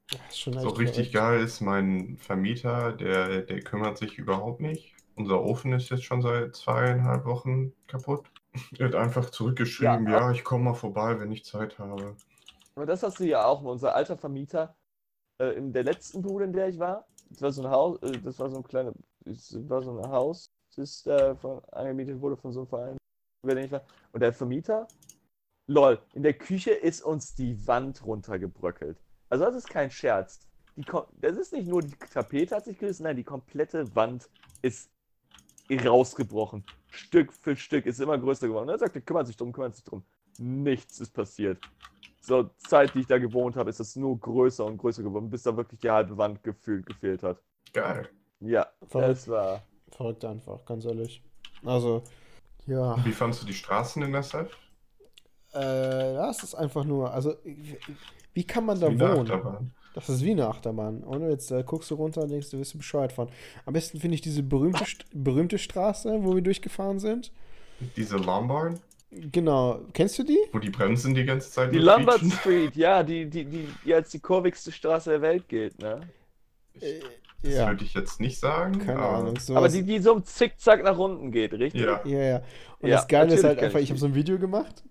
Das 0.10 0.20
ist 0.30 0.40
schon 0.40 0.54
so 0.60 0.70
richtig 0.70 1.12
geil 1.14 1.42
ist 1.42 1.60
mein 1.62 2.18
Vermieter, 2.18 2.94
der, 2.94 3.42
der 3.42 3.60
kümmert 3.62 3.98
sich 3.98 4.18
überhaupt 4.18 4.62
nicht. 4.62 4.94
Unser 5.16 5.42
Ofen 5.42 5.74
ist 5.74 5.90
jetzt 5.90 6.04
schon 6.06 6.22
seit 6.22 6.56
zweieinhalb 6.56 7.26
Wochen 7.26 7.74
kaputt. 7.88 8.26
Er 8.78 8.88
hat 8.88 8.96
einfach 8.96 9.30
zurückgeschrieben, 9.30 10.06
Ja, 10.08 10.12
ja, 10.12 10.32
ich 10.32 10.44
komme 10.44 10.66
mal 10.66 10.74
vorbei, 10.74 11.18
wenn 11.20 11.32
ich 11.32 11.46
Zeit 11.46 11.80
habe. 11.80 12.16
Aber 12.76 12.86
das 12.86 13.04
hast 13.04 13.20
du 13.20 13.26
ja 13.26 13.46
auch. 13.46 13.62
Unser 13.62 13.96
alter 13.96 14.18
Vermieter 14.18 14.76
äh, 15.40 15.56
in 15.58 15.74
der 15.74 15.84
letzten 15.86 16.22
Bude, 16.24 16.46
in 16.46 16.54
der 16.54 16.70
ich 16.70 16.80
war, 16.80 17.08
das 17.32 17.42
war 17.42 17.52
so 17.52 17.64
ein 17.64 17.70
Haus, 17.70 18.02
äh, 18.04 18.20
das 18.20 18.40
war 18.40 18.50
so 18.50 18.58
ein 18.58 18.64
kleines, 18.64 18.94
das 19.26 19.70
war 19.70 19.82
so 19.82 19.98
ein 19.98 20.12
Haus, 20.12 20.50
das 20.76 21.06
äh, 21.06 21.36
von, 21.36 21.64
angemietet 21.72 22.20
wurde 22.22 22.38
von 22.38 22.52
so 22.52 22.62
einem 22.62 22.68
Verein, 22.68 22.98
über 23.44 23.56
den 23.56 23.66
ich 23.66 23.72
war. 23.72 23.84
Und 24.12 24.22
der 24.22 24.34
Vermieter, 24.34 24.88
lol, 25.68 26.00
in 26.14 26.24
der 26.24 26.34
Küche 26.34 26.72
ist 26.72 27.02
uns 27.02 27.36
die 27.36 27.68
Wand 27.68 28.06
runtergebröckelt. 28.06 28.98
Also 29.30 29.46
das 29.46 29.56
ist 29.56 29.70
kein 29.70 29.90
Scherz. 29.90 30.40
Die, 30.76 30.86
das 31.20 31.38
ist 31.38 31.54
nicht 31.54 31.68
nur 31.68 31.82
die 31.82 31.96
Tapete 31.96 32.56
hat 32.56 32.66
sich 32.66 32.78
gerissen, 32.78 33.04
nein, 33.04 33.16
die 33.16 33.24
komplette 33.24 33.94
Wand 33.96 34.30
ist 34.62 34.90
rausgebrochen. 35.70 36.66
Stück 36.90 37.32
für 37.32 37.56
Stück 37.56 37.86
ist 37.86 38.00
immer 38.00 38.18
größer 38.18 38.48
geworden. 38.48 38.70
Und 38.70 38.76
er 38.76 38.80
sagte, 38.80 39.02
kümmert 39.02 39.28
sich 39.28 39.38
drum, 39.38 39.54
kümmert 39.54 39.76
sich 39.76 39.84
drum. 39.84 40.04
Nichts 40.38 41.00
ist 41.00 41.12
passiert. 41.12 41.60
Zur 42.22 42.56
Zeit, 42.58 42.94
die 42.94 43.00
ich 43.00 43.08
da 43.08 43.18
gewohnt 43.18 43.56
habe, 43.56 43.70
ist 43.70 43.80
es 43.80 43.96
nur 43.96 44.20
größer 44.20 44.66
und 44.66 44.78
größer 44.78 45.04
geworden, 45.04 45.30
bis 45.30 45.44
da 45.44 45.58
wirklich 45.58 45.80
die 45.80 45.90
halbe 45.90 46.18
Wand 46.18 46.44
gefühlt 46.44 46.86
gefehlt 46.86 47.24
hat. 47.24 47.42
Geil. 47.74 48.10
Ja, 48.40 48.68
Verrückt. 48.88 49.10
das 49.10 49.28
war. 49.28 49.62
Verrückt 49.92 50.24
einfach, 50.26 50.64
ganz 50.66 50.86
ehrlich. 50.86 51.24
Also, 51.66 52.04
ja. 52.68 53.04
Wie 53.06 53.12
fandst 53.12 53.42
du 53.42 53.46
die 53.46 53.54
Straßen 53.54 54.02
in 54.04 54.14
SF? 54.14 54.56
Äh, 55.54 56.14
ja, 56.16 56.30
es 56.30 56.44
ist 56.44 56.56
einfach 56.56 56.86
nur, 56.86 57.12
also, 57.12 57.36
wie, 57.44 57.78
wie 58.34 58.44
kann 58.46 58.66
man 58.66 58.78
Wie 58.78 58.82
da 58.82 58.88
eine 58.88 59.00
wohnen? 59.00 59.32
Achterbahn. 59.32 59.74
Das 59.94 60.08
ist 60.10 60.24
wie 60.24 60.32
eine 60.32 60.48
Achterbahn. 60.48 61.04
Und 61.04 61.30
jetzt 61.30 61.52
äh, 61.52 61.64
guckst 61.64 61.92
du 61.92 61.96
runter 61.96 62.22
und 62.22 62.30
denkst, 62.32 62.50
du 62.52 62.58
wirst 62.60 62.78
Bescheid 62.78 63.12
fahren. 63.12 63.30
Am 63.66 63.74
besten 63.74 64.00
finde 64.00 64.16
ich 64.16 64.22
diese 64.22 64.42
berühmte, 64.44 64.86
berühmte 65.14 65.58
Straße, 65.58 66.24
wo 66.24 66.34
wir 66.36 66.42
durchgefahren 66.42 67.00
sind. 67.00 67.32
Diese 67.98 68.18
Lombard, 68.18 68.80
Genau. 69.12 69.82
Kennst 69.94 70.18
du 70.20 70.24
die? 70.24 70.40
wo 70.54 70.60
die 70.60 70.70
Bremsen 70.70 71.14
die 71.14 71.26
ganze 71.26 71.52
Zeit 71.52 71.74
Die 71.74 71.80
Lombard 71.80 72.20
quietschen. 72.20 72.40
Street, 72.40 72.76
ja, 72.76 73.04
die, 73.04 73.30
die, 73.30 73.46
die, 73.46 73.68
die 73.86 73.94
als 73.94 74.10
die 74.10 74.20
kurvigste 74.20 74.72
Straße 74.72 75.10
der 75.12 75.22
Welt 75.22 75.48
gilt, 75.50 75.80
ne? 75.80 76.02
Äh, 76.80 77.00
Das 77.42 77.54
ja, 77.54 77.68
würde 77.68 77.84
ich 77.84 77.94
jetzt 77.94 78.20
nicht 78.22 78.40
sagen. 78.40 78.80
keine 78.80 79.00
aber 79.00 79.18
Ahnung. 79.18 79.38
Sowas. 79.40 79.58
Aber 79.58 79.70
die, 79.70 79.84
die 79.84 80.00
so 80.00 80.14
im 80.14 80.24
Zickzack 80.24 80.84
nach 80.84 80.98
unten 80.98 81.32
geht, 81.32 81.54
richtig? 81.54 81.82
Ja. 81.82 82.02
Ja, 82.06 82.20
ja. 82.24 82.42
Und 82.80 82.90
Ja, 82.90 82.98
das 82.98 83.08
Geile 83.08 83.34
ist 83.34 83.44
halt 83.44 83.60
einfach, 83.60 83.80
ich 83.80 83.86
ich 83.86 83.90
habe 83.90 84.00
so 84.00 84.06
ein 84.06 84.16
Video 84.16 84.40
gemacht 84.40 84.84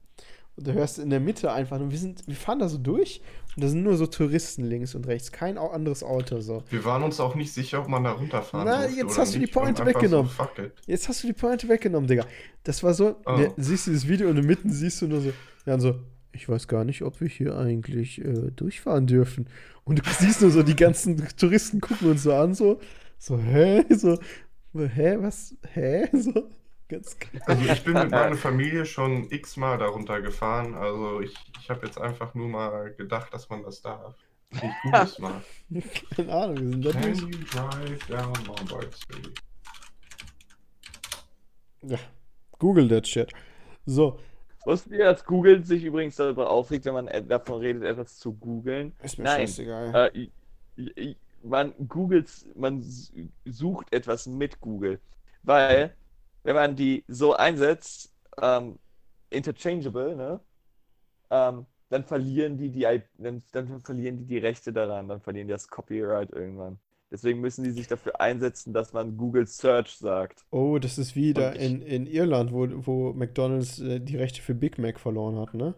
und 0.56 0.66
du 0.66 0.72
hörst 0.72 0.98
in 0.98 1.10
der 1.10 1.20
Mitte 1.20 1.52
einfach, 1.52 1.80
und 1.80 1.90
wir 1.90 1.98
sind, 1.98 2.26
wir 2.26 2.36
fahren 2.36 2.58
da 2.58 2.68
so 2.68 2.78
durch 2.78 3.20
und 3.56 3.64
da 3.64 3.68
sind 3.68 3.82
nur 3.82 3.96
so 3.96 4.06
Touristen 4.06 4.64
links 4.64 4.94
und 4.94 5.06
rechts, 5.06 5.32
kein 5.32 5.58
anderes 5.58 6.02
Auto 6.02 6.40
so. 6.40 6.62
Wir 6.70 6.84
waren 6.84 7.02
uns 7.02 7.18
auch 7.20 7.34
nicht 7.34 7.52
sicher, 7.52 7.80
ob 7.80 7.88
man 7.88 8.04
da 8.04 8.12
runterfahren 8.12 8.66
Na, 8.66 8.86
jetzt 8.86 9.04
oder 9.12 9.16
hast 9.16 9.34
du 9.34 9.38
die 9.38 9.46
Pointe 9.46 9.84
weggenommen. 9.86 10.30
So. 10.36 10.46
Jetzt 10.86 11.08
hast 11.08 11.22
du 11.22 11.26
die 11.28 11.32
Pointe 11.32 11.68
weggenommen, 11.68 12.06
Digga. 12.08 12.24
Das 12.64 12.82
war 12.82 12.94
so, 12.94 13.16
Oh. 13.26 13.36
ne, 13.36 13.52
siehst 13.56 13.86
du 13.86 13.92
das 13.92 14.06
Video 14.06 14.28
und 14.30 14.44
mitten 14.44 14.70
siehst 14.70 15.00
du 15.02 15.08
nur 15.08 15.20
so, 15.20 15.32
ja, 15.66 15.74
und 15.74 15.80
so, 15.80 15.94
ich 16.32 16.48
weiß 16.48 16.68
gar 16.68 16.84
nicht, 16.84 17.02
ob 17.02 17.20
wir 17.20 17.28
hier 17.28 17.56
eigentlich 17.56 18.24
äh, 18.24 18.50
durchfahren 18.54 19.06
dürfen. 19.06 19.48
Und 19.84 19.98
du 19.98 20.02
siehst 20.18 20.42
nur 20.42 20.50
so, 20.52 20.62
die 20.62 20.76
ganzen 20.76 21.16
Touristen 21.36 21.80
gucken 21.80 22.10
uns 22.10 22.22
so 22.22 22.32
an, 22.34 22.54
so, 22.54 22.78
so, 23.18 23.36
hä? 23.38 23.84
So, 23.90 24.16
hä, 24.74 25.16
was, 25.18 25.56
hä? 25.74 26.08
So, 26.16 26.48
ganz. 26.90 27.16
Also 27.46 27.64
ich 27.64 27.84
bin 27.84 27.94
mit 27.94 28.10
meiner 28.10 28.36
Familie 28.36 28.84
schon 28.84 29.30
x-mal 29.30 29.78
darunter 29.78 30.20
gefahren. 30.20 30.74
Also 30.74 31.20
ich, 31.20 31.34
ich 31.60 31.70
habe 31.70 31.86
jetzt 31.86 31.98
einfach 31.98 32.34
nur 32.34 32.48
mal 32.48 32.92
gedacht, 32.94 33.32
dass 33.32 33.48
man 33.48 33.62
das 33.62 33.80
darf. 33.80 34.14
Ich 34.50 34.60
google 34.82 35.00
es 35.02 35.18
mal. 35.18 35.42
Keine 36.16 36.32
Ahnung, 36.32 36.56
wir 36.56 36.68
sind 36.70 36.84
da 36.84 36.90
Can 36.90 37.14
you 37.14 37.38
drive 37.50 38.06
down 38.08 38.32
Lombard 38.46 38.94
Street? 38.94 39.40
Ja, 41.82 41.98
Google 42.58 42.88
that 42.88 43.06
shit. 43.06 43.32
So, 43.86 44.18
Wusstet 44.64 44.92
ihr, 44.92 45.04
dass 45.04 45.24
Google 45.24 45.64
sich 45.64 45.84
übrigens 45.84 46.16
darüber 46.16 46.50
aufregt, 46.50 46.84
wenn 46.84 46.92
man 46.92 47.08
davon 47.28 47.60
redet, 47.60 47.82
etwas 47.82 48.18
zu 48.18 48.34
googeln? 48.34 48.92
ist 49.02 49.18
mir 49.18 49.24
Nein. 49.24 49.40
scheißegal. 49.40 50.12
Äh, 50.14 51.14
man 51.42 51.72
googelt, 51.88 52.30
man 52.54 52.84
sucht 53.46 53.92
etwas 53.92 54.26
mit 54.26 54.60
Google. 54.60 55.00
Weil, 55.42 55.94
wenn 56.42 56.54
man 56.54 56.76
die 56.76 57.04
so 57.08 57.34
einsetzt, 57.34 58.12
ähm, 58.40 58.78
interchangeable, 59.30 60.16
ne? 60.16 60.40
Ähm, 61.30 61.66
dann 61.90 62.04
verlieren 62.04 62.56
die 62.56 62.70
die, 62.70 62.84
I- 62.84 63.02
dann, 63.18 63.42
dann 63.52 63.80
verlieren 63.80 64.16
die 64.18 64.26
die 64.26 64.38
Rechte 64.38 64.72
daran, 64.72 65.08
dann 65.08 65.20
verlieren 65.20 65.48
die 65.48 65.52
das 65.52 65.68
Copyright 65.68 66.30
irgendwann. 66.30 66.78
Deswegen 67.10 67.40
müssen 67.40 67.64
die 67.64 67.72
sich 67.72 67.88
dafür 67.88 68.20
einsetzen, 68.20 68.72
dass 68.72 68.92
man 68.92 69.16
Google 69.16 69.44
Search 69.46 69.96
sagt. 69.98 70.44
Oh, 70.50 70.78
das 70.78 70.98
ist 70.98 71.16
wieder 71.16 71.56
ich- 71.56 71.62
in, 71.62 71.82
in 71.82 72.06
Irland, 72.06 72.52
wo, 72.52 72.66
wo 72.86 73.12
McDonalds 73.12 73.80
äh, 73.80 74.00
die 74.00 74.16
Rechte 74.16 74.40
für 74.42 74.54
Big 74.54 74.78
Mac 74.78 75.00
verloren 75.00 75.36
hat, 75.38 75.54
ne? 75.54 75.74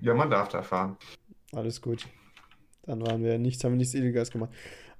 Ja, 0.00 0.14
man 0.14 0.30
darf 0.30 0.48
da 0.48 0.62
fahren. 0.62 0.96
Alles 1.52 1.80
gut. 1.80 2.08
Dann 2.84 3.00
waren 3.06 3.22
wir 3.22 3.38
nichts, 3.38 3.62
haben 3.62 3.72
wir 3.72 3.78
nichts 3.78 3.94
Illegales 3.94 4.30
gemacht. 4.32 4.50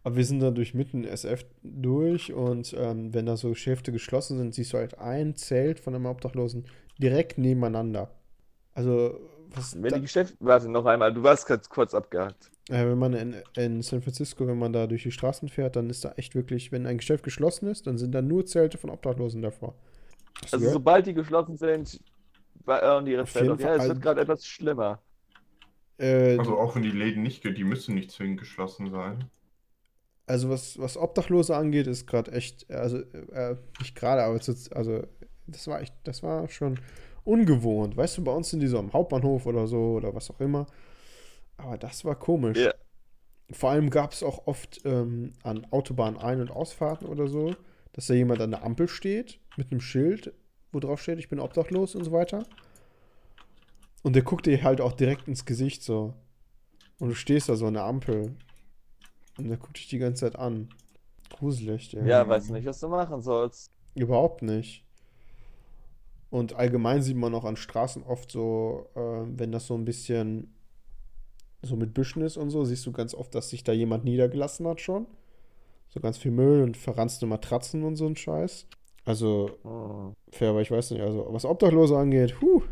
Aber 0.05 0.17
wir 0.17 0.25
sind 0.25 0.41
da 0.41 0.51
durch 0.51 0.75
mitten 0.75 1.05
SF 1.05 1.45
durch 1.63 2.33
und 2.33 2.75
ähm, 2.79 3.15
wenn 3.15 3.27
da 3.27 3.37
so 3.37 3.51
Geschäfte 3.51 3.93
geschlossen 3.93 4.39
sind, 4.39 4.55
siehst 4.55 4.73
du 4.73 4.79
halt 4.79 4.99
ein 4.99 5.37
Zelt 5.37 5.81
von 5.81 5.95
einem 5.95 6.07
Obdachlosen 6.07 6.67
direkt 6.99 7.39
nebeneinander. 7.39 8.11
Also, 8.75 9.21
was 9.55 9.77
Wenn 9.83 9.93
da, 9.93 9.97
die 9.97 10.03
Geschäfte. 10.03 10.37
Warte, 10.41 10.69
noch 10.71 10.87
einmal, 10.87 11.13
du 11.13 11.23
warst 11.23 11.47
gerade 11.47 11.63
kurz 11.69 11.95
abgehakt. 11.95 12.51
äh, 12.71 12.85
wenn 12.87 12.99
man 12.99 13.13
in, 13.15 13.37
in 13.57 13.83
San 13.83 14.03
Francisco, 14.03 14.47
wenn 14.47 14.59
man 14.59 14.73
da 14.73 14.87
durch 14.87 15.03
die 15.05 15.11
Straßen 15.13 15.49
fährt, 15.49 15.77
dann 15.77 15.91
ist 15.91 16.05
da 16.05 16.13
echt 16.17 16.35
wirklich, 16.35 16.73
wenn 16.73 16.87
ein 16.87 16.99
Geschäft 16.99 17.25
geschlossen 17.25 17.69
ist, 17.69 17.87
dann 17.87 17.99
sind 17.99 18.13
da 18.13 18.23
nur 18.23 18.47
Zelte 18.47 18.79
von 18.79 18.91
Obdachlosen 18.91 19.43
davor. 19.43 19.75
Hast 20.43 20.55
Also 20.55 20.69
sobald 20.69 21.07
die 21.07 21.15
geschlossen 21.15 21.57
sind, 21.57 22.01
hören 22.67 23.07
die 23.07 23.19
auf. 23.19 23.35
Ja, 23.35 23.77
es 23.77 23.89
wird 23.89 24.01
gerade 24.01 24.21
etwas 24.23 24.47
schlimmer. 24.47 25.03
Äh, 25.99 26.39
Also 26.39 26.59
auch 26.59 26.75
wenn 26.77 26.83
die 26.83 26.91
Läden 26.91 27.23
nicht, 27.23 27.45
die 27.45 27.65
müssen 27.65 27.95
nicht 27.95 28.11
zwingend 28.11 28.41
geschlossen 28.41 28.91
sein. 28.91 29.31
Also 30.27 30.49
was, 30.49 30.79
was 30.79 30.97
Obdachlose 30.97 31.57
angeht, 31.57 31.87
ist 31.87 32.07
gerade 32.07 32.33
echt, 32.33 32.71
also 32.71 32.99
äh, 32.99 33.57
nicht 33.81 33.97
gerade, 33.97 34.23
aber 34.23 34.37
ist, 34.37 34.75
also 34.75 35.03
das 35.47 35.67
war 35.67 35.81
echt, 35.81 35.95
das 36.05 36.23
war 36.23 36.49
schon 36.49 36.79
ungewohnt. 37.25 37.97
Weißt 37.97 38.19
du, 38.19 38.25
bei 38.25 38.33
uns 38.33 38.51
sind 38.51 38.61
die 38.61 38.69
so 38.69 38.79
am 38.79 38.93
Hauptbahnhof 38.93 39.47
oder 39.47 39.67
so 39.67 39.95
oder 39.95 40.15
was 40.15 40.31
auch 40.31 40.41
immer. 40.41 40.67
Aber 41.57 41.79
das 41.79 42.05
war 42.05 42.15
komisch. 42.15 42.59
Ja. 42.59 42.73
Vor 43.51 43.71
allem 43.71 43.91
gab 43.91 44.13
es 44.13 44.23
auch 44.23 44.47
oft 44.47 44.81
ähm, 44.85 45.33
an 45.43 45.67
Autobahn 45.71 46.17
Ein- 46.17 46.41
und 46.41 46.51
Ausfahrten 46.51 47.07
oder 47.07 47.29
so, 47.29 47.55
dass 47.93 48.07
da 48.07 48.15
jemand 48.15 48.41
an 48.41 48.53
der 48.53 48.65
Ampel 48.65 48.89
steht 48.89 49.39
mit 49.57 49.71
einem 49.71 49.81
Schild, 49.81 50.33
wo 50.73 50.81
drauf 50.81 51.03
steht, 51.03 51.19
ich 51.19 51.29
bin 51.29 51.39
obdachlos 51.39 51.95
und 51.95 52.05
so 52.05 52.13
weiter. 52.13 52.47
Und 54.03 54.17
der 54.17 54.23
guckt 54.23 54.47
dir 54.47 54.63
halt 54.63 54.81
auch 54.81 54.93
direkt 54.93 55.29
ins 55.29 55.45
Gesicht 55.45 55.83
so. 55.83 56.15
Und 56.99 57.11
du 57.11 57.15
stehst 57.15 57.49
da 57.49 57.57
so 57.57 57.67
an 57.67 57.75
der 57.75 57.85
Ampel. 57.85 58.35
Und 59.39 59.49
der 59.49 59.57
guckt 59.57 59.77
dich 59.79 59.89
die 59.89 59.99
ganze 59.99 60.21
Zeit 60.27 60.37
an. 60.39 60.69
Gruselig, 61.31 61.93
ja. 61.93 62.05
Ja, 62.05 62.29
weißt 62.29 62.51
nicht, 62.51 62.67
was 62.67 62.81
du 62.81 62.89
machen 62.89 63.23
sollst. 63.23 63.71
Überhaupt 63.95 64.43
nicht. 64.43 64.85
Und 66.31 66.55
allgemein 66.55 67.03
sieht 67.03 67.17
man 67.17 67.35
auch 67.35 67.45
an 67.45 67.57
Straßen 67.57 68.03
oft 68.05 68.31
so, 68.31 68.87
äh, 68.95 69.01
wenn 69.39 69.53
das 69.53 69.67
so 69.67 69.75
ein 69.75 69.85
bisschen 69.85 70.55
so 71.63 71.77
mit 71.77 71.95
Büschen 71.95 72.23
ist 72.23 72.37
und 72.37 72.51
so, 72.51 72.65
siehst 72.65 72.85
du 72.87 72.93
ganz 72.93 73.15
oft, 73.15 73.35
dass 73.35 73.51
sich 73.51 73.65
da 73.65 73.73
jemand 73.73 74.05
niedergelassen 74.05 74.67
hat 74.67 74.81
schon. 74.81 75.07
So 75.91 76.01
ganz 76.01 76.17
viel 76.19 76.31
Müll 76.31 76.63
und 76.63 76.77
verranzte 76.77 77.27
Matratzen 77.27 77.85
und 77.85 77.97
so 77.97 78.07
ein 78.07 78.17
Scheiß. 78.17 78.67
Also, 79.05 79.51
Hm. 79.63 80.15
fair, 80.31 80.51
aber 80.51 80.63
ich 80.63 80.71
weiß 80.71 80.93
nicht, 80.93 81.03
also 81.03 81.27
was 81.31 81.45
Obdachlose 81.45 81.97
angeht, 81.97 82.41
huh, 82.41 82.63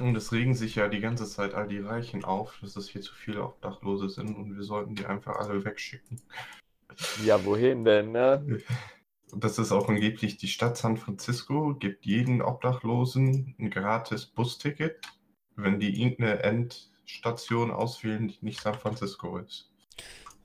Und 0.00 0.16
es 0.16 0.32
regen 0.32 0.54
sich 0.54 0.76
ja 0.76 0.88
die 0.88 1.00
ganze 1.00 1.26
Zeit 1.26 1.54
all 1.54 1.68
die 1.68 1.78
Reichen 1.78 2.24
auf, 2.24 2.58
dass 2.60 2.76
es 2.76 2.88
hier 2.88 3.00
zu 3.00 3.14
viele 3.14 3.42
Obdachlose 3.42 4.08
sind 4.08 4.36
und 4.36 4.56
wir 4.56 4.62
sollten 4.62 4.94
die 4.94 5.06
einfach 5.06 5.36
alle 5.36 5.64
wegschicken. 5.64 6.20
Ja, 7.24 7.44
wohin 7.44 7.84
denn, 7.84 8.12
ne? 8.12 8.60
Das 9.36 9.58
ist 9.58 9.72
auch 9.72 9.90
angeblich 9.90 10.38
die 10.38 10.48
Stadt 10.48 10.78
San 10.78 10.96
Francisco, 10.96 11.74
gibt 11.74 12.06
jeden 12.06 12.40
Obdachlosen 12.40 13.54
ein 13.58 13.68
gratis 13.68 14.24
Busticket, 14.24 15.06
wenn 15.54 15.78
die 15.78 16.00
irgendeine 16.00 16.42
Endstation 16.42 17.70
auswählen, 17.70 18.28
die 18.28 18.38
nicht 18.40 18.62
San 18.62 18.72
Francisco 18.72 19.36
ist. 19.36 19.70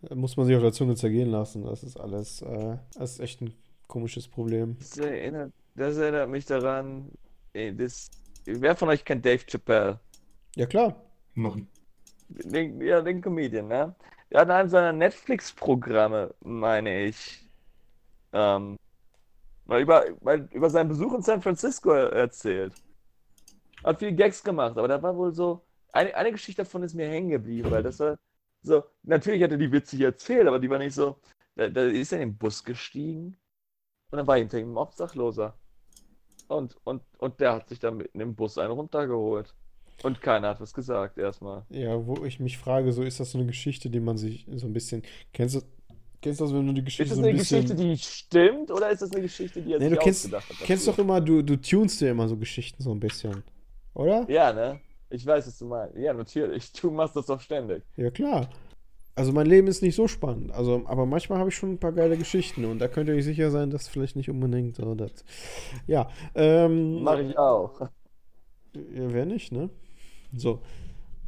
Da 0.01 0.15
muss 0.15 0.35
man 0.35 0.47
sich 0.47 0.55
auf 0.57 0.61
der 0.61 0.73
Zunge 0.73 0.95
zergehen 0.95 1.29
lassen. 1.29 1.63
Das 1.63 1.81
ist 1.81 1.97
alles, 1.97 2.41
äh, 2.41 2.77
das 2.95 3.13
ist 3.13 3.19
echt 3.19 3.41
ein 3.41 3.53
komisches 3.87 4.27
Problem. 4.27 4.75
Das 4.79 4.97
erinnert, 4.97 5.53
das 5.75 5.95
erinnert 5.97 6.29
mich 6.29 6.45
daran, 6.45 7.09
eh, 7.53 7.71
das, 7.71 8.11
wer 8.45 8.75
von 8.75 8.89
euch 8.89 9.03
kennt 9.05 9.25
Dave 9.25 9.43
Chappelle? 9.45 9.99
Ja, 10.55 10.65
klar. 10.65 10.95
Noch 11.35 11.57
Den, 12.27 12.81
ja, 12.81 13.01
den 13.01 13.21
Comedian, 13.21 13.67
ne? 13.67 13.95
Der 14.31 14.41
hat 14.41 14.47
in 14.47 14.51
einem 14.51 14.69
seiner 14.69 14.93
Netflix-Programme, 14.93 16.33
meine 16.41 17.05
ich, 17.05 17.47
ähm, 18.31 18.77
mal 19.65 19.81
über, 19.81 20.05
mal 20.21 20.47
über 20.51 20.69
seinen 20.69 20.89
Besuch 20.89 21.13
in 21.13 21.21
San 21.21 21.41
Francisco 21.41 21.91
erzählt. 21.91 22.73
Hat 23.83 23.99
viele 23.99 24.15
Gags 24.15 24.43
gemacht, 24.43 24.77
aber 24.77 24.87
da 24.87 25.01
war 25.01 25.15
wohl 25.15 25.33
so, 25.33 25.65
eine, 25.91 26.15
eine 26.15 26.31
Geschichte 26.31 26.63
davon 26.63 26.83
ist 26.83 26.95
mir 26.95 27.07
hängen 27.07 27.29
geblieben, 27.29 27.69
weil 27.69 27.83
das 27.83 27.99
war 27.99 28.17
so, 28.61 28.83
natürlich 29.03 29.43
hat 29.43 29.51
er 29.51 29.57
die 29.57 29.71
witzig 29.71 30.01
erzählt, 30.01 30.47
aber 30.47 30.59
die 30.59 30.69
war 30.69 30.79
nicht 30.79 30.95
so, 30.95 31.19
da, 31.55 31.67
da 31.67 31.83
ist 31.83 32.11
er 32.11 32.21
in 32.21 32.29
den 32.29 32.37
Bus 32.37 32.63
gestiegen 32.63 33.37
und 34.09 34.17
dann 34.17 34.27
war 34.27 34.37
hinter 34.37 34.57
ihm 34.57 34.73
ein 34.73 34.77
Obdachloser. 34.77 35.57
Und, 36.47 36.77
und, 36.83 37.03
und 37.17 37.39
der 37.39 37.53
hat 37.53 37.69
sich 37.69 37.79
dann 37.79 37.97
mitten 37.97 38.19
im 38.19 38.35
Bus 38.35 38.57
einen 38.57 38.71
runtergeholt. 38.73 39.53
Und 40.03 40.21
keiner 40.21 40.49
hat 40.49 40.61
was 40.61 40.73
gesagt 40.73 41.17
erstmal. 41.17 41.65
Ja, 41.69 42.05
wo 42.05 42.23
ich 42.25 42.39
mich 42.39 42.57
frage, 42.57 42.91
so 42.93 43.03
ist 43.03 43.19
das 43.19 43.31
so 43.31 43.37
eine 43.37 43.47
Geschichte, 43.47 43.89
die 43.89 43.99
man 43.99 44.17
sich 44.17 44.45
so 44.53 44.67
ein 44.67 44.73
bisschen. 44.73 45.03
Kennst 45.33 45.55
du, 45.55 45.61
kennst 46.21 46.39
du 46.39 46.45
das, 46.45 46.53
wenn 46.53 46.67
du 46.67 46.73
die 46.73 46.83
Geschichte 46.83 47.03
Ist 47.03 47.11
das 47.11 47.17
so 47.17 47.23
ein 47.23 47.29
eine 47.29 47.33
bisschen. 47.33 47.61
Geschichte, 47.61 47.75
die 47.75 47.97
stimmt, 47.97 48.71
oder 48.71 48.89
ist 48.91 49.01
das 49.01 49.11
eine 49.11 49.21
Geschichte, 49.21 49.61
die 49.61 49.73
er 49.73 49.79
Nee, 49.79 49.89
sich 49.89 49.89
du 49.89 49.97
kennst, 49.97 50.25
ausgedacht 50.25 50.49
hat? 50.49 50.57
kennst 50.61 50.87
dafür? 50.87 50.93
doch 50.93 50.99
immer, 50.99 51.21
du, 51.21 51.41
du 51.43 51.57
tunst 51.61 52.01
dir 52.01 52.11
immer 52.11 52.27
so 52.27 52.37
Geschichten 52.37 52.81
so 52.83 52.91
ein 52.91 52.99
bisschen. 52.99 53.43
Oder? 53.93 54.27
Ja, 54.27 54.53
ne? 54.53 54.81
Ich 55.09 55.25
weiß, 55.25 55.47
was 55.47 55.57
du 55.57 55.65
meinst. 55.67 55.95
Ja, 55.97 56.13
natürlich. 56.13 56.71
Du 56.73 56.91
machst 56.91 57.15
das 57.15 57.27
doch 57.27 57.39
ständig. 57.41 57.83
Ja, 57.95 58.11
klar. 58.11 58.49
Also 59.15 59.31
mein 59.31 59.45
Leben 59.45 59.67
ist 59.67 59.83
nicht 59.83 59.95
so 59.95 60.07
spannend. 60.07 60.51
Also, 60.51 60.83
aber 60.85 61.05
manchmal 61.05 61.37
habe 61.37 61.49
ich 61.49 61.55
schon 61.55 61.73
ein 61.73 61.79
paar 61.79 61.91
geile 61.91 62.17
Geschichten 62.17 62.65
und 62.65 62.79
da 62.79 62.87
könnt 62.87 63.09
ihr 63.09 63.15
euch 63.15 63.25
sicher 63.25 63.51
sein, 63.51 63.69
dass 63.69 63.87
vielleicht 63.87 64.15
nicht 64.15 64.29
unbedingt 64.29 64.75
so 64.75 64.95
das. 64.95 65.23
Ja. 65.85 66.09
Ähm, 66.33 67.03
Mach 67.03 67.19
ich 67.19 67.37
auch. 67.37 67.79
Ja, 68.73 69.13
wer 69.13 69.25
nicht, 69.25 69.51
ne? 69.51 69.69
So. 70.35 70.61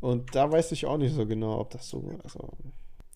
Und 0.01 0.35
da 0.35 0.51
weiß 0.51 0.71
ich 0.71 0.85
auch 0.85 0.97
nicht 0.97 1.13
so 1.13 1.25
genau, 1.25 1.59
ob 1.59 1.69
das 1.69 1.87
so, 1.87 2.11
also, 2.23 2.49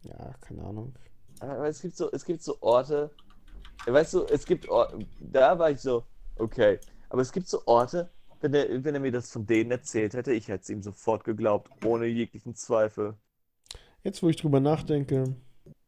ja, 0.03 0.33
keine 0.41 0.63
Ahnung. 0.63 0.93
Aber 1.39 1.67
es 1.67 1.81
gibt 1.81 1.97
so, 1.97 2.11
es 2.11 2.25
gibt 2.25 2.43
so 2.43 2.57
Orte, 2.61 3.09
weißt 3.85 4.13
du, 4.13 4.25
es 4.25 4.45
gibt 4.45 4.69
Orte, 4.69 4.99
da 5.19 5.57
war 5.57 5.71
ich 5.71 5.79
so, 5.79 6.03
okay. 6.37 6.79
Aber 7.09 7.21
es 7.21 7.31
gibt 7.31 7.47
so 7.47 7.61
Orte, 7.65 8.09
wenn 8.41 8.53
er, 8.53 8.83
wenn 8.83 8.93
er 8.93 9.01
mir 9.01 9.11
das 9.11 9.31
von 9.31 9.45
denen 9.45 9.71
erzählt 9.71 10.13
hätte, 10.13 10.33
ich 10.33 10.47
hätte 10.47 10.61
es 10.61 10.69
ihm 10.69 10.81
sofort 10.83 11.23
geglaubt, 11.23 11.71
ohne 11.85 12.05
jeglichen 12.05 12.55
Zweifel. 12.55 13.15
Jetzt, 14.03 14.23
wo 14.23 14.29
ich 14.29 14.37
drüber 14.37 14.59
nachdenke, 14.59 15.35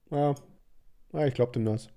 ja, 0.10 0.36
ja 1.14 1.28
ich 1.28 1.34
glaube 1.34 1.54
dem 1.54 1.66
das. 1.66 1.90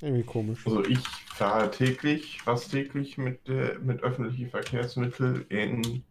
Irgendwie 0.00 0.22
komisch. 0.22 0.66
Also 0.66 0.84
ich 0.84 1.00
fahre 1.34 1.70
täglich, 1.70 2.40
fast 2.42 2.70
täglich 2.70 3.18
mit, 3.18 3.48
äh, 3.48 3.78
mit 3.82 4.02
öffentlichen 4.02 4.48
Verkehrsmitteln 4.48 5.44
in 5.48 6.04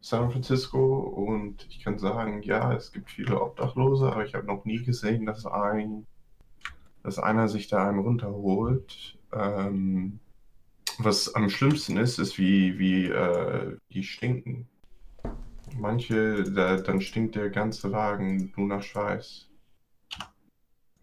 San 0.00 0.30
Francisco 0.30 1.00
und 1.00 1.66
ich 1.68 1.82
kann 1.82 1.98
sagen, 1.98 2.42
ja, 2.42 2.72
es 2.74 2.92
gibt 2.92 3.10
viele 3.10 3.40
Obdachlose, 3.40 4.10
aber 4.10 4.24
ich 4.24 4.34
habe 4.34 4.46
noch 4.46 4.64
nie 4.64 4.82
gesehen, 4.82 5.26
dass 5.26 5.46
ein, 5.46 6.06
dass 7.02 7.18
einer 7.18 7.48
sich 7.48 7.68
da 7.68 7.88
einen 7.88 7.98
runterholt. 7.98 9.18
Ähm, 9.32 10.20
was 10.98 11.34
am 11.34 11.48
schlimmsten 11.48 11.96
ist, 11.96 12.18
ist 12.18 12.38
wie, 12.38 12.78
wie 12.78 13.06
äh, 13.06 13.76
die 13.92 14.02
stinken. 14.02 14.68
Manche, 15.76 16.42
da, 16.44 16.76
dann 16.76 17.00
stinkt 17.00 17.34
der 17.36 17.50
ganze 17.50 17.92
Wagen 17.92 18.52
nur 18.56 18.66
nach 18.68 18.82
Schweiß. 18.82 19.48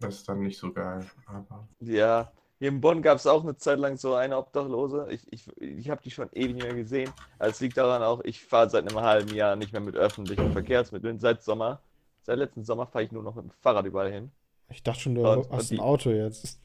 Das 0.00 0.16
ist 0.16 0.28
dann 0.28 0.40
nicht 0.40 0.58
so 0.58 0.72
geil, 0.72 1.04
aber. 1.26 1.66
Ja, 1.80 2.30
hier 2.58 2.68
in 2.68 2.80
Bonn 2.80 3.00
gab 3.02 3.16
es 3.18 3.26
auch 3.26 3.42
eine 3.42 3.56
Zeit 3.56 3.78
lang 3.78 3.96
so 3.96 4.14
eine 4.14 4.36
Obdachlose. 4.36 5.06
Ich, 5.10 5.30
ich, 5.32 5.48
ich 5.60 5.88
habe 5.90 6.02
die 6.02 6.10
schon 6.10 6.28
ewig 6.32 6.54
nicht 6.54 6.64
mehr 6.66 6.74
gesehen. 6.74 7.10
Also 7.38 7.52
es 7.52 7.60
liegt 7.60 7.76
daran 7.76 8.02
auch, 8.02 8.20
ich 8.24 8.42
fahre 8.44 8.68
seit 8.70 8.86
einem 8.90 9.00
halben 9.02 9.34
Jahr 9.34 9.56
nicht 9.56 9.72
mehr 9.72 9.80
mit 9.80 9.94
öffentlichen 9.96 10.52
Verkehrsmitteln. 10.52 11.18
Seit 11.18 11.42
Sommer, 11.42 11.80
seit 12.22 12.38
letzten 12.38 12.64
Sommer 12.64 12.86
fahre 12.86 13.04
ich 13.04 13.12
nur 13.12 13.22
noch 13.22 13.34
mit 13.34 13.44
dem 13.44 13.50
Fahrrad 13.62 13.86
überall 13.86 14.10
hin. 14.12 14.30
Ich 14.68 14.82
dachte 14.82 15.00
schon, 15.00 15.14
du 15.14 15.26
Und- 15.26 15.50
hast 15.50 15.70
und 15.70 15.72
ein 15.72 15.76
die- 15.76 15.80
Auto 15.80 16.10
jetzt. 16.10 16.60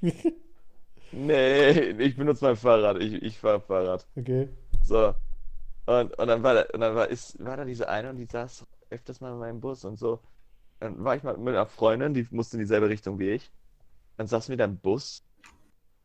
Nee, 1.13 1.71
ich 1.91 2.15
benutze 2.15 2.45
mein 2.45 2.55
Fahrrad. 2.55 3.01
Ich, 3.01 3.13
ich 3.21 3.37
fahre 3.37 3.59
Fahrrad. 3.59 4.05
Okay. 4.17 4.47
So. 4.83 5.13
Und, 5.85 6.17
und 6.17 6.27
dann 6.27 6.43
war 6.43 6.53
da, 6.53 6.61
und 6.73 6.79
dann 6.79 6.95
war, 6.95 7.07
ist, 7.07 7.43
war 7.43 7.57
da 7.57 7.65
diese 7.65 7.89
eine 7.89 8.09
und 8.09 8.17
die 8.17 8.25
saß 8.25 8.65
öfters 8.89 9.19
mal 9.21 9.31
in 9.31 9.39
meinem 9.39 9.61
Bus 9.61 9.83
und 9.83 9.97
so. 9.97 10.21
Dann 10.79 11.03
war 11.03 11.15
ich 11.15 11.23
mal 11.23 11.37
mit 11.37 11.53
einer 11.53 11.65
Freundin, 11.65 12.13
die 12.13 12.27
musste 12.31 12.57
in 12.57 12.61
dieselbe 12.61 12.89
Richtung 12.89 13.19
wie 13.19 13.31
ich. 13.31 13.51
Dann 14.17 14.27
saßen 14.27 14.51
wir 14.51 14.57
da 14.57 14.65
im 14.65 14.77
Bus 14.77 15.23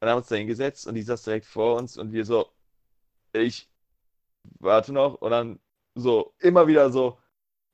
und 0.01 0.09
haben 0.09 0.19
uns 0.19 0.29
da 0.29 0.37
hingesetzt 0.37 0.87
und 0.87 0.95
die 0.95 1.03
saß 1.03 1.23
direkt 1.23 1.47
vor 1.47 1.77
uns 1.77 1.97
und 1.97 2.13
wir 2.13 2.25
so, 2.25 2.47
ich 3.33 3.71
warte 4.61 4.93
noch 4.93 5.15
und 5.15 5.31
dann 5.31 5.61
so 5.95 6.35
immer 6.39 6.67
wieder 6.67 6.91
so. 6.91 7.19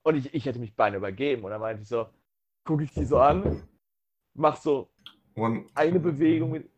Und 0.04 0.16
ich, 0.16 0.34
ich 0.34 0.46
hätte 0.46 0.58
mich 0.58 0.74
beinahe 0.74 0.98
übergeben 0.98 1.44
und 1.44 1.50
dann 1.50 1.60
meinte 1.60 1.82
ich 1.82 1.88
so, 1.88 2.08
gucke 2.64 2.84
ich 2.84 2.92
die 2.92 3.04
so 3.04 3.18
an, 3.18 3.62
mach 4.34 4.56
so 4.56 4.90
One, 5.36 5.66
eine 5.74 6.00
Bewegung 6.00 6.50
mit, 6.50 6.70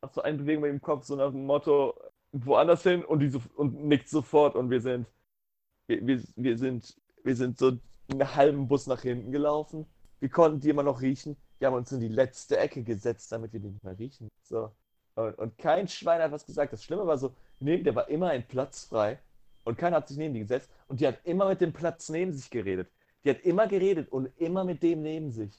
mach 0.00 0.12
so 0.12 0.22
eine 0.22 0.38
Bewegung 0.38 0.62
mit 0.62 0.72
dem 0.72 0.80
Kopf, 0.80 1.04
so 1.04 1.16
nach 1.16 1.30
dem 1.30 1.46
Motto, 1.46 1.98
woanders 2.32 2.82
hin 2.82 3.04
und 3.04 3.20
die 3.20 3.28
so, 3.28 3.40
und 3.56 3.84
nickt 3.84 4.08
sofort 4.08 4.54
und 4.56 4.70
wir 4.70 4.80
sind, 4.80 5.06
wir, 5.86 6.06
wir, 6.06 6.22
wir 6.36 6.58
sind, 6.58 6.96
wir 7.24 7.36
sind 7.36 7.58
so 7.58 7.78
einen 8.10 8.34
halben 8.34 8.68
Bus 8.68 8.86
nach 8.86 9.02
hinten 9.02 9.32
gelaufen. 9.32 9.86
Wir 10.20 10.28
konnten 10.28 10.60
die 10.60 10.70
immer 10.70 10.82
noch 10.82 11.00
riechen. 11.00 11.36
Wir 11.58 11.68
haben 11.68 11.74
uns 11.74 11.92
in 11.92 12.00
die 12.00 12.08
letzte 12.08 12.58
Ecke 12.58 12.82
gesetzt, 12.82 13.32
damit 13.32 13.52
wir 13.52 13.60
die 13.60 13.68
nicht 13.68 13.84
mehr 13.84 13.98
riechen. 13.98 14.30
So. 14.42 14.70
Und, 15.14 15.38
und 15.38 15.58
kein 15.58 15.88
Schwein 15.88 16.20
hat 16.22 16.32
was 16.32 16.46
gesagt. 16.46 16.72
Das 16.72 16.84
Schlimme 16.84 17.06
war 17.06 17.18
so, 17.18 17.34
neben 17.60 17.84
der 17.84 17.94
war 17.94 18.08
immer 18.08 18.28
ein 18.30 18.46
Platz 18.46 18.84
frei 18.84 19.18
und 19.64 19.76
keiner 19.76 19.96
hat 19.96 20.08
sich 20.08 20.16
neben 20.16 20.34
die 20.34 20.40
gesetzt 20.40 20.70
und 20.88 21.00
die 21.00 21.06
hat 21.06 21.18
immer 21.24 21.48
mit 21.48 21.60
dem 21.60 21.72
Platz 21.72 22.08
neben 22.08 22.32
sich 22.32 22.50
geredet. 22.50 22.88
Die 23.24 23.30
hat 23.30 23.40
immer 23.40 23.66
geredet 23.66 24.10
und 24.12 24.26
immer 24.40 24.64
mit 24.64 24.82
dem 24.82 25.02
neben 25.02 25.30
sich. 25.30 25.52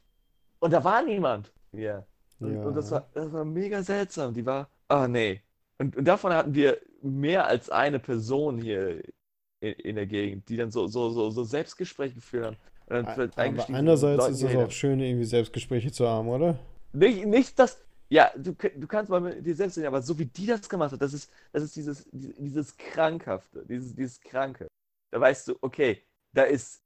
Und 0.59 0.71
da 0.71 0.83
war 0.83 1.03
niemand. 1.03 1.51
Ja. 1.71 2.05
Und, 2.39 2.55
Ja. 2.55 2.63
und 2.65 2.75
das 2.75 2.89
war, 2.91 3.09
das 3.13 3.31
war 3.31 3.45
mega 3.45 3.83
seltsam. 3.83 4.33
Die 4.33 4.45
war, 4.45 4.69
ah 4.87 5.07
nee. 5.07 5.41
Und, 5.79 5.95
und 5.95 6.05
davon 6.05 6.33
hatten 6.33 6.53
wir 6.53 6.79
mehr 7.01 7.47
als 7.47 7.69
eine 7.69 7.99
Person 7.99 8.61
hier 8.61 9.01
in, 9.61 9.73
in 9.73 9.95
der 9.95 10.05
Gegend, 10.05 10.49
die 10.49 10.57
dann 10.57 10.71
so, 10.71 10.87
so, 10.87 11.09
so, 11.09 11.29
so 11.29 11.43
Selbstgespräche 11.43 12.15
geführt 12.15 12.45
haben. 12.45 12.57
Aber 12.89 13.75
einerseits 13.75 14.17
Leuten 14.17 14.33
ist 14.33 14.43
es 14.43 14.55
auch 14.55 14.71
schön, 14.71 14.99
irgendwie 14.99 15.25
Selbstgespräche 15.25 15.91
zu 15.91 16.07
haben, 16.07 16.27
oder? 16.27 16.59
nicht, 16.93 17.25
nicht 17.25 17.59
das. 17.59 17.81
Ja, 18.09 18.31
du, 18.35 18.53
du 18.53 18.87
kannst 18.87 19.11
mal 19.11 19.21
mit 19.21 19.45
dir 19.45 19.53
selbst 19.53 19.77
reden, 19.77 19.87
aber 19.87 20.01
so 20.01 20.17
wie 20.17 20.25
die 20.25 20.47
das 20.47 20.67
gemacht 20.67 20.91
hat, 20.91 21.01
das 21.01 21.13
ist, 21.13 21.31
das 21.51 21.61
ist 21.61 21.75
dieses, 21.75 22.09
dieses 22.11 22.75
Krankhafte, 22.75 23.63
dieses, 23.67 23.95
dieses 23.95 24.19
Kranke. 24.19 24.67
Da 25.11 25.21
weißt 25.21 25.49
du, 25.49 25.57
okay, 25.61 26.03
da 26.33 26.43
ist. 26.43 26.81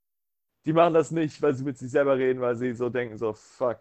Die 0.65 0.73
machen 0.73 0.93
das 0.93 1.11
nicht, 1.11 1.41
weil 1.41 1.53
sie 1.53 1.63
mit 1.63 1.77
sich 1.77 1.91
selber 1.91 2.17
reden, 2.17 2.39
weil 2.39 2.55
sie 2.55 2.73
so 2.73 2.89
denken, 2.89 3.17
so, 3.17 3.33
fuck. 3.33 3.79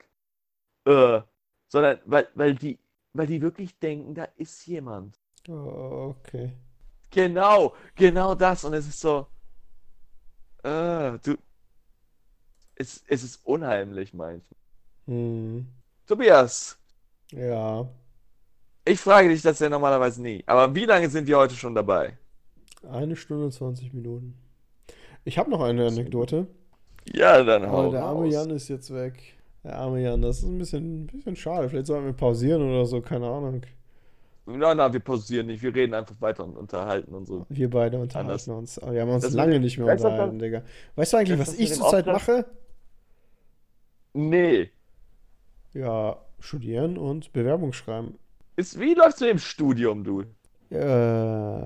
Äh, 0.85 1.21
sondern 1.69 2.01
weil, 2.07 2.29
weil 2.35 2.55
die, 2.57 2.79
weil 3.13 3.27
die 3.27 3.41
wirklich 3.43 3.79
denken, 3.79 4.15
da 4.15 4.25
ist 4.37 4.67
jemand. 4.67 5.19
Oh, 5.49 6.15
okay. 6.19 6.53
Genau, 7.11 7.75
genau 7.95 8.35
das. 8.35 8.65
Und 8.65 8.75
es 8.75 8.87
ist 8.89 9.01
so. 9.01 9.27
Äh, 10.63 11.19
du. 11.19 11.37
Es, 12.77 13.05
es 13.07 13.23
ist 13.23 13.45
unheimlich 13.45 14.15
manchmal. 14.15 14.59
Hm. 15.07 15.67
Tobias, 16.07 16.79
Ja. 17.31 17.89
Ich 18.85 19.01
frage 19.01 19.29
dich 19.29 19.43
das 19.43 19.61
ja 19.61 19.69
normalerweise 19.69 20.21
nie. 20.23 20.43
Aber 20.47 20.75
wie 20.75 20.85
lange 20.85 21.09
sind 21.09 21.27
wir 21.29 21.39
heute 21.39 21.55
schon 21.55 21.75
dabei? 21.75 22.19
Eine 22.89 23.15
Stunde 23.15 23.51
20 23.51 23.93
Minuten. 23.93 24.37
Ich 25.25 25.39
habe 25.39 25.51
noch 25.51 25.61
eine 25.61 25.87
Anekdote. 25.87 26.49
Ja, 27.05 27.43
dann 27.45 27.65
Aber 27.65 27.73
hau 27.73 27.91
der 27.91 28.03
arme 28.03 28.21
raus. 28.23 28.33
Jan 28.33 28.51
ist 28.51 28.69
jetzt 28.69 28.93
weg. 28.93 29.39
Der 29.65 29.79
arme 29.79 30.01
Jan, 30.03 30.21
das 30.23 30.39
ist 30.39 30.45
ein 30.45 30.59
bisschen, 30.59 31.03
ein 31.03 31.07
bisschen 31.07 31.37
schade. 31.37 31.69
Vielleicht 31.69 31.87
sollten 31.87 32.07
wir 32.07 32.13
pausieren 32.13 32.63
oder 32.63 32.85
so, 32.85 33.01
keine 33.01 33.27
Ahnung. 33.29 33.63
Nein, 34.45 34.77
nein, 34.77 34.93
wir 34.93 34.99
pausieren 35.01 35.47
nicht. 35.47 35.63
Wir 35.63 35.73
reden 35.73 35.95
einfach 35.95 36.21
weiter 36.21 36.43
und 36.45 36.57
unterhalten 36.57 37.15
unsere. 37.15 37.47
Wir 37.49 37.71
beide 37.71 38.01
unterhalten 38.01 38.31
Anders. 38.31 38.49
uns. 38.49 38.79
Aber 38.81 38.93
wir 38.93 39.03
haben 39.03 39.11
uns 39.11 39.23
Das 39.23 39.31
mit 39.33 39.37
lange 39.37 39.53
dem- 39.53 39.63
nicht 39.63 39.79
mehr 39.79 39.93
unterhalten, 39.93 40.39
Digga. 40.41 40.63
Weißt 40.97 41.13
du 41.13 41.17
eigentlich, 41.19 41.39
das 41.39 41.49
was 41.49 41.53
mit 41.53 41.61
ich 41.61 41.71
dem 41.71 41.79
zurzeit 41.79 42.07
mache? 42.07 42.45
Nee. 44.15 44.71
Ja, 45.75 46.17
studieren 46.41 46.99
und 46.99 47.33
Bewerbung 47.33 47.73
schreiben. 47.73 48.19
Ist, 48.57 48.81
wie 48.81 48.95
läufst 48.95 49.21
du 49.21 49.29
im 49.31 49.39
Studium, 49.39 50.03
du? 50.03 50.23
Äh, 50.71 51.63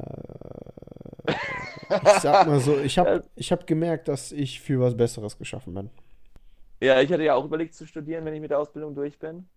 Ich 2.04 2.20
sag 2.20 2.46
mal 2.46 2.60
so, 2.60 2.78
ich 2.78 2.98
habe 2.98 3.24
ich 3.36 3.50
hab 3.52 3.66
gemerkt, 3.66 4.08
dass 4.08 4.32
ich 4.32 4.60
für 4.60 4.80
was 4.80 4.96
Besseres 4.96 5.38
geschaffen 5.38 5.72
bin. 5.74 5.90
Ja, 6.80 7.00
ich 7.00 7.10
hatte 7.12 7.22
ja 7.24 7.34
auch 7.34 7.44
überlegt 7.44 7.74
zu 7.74 7.86
studieren, 7.86 8.24
wenn 8.24 8.34
ich 8.34 8.40
mit 8.40 8.50
der 8.50 8.58
Ausbildung 8.58 8.94
durch 8.94 9.18
bin. 9.18 9.48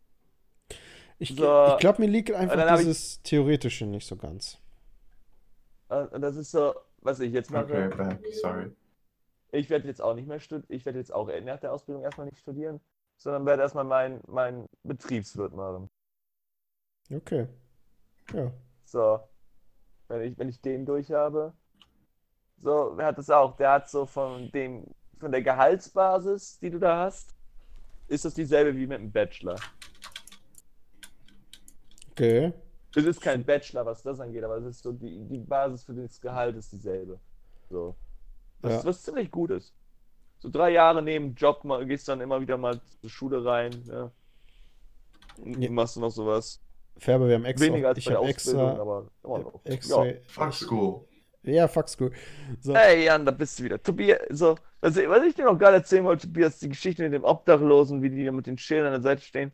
Ich, 1.17 1.35
So. 1.35 1.67
ich 1.73 1.77
glaube, 1.79 2.01
mir 2.01 2.07
liegt 2.07 2.31
einfach 2.31 2.57
hab 2.57 2.79
ich- 2.79 2.85
dieses 2.85 3.21
Theoretische 3.23 3.85
nicht 3.85 4.07
so 4.07 4.15
ganz. 4.15 4.57
Äh, 5.89 6.05
Und 6.07 6.21
das 6.21 6.35
ist 6.37 6.51
so, 6.51 6.73
was 7.01 7.19
ich 7.19 7.33
jetzt 7.33 7.51
mache. 7.51 7.65
Okay, 7.87 7.95
back, 7.95 8.19
sorry. 8.41 8.71
Ich 9.51 9.69
werde 9.69 9.87
jetzt 9.87 10.01
auch 10.01 10.13
nicht 10.13 10.27
mehr 10.27 10.39
studieren. 10.39 10.65
Ich 10.69 10.85
werde 10.85 10.99
jetzt 10.99 11.11
auch 11.13 11.27
nach 11.41 11.59
der 11.59 11.73
Ausbildung 11.73 12.03
erstmal 12.03 12.27
nicht 12.27 12.37
studieren, 12.39 12.79
sondern 13.17 13.45
werde 13.45 13.63
erstmal 13.63 13.83
meinen 13.83 14.21
mein 14.27 14.67
Betriebswirt 14.83 15.53
machen. 15.53 15.89
Okay. 17.11 17.47
Ja. 18.33 18.51
So. 18.85 19.19
Wenn 20.07 20.21
ich, 20.21 20.37
wenn 20.37 20.49
ich 20.49 20.61
den 20.61 20.85
durch 20.85 21.11
habe. 21.11 21.53
So, 22.61 22.93
wer 22.95 23.07
hat 23.07 23.17
das 23.17 23.29
auch? 23.29 23.55
Der 23.57 23.71
hat 23.71 23.89
so 23.89 24.05
von 24.05 24.51
dem, 24.51 24.85
von 25.19 25.31
der 25.31 25.41
Gehaltsbasis, 25.41 26.59
die 26.59 26.69
du 26.69 26.79
da 26.79 27.05
hast, 27.05 27.35
ist 28.07 28.25
das 28.25 28.33
dieselbe 28.33 28.75
wie 28.75 28.87
mit 28.87 28.99
dem 28.99 29.11
Bachelor. 29.11 29.55
Okay. 32.11 32.53
Es 32.95 33.05
ist 33.05 33.21
kein 33.21 33.43
Bachelor, 33.43 33.85
was 33.85 34.01
das 34.01 34.19
angeht, 34.19 34.43
aber 34.43 34.57
es 34.57 34.65
ist 34.65 34.83
so, 34.83 34.91
die, 34.91 35.23
die 35.25 35.37
Basis 35.37 35.83
für 35.83 35.93
das 35.93 36.19
Gehalt 36.19 36.55
ist 36.55 36.71
dieselbe. 36.71 37.19
So. 37.69 37.95
Was, 38.61 38.73
Ja. 38.73 38.85
was 38.85 39.03
ziemlich 39.03 39.29
gut 39.29 39.51
ist. 39.51 39.73
So 40.39 40.49
drei 40.49 40.71
Jahre 40.71 41.01
neben 41.01 41.29
dem 41.29 41.35
Job 41.35 41.63
mal, 41.63 41.85
gehst 41.85 42.07
dann 42.07 42.21
immer 42.21 42.41
wieder 42.41 42.57
mal 42.57 42.79
zur 43.01 43.09
Schule 43.09 43.43
rein, 43.45 43.71
ja. 43.87 44.11
Und 45.37 45.61
Ja. 45.61 45.69
Machst 45.69 45.95
du 45.95 45.99
noch 45.99 46.09
sowas. 46.09 46.59
Färber, 46.97 47.27
wir 47.27 47.35
haben 47.35 47.45
extra. 47.45 47.67
Weniger 47.67 47.89
als 47.89 47.97
ich 47.99 48.05
bei 48.05 48.11
der 48.11 48.19
Ausbildung, 48.19 48.67
extra. 48.69 48.81
aber 48.81 49.07
immer 49.23 49.39
noch. 49.39 49.61
extra 49.63 50.05
Ja. 50.05 50.13
Fuck 50.27 50.53
school. 50.53 51.05
Ja, 51.43 51.67
fuck 51.67 51.89
school. 51.89 52.11
So. 52.61 52.73
Hey 52.73 53.05
Jan, 53.05 53.25
da 53.25 53.31
bist 53.31 53.59
du 53.59 53.63
wieder. 53.63 53.81
Tobias, 53.81 54.19
so, 54.29 54.55
was, 54.79 54.95
ich- 54.97 55.09
was 55.09 55.23
ich 55.23 55.33
dir 55.35 55.45
noch 55.45 55.57
gerade 55.57 55.77
erzählen 55.77 56.03
wollte, 56.05 56.27
Tobias, 56.27 56.59
die 56.59 56.69
Geschichte 56.69 57.03
mit 57.03 57.13
dem 57.13 57.23
Obdachlosen, 57.23 58.01
wie 58.01 58.09
die 58.09 58.25
da 58.25 58.31
mit 58.31 58.45
den 58.47 58.57
Schildern 58.57 58.87
an 58.93 59.01
der 59.01 59.01
Seite 59.01 59.21
stehen. 59.23 59.51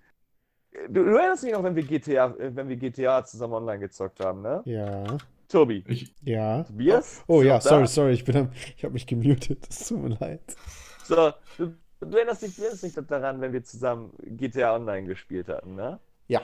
Du, 0.89 1.03
du 1.05 1.15
erinnerst 1.17 1.43
dich 1.43 1.53
noch, 1.53 1.63
wenn 1.63 1.75
wir 1.75 1.83
GTA, 1.83 2.27
äh, 2.35 2.55
wenn 2.55 2.69
wir 2.69 2.77
GTA 2.77 3.25
zusammen 3.25 3.53
online 3.55 3.79
gezockt 3.79 4.19
haben, 4.21 4.41
ne? 4.43 4.65
Ja. 4.65 5.17
Tobi. 5.49 5.87
Ich, 5.87 6.15
Ja. 6.23 6.65
Tobias? 6.65 7.25
Oh 7.27 7.41
du 7.41 7.47
ja, 7.47 7.55
noch 7.55 7.61
da? 7.61 7.85
sorry, 7.85 7.87
sorry, 7.87 8.13
ich 8.13 8.25
bin 8.25 8.37
am, 8.37 8.51
ich 8.77 8.83
habe 8.83 8.93
mich 8.93 9.07
gemutet. 9.07 9.67
Das 9.67 9.87
tut 9.87 10.01
mir 10.01 10.09
leid. 10.19 10.55
So, 11.01 11.33
du, 11.57 11.77
du 12.01 12.17
erinnerst 12.17 12.41
dich, 12.41 12.55
du 12.55 12.61
erinnerst 12.63 12.83
dich 12.83 12.93
daran, 12.95 13.39
wenn 13.41 13.53
wir 13.53 13.63
zusammen 13.63 14.11
GTA 14.37 14.75
Online 14.75 15.07
gespielt 15.07 15.47
hatten, 15.49 15.75
ne? 15.75 15.99
Ja. 16.27 16.41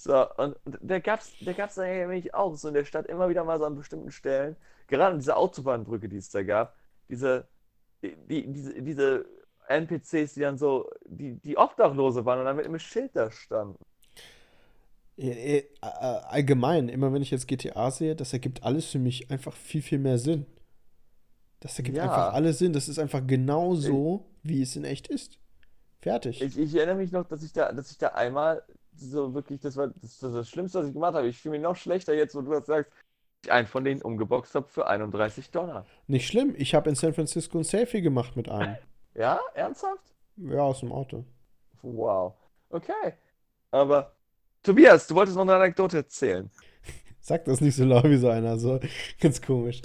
So, 0.00 0.26
und 0.38 0.56
da 0.64 0.98
gab's, 0.98 1.36
da 1.40 1.52
gab's 1.52 1.74
dann 1.74 1.84
nämlich 1.84 2.32
auch 2.32 2.56
so 2.56 2.68
in 2.68 2.74
der 2.74 2.86
Stadt 2.86 3.04
immer 3.04 3.28
wieder 3.28 3.44
mal 3.44 3.58
so 3.58 3.66
an 3.66 3.76
bestimmten 3.76 4.10
Stellen, 4.10 4.56
gerade 4.86 5.12
an 5.12 5.18
dieser 5.18 5.36
Autobahnbrücke, 5.36 6.08
die 6.08 6.16
es 6.16 6.30
da 6.30 6.42
gab, 6.42 6.74
diese, 7.10 7.46
die, 8.02 8.16
die, 8.16 8.50
diese, 8.50 8.80
diese 8.82 9.26
NPCs, 9.68 10.32
die 10.32 10.40
dann 10.40 10.56
so, 10.56 10.88
die, 11.04 11.34
die 11.40 11.58
Obdachlose 11.58 12.24
waren 12.24 12.38
und 12.38 12.46
dann 12.46 12.56
mit 12.56 12.64
einem 12.64 12.78
Schild 12.78 13.14
da 13.14 13.30
standen. 13.30 13.76
Äh, 15.18 15.58
äh, 15.58 15.64
Allgemein, 15.82 16.88
immer 16.88 17.12
wenn 17.12 17.20
ich 17.20 17.30
jetzt 17.30 17.46
GTA 17.46 17.90
sehe, 17.90 18.16
das 18.16 18.32
ergibt 18.32 18.62
alles 18.62 18.86
für 18.86 18.98
mich 18.98 19.30
einfach 19.30 19.52
viel, 19.54 19.82
viel 19.82 19.98
mehr 19.98 20.16
Sinn. 20.16 20.46
Das 21.60 21.78
ergibt 21.78 21.98
Ja. 21.98 22.04
einfach 22.04 22.32
alles 22.32 22.58
Sinn. 22.58 22.72
Das 22.72 22.88
ist 22.88 22.98
einfach 22.98 23.26
genau 23.26 23.74
so, 23.74 24.24
wie 24.42 24.62
es 24.62 24.76
in 24.76 24.84
echt 24.84 25.08
ist. 25.08 25.38
Fertig. 26.00 26.40
Ich, 26.40 26.58
ich 26.58 26.74
erinnere 26.74 26.96
mich 26.96 27.12
noch, 27.12 27.28
dass 27.28 27.42
ich 27.42 27.52
da, 27.52 27.70
dass 27.70 27.90
ich 27.90 27.98
da 27.98 28.08
einmal 28.08 28.62
so 29.00 29.34
wirklich, 29.34 29.60
das 29.60 29.76
war 29.76 29.88
das, 29.88 30.18
das, 30.18 30.32
das 30.32 30.48
Schlimmste, 30.48 30.80
was 30.80 30.86
ich 30.88 30.92
gemacht 30.92 31.14
habe. 31.14 31.28
Ich 31.28 31.38
fühle 31.38 31.52
mich 31.52 31.62
noch 31.62 31.76
schlechter 31.76 32.14
jetzt, 32.14 32.34
wo 32.34 32.42
du 32.42 32.50
das 32.50 32.66
sagst, 32.66 32.92
ich 33.44 33.52
einen 33.52 33.66
von 33.66 33.84
denen 33.84 34.02
umgeboxt 34.02 34.54
habe 34.54 34.68
für 34.68 34.86
31 34.86 35.50
Dollar. 35.50 35.86
Nicht 36.06 36.26
schlimm. 36.26 36.54
Ich 36.58 36.74
habe 36.74 36.90
in 36.90 36.94
San 36.94 37.14
Francisco 37.14 37.58
ein 37.58 37.64
Selfie 37.64 38.02
gemacht 38.02 38.36
mit 38.36 38.48
einem. 38.48 38.76
Ja, 39.14 39.40
ernsthaft? 39.54 40.14
Ja, 40.36 40.60
aus 40.60 40.80
dem 40.80 40.92
Auto. 40.92 41.24
Wow. 41.82 42.34
Okay. 42.68 43.14
Aber 43.70 44.12
Tobias, 44.62 45.06
du 45.06 45.14
wolltest 45.14 45.36
noch 45.36 45.42
eine 45.42 45.54
Anekdote 45.54 45.98
erzählen. 45.98 46.50
Sag 47.20 47.44
das 47.44 47.60
nicht 47.60 47.76
so 47.76 47.84
laut 47.84 48.04
wie 48.04 48.16
so 48.16 48.28
einer, 48.28 48.58
so 48.58 48.80
ganz 49.20 49.40
komisch. 49.40 49.80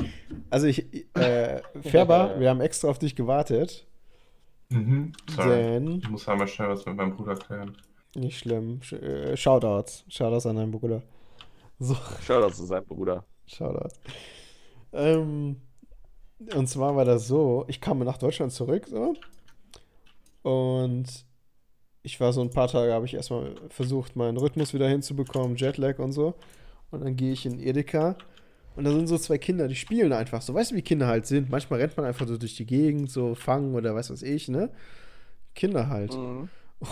Also 0.49 0.67
ich, 0.67 1.07
äh, 1.15 1.61
Färber, 1.81 2.35
wir 2.39 2.49
haben 2.49 2.61
extra 2.61 2.89
auf 2.89 2.99
dich 2.99 3.15
gewartet, 3.15 3.87
mhm, 4.69 5.13
sorry. 5.29 5.49
denn, 5.49 5.87
Ich 5.99 6.09
muss 6.09 6.27
einmal 6.27 6.47
schnell 6.47 6.69
was 6.69 6.85
mit 6.85 6.95
meinem 6.95 7.15
Bruder 7.15 7.35
klären. 7.35 7.77
Nicht 8.15 8.39
schlimm, 8.39 8.81
Sch 8.81 8.93
äh, 8.93 9.35
Shoutouts, 9.37 10.05
Shoutouts 10.09 10.45
an 10.45 10.57
deinen 10.57 10.71
Bruder. 10.71 11.03
So, 11.79 11.95
das 12.27 12.57
zu 12.57 12.65
seinem 12.65 12.85
Bruder. 12.87 13.25
Shoutouts. 13.47 13.99
Ähm, 14.93 15.61
und 16.55 16.67
zwar 16.67 16.95
war 16.95 17.05
das 17.05 17.27
so, 17.27 17.65
ich 17.67 17.81
kam 17.81 17.99
nach 17.99 18.17
Deutschland 18.17 18.51
zurück, 18.53 18.87
so, 18.87 19.15
und 20.43 21.05
ich 22.03 22.19
war 22.19 22.33
so 22.33 22.41
ein 22.41 22.51
paar 22.51 22.67
Tage, 22.67 22.93
habe 22.93 23.05
ich 23.05 23.13
erstmal 23.15 23.55
versucht, 23.69 24.15
meinen 24.15 24.37
Rhythmus 24.37 24.73
wieder 24.73 24.87
hinzubekommen, 24.87 25.57
Jetlag 25.57 25.99
und 25.99 26.11
so, 26.13 26.35
und 26.91 27.03
dann 27.03 27.15
gehe 27.15 27.33
ich 27.33 27.45
in 27.45 27.59
Edeka 27.59 28.17
Und 28.75 28.85
da 28.85 28.91
sind 28.91 29.07
so 29.07 29.17
zwei 29.19 29.37
Kinder, 29.39 29.67
die 29.69 29.75
spielen 29.75 30.13
einfach 30.13 30.41
so. 30.41 30.53
Weißt 30.53 30.71
du, 30.71 30.75
wie 30.75 30.83
Kinder 30.83 31.07
halt 31.07 31.27
sind? 31.27 31.49
Manchmal 31.49 31.81
rennt 31.81 31.97
man 31.97 32.05
einfach 32.07 32.27
so 32.27 32.37
durch 32.37 32.55
die 32.55 32.65
Gegend, 32.67 33.11
so 33.11 33.35
fangen 33.35 33.75
oder 33.75 33.95
was 33.95 34.11
weiß 34.11 34.23
ich, 34.23 34.49
ne? 34.49 34.71
Kinder 35.55 35.89
halt. 35.89 36.17
Mhm. 36.17 36.49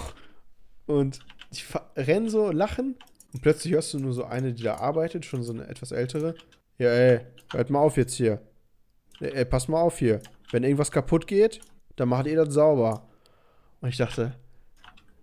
Und 0.86 1.20
die 1.52 1.62
fa- 1.62 1.90
rennen 1.96 2.30
so, 2.30 2.52
lachen 2.52 2.96
und 3.34 3.42
plötzlich 3.42 3.74
hörst 3.74 3.94
du 3.94 4.00
nur 4.00 4.14
so 4.14 4.26
eine, 4.26 4.54
die 4.54 4.64
da 4.64 4.76
arbeitet, 4.78 5.26
schon 5.26 5.44
so 5.44 5.54
eine 5.54 5.68
etwas 5.68 5.92
ältere. 5.92 6.36
Ja, 6.78 6.90
ey, 6.90 7.22
hört 7.52 7.70
mal 7.70 7.80
auf 7.80 7.98
jetzt 7.98 8.16
hier. 8.16 8.42
Ey, 9.20 9.32
ey, 9.34 9.46
pass 9.46 9.68
mal 9.68 9.82
auf 9.82 9.98
hier. 10.00 10.22
Wenn 10.52 10.64
irgendwas 10.64 10.92
kaputt 10.92 11.28
geht, 11.28 11.62
dann 11.96 12.10
macht 12.10 12.26
ihr 12.28 12.36
das 12.44 12.54
sauber. 12.54 13.08
Und 13.82 13.90
ich 13.90 13.98
dachte, 13.98 14.36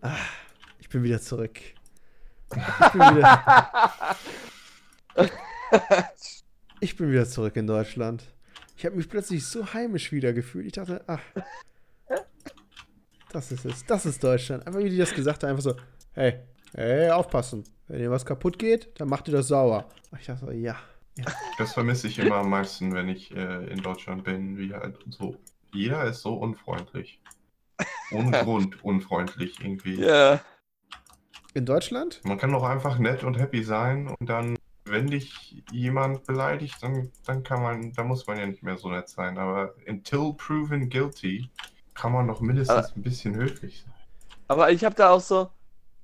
ah, 0.01 0.17
ich 0.79 0.89
bin 0.89 1.03
wieder 1.03 1.21
zurück. 1.21 1.59
Ich 2.53 2.89
bin 2.93 3.01
wieder, 3.17 3.85
ich 6.81 6.97
bin 6.97 7.11
wieder 7.11 7.27
zurück 7.27 7.57
in 7.57 7.67
Deutschland. 7.67 8.25
Ich 8.77 8.85
habe 8.87 8.97
mich 8.97 9.09
plötzlich 9.09 9.47
so 9.47 9.73
heimisch 9.73 10.11
wieder 10.13 10.33
gefühlt. 10.33 10.67
Ich 10.67 10.73
dachte, 10.73 11.03
ach, 11.07 11.21
das 13.33 13.53
ist 13.53 13.65
es. 13.65 13.85
Das 13.87 14.07
ist 14.07 14.23
Deutschland. 14.23 14.67
Einfach 14.67 14.81
wie 14.81 14.91
die 14.91 14.99
das 14.99 15.15
gesagt 15.15 15.43
haben, 15.43 15.51
einfach 15.51 15.63
so, 15.63 15.77
hey, 16.13 16.41
hey, 16.75 17.11
aufpassen. 17.11 17.65
Wenn 17.89 18.01
ihr 18.01 18.11
was 18.11 18.25
kaputt 18.25 18.59
geht, 18.59 19.01
dann 19.01 19.09
macht 19.09 19.29
ihr 19.29 19.35
das 19.35 19.49
sauer. 19.49 19.89
Und 20.11 20.21
ich 20.21 20.27
dachte 20.27 20.47
so, 20.47 20.53
ja. 20.53 20.77
Das 21.59 21.75
vermisse 21.75 22.07
ich 22.09 22.19
immer 22.19 22.37
am 22.37 22.51
meisten, 22.51 22.95
wenn 22.95 23.09
ich 23.09 23.35
äh, 23.35 23.67
in 23.67 23.83
Deutschland 23.83 24.25
bin, 24.25 24.57
wie 24.57 24.73
halt 24.73 24.99
so. 25.09 25.37
Jeder 25.73 26.05
ist 26.05 26.23
so 26.23 26.35
unfreundlich. 26.35 27.21
Ohne 28.13 28.31
Grund 28.45 28.83
unfreundlich 28.85 29.61
irgendwie. 29.61 30.01
Ja. 30.01 30.41
In 31.55 31.67
Deutschland? 31.67 32.21
Man 32.25 32.39
kann 32.39 32.53
doch 32.53 32.63
einfach 32.63 32.99
nett 32.99 33.25
und 33.25 33.39
happy 33.39 33.65
sein 33.65 34.09
und 34.09 34.29
dann, 34.29 34.57
wenn 34.85 35.09
dich 35.09 35.63
jemand 35.73 36.25
beleidigt, 36.25 36.77
dann, 36.81 37.11
dann 37.27 37.43
kann 37.43 37.63
man, 37.63 37.93
da 37.93 38.05
muss 38.05 38.27
man 38.27 38.39
ja 38.39 38.47
nicht 38.47 38.63
mehr 38.63 38.79
so 38.79 38.89
nett 38.89 39.09
sein. 39.09 39.37
Aber 39.37 39.75
until 39.89 40.35
proven 40.35 40.89
guilty, 40.89 41.51
kann 42.01 42.13
man 42.13 42.27
doch 42.27 42.41
mindestens 42.41 42.97
ein 42.97 43.03
bisschen 43.03 43.35
höflich 43.35 43.83
sein. 43.83 43.95
Aber 44.49 44.71
ich 44.73 44.85
habe 44.85 44.95
da 44.95 45.11
auch 45.11 45.21
so, 45.21 45.51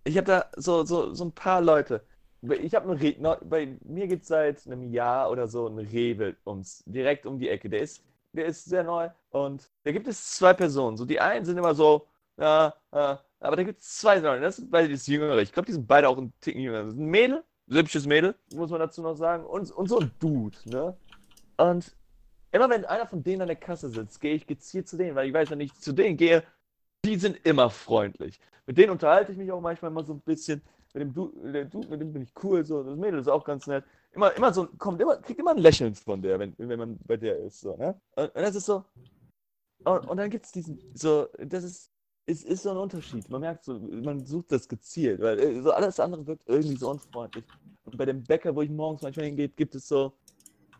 ich 0.05 0.17
habe 0.19 0.27
da 0.27 0.45
so, 0.57 0.85
so, 0.85 1.15
so 1.15 1.25
ein 1.25 1.33
paar 1.33 1.63
Leute. 1.63 2.05
Ich 2.43 2.75
habe 2.75 2.91
einen 2.91 3.01
Re 3.01 3.17
neu- 3.19 3.39
bei 3.43 3.77
mir 3.83 4.07
gibt 4.07 4.27
seit 4.27 4.67
einem 4.67 4.93
Jahr 4.93 5.31
oder 5.31 5.49
so 5.49 5.67
einen 5.67 5.79
Rewe 5.79 6.37
ums, 6.45 6.85
direkt 6.87 7.25
um 7.25 7.39
die 7.39 7.49
Ecke. 7.49 7.71
Der 7.71 7.81
ist, 7.81 8.05
der 8.33 8.45
ist 8.45 8.67
sehr 8.67 8.85
neu 8.85 9.09
und 9.31 9.71
da 9.85 9.91
gibt 9.91 10.07
es 10.07 10.33
zwei 10.33 10.53
Personen. 10.53 10.99
So 10.99 11.07
die 11.07 11.19
einen 11.19 11.47
sind 11.47 11.57
immer 11.57 11.75
so, 11.75 12.07
ja, 12.37 12.75
ja, 12.93 13.21
aber 13.41 13.57
da 13.57 13.63
gibt 13.63 13.81
es 13.81 13.97
zwei 13.97 14.19
Leute. 14.19 14.43
Das 14.43 14.57
sind 14.57 14.71
beide 14.71 14.91
das 14.91 15.07
Jüngere. 15.07 15.41
Ich 15.41 15.53
glaube, 15.53 15.67
die 15.67 15.73
sind 15.73 15.87
beide 15.87 16.09
auch 16.09 16.19
ein 16.19 16.33
Ticken 16.43 16.61
jünger. 16.61 16.83
Das 16.83 16.93
ist 16.93 16.99
ein 16.99 17.07
Mädel, 17.07 17.43
hübsches 17.69 18.07
Mädel, 18.07 18.35
muss 18.55 18.71
man 18.71 18.81
dazu 18.81 19.01
noch 19.03 19.15
sagen, 19.15 19.45
und, 19.47 19.71
und 19.73 19.89
so 19.89 19.99
ein 20.01 20.11
Dude, 20.21 20.59
ne? 20.67 20.95
Und 21.57 21.97
immer 22.57 22.71
wenn 22.71 22.85
einer 22.85 23.07
von 23.07 23.23
denen 23.23 23.43
an 23.43 23.49
der 23.49 23.57
Kasse 23.57 23.89
sitzt, 23.91 24.21
gehe 24.21 24.35
ich 24.35 24.47
gezielt 24.47 24.89
zu 24.89 24.97
denen, 24.97 25.15
weil 25.15 25.29
ich 25.29 25.35
weiß, 25.35 25.51
wenn 25.51 25.61
ich 25.61 25.75
zu 25.75 25.93
denen 25.93 26.17
gehe, 26.17 26.43
die 27.05 27.17
sind 27.17 27.39
immer 27.45 27.71
freundlich. 27.71 28.41
Mit 28.67 28.79
denen 28.79 28.91
unterhalte 28.91 29.33
ich 29.33 29.39
mich 29.39 29.51
auch 29.53 29.61
manchmal 29.61 29.91
mal 29.91 30.05
so 30.05 30.15
ein 30.15 30.21
bisschen. 30.21 30.63
Mit 30.95 31.03
dem 31.03 31.13
Dude, 31.13 31.67
Dude, 31.67 31.89
mit 31.89 32.01
dem 32.01 32.13
bin 32.13 32.23
ich 32.23 32.33
cool, 32.43 32.65
so. 32.65 32.83
Das 32.83 32.97
Mädel 32.97 33.21
ist 33.21 33.29
auch 33.29 33.45
ganz 33.45 33.67
nett. 33.67 33.85
Immer, 34.13 34.35
immer 34.35 34.53
so, 34.53 34.67
kommt 34.79 35.01
immer, 35.01 35.17
kriegt 35.19 35.39
immer 35.39 35.51
ein 35.51 35.59
Lächeln 35.59 35.95
von 35.95 36.23
der, 36.23 36.39
wenn, 36.39 36.55
wenn 36.57 36.79
man 36.79 36.99
bei 37.07 37.19
der 37.19 37.39
ist, 37.39 37.61
so, 37.61 37.77
ne? 37.77 38.01
Und, 38.17 38.35
und 38.35 38.43
das 38.43 38.57
ist 38.57 38.67
so. 38.67 38.85
Und, 39.85 40.09
und 40.09 40.17
dann 40.17 40.31
gibt 40.31 40.47
es 40.47 40.53
diesen, 40.53 40.81
so, 40.95 41.29
das 41.39 41.65
ist, 41.65 41.93
ist, 42.25 42.45
ist 42.45 42.63
so 42.63 42.71
ein 42.71 42.77
Unterschied. 42.79 43.29
Man 43.29 43.43
merkt 43.43 43.65
so, 43.65 43.79
man 43.79 44.25
sucht 44.25 44.53
das 44.53 44.67
gezielt, 44.67 45.21
weil 45.21 45.39
äh, 45.39 45.61
so 45.61 45.71
alles 45.71 46.01
andere 46.01 46.27
wirkt 46.27 46.49
irgendwie 46.49 46.77
so 46.77 46.91
unfreundlich. 46.91 47.45
Und 47.85 47.97
bei 47.97 48.07
dem 48.07 48.25
Bäcker, 48.25 48.57
wo 48.57 48.63
ich 48.63 48.71
morgens 48.71 49.03
manchmal 49.03 49.27
hingehe, 49.27 49.49
gibt 49.49 49.75
es 49.75 49.87
so, 49.87 50.15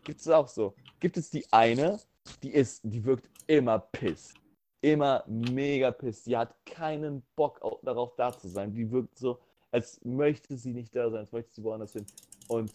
gibt 0.07 0.21
es 0.21 0.29
auch 0.29 0.49
so. 0.49 0.75
Gibt 1.01 1.17
es 1.17 1.31
die 1.31 1.51
eine, 1.53 2.01
die 2.43 2.53
ist, 2.53 2.81
die 2.85 3.05
wirkt 3.05 3.29
immer 3.47 3.79
piss. 3.79 4.39
Immer 4.81 5.25
mega 5.27 5.91
piss. 5.91 6.23
Die 6.25 6.37
hat 6.37 6.55
keinen 6.65 7.23
Bock 7.35 7.61
au- 7.63 7.79
darauf 7.83 8.15
da 8.17 8.37
zu 8.37 8.49
sein. 8.49 8.73
Die 8.73 8.91
wirkt 8.91 9.19
so, 9.19 9.41
als 9.71 10.01
möchte 10.05 10.57
sie 10.57 10.73
nicht 10.73 10.95
da 10.95 11.09
sein, 11.11 11.21
als 11.21 11.33
möchte 11.33 11.53
sie 11.55 11.63
woanders 11.63 11.93
hin. 11.93 12.07
Und 12.47 12.73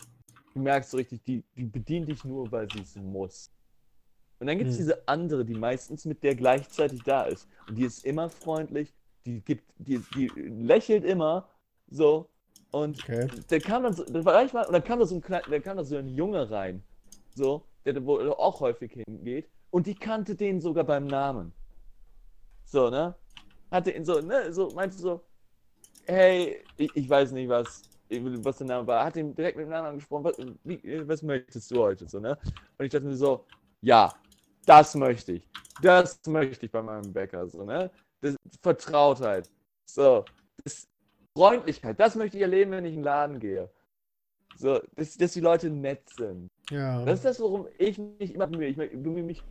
du 0.55 0.61
merkst 0.63 0.93
so 0.93 0.99
richtig, 0.99 1.25
die, 1.25 1.45
die 1.57 1.67
bedient 1.67 2.09
dich 2.09 2.25
nur, 2.25 2.53
weil 2.53 2.69
sie 2.71 2.81
es 2.83 2.97
muss. 2.97 3.53
Und 4.41 4.49
dann 4.49 4.59
gibt 4.59 4.71
es 4.71 4.77
Hm. 4.77 4.79
diese 4.79 5.07
andere, 5.09 5.45
die 5.45 5.55
meistens 5.55 6.05
mit 6.05 6.23
der 6.25 6.35
gleichzeitig 6.35 7.03
da 7.05 7.25
ist. 7.25 7.49
Und 7.67 7.77
die 7.77 7.85
ist 7.85 8.05
immer 8.05 8.31
freundlich, 8.31 8.95
die 9.27 9.41
gibt, 9.43 9.73
die, 9.79 10.01
die 10.11 10.29
lächelt 10.31 11.05
immer 11.05 11.49
so. 11.89 12.31
Und 12.71 13.05
Okay. 13.05 13.29
der 13.51 13.61
kam 13.63 13.85
dann 13.85 13.95
so, 13.95 14.05
da 14.05 14.25
war 14.25 14.53
mal, 14.53 14.67
und 14.67 14.73
dann 14.73 14.85
kam 14.85 14.99
da 15.01 15.07
so 15.07 15.15
ein 15.17 15.23
da 15.51 15.61
kam 15.61 15.77
da 15.77 15.85
so 15.85 15.97
ein 15.97 16.09
Junge 16.09 16.51
rein. 16.51 16.83
So, 17.35 17.65
der 17.85 18.05
wohl 18.05 18.33
auch 18.33 18.61
häufig 18.61 18.93
hingeht. 18.93 19.49
Und 19.71 19.87
die 19.87 19.95
kannte 19.95 20.35
den 20.35 20.61
sogar 20.61 20.85
beim 20.85 21.07
Namen. 21.07 21.53
So, 22.65 22.91
ne? 22.91 23.15
Hatte 23.71 23.91
ihn 23.91 24.05
so, 24.05 24.21
ne, 24.21 24.53
so, 24.53 24.69
meinte 24.71 24.97
so, 24.97 25.23
hey, 26.07 26.63
ich, 26.77 26.95
ich 26.95 27.09
weiß 27.09 27.33
nicht, 27.33 27.49
was, 27.49 27.83
was 28.11 28.59
der 28.59 28.67
Name 28.67 28.87
war. 28.87 29.05
Hat 29.05 29.17
ihn 29.17 29.35
direkt 29.35 29.57
mit 29.57 29.67
dem 29.67 29.71
Namen 29.71 29.89
angesprochen, 29.89 30.25
was, 30.25 30.37
wie, 30.65 31.09
was 31.09 31.23
möchtest 31.23 31.71
du 31.71 31.79
heute, 31.79 32.09
so, 32.09 32.21
ne? 32.21 32.39
Und 32.79 32.85
ich 32.85 32.91
dachte 32.91 33.07
mir 33.07 33.17
so, 33.17 33.47
ja, 33.81 34.13
das 34.67 34.95
möchte 34.95 35.33
ich. 35.33 35.49
Das 35.81 36.21
möchte 36.27 36.67
ich 36.67 36.73
bei 36.73 36.83
meinem 36.83 37.13
Bäcker, 37.13 37.49
so, 37.49 37.65
ne? 37.65 37.91
Das, 38.21 38.37
Vertrautheit. 38.61 39.51
So, 39.87 40.25
das, 40.65 40.87
Freundlichkeit, 41.35 41.99
das 41.99 42.15
möchte 42.15 42.37
ich 42.37 42.43
erleben, 42.43 42.73
wenn 42.73 42.85
ich 42.85 42.93
in 42.93 42.99
den 42.99 43.05
Laden 43.05 43.41
gehe. 43.41 43.71
So, 44.57 44.81
dass, 44.97 45.17
dass 45.17 45.33
die 45.33 45.41
Leute 45.41 45.71
nett 45.71 46.09
sind. 46.11 46.51
Ja. 46.71 47.05
Das 47.05 47.17
ist 47.17 47.25
das, 47.25 47.41
worum 47.41 47.67
ich 47.79 47.99
mich 47.99 48.35
immer 48.35 48.47
bemühe. 48.47 48.69
Ich 48.69 48.77
bemühe 48.77 49.23
mich, 49.23 49.43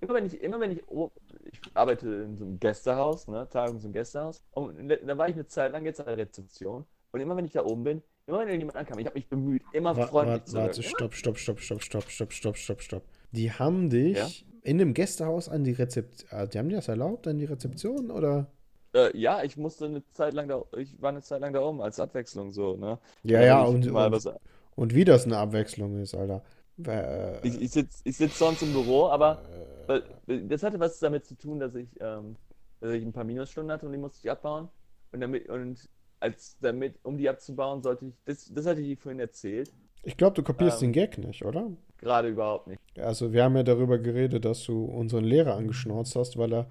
immer 0.00 0.14
wenn 0.14 0.26
ich, 0.26 0.40
immer 0.42 0.60
wenn 0.60 0.72
ich, 0.72 0.82
oh, 0.88 1.10
ich 1.44 1.60
arbeite 1.74 2.08
in 2.08 2.36
so 2.36 2.44
einem 2.44 2.58
Gästehaus, 2.58 3.28
ne, 3.28 3.48
Tagung 3.48 3.76
in 3.76 3.80
so 3.80 3.86
einem 3.88 3.92
Gästehaus, 3.94 4.42
und 4.52 4.88
da 4.88 5.18
war 5.18 5.28
ich 5.28 5.34
eine 5.34 5.46
Zeit 5.46 5.72
lang 5.72 5.84
jetzt 5.84 6.00
an 6.00 6.06
der 6.06 6.16
Rezeption, 6.18 6.84
und 7.12 7.20
immer 7.20 7.36
wenn 7.36 7.44
ich 7.44 7.52
da 7.52 7.64
oben 7.64 7.84
bin, 7.84 8.02
immer 8.26 8.46
wenn 8.46 8.58
jemand 8.58 8.76
ankam, 8.76 8.98
ich 8.98 9.06
habe 9.06 9.16
mich 9.16 9.28
bemüht, 9.28 9.62
immer 9.72 9.96
Wa- 9.96 10.06
freundlich 10.06 10.44
warte, 10.44 10.50
zu 10.50 10.56
warte, 10.56 10.82
stopp, 10.82 11.14
stopp, 11.14 11.38
stopp, 11.38 11.60
stopp, 11.60 11.82
stopp, 11.82 12.10
stopp, 12.10 12.32
stopp, 12.32 12.56
stopp, 12.56 12.82
stopp. 12.82 13.02
Die 13.32 13.50
haben 13.52 13.90
dich 13.90 14.46
in 14.62 14.78
dem 14.78 14.94
Gästehaus 14.94 15.48
an 15.48 15.64
die 15.64 15.72
Rezeption, 15.72 16.48
die 16.52 16.58
haben 16.58 16.68
dir 16.68 16.76
das 16.76 16.88
erlaubt, 16.88 17.26
an 17.26 17.38
die 17.38 17.46
Rezeption, 17.46 18.10
oder? 18.10 18.46
Äh, 18.94 19.16
ja, 19.16 19.42
ich 19.42 19.56
musste 19.56 19.86
eine 19.86 20.02
Zeit 20.12 20.34
lang 20.34 20.48
da, 20.48 20.62
ich 20.76 21.00
war 21.00 21.08
eine 21.10 21.22
Zeit 21.22 21.40
lang 21.40 21.52
da 21.52 21.60
oben 21.62 21.80
als 21.80 21.98
Abwechslung 21.98 22.52
so, 22.52 22.76
ne? 22.76 22.98
Ja, 23.24 23.42
ja, 23.42 23.64
und, 23.64 23.90
mal 23.90 24.06
und, 24.06 24.12
was, 24.12 24.28
und 24.74 24.94
wie 24.94 25.04
das 25.04 25.24
eine 25.24 25.38
Abwechslung 25.38 26.00
ist, 26.00 26.14
Alter. 26.14 26.42
Äh, 26.86 27.46
ich, 27.46 27.60
ich 27.60 27.70
sitze 27.70 28.00
ich 28.04 28.16
sitz 28.16 28.38
sonst 28.38 28.62
im 28.62 28.72
Büro, 28.72 29.08
aber 29.08 29.42
weil 29.86 30.02
das 30.48 30.62
hatte 30.62 30.80
was 30.80 30.98
damit 30.98 31.26
zu 31.26 31.36
tun, 31.36 31.58
dass 31.58 31.74
ich, 31.74 31.88
ähm, 32.00 32.36
dass 32.80 32.92
ich 32.92 33.04
ein 33.04 33.12
paar 33.12 33.24
Minusstunden 33.24 33.72
hatte 33.72 33.86
und 33.86 33.92
die 33.92 33.98
musste 33.98 34.18
ich 34.22 34.30
abbauen. 34.30 34.68
Und 35.12 35.20
damit, 35.20 35.48
und 35.48 35.88
als 36.20 36.56
damit, 36.60 36.98
um 37.02 37.18
die 37.18 37.28
abzubauen, 37.28 37.82
sollte 37.82 38.06
ich, 38.06 38.14
das, 38.24 38.50
das 38.52 38.66
hatte 38.66 38.80
ich 38.80 38.98
vorhin 38.98 39.20
erzählt. 39.20 39.72
ich 40.02 40.16
glaube, 40.16 40.34
du 40.34 40.42
kopierst 40.42 40.82
ähm, 40.82 40.88
den 40.88 40.92
Gag 40.92 41.18
nicht, 41.18 41.44
oder? 41.44 41.70
Gerade 41.98 42.28
überhaupt 42.28 42.68
nicht. 42.68 42.80
Also, 42.98 43.32
wir 43.32 43.44
haben 43.44 43.56
ja 43.56 43.62
darüber 43.62 43.98
geredet, 43.98 44.44
dass 44.44 44.64
du 44.64 44.84
unseren 44.84 45.24
Lehrer 45.24 45.54
angeschnauzt 45.54 46.16
hast, 46.16 46.36
weil 46.36 46.52
er, 46.52 46.66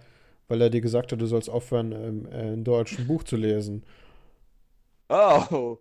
weil 0.48 0.62
er 0.62 0.70
dir 0.70 0.82
gesagt 0.82 1.12
hat, 1.12 1.22
du 1.22 1.26
sollst 1.26 1.50
aufhören, 1.50 1.92
ähm, 1.92 2.28
äh, 2.32 2.54
ein 2.54 2.64
deutsches 2.64 3.06
Buch 3.08 3.24
zu 3.24 3.36
lesen. 3.38 3.84
Oh, 5.10 5.78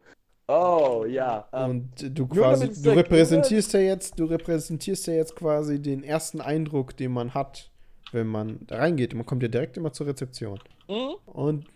oh, 0.50 1.04
ja. 1.06 1.48
Ähm, 1.52 1.70
Und 1.70 2.18
du 2.18 2.26
quasi, 2.26 2.82
du 2.82 2.90
repräsentierst 2.90 3.72
ja 3.74 3.80
jetzt, 3.80 4.18
du 4.18 4.24
repräsentierst 4.24 5.06
ja 5.06 5.14
jetzt 5.14 5.36
quasi 5.36 5.80
den 5.80 6.02
ersten 6.02 6.40
Eindruck, 6.40 6.96
den 6.96 7.12
man 7.12 7.34
hat, 7.34 7.70
wenn 8.12 8.26
man 8.26 8.60
da 8.66 8.76
reingeht. 8.78 9.14
Man 9.14 9.26
kommt 9.26 9.42
ja 9.42 9.48
direkt 9.48 9.76
immer 9.76 9.92
zur 9.92 10.06
Rezeption. 10.08 10.58
hm? 10.88 11.14
Und 11.26 11.66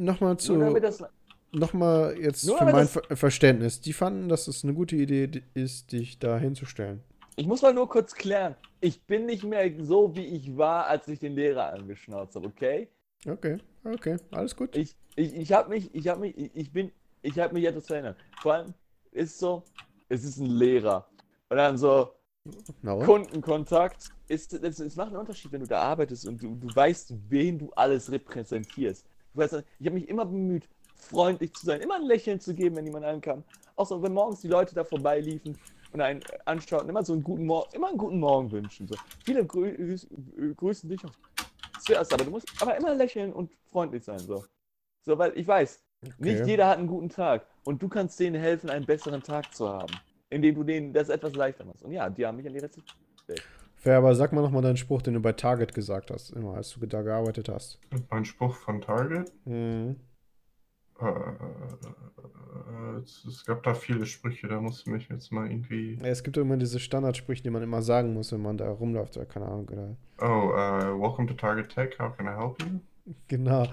nochmal 0.00 0.30
Nur 0.30 0.38
zu, 0.38 1.08
nochmal 1.52 2.16
jetzt 2.20 2.48
für 2.50 2.64
mein 2.64 2.86
Ver 2.86 3.02
Verständnis. 3.16 3.80
Die 3.80 3.92
fanden, 3.92 4.28
dass 4.28 4.46
es 4.48 4.64
eine 4.64 4.74
gute 4.74 4.96
Idee 4.96 5.42
ist, 5.54 5.92
dich 5.92 6.18
da 6.18 6.38
hinzustellen. 6.38 7.02
ich 7.36 7.46
muss 7.46 7.62
mal 7.62 7.74
nur 7.74 7.88
kurz 7.88 8.14
klären. 8.14 8.54
Ich 8.80 9.02
bin 9.02 9.26
nicht 9.26 9.44
mehr 9.44 9.70
so, 9.78 10.14
wie 10.14 10.24
ich 10.26 10.56
war, 10.56 10.86
als 10.86 11.08
ich 11.08 11.18
den 11.18 11.34
Lehrer 11.34 11.72
angeschnauzt 11.72 12.34
habe, 12.36 12.46
okay? 12.48 12.88
Okay, 13.26 13.58
okay, 13.84 14.16
alles 14.30 14.56
gut. 14.56 14.74
Ich, 14.76 14.96
ich, 15.16 15.34
ich 15.34 15.52
habe 15.52 15.68
mich, 15.70 15.94
ich 15.94 16.08
habe 16.08 16.20
mich, 16.20 16.36
ich 16.38 16.50
ich 16.54 16.72
bin, 16.72 16.92
ich 17.22 17.38
habe 17.38 17.54
mich 17.54 17.64
etwas 17.64 17.86
verändert. 17.86 18.16
Vor 18.40 18.54
allem 18.54 18.74
ist 19.12 19.38
so, 19.38 19.62
es 20.08 20.24
ist 20.24 20.38
ein 20.38 20.46
Lehrer. 20.46 21.08
Und 21.48 21.56
dann 21.56 21.76
so, 21.76 22.12
und? 22.82 23.04
Kundenkontakt 23.04 24.10
ist, 24.28 24.54
es, 24.54 24.80
es 24.80 24.96
macht 24.96 25.08
einen 25.08 25.18
Unterschied, 25.18 25.52
wenn 25.52 25.60
du 25.60 25.66
da 25.66 25.82
arbeitest 25.82 26.26
und 26.26 26.42
du, 26.42 26.54
du 26.54 26.74
weißt, 26.74 27.12
wen 27.28 27.58
du 27.58 27.70
alles 27.72 28.10
repräsentierst. 28.10 29.06
Du 29.34 29.40
weißt, 29.40 29.62
ich 29.78 29.86
habe 29.86 29.94
mich 29.94 30.08
immer 30.08 30.24
bemüht, 30.24 30.68
freundlich 30.94 31.52
zu 31.54 31.66
sein, 31.66 31.80
immer 31.80 31.96
ein 31.96 32.04
Lächeln 32.04 32.40
zu 32.40 32.54
geben, 32.54 32.76
wenn 32.76 32.86
jemand 32.86 33.04
ankam. 33.04 33.44
Auch 33.76 33.86
so, 33.86 34.02
wenn 34.02 34.12
morgens 34.12 34.40
die 34.40 34.48
Leute 34.48 34.74
da 34.74 34.84
vorbeiliefen 34.84 35.58
und 35.92 36.00
einen 36.00 36.22
anschauten, 36.44 36.88
immer 36.88 37.04
so 37.04 37.12
einen 37.12 37.22
guten 37.22 37.46
Morgen, 37.46 37.74
immer 37.74 37.88
einen 37.88 37.98
guten 37.98 38.20
Morgen 38.20 38.50
wünschen. 38.50 38.86
So. 38.86 38.96
Viele 39.24 39.44
grü 39.44 39.70
grüß- 39.70 40.54
grüßen 40.54 40.88
dich 40.88 41.04
auch 41.04 41.12
zuerst, 41.80 42.12
aber 42.12 42.24
du 42.24 42.30
musst 42.30 42.48
aber 42.60 42.76
immer 42.76 42.94
lächeln 42.94 43.32
und 43.32 43.50
freundlich 43.70 44.04
sein. 44.04 44.18
So, 44.18 44.44
so 45.02 45.18
weil 45.18 45.32
ich 45.36 45.46
weiß, 45.46 45.82
nicht 46.18 46.40
Okay. 46.40 46.50
jeder 46.50 46.68
hat 46.68 46.78
einen 46.78 46.86
guten 46.86 47.08
Tag 47.08 47.46
und 47.64 47.82
du 47.82 47.88
kannst 47.88 48.18
denen 48.20 48.40
helfen, 48.40 48.70
einen 48.70 48.86
besseren 48.86 49.22
Tag 49.22 49.54
zu 49.54 49.68
haben, 49.68 49.92
indem 50.30 50.54
du 50.54 50.64
denen 50.64 50.92
das 50.92 51.08
etwas 51.08 51.34
leichter 51.34 51.64
machst. 51.64 51.82
Und 51.82 51.92
ja, 51.92 52.08
die 52.08 52.26
haben 52.26 52.36
mich 52.36 52.46
an 52.46 52.54
die 52.54 52.60
Rezeption. 52.60 52.98
Fair, 53.76 53.96
aber 53.96 54.14
sag 54.14 54.32
mal 54.32 54.42
nochmal 54.42 54.62
deinen 54.62 54.76
Spruch, 54.76 55.00
den 55.02 55.14
du 55.14 55.20
bei 55.20 55.32
Target 55.32 55.74
gesagt 55.74 56.10
hast, 56.10 56.30
immer 56.30 56.54
als 56.54 56.74
du 56.74 56.84
da 56.86 57.00
gearbeitet 57.02 57.48
hast. 57.48 57.78
Mein 58.10 58.24
Spruch 58.26 58.54
von 58.54 58.80
Target. 58.80 59.32
Mhm. 59.46 59.96
Äh, 61.00 62.98
es, 63.02 63.24
es 63.24 63.44
gab 63.46 63.62
da 63.62 63.72
viele 63.72 64.04
Sprüche, 64.04 64.48
da 64.48 64.60
musst 64.60 64.86
du 64.86 64.90
mich 64.90 65.08
jetzt 65.08 65.32
mal 65.32 65.50
irgendwie. 65.50 65.98
Es 66.02 66.22
gibt 66.22 66.36
immer 66.36 66.58
diese 66.58 66.78
Standardsprüche, 66.78 67.42
die 67.42 67.50
man 67.50 67.62
immer 67.62 67.80
sagen 67.80 68.12
muss, 68.12 68.32
wenn 68.32 68.42
man 68.42 68.58
da 68.58 68.70
rumläuft, 68.70 69.16
oder 69.16 69.24
keine 69.24 69.46
Ahnung, 69.46 69.68
oder. 69.68 69.96
Oh, 70.20 70.52
äh, 70.52 71.00
welcome 71.00 71.26
to 71.26 71.34
Target 71.34 71.70
Tech, 71.70 71.98
how 71.98 72.14
can 72.14 72.26
I 72.26 72.36
help 72.36 72.60
you? 72.62 72.80
Genau. 73.28 73.66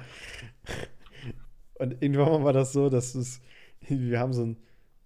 Und 1.79 2.01
irgendwann 2.01 2.43
war 2.43 2.53
das 2.53 2.73
so, 2.73 2.89
dass 2.89 3.15
es, 3.15 3.41
wir 3.87 4.19
haben 4.19 4.33
so 4.33 4.43
ein 4.43 4.57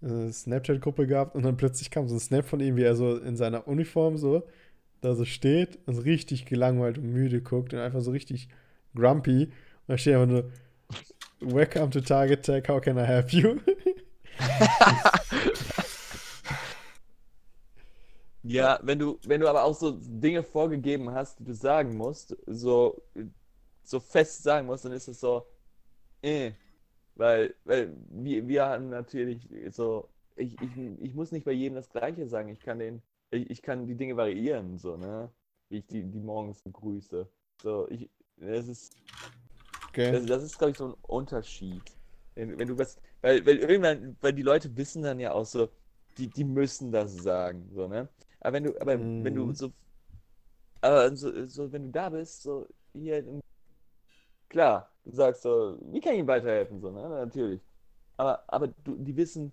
äh, 0.01 0.31
Snapchat-Gruppe 0.31 1.07
gehabt 1.07 1.35
und 1.35 1.43
dann 1.43 1.57
plötzlich 1.57 1.91
kam 1.91 2.07
so 2.07 2.15
ein 2.15 2.19
Snap 2.19 2.45
von 2.45 2.59
ihm, 2.59 2.75
wie 2.75 2.83
er 2.83 2.95
so 2.95 3.17
in 3.17 3.35
seiner 3.35 3.67
Uniform 3.67 4.17
so 4.17 4.43
da 5.01 5.15
so 5.15 5.25
steht 5.25 5.79
und 5.87 5.95
so 5.95 6.01
richtig 6.03 6.45
gelangweilt 6.45 6.97
und 6.97 7.11
müde 7.11 7.41
guckt 7.41 7.73
und 7.73 7.79
einfach 7.79 8.01
so 8.01 8.11
richtig 8.11 8.49
grumpy. 8.95 9.45
Und 9.45 9.51
da 9.87 9.97
steht 9.97 10.15
einfach 10.15 10.27
nur 10.27 10.51
Welcome 11.39 11.89
to 11.89 12.01
Target 12.01 12.43
Tech, 12.43 12.67
how 12.67 12.79
can 12.79 12.97
I 12.97 13.03
help 13.03 13.33
you? 13.33 13.59
Ja, 18.43 18.79
wenn 18.81 18.97
du, 18.97 19.19
wenn 19.25 19.39
du 19.41 19.47
aber 19.47 19.63
auch 19.63 19.75
so 19.75 19.91
Dinge 20.01 20.43
vorgegeben 20.43 21.11
hast, 21.11 21.39
die 21.39 21.43
du 21.43 21.53
sagen 21.53 21.95
musst, 21.95 22.35
so, 22.47 23.01
so 23.83 23.99
fest 23.99 24.41
sagen 24.43 24.65
musst, 24.67 24.85
dann 24.85 24.93
ist 24.93 25.07
es 25.07 25.19
so, 25.19 25.45
äh, 26.23 26.53
weil, 27.15 27.55
weil 27.65 27.95
wir, 28.09 28.47
wir 28.47 28.65
haben 28.65 28.89
natürlich 28.89 29.47
so, 29.71 30.09
ich, 30.35 30.59
ich, 30.61 30.77
ich 30.77 31.13
muss 31.15 31.31
nicht 31.31 31.45
bei 31.45 31.51
jedem 31.51 31.75
das 31.75 31.89
Gleiche 31.89 32.27
sagen, 32.27 32.49
ich 32.49 32.59
kann 32.61 32.79
den, 32.79 33.01
ich, 33.31 33.49
ich 33.49 33.61
kann 33.61 33.85
die 33.87 33.95
Dinge 33.95 34.17
variieren, 34.17 34.77
so, 34.77 34.97
ne, 34.97 35.29
wie 35.69 35.79
ich 35.79 35.87
die, 35.87 36.03
die 36.03 36.19
morgens 36.19 36.61
begrüße. 36.61 37.27
So, 37.63 37.87
ich, 37.89 38.09
das 38.37 38.67
ist, 38.67 38.95
Okay. 39.89 40.11
das, 40.13 40.25
das 40.25 40.43
ist, 40.43 40.57
glaube 40.57 40.71
ich, 40.71 40.77
so 40.77 40.87
ein 40.87 40.93
Unterschied. 41.03 41.83
Wenn, 42.35 42.57
wenn 42.57 42.67
du 42.67 42.77
was, 42.77 42.99
weil, 43.21 43.45
weil 43.45 43.57
irgendwann, 43.57 44.17
weil 44.21 44.33
die 44.33 44.41
Leute 44.41 44.75
wissen 44.77 45.03
dann 45.03 45.19
ja 45.19 45.33
auch 45.33 45.45
so, 45.45 45.69
die, 46.17 46.27
die 46.29 46.43
müssen 46.43 46.91
das 46.91 47.11
sagen, 47.23 47.69
so, 47.73 47.87
ne? 47.87 48.07
Aber 48.39 48.53
wenn 48.53 48.63
du, 48.63 48.81
aber 48.81 48.99
wenn 49.21 49.35
du 49.35 49.51
Mhm. 49.51 49.53
so, 49.53 49.71
aber 50.81 51.15
so, 51.15 51.47
so, 51.47 51.71
wenn 51.71 51.85
du 51.85 51.91
da 51.91 52.09
bist, 52.09 52.41
so, 52.43 52.67
hier, 52.93 53.19
im- 53.19 53.41
klar, 54.51 54.89
du 55.05 55.11
sagst 55.11 55.41
so, 55.41 55.77
wie 55.91 55.99
kann 55.99 56.13
ich 56.13 56.19
ihm 56.19 56.27
weiterhelfen, 56.27 56.79
so, 56.79 56.91
ne? 56.91 57.09
Natürlich. 57.09 57.61
Aber, 58.17 58.43
aber 58.47 58.67
du, 58.83 58.95
die 58.97 59.15
wissen, 59.15 59.51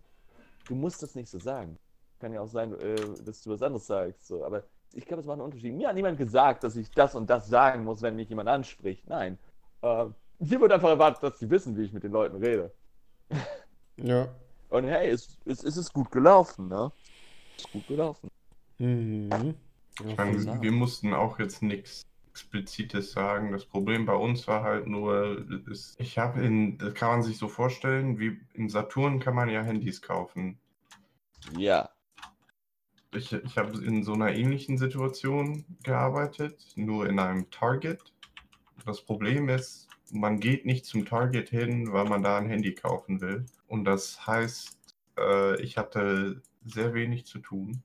du 0.66 0.74
musst 0.74 1.02
das 1.02 1.14
nicht 1.14 1.30
so 1.30 1.38
sagen. 1.38 1.78
Kann 2.20 2.32
ja 2.32 2.40
auch 2.40 2.48
sein, 2.48 2.78
äh, 2.80 2.96
dass 3.24 3.42
du 3.42 3.50
was 3.50 3.62
anderes 3.62 3.86
sagst, 3.86 4.26
so, 4.26 4.44
aber 4.44 4.64
ich 4.92 5.06
glaube, 5.06 5.20
es 5.20 5.26
macht 5.26 5.34
einen 5.34 5.42
Unterschied. 5.42 5.74
Mir 5.74 5.88
hat 5.88 5.94
niemand 5.94 6.18
gesagt, 6.18 6.64
dass 6.64 6.76
ich 6.76 6.90
das 6.90 7.14
und 7.14 7.30
das 7.30 7.48
sagen 7.48 7.84
muss, 7.84 8.02
wenn 8.02 8.16
mich 8.16 8.28
jemand 8.28 8.48
anspricht. 8.48 9.06
Nein. 9.08 9.38
Ähm, 9.82 10.14
hier 10.40 10.60
wird 10.60 10.72
einfach 10.72 10.88
erwartet, 10.88 11.22
dass 11.22 11.38
die 11.38 11.48
wissen, 11.48 11.76
wie 11.76 11.84
ich 11.84 11.92
mit 11.92 12.02
den 12.02 12.12
Leuten 12.12 12.36
rede. 12.36 12.72
Ja. 13.96 14.28
Und 14.70 14.84
hey, 14.84 15.10
es, 15.10 15.38
es, 15.44 15.62
es 15.62 15.76
ist 15.76 15.92
gut 15.92 16.10
gelaufen, 16.10 16.68
ne? 16.68 16.90
Es 17.56 17.64
ist 17.64 17.72
gut 17.72 17.86
gelaufen. 17.86 18.30
Mhm. 18.78 19.54
Ich 20.06 20.16
meine, 20.16 20.62
wir 20.62 20.72
mussten 20.72 21.12
auch 21.12 21.38
jetzt 21.38 21.62
nichts 21.62 22.07
Explizites 22.38 23.10
sagen. 23.12 23.50
Das 23.50 23.64
Problem 23.64 24.06
bei 24.06 24.14
uns 24.14 24.46
war 24.46 24.62
halt 24.62 24.86
nur, 24.86 25.44
ist, 25.68 26.00
ich 26.00 26.18
habe 26.18 26.40
in, 26.40 26.78
das 26.78 26.94
kann 26.94 27.10
man 27.10 27.22
sich 27.22 27.36
so 27.36 27.48
vorstellen, 27.48 28.18
wie 28.20 28.40
in 28.54 28.68
Saturn 28.68 29.18
kann 29.18 29.34
man 29.34 29.48
ja 29.48 29.62
Handys 29.62 30.00
kaufen. 30.00 30.58
Ja. 31.56 31.90
Ich, 33.12 33.32
ich 33.32 33.58
habe 33.58 33.84
in 33.84 34.04
so 34.04 34.12
einer 34.12 34.32
ähnlichen 34.32 34.78
Situation 34.78 35.64
gearbeitet, 35.82 36.64
nur 36.76 37.08
in 37.08 37.18
einem 37.18 37.50
Target. 37.50 38.14
Das 38.86 39.00
Problem 39.02 39.48
ist, 39.48 39.88
man 40.12 40.38
geht 40.38 40.64
nicht 40.64 40.84
zum 40.84 41.06
Target 41.06 41.48
hin, 41.48 41.92
weil 41.92 42.04
man 42.04 42.22
da 42.22 42.38
ein 42.38 42.48
Handy 42.48 42.72
kaufen 42.74 43.20
will. 43.20 43.46
Und 43.66 43.84
das 43.84 44.26
heißt, 44.26 44.78
äh, 45.18 45.60
ich 45.60 45.76
hatte 45.76 46.40
sehr 46.64 46.94
wenig 46.94 47.26
zu 47.26 47.40
tun 47.40 47.82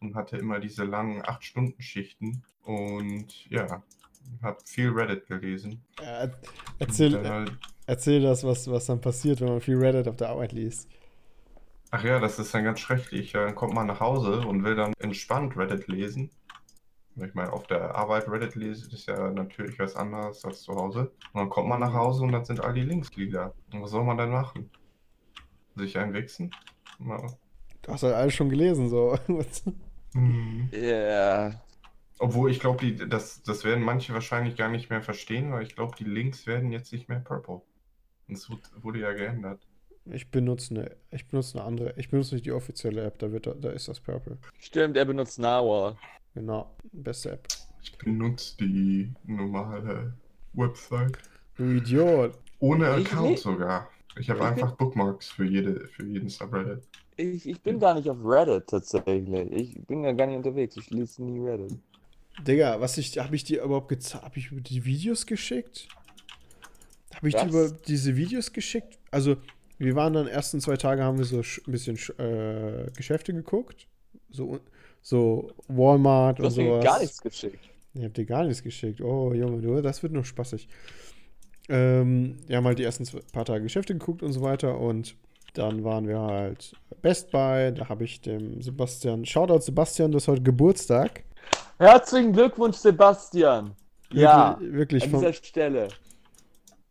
und 0.00 0.14
hatte 0.14 0.36
immer 0.36 0.60
diese 0.60 0.84
langen 0.84 1.22
8-Stunden-Schichten 1.22 2.42
und 2.62 3.48
ja, 3.50 3.82
habe 4.42 4.58
viel 4.64 4.90
Reddit 4.90 5.26
gelesen. 5.26 5.84
Äh, 6.00 6.28
erzähl, 6.78 7.28
halt- 7.28 7.52
erzähl 7.86 8.22
das, 8.22 8.44
was, 8.44 8.70
was 8.70 8.86
dann 8.86 9.00
passiert, 9.00 9.40
wenn 9.40 9.48
man 9.48 9.60
viel 9.60 9.76
Reddit 9.78 10.08
auf 10.08 10.16
der 10.16 10.28
Arbeit 10.30 10.52
liest. 10.52 10.88
Ach 11.90 12.02
ja, 12.04 12.18
das 12.18 12.38
ist 12.38 12.52
dann 12.52 12.64
ganz 12.64 12.80
schrecklich. 12.80 13.32
Dann 13.32 13.54
kommt 13.54 13.72
man 13.74 13.86
nach 13.86 14.00
Hause 14.00 14.40
und 14.40 14.64
will 14.64 14.74
dann 14.74 14.92
entspannt 14.98 15.56
Reddit 15.56 15.86
lesen. 15.86 16.30
Ich 17.14 17.32
meine, 17.32 17.52
auf 17.52 17.66
der 17.66 17.94
Arbeit 17.94 18.28
Reddit 18.28 18.56
lesen 18.56 18.90
ist 18.92 19.06
ja 19.06 19.30
natürlich 19.30 19.78
was 19.78 19.96
anderes 19.96 20.44
als 20.44 20.62
zu 20.62 20.74
Hause. 20.74 21.12
Und 21.32 21.40
dann 21.40 21.48
kommt 21.48 21.68
man 21.68 21.80
nach 21.80 21.94
Hause 21.94 22.24
und 22.24 22.32
dann 22.32 22.44
sind 22.44 22.60
all 22.62 22.74
die 22.74 22.82
Linksglieder. 22.82 23.54
Und 23.72 23.82
was 23.82 23.90
soll 23.92 24.04
man 24.04 24.18
dann 24.18 24.30
machen? 24.30 24.68
Sich 25.76 25.96
einwichsen? 25.96 26.50
Na, 26.98 27.16
Du 27.82 27.92
hast 27.92 28.02
halt 28.02 28.14
alles 28.14 28.34
schon 28.34 28.48
gelesen, 28.50 28.88
so. 28.88 29.16
hm. 30.16 30.70
Ja. 30.72 31.60
Obwohl 32.18 32.50
ich 32.50 32.60
glaube, 32.60 32.84
die- 32.84 33.08
das, 33.08 33.42
das 33.42 33.64
werden 33.64 33.84
manche 33.84 34.14
wahrscheinlich 34.14 34.56
gar 34.56 34.70
nicht 34.70 34.88
mehr 34.90 35.02
verstehen, 35.02 35.52
weil 35.52 35.62
ich 35.64 35.74
glaube, 35.76 35.94
die 35.98 36.04
Links 36.04 36.46
werden 36.46 36.72
jetzt 36.72 36.92
nicht 36.92 37.08
mehr 37.08 37.20
purple. 37.20 37.60
Und 38.28 38.34
es 38.36 38.48
wurde- 38.82 38.98
ja 39.00 39.12
geändert. 39.12 39.60
Ich 40.06 40.30
benutze 40.30 40.74
eine, 40.74 40.96
ich 41.10 41.26
benutze 41.26 41.58
eine 41.58 41.66
andere, 41.66 41.94
ich 41.96 42.08
benutze 42.10 42.34
nicht 42.36 42.46
die 42.46 42.52
offizielle 42.52 43.04
App, 43.04 43.18
da 43.18 43.30
wird, 43.32 43.46
da 43.46 43.70
ist 43.70 43.88
das 43.88 43.98
Purple. 44.00 44.38
Stimmt, 44.60 44.96
er 44.96 45.04
benutzt 45.04 45.38
Narwhal. 45.38 45.96
Genau, 46.34 46.70
beste 46.92 47.32
App. 47.32 47.48
Ich 47.82 47.96
benutze 47.98 48.56
die 48.58 49.12
normale 49.24 50.12
Website. 50.52 51.18
Du 51.56 51.64
Idiot. 51.64 52.38
Ohne 52.60 52.98
Ich 52.98 53.06
Account 53.12 53.38
sogar. 53.40 53.88
Ich 54.18 54.30
habe 54.30 54.40
Ich 54.40 54.44
einfach 54.46 54.72
Bookmarks 54.72 55.28
für 55.28 55.44
jede, 55.44 55.86
für 55.88 56.04
jeden 56.04 56.28
Subreddit. 56.28 56.82
Ich, 57.16 57.46
ich 57.48 57.60
bin 57.62 57.78
gar 57.78 57.94
nicht 57.94 58.08
auf 58.08 58.18
Reddit 58.24 58.66
tatsächlich. 58.66 59.52
Ich 59.52 59.86
bin 59.86 60.04
ja 60.04 60.12
gar 60.12 60.26
nicht 60.26 60.36
unterwegs. 60.36 60.76
Ich 60.76 60.90
lese 60.90 61.22
nie 61.22 61.46
Reddit. 61.46 61.78
Digga, 62.46 62.80
was 62.80 62.98
ich, 62.98 63.18
habe 63.18 63.34
ich 63.36 63.44
dir 63.44 63.62
überhaupt 63.62 63.88
gezeigt? 63.88 64.24
Habe 64.24 64.38
ich 64.38 64.50
die 64.52 64.84
Videos 64.84 65.26
geschickt? 65.26 65.88
Habe 67.14 67.28
ich 67.28 67.34
dir 67.34 67.46
überhaupt 67.48 67.88
diese 67.88 68.16
Videos 68.16 68.52
geschickt? 68.52 68.98
Also, 69.10 69.36
wir 69.78 69.94
waren 69.94 70.12
dann 70.12 70.26
ersten 70.26 70.60
zwei 70.60 70.76
Tage, 70.76 71.02
haben 71.02 71.18
wir 71.18 71.24
so 71.24 71.38
ein 71.38 71.72
bisschen 71.72 71.96
sch- 71.96 72.18
äh, 72.18 72.90
Geschäfte 72.96 73.32
geguckt. 73.32 73.86
So, 74.30 74.60
so 75.00 75.50
Walmart 75.68 76.38
Du 76.38 76.42
und 76.42 76.48
hast 76.48 76.56
mir 76.56 76.64
sowas. 76.66 76.84
gar 76.84 77.00
nichts 77.00 77.20
geschickt. 77.22 77.70
Ich 77.94 78.04
hab 78.04 78.12
dir 78.12 78.26
gar 78.26 78.44
nichts 78.44 78.62
geschickt. 78.62 79.00
Oh, 79.00 79.32
Junge, 79.32 79.62
du, 79.62 79.80
das 79.80 80.02
wird 80.02 80.12
noch 80.12 80.24
spaßig. 80.26 80.68
Ähm, 81.68 82.38
wir 82.46 82.56
haben 82.56 82.66
halt 82.66 82.78
die 82.78 82.84
ersten 82.84 83.04
paar 83.32 83.44
Tage 83.44 83.62
Geschäfte 83.62 83.94
geguckt 83.94 84.22
und 84.22 84.32
so 84.32 84.42
weiter 84.42 84.78
und 84.78 85.16
dann 85.54 85.84
waren 85.84 86.06
wir 86.06 86.20
halt 86.20 86.76
Best 87.02 87.30
Buy. 87.30 87.72
Da 87.72 87.88
habe 87.88 88.04
ich 88.04 88.20
dem 88.20 88.60
Sebastian, 88.62 89.24
Shoutout 89.24 89.60
Sebastian, 89.60 90.12
du 90.12 90.16
hast 90.16 90.28
heute 90.28 90.42
Geburtstag. 90.42 91.24
Herzlichen 91.78 92.32
Glückwunsch, 92.32 92.76
Sebastian. 92.76 93.74
Ja, 94.12 94.56
Wirklich, 94.60 94.74
wirklich 94.74 95.04
an 95.04 95.10
vom, 95.10 95.20
dieser 95.20 95.32
Stelle. 95.32 95.88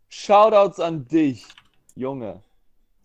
Shoutouts 0.09 0.79
an 0.79 1.07
dich, 1.07 1.45
Junge. 1.95 2.41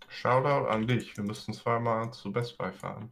Shoutout 0.09 0.69
an 0.69 0.87
dich. 0.87 1.17
Wir 1.17 1.25
müssten 1.25 1.53
zweimal 1.53 2.13
zu 2.13 2.33
Best 2.33 2.59
Buy 2.59 2.73
fahren. 2.73 3.11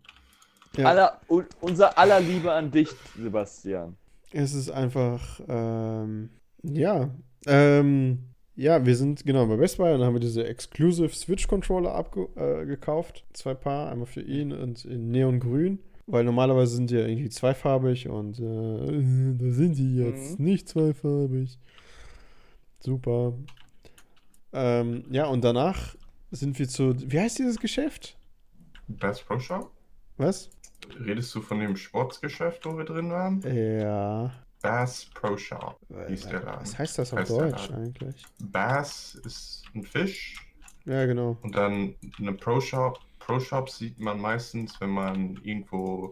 Ja. 0.76 0.86
Aller, 0.86 1.20
un, 1.28 1.46
unser 1.60 1.96
aller 1.96 2.20
Liebe 2.20 2.52
an 2.52 2.70
dich, 2.70 2.88
Sebastian. 3.16 3.96
Es 4.32 4.52
ist 4.52 4.70
einfach, 4.70 5.40
ähm, 5.48 6.30
ja, 6.62 7.08
ähm, 7.46 8.24
ja, 8.58 8.84
wir 8.84 8.96
sind 8.96 9.24
genau 9.24 9.46
bei 9.46 9.56
Best 9.56 9.78
Buy 9.78 9.94
und 9.94 10.02
haben 10.02 10.14
wir 10.14 10.20
diese 10.20 10.44
Exclusive 10.46 11.10
Switch 11.10 11.46
Controller 11.46 11.94
abge 11.94 12.28
äh, 12.34 12.66
gekauft. 12.66 13.24
Zwei 13.32 13.54
Paar, 13.54 13.90
einmal 13.90 14.06
für 14.06 14.20
ihn 14.22 14.52
und 14.52 14.84
in 14.84 15.10
Neongrün. 15.12 15.78
Weil 16.06 16.24
normalerweise 16.24 16.74
sind 16.74 16.90
die 16.90 16.96
ja 16.96 17.06
irgendwie 17.06 17.28
zweifarbig 17.28 18.08
und 18.08 18.38
äh, 18.40 18.42
da 18.42 19.50
sind 19.52 19.76
die 19.76 19.96
jetzt 19.98 20.38
Mhm. 20.38 20.44
nicht 20.44 20.68
zweifarbig. 20.68 21.58
Super. 22.80 23.34
Ähm, 24.52 25.04
ja, 25.10 25.26
und 25.26 25.44
danach 25.44 25.94
sind 26.30 26.58
wir 26.58 26.66
zu, 26.68 26.94
wie 27.10 27.20
heißt 27.20 27.38
dieses 27.38 27.60
Geschäft? 27.60 28.16
Best 28.88 29.24
Pro 29.26 29.38
Shop? 29.38 29.70
Was? 30.16 30.50
Redest 30.98 31.32
du 31.34 31.42
von 31.42 31.60
dem 31.60 31.76
Sportsgeschäft, 31.76 32.64
wo 32.66 32.76
wir 32.76 32.84
drin 32.84 33.10
waren? 33.10 33.42
Ja. 33.42 34.32
Bass 34.62 35.06
Pro 35.14 35.36
Shop 35.36 35.78
hieß 36.08 36.28
der 36.28 36.42
Laden. 36.42 36.60
Was 36.62 36.78
heißt 36.78 36.98
das 36.98 37.12
auf 37.12 37.20
Heißt 37.20 37.30
Deutsch 37.30 37.70
eigentlich? 37.70 38.24
Bass 38.42 39.14
ist 39.24 39.64
ein 39.74 39.84
Fisch 39.84 40.34
Ja, 40.84 41.06
genau. 41.06 41.36
und 41.42 41.54
dann 41.54 41.94
eine 42.18 42.32
Pro 42.32 42.60
Shop. 42.60 42.98
Pro 43.20 43.38
Shop 43.40 43.70
sieht 43.70 43.98
man 43.98 44.20
meistens, 44.20 44.80
wenn 44.80 44.90
man 44.90 45.36
irgendwo 45.42 46.10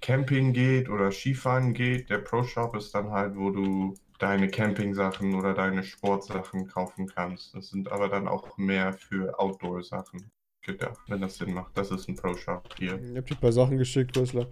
Camping 0.00 0.52
geht 0.52 0.88
oder 0.88 1.10
Skifahren 1.12 1.72
geht. 1.74 2.10
Der 2.10 2.18
Pro 2.18 2.42
Shop 2.42 2.74
ist 2.76 2.94
dann 2.94 3.10
halt, 3.10 3.36
wo 3.36 3.50
du 3.50 3.94
deine 4.18 4.48
Camping-Sachen 4.48 5.34
oder 5.34 5.54
deine 5.54 5.82
Sportsachen 5.82 6.66
kaufen 6.68 7.06
kannst. 7.06 7.54
Das 7.54 7.68
sind 7.68 7.90
aber 7.90 8.08
dann 8.08 8.28
auch 8.28 8.56
mehr 8.58 8.92
für 8.92 9.38
Outdoor-Sachen 9.38 10.30
gedacht, 10.62 10.98
wenn 11.08 11.20
das 11.20 11.36
Sinn 11.36 11.52
macht. 11.54 11.76
Das 11.76 11.90
ist 11.90 12.08
ein 12.08 12.16
Pro 12.16 12.34
Shop 12.34 12.68
hier. 12.78 12.94
Ich 13.00 13.16
hab 13.16 13.26
dir 13.26 13.34
ein 13.34 13.40
paar 13.40 13.52
Sachen 13.52 13.76
geschickt, 13.78 14.16
Rösler. 14.16 14.46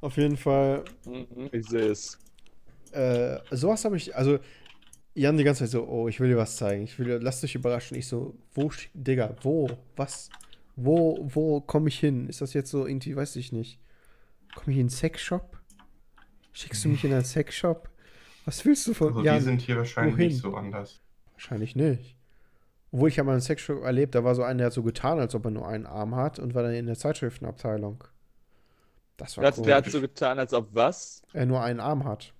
Auf 0.00 0.16
jeden 0.16 0.36
Fall, 0.36 0.84
Mhm, 1.06 1.48
ich 1.52 1.68
sehe 1.68 1.90
es. 1.90 2.18
Äh, 2.92 3.40
sowas 3.50 3.84
habe 3.84 3.96
ich, 3.96 4.14
also, 4.16 4.38
Jan 5.14 5.36
die 5.36 5.44
ganze 5.44 5.64
Zeit 5.64 5.70
so, 5.70 5.86
oh, 5.86 6.08
ich 6.08 6.20
will 6.20 6.28
dir 6.30 6.36
was 6.38 6.56
zeigen. 6.56 6.84
Ich 6.84 6.98
will 6.98 7.06
dir, 7.06 7.18
lass 7.20 7.40
dich 7.42 7.54
überraschen. 7.54 7.96
Ich 7.98 8.06
so, 8.08 8.34
wo, 8.54 8.70
Digga, 8.94 9.36
wo, 9.42 9.68
was, 9.96 10.30
wo, 10.76 11.18
wo 11.22 11.60
komme 11.60 11.88
ich 11.88 11.98
hin? 11.98 12.28
Ist 12.28 12.40
das 12.40 12.54
jetzt 12.54 12.70
so 12.70 12.86
irgendwie, 12.86 13.14
weiß 13.16 13.36
ich 13.36 13.52
nicht. 13.52 13.78
Komme 14.54 14.72
ich 14.72 14.76
in 14.76 14.82
einen 14.82 14.90
Sexshop? 14.90 15.58
Schickst 16.52 16.84
du 16.84 16.88
mich 16.88 17.04
in 17.04 17.12
einen 17.12 17.24
Sexshop? 17.24 17.88
Was 18.44 18.64
willst 18.64 18.86
du 18.86 18.94
von 18.94 19.08
Also 19.08 19.20
Jan? 19.20 19.38
die 19.38 19.40
sind 19.44 19.60
hier 19.60 19.76
wahrscheinlich 19.76 20.14
wohin? 20.14 20.28
nicht 20.28 20.40
so 20.40 20.54
anders. 20.54 21.00
Wahrscheinlich 21.32 21.76
nicht. 21.76 22.16
Obwohl 22.90 23.08
ich 23.08 23.18
habe 23.18 23.26
mal 23.26 23.32
einen 23.32 23.40
Sexshop 23.42 23.82
erlebt, 23.82 24.14
da 24.14 24.24
war 24.24 24.34
so 24.34 24.42
einer, 24.42 24.58
der 24.58 24.66
hat 24.66 24.72
so 24.74 24.82
getan, 24.82 25.18
als 25.18 25.34
ob 25.34 25.44
er 25.46 25.50
nur 25.50 25.66
einen 25.68 25.86
Arm 25.86 26.14
hat 26.14 26.38
und 26.38 26.54
war 26.54 26.62
dann 26.62 26.74
in 26.74 26.86
der 26.86 26.96
Zeitschriftenabteilung. 26.98 28.04
Das 29.16 29.36
war 29.36 29.42
Der 29.44 29.52
hat, 29.52 29.66
der 29.66 29.76
hat 29.76 29.86
so 29.90 30.00
getan, 30.00 30.38
als 30.38 30.52
ob 30.52 30.74
was? 30.74 31.22
Er 31.32 31.46
nur 31.46 31.62
einen 31.62 31.80
Arm 31.80 32.04
hat. 32.04 32.34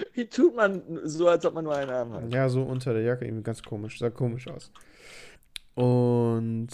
Wie 0.14 0.26
tut 0.26 0.54
man 0.54 0.82
so, 1.04 1.28
als 1.28 1.44
ob 1.44 1.54
man 1.54 1.64
nur 1.64 1.74
einen 1.74 1.90
Arm 1.90 2.12
hat? 2.12 2.32
Ja, 2.32 2.48
so 2.48 2.62
unter 2.62 2.92
der 2.92 3.02
Jacke, 3.02 3.24
irgendwie 3.24 3.42
ganz 3.42 3.62
komisch. 3.62 3.98
Sah 3.98 4.10
komisch 4.10 4.48
aus. 4.48 4.70
Und 5.74 6.68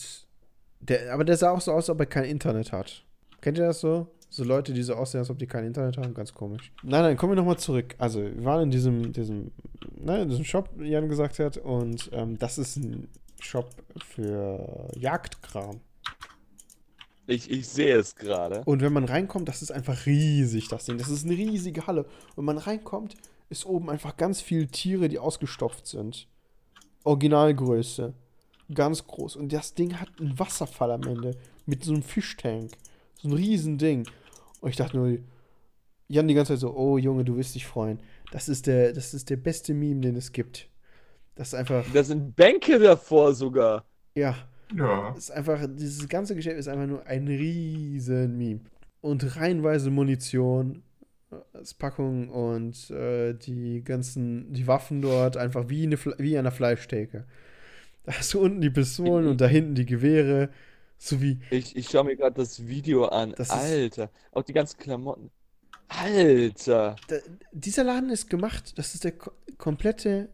der, 0.81 1.13
aber 1.13 1.25
der 1.25 1.37
sah 1.37 1.51
auch 1.51 1.61
so 1.61 1.73
aus, 1.73 1.85
als 1.85 1.91
ob 1.91 2.01
er 2.01 2.07
kein 2.07 2.25
Internet 2.25 2.73
hat. 2.73 3.05
Kennt 3.41 3.59
ihr 3.59 3.67
das 3.67 3.81
so? 3.81 4.09
So 4.29 4.45
Leute, 4.45 4.73
die 4.73 4.83
so 4.83 4.95
aussehen, 4.95 5.21
als 5.21 5.31
ob 5.31 5.39
die 5.39 5.47
kein 5.47 5.65
Internet 5.65 5.99
haben, 5.99 6.13
ganz 6.13 6.35
komisch. 6.35 6.73
Nein, 6.83 7.03
nein, 7.03 7.17
kommen 7.17 7.33
wir 7.33 7.37
nochmal 7.37 7.59
zurück. 7.59 7.95
Also, 7.99 8.23
wir 8.23 8.45
waren 8.45 8.65
in 8.65 8.71
diesem, 8.71 9.13
diesem, 9.13 9.53
ne, 9.95 10.23
in 10.23 10.29
diesem 10.29 10.45
Shop, 10.45 10.69
Jan 10.81 11.09
gesagt 11.09 11.39
hat, 11.39 11.57
und 11.59 12.11
ähm, 12.13 12.37
das 12.39 12.59
ist 12.59 12.77
ein 12.77 13.09
Shop 13.41 13.71
für 14.05 14.89
Jagdkram. 14.97 15.81
Ich, 17.27 17.51
ich 17.51 17.69
sehe 17.69 17.97
es 17.97 18.15
gerade. 18.15 18.63
Und 18.65 18.83
wenn 18.83 18.93
man 18.93 19.05
reinkommt, 19.05 19.49
das 19.49 19.63
ist 19.63 19.71
einfach 19.73 20.07
riesig, 20.07 20.69
das 20.69 20.85
Ding. 20.85 20.99
Das 20.99 21.09
ist 21.09 21.25
eine 21.25 21.37
riesige 21.37 21.87
Halle. 21.87 22.05
Und 22.05 22.37
wenn 22.39 22.45
man 22.45 22.59
reinkommt, 22.59 23.15
ist 23.49 23.67
oben 23.67 23.91
einfach 23.91 24.17
ganz 24.17 24.41
viele 24.41 24.69
Tiere, 24.69 25.09
die 25.09 25.19
ausgestopft 25.19 25.87
sind. 25.87 26.29
Originalgröße. 27.05 28.15
Ganz 28.75 29.07
groß. 29.07 29.37
Und 29.37 29.53
das 29.53 29.75
Ding 29.75 30.01
hat 30.01 30.09
einen 30.21 30.39
Wasserfall 30.39 30.91
am 30.91 31.03
Ende. 31.03 31.37
Mit 31.67 31.85
so 31.85 31.93
einem 31.93 32.03
Fischtank. 32.03 32.73
So 33.21 33.29
ein 33.29 33.35
riesen 33.35 33.79
Ding. 33.79 34.09
Und 34.61 34.71
ich 34.71 34.77
dachte 34.77 34.97
nur, 34.97 35.19
Jan 36.09 36.29
die 36.29 36.35
ganze 36.35 36.53
Zeit 36.53 36.61
so, 36.61 36.77
oh 36.77 36.99
Junge, 36.99 37.25
du 37.25 37.37
wirst 37.37 37.55
dich 37.55 37.67
freuen. 37.67 38.01
Das 38.31 38.49
ist 38.49 38.67
der, 38.67 38.93
das 38.93 39.15
ist 39.15 39.31
der 39.31 39.37
beste 39.37 39.75
Meme, 39.75 40.01
den 40.01 40.17
es 40.17 40.33
gibt. 40.33 40.69
Das 41.35 41.49
ist 41.49 41.55
einfach, 41.55 41.85
Da 41.93 42.03
sind 42.03 42.35
Bänke 42.37 42.79
davor 42.79 43.35
sogar. 43.35 43.85
ja, 44.15 44.37
Ja, 44.75 45.15
ist 45.17 45.31
einfach, 45.31 45.61
dieses 45.69 46.09
ganze 46.09 46.35
Geschäft 46.35 46.59
ist 46.59 46.69
einfach 46.69 46.87
nur 46.87 47.07
ein 47.07 47.27
riesen 47.29 48.37
Meme. 48.37 48.61
Und 49.01 49.37
reihenweise 49.37 49.91
Munition, 49.91 50.83
äh, 51.31 51.37
als 51.57 51.75
Packung 51.75 52.29
und 52.31 52.91
äh, 52.91 53.35
die 53.35 53.83
ganzen, 53.85 54.53
die 54.53 54.67
Waffen 54.67 55.03
dort 55.03 55.37
einfach 55.37 55.69
wie, 55.69 55.85
eine, 55.85 55.99
wie 56.19 56.37
an 56.37 56.41
einer 56.47 56.51
Fleischtheke. 56.53 57.25
Da 58.05 58.13
hast 58.13 58.35
du 58.35 58.41
unten 58.41 58.61
die 58.61 58.71
Pistolen 58.71 59.27
und 59.29 59.41
da 59.41 59.47
hinten 59.47 59.75
die 59.75 59.87
Gewehre, 59.87 60.51
sowie, 60.99 61.41
Ich, 61.51 61.77
ich 61.77 61.89
schaue 61.91 62.05
mir 62.05 62.17
gerade 62.17 62.35
das 62.37 62.67
Video 62.67 63.07
an. 63.07 63.35
Das 63.37 63.49
ist- 63.49 63.55
Alter. 63.55 64.11
Auch 64.33 64.43
die 64.43 64.53
ganzen 64.53 64.79
Klamotten. 64.79 65.31
Alter. 65.89 66.97
da, 67.09 67.17
dieser 67.53 67.85
Laden 67.85 68.11
ist 68.11 68.29
gemacht, 68.29 68.77
das 68.79 68.95
ist 68.95 69.05
der 69.05 69.13
ko 69.13 69.31
komplette 69.59 70.29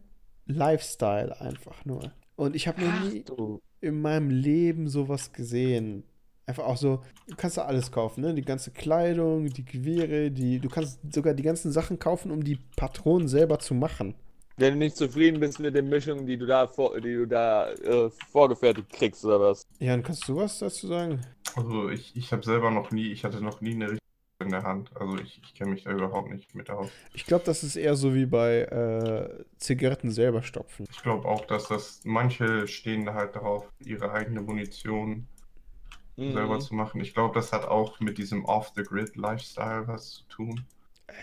Lifestyle 0.47 1.39
einfach 1.39 1.85
nur. 1.85 2.11
Und 2.35 2.55
ich 2.55 2.67
habe 2.67 2.81
noch 2.81 2.91
Ach 2.91 3.03
nie, 3.11 3.23
du. 3.23 3.61
In 3.83 4.01
meinem 4.01 4.29
Leben 4.29 4.87
sowas 4.87 5.33
gesehen. 5.33 6.03
Einfach 6.45 6.65
auch 6.65 6.77
so, 6.77 7.01
du 7.27 7.35
kannst 7.35 7.57
da 7.57 7.63
alles 7.63 7.91
kaufen, 7.91 8.21
ne? 8.21 8.33
Die 8.33 8.41
ganze 8.41 8.71
Kleidung, 8.71 9.47
die 9.47 9.63
Gewehre, 9.63 10.31
die, 10.31 10.59
du 10.59 10.69
kannst 10.69 10.99
sogar 11.13 11.33
die 11.33 11.43
ganzen 11.43 11.71
Sachen 11.71 11.99
kaufen, 11.99 12.31
um 12.31 12.43
die 12.43 12.57
Patronen 12.75 13.27
selber 13.27 13.59
zu 13.59 13.73
machen. 13.73 14.15
Wenn 14.57 14.73
du 14.73 14.79
nicht 14.79 14.95
zufrieden 14.95 15.39
bist 15.39 15.59
mit 15.59 15.75
den 15.75 15.89
Mischungen, 15.89 16.25
die 16.25 16.37
du 16.37 16.45
da, 16.45 16.67
vor, 16.67 16.99
die 16.99 17.13
du 17.13 17.25
da 17.25 17.71
äh, 17.71 18.09
vorgefertigt 18.31 18.89
kriegst, 18.89 19.25
oder 19.25 19.39
was? 19.39 19.63
Jan, 19.79 20.03
kannst 20.03 20.27
du 20.27 20.35
was 20.35 20.59
dazu 20.59 20.87
sagen? 20.87 21.21
Also 21.55 21.89
ich, 21.89 22.15
ich 22.15 22.31
habe 22.31 22.43
selber 22.43 22.71
noch 22.71 22.91
nie, 22.91 23.11
ich 23.11 23.23
hatte 23.23 23.41
noch 23.41 23.61
nie 23.61 23.73
eine 23.73 23.85
richtige 23.85 24.02
in 24.43 24.51
der 24.51 24.63
Hand. 24.63 24.91
Also 24.95 25.17
ich, 25.17 25.41
ich 25.43 25.55
kenne 25.55 25.71
mich 25.71 25.83
da 25.83 25.91
überhaupt 25.91 26.29
nicht 26.29 26.53
mit 26.55 26.69
aus. 26.69 26.89
Ich 27.13 27.25
glaube, 27.25 27.43
das 27.45 27.63
ist 27.63 27.75
eher 27.75 27.95
so 27.95 28.13
wie 28.13 28.25
bei 28.25 28.59
äh, 28.61 29.43
Zigaretten 29.57 30.11
selber 30.11 30.43
stopfen. 30.43 30.85
Ich 30.91 31.01
glaube 31.01 31.27
auch, 31.27 31.45
dass 31.45 31.67
das 31.67 32.01
manche 32.03 32.67
stehen 32.67 33.05
da 33.05 33.13
halt 33.13 33.35
darauf, 33.35 33.67
ihre 33.79 34.11
eigene 34.11 34.41
Munition 34.41 35.27
Mhm. 36.15 36.33
selber 36.33 36.59
zu 36.59 36.75
machen. 36.75 37.01
Ich 37.01 37.13
glaube, 37.13 37.33
das 37.33 37.51
hat 37.51 37.65
auch 37.65 37.99
mit 37.99 38.17
diesem 38.19 38.45
Off-the-Grid-Lifestyle 38.45 39.87
was 39.87 40.11
zu 40.11 40.23
tun. 40.27 40.65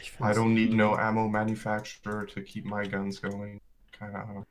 Ich 0.00 0.12
I 0.20 0.32
don't 0.34 0.52
need 0.54 0.72
no 0.72 0.94
ammo 0.94 1.28
manufacturer 1.28 2.26
to 2.26 2.42
keep 2.42 2.64
my 2.64 2.88
guns 2.88 3.20
going. 3.22 3.60
Keine 3.92 4.18
Ahnung. 4.18 4.44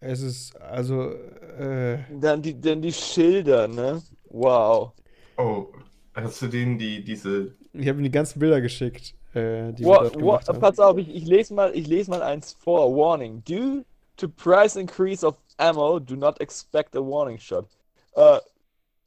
Es 0.00 0.20
ist, 0.22 0.56
also, 0.60 1.12
äh, 1.12 1.98
Dann 2.20 2.42
die, 2.42 2.58
dann 2.60 2.80
die 2.82 2.92
Schilder, 2.92 3.68
ne? 3.68 4.02
Wow. 4.24 4.92
Oh, 5.38 5.72
hast 6.14 6.42
du 6.42 6.48
denen 6.48 6.78
die, 6.78 7.02
diese. 7.04 7.54
ich 7.72 7.88
habe 7.88 7.98
ihm 7.98 8.04
die 8.04 8.10
ganzen 8.10 8.38
Bilder 8.38 8.60
geschickt, 8.60 9.14
äh, 9.34 9.72
die 9.72 9.84
wir 9.84 9.90
Wa- 9.90 10.10
dort 10.10 10.48
haben. 10.48 10.60
pass 10.60 10.78
auf, 10.78 10.96
ich, 10.98 11.08
ich 11.14 11.24
lese 11.26 11.54
mal, 11.54 11.74
ich 11.74 11.86
lese 11.86 12.10
mal 12.10 12.22
eins 12.22 12.52
vor. 12.52 12.94
Warning. 12.96 13.42
Due 13.44 13.84
to 14.16 14.28
price 14.28 14.76
increase 14.76 15.24
of 15.26 15.36
ammo, 15.58 15.98
do 15.98 16.16
not 16.16 16.40
expect 16.40 16.94
a 16.96 17.00
warning 17.00 17.38
shot. 17.38 17.66
Äh, 18.14 18.38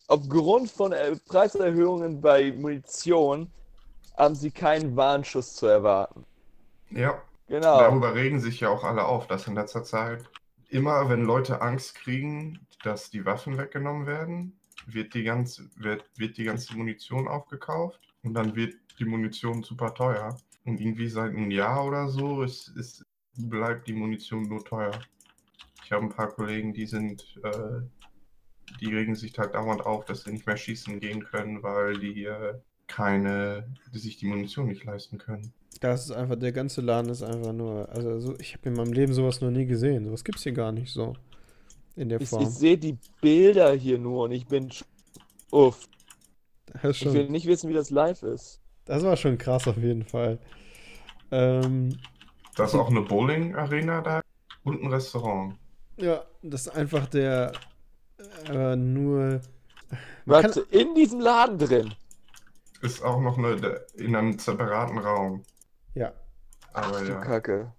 aufgrund 0.07 0.71
von 0.71 0.91
äh, 0.91 1.15
Preiserhöhungen 1.27 2.21
bei 2.21 2.51
Munition 2.51 3.49
haben 4.17 4.35
sie 4.35 4.51
keinen 4.51 4.95
Warnschuss 4.95 5.55
zu 5.55 5.67
erwarten. 5.67 6.25
Ja, 6.91 7.21
Genau. 7.47 7.80
darüber 7.80 8.15
regen 8.15 8.39
sich 8.39 8.61
ja 8.61 8.69
auch 8.69 8.84
alle 8.84 9.05
auf, 9.05 9.27
dass 9.27 9.47
in 9.47 9.55
letzter 9.55 9.84
Zeit 9.84 10.23
immer, 10.69 11.09
wenn 11.09 11.23
Leute 11.23 11.61
Angst 11.61 11.95
kriegen, 11.95 12.65
dass 12.84 13.09
die 13.09 13.25
Waffen 13.25 13.57
weggenommen 13.57 14.07
werden, 14.07 14.57
wird 14.88 15.14
die 15.14 15.23
ganze, 15.23 15.69
wird, 15.77 16.05
wird 16.18 16.38
die 16.38 16.43
ganze 16.43 16.76
Munition 16.76 17.27
aufgekauft 17.27 17.99
und 18.23 18.34
dann 18.34 18.55
wird 18.55 18.76
die 18.99 19.05
Munition 19.05 19.64
super 19.64 19.93
teuer. 19.93 20.38
Und 20.65 20.80
irgendwie 20.80 21.10
seit 21.10 21.31
einem 21.31 21.51
Jahr 21.51 21.85
oder 21.85 22.07
so 22.07 22.43
ist, 22.43 22.69
ist, 22.69 23.05
bleibt 23.35 23.88
die 23.88 23.93
Munition 23.93 24.43
nur 24.43 24.64
teuer. 24.64 24.97
Ich 25.84 25.91
habe 25.91 26.05
ein 26.05 26.10
paar 26.10 26.30
Kollegen, 26.30 26.73
die 26.73 26.85
sind, 26.85 27.39
äh, 27.43 27.81
die 28.80 28.93
regen 28.93 29.15
sich 29.15 29.38
halt 29.38 29.55
dauernd 29.55 29.85
auf, 29.85 30.05
dass 30.05 30.23
sie 30.23 30.31
nicht 30.31 30.47
mehr 30.47 30.57
schießen 30.57 30.99
gehen 30.99 31.23
können, 31.26 31.61
weil 31.61 31.99
die 31.99 32.26
äh, 32.26 32.53
keine, 32.88 33.68
die 33.93 33.99
sich 33.99 34.18
die 34.18 34.27
Munition 34.27 34.68
nicht 34.68 34.85
leisten 34.85 35.18
können. 35.18 35.53
Das 35.81 36.05
ist 36.05 36.11
einfach, 36.11 36.35
der 36.35 36.51
ganze 36.51 36.81
Laden 36.81 37.10
ist 37.10 37.23
einfach 37.23 37.51
nur, 37.51 37.89
also 37.89 38.19
so, 38.19 38.35
ich 38.39 38.53
habe 38.53 38.69
in 38.69 38.76
meinem 38.76 38.93
Leben 38.93 39.14
sowas 39.14 39.41
noch 39.41 39.51
nie 39.51 39.65
gesehen. 39.65 40.05
Sowas 40.05 40.23
gibt's 40.23 40.43
hier 40.43 40.53
gar 40.53 40.72
nicht 40.72 40.91
so. 40.91 41.15
In 41.95 42.10
der 42.10 42.20
Ich, 42.22 42.30
Form. 42.30 42.44
ich 42.44 42.49
sehe 42.49 42.78
die 42.78 42.98
Bilder 43.22 43.74
hier 43.74 43.98
nur 43.99 44.24
und 44.26 44.32
ich 44.32 44.48
bin 44.48 44.70
uff. 45.52 45.88
Das, 46.82 47.02
Ich 47.02 47.14
will 47.14 47.30
nicht 47.30 47.45
wissen, 47.45 47.70
wie 47.70 47.74
das 47.74 47.90
live 47.91 48.24
ist. 48.24 48.60
das 48.86 49.03
war 49.03 49.15
schon 49.15 49.38
krass 49.38 49.68
auf 49.68 49.78
jeden 49.78 50.03
Fall. 50.03 50.40
Ähm, 51.32 51.98
Da 52.56 52.65
ist 52.65 52.76
auch 52.76 52.90
eine 52.90 53.02
Bowling-Arena 53.02 54.02
da 54.02 54.22
und 54.64 54.82
ein 54.84 54.91
Restaurant. 54.91 55.56
ja, 55.98 56.24
das 56.41 56.61
ist 56.68 56.70
einfach 56.76 57.07
der, 57.07 57.52
äh, 58.49 58.76
nur, 58.76 59.41
Warte, 60.26 60.61
in 60.72 60.95
diesem 60.95 61.20
Laden 61.20 61.57
drin. 61.60 61.94
Ist 62.82 63.03
auch 63.03 63.20
noch 63.22 63.38
eine 63.38 63.56
in 63.95 64.15
einem 64.15 64.38
separaten 64.40 64.98
Raum. 64.98 65.44
ja, 65.94 66.11
Aber 66.74 66.99
Du 67.02 67.11
ja. 67.11 67.22
Kacke. 67.22 67.72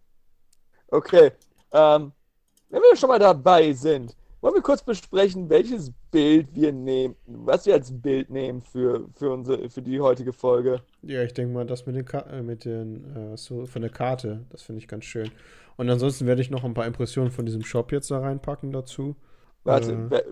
Okay, 0.89 1.33
ähm, 1.73 2.13
wenn 2.75 2.83
wir 2.83 2.97
schon 2.97 3.09
mal 3.09 3.19
dabei 3.19 3.73
sind, 3.73 4.17
wollen 4.41 4.55
wir 4.57 4.63
kurz 4.63 4.83
besprechen, 4.83 5.49
welches 5.49 5.91
Bild 6.11 6.49
wir 6.55 6.71
nehmen, 6.73 7.17
was 7.27 7.65
wir 7.65 7.75
als 7.75 7.91
Bild 7.91 8.29
nehmen 8.31 8.61
für, 8.63 9.09
für 9.15 9.31
unsere, 9.31 9.71
für 9.71 9.81
die 9.81 10.01
heutige 10.01 10.33
Folge. 10.33 10.83
Ja, 11.03 11.23
ich 11.23 11.33
denke 11.33 11.55
mal, 11.55 11.65
das 11.65 11.87
mit 11.87 11.97
den, 11.97 12.05
Ka 12.05 12.19
äh, 12.21 12.43
mit 12.43 12.65
den 12.65 13.33
äh, 13.33 13.37
so 13.37 13.65
von 13.67 13.81
der 13.81 13.91
Karte, 13.91 14.45
das 14.51 14.63
finde 14.63 14.81
ich 14.81 14.89
ganz 14.89 15.05
schön. 15.05 15.31
Und 15.77 15.89
ansonsten 15.89 16.27
werde 16.27 16.43
ich 16.43 16.51
noch 16.51 16.63
ein 16.65 16.75
paar 16.75 16.87
Impressionen 16.87 17.31
von 17.31 17.47
diesem 17.47 17.63
Shop 17.65 17.91
jetzt 17.91 18.11
da 18.11 18.19
reinpacken 18.21 18.71
dazu. 18.73 19.17
Warte, 19.65 19.93
Äh, 20.11 20.23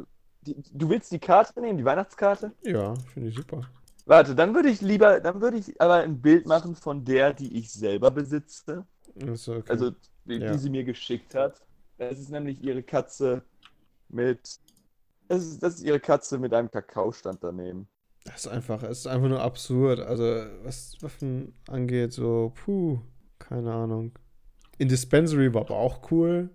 die, 0.43 0.57
du 0.73 0.91
willst 0.91 1.11
die 1.13 1.19
Karte 1.19 1.59
nehmen, 1.61 1.79
die 1.79 1.85
Weihnachtskarte? 1.85 2.53
ja, 2.65 2.95
finde 3.15 3.29
ich 3.31 3.37
super. 3.37 3.63
Warte, 4.05 4.35
dann 4.35 4.55
würde 4.55 4.69
ich 4.69 4.81
lieber, 4.81 5.21
dann 5.21 5.41
würde 5.41 5.57
ich 5.59 5.81
aber 5.81 5.95
ein 5.95 6.21
Bild 6.21 6.47
machen 6.47 6.75
von 6.75 7.05
der, 7.05 7.33
die 7.33 7.57
ich 7.57 7.73
selber 7.73 8.11
besitze. 8.11 8.85
Okay. 9.17 9.63
Also, 9.69 9.93
die, 10.25 10.37
Ja. 10.37 10.53
die 10.53 10.59
sie 10.59 10.71
mir 10.71 10.85
geschickt 10.85 11.35
hat. 11.35 11.63
Das 11.99 12.19
ist 12.19 12.31
nämlich 12.31 12.63
ihre 12.63 12.83
Katze 12.83 13.43
mit. 14.09 14.59
Das 15.29 15.45
ist, 15.45 15.63
das 15.63 15.75
ist 15.77 15.85
ihre 15.85 16.01
Katze 16.01 16.39
mit 16.39 16.53
einem 16.53 16.71
Kakaostand 16.71 17.39
daneben. 17.43 17.89
das 18.25 18.47
ist 18.47 18.49
einfach, 18.49 18.83
es 18.83 19.01
ist 19.01 19.07
einfach 19.07 19.29
nur 19.29 19.41
absurd. 19.43 20.01
Also, 20.01 20.25
was 20.65 20.97
Waffen 21.01 21.55
angeht, 21.69 22.13
so, 22.13 22.53
puh, 22.65 23.01
keine 23.39 23.73
Ahnung. 23.73 24.13
In 24.79 24.89
Dispensary 24.89 25.53
war 25.55 25.63
aber 25.63 25.77
auch 25.77 26.11
cool, 26.11 26.51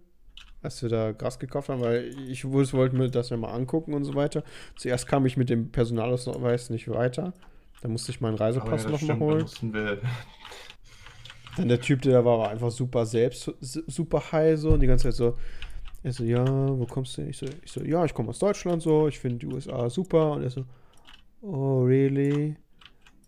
als 0.62 0.82
wir 0.82 0.90
da 0.90 1.12
Gras 1.12 1.40
gekauft 1.40 1.70
haben, 1.70 1.82
weil 1.82 2.06
ich 2.30 2.46
wollte 2.50 2.96
mir 2.96 3.10
das 3.10 3.30
ja 3.30 3.38
mal 3.38 3.52
angucken 3.54 3.94
und 3.94 4.04
so 4.06 4.16
weiter. 4.16 4.44
Zuerst 4.76 5.08
kam 5.08 5.26
ich 5.26 5.38
mit 5.38 5.50
dem 5.50 5.72
Personalausweis 5.72 6.70
nicht 6.70 6.90
weiter. 6.90 7.34
Da 7.82 7.88
musste 7.90 8.12
ich 8.12 8.22
meinen 8.22 8.38
ja, 8.38 8.46
Reisepass 8.46 8.84
das 8.84 8.92
noch 8.92 9.02
mal 9.02 9.18
stimmt, 9.18 9.22
da 9.22 9.26
holen. 9.26 9.42
mussten 9.42 9.74
wir. 9.74 10.02
Dann 11.58 11.68
der 11.70 11.82
Typ, 11.82 12.02
der 12.04 12.14
da 12.14 12.26
war, 12.26 12.40
war 12.40 12.50
einfach 12.50 12.72
super 12.72 13.06
selbst, 13.06 13.52
su- 13.62 13.84
super 13.88 14.32
high 14.32 14.58
so 14.58 14.72
und 14.72 14.80
die 14.80 14.88
ganze 14.88 15.06
Zeit 15.06 15.16
so, 15.16 15.38
er 16.04 16.14
so, 16.14 16.24
ja, 16.24 16.46
wo 16.46 16.86
kommst 16.86 17.18
du 17.18 17.22
hin? 17.22 17.32
Ich 17.32 17.38
so, 17.38 17.46
ich 17.64 17.72
so 17.72 17.84
ja, 17.84 18.06
ich 18.06 18.14
komme 18.14 18.30
aus 18.30 18.40
Deutschland 18.40 18.82
so, 18.82 19.08
ich 19.08 19.20
finde 19.20 19.40
die 19.40 19.48
USA 19.48 19.90
super 19.90 20.34
und 20.34 20.44
er 20.44 20.50
so, 20.50 20.66
oh, 21.42 21.84
really? 21.84 22.56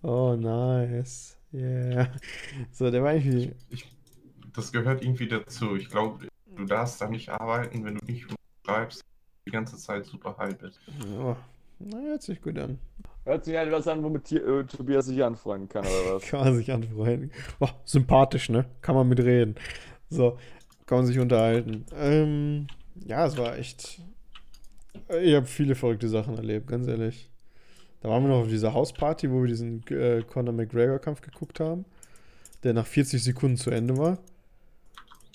Oh, 0.04 0.36
nice. 0.36 1.38
Yeah. 1.54 2.12
So, 2.72 2.92
der 2.92 3.04
war 3.04 3.14
irgendwie, 3.16 3.52
Das 4.54 4.72
gehört 4.72 5.02
irgendwie 5.04 5.28
dazu. 5.28 5.76
Ich 5.76 5.90
glaube, 5.90 6.28
du 6.56 6.66
darfst 6.66 7.02
da 7.02 7.08
nicht 7.10 7.30
arbeiten, 7.30 7.84
wenn 7.86 7.96
du 7.96 8.06
nicht 8.06 8.28
schreibst, 8.66 9.02
die 9.48 9.52
ganze 9.52 9.78
Zeit 9.78 10.06
super 10.06 10.36
high 10.38 10.58
bist. 10.58 10.80
oh, 11.20 11.36
na, 11.80 11.98
hört 12.02 12.22
sich 12.22 12.42
gut 12.42 12.58
an. 12.60 12.78
Hört 13.26 13.46
sich 13.46 13.56
etwas 13.56 13.88
an, 13.88 14.04
womit 14.04 14.32
äh, 14.32 14.64
Tobias 14.64 15.06
sich 15.06 15.24
anfreunden 15.24 15.70
kann, 15.70 15.86
oder 15.86 16.16
was? 16.16 16.24
Kann 16.30 16.40
man 16.42 16.56
sich 16.56 16.72
anfreunden. 16.72 17.32
Oh, 17.60 17.70
sympathisch, 17.86 18.50
ne? 18.50 18.66
Kann 18.82 18.96
man 18.96 19.08
mitreden. 19.08 19.56
So, 20.10 20.38
kann 20.86 21.00
man 21.00 21.06
sich 21.06 21.20
unterhalten. 21.20 21.86
Ähm, 21.96 22.68
ja, 23.06 23.26
es 23.26 23.38
war 23.38 23.58
echt. 23.58 24.02
Ich 25.22 25.36
habe 25.36 25.46
viele 25.46 25.76
verrückte 25.76 26.10
Sachen 26.10 26.36
erlebt, 26.36 26.68
ganz 26.68 26.88
ehrlich. 26.88 27.30
Da 28.02 28.10
waren 28.10 28.24
wir 28.24 28.30
noch 28.30 28.42
auf 28.42 28.48
dieser 28.48 28.74
Hausparty, 28.74 29.30
wo 29.32 29.42
wir 29.42 29.48
diesen 29.48 29.86
äh, 29.90 30.24
Conor 30.24 30.54
McGregor-Kampf 30.54 31.22
geguckt 31.22 31.60
haben, 31.60 31.86
der 32.64 32.74
nach 32.74 32.88
40 32.88 33.24
Sekunden 33.24 33.58
zu 33.58 33.70
Ende 33.70 33.98
war. 33.98 34.18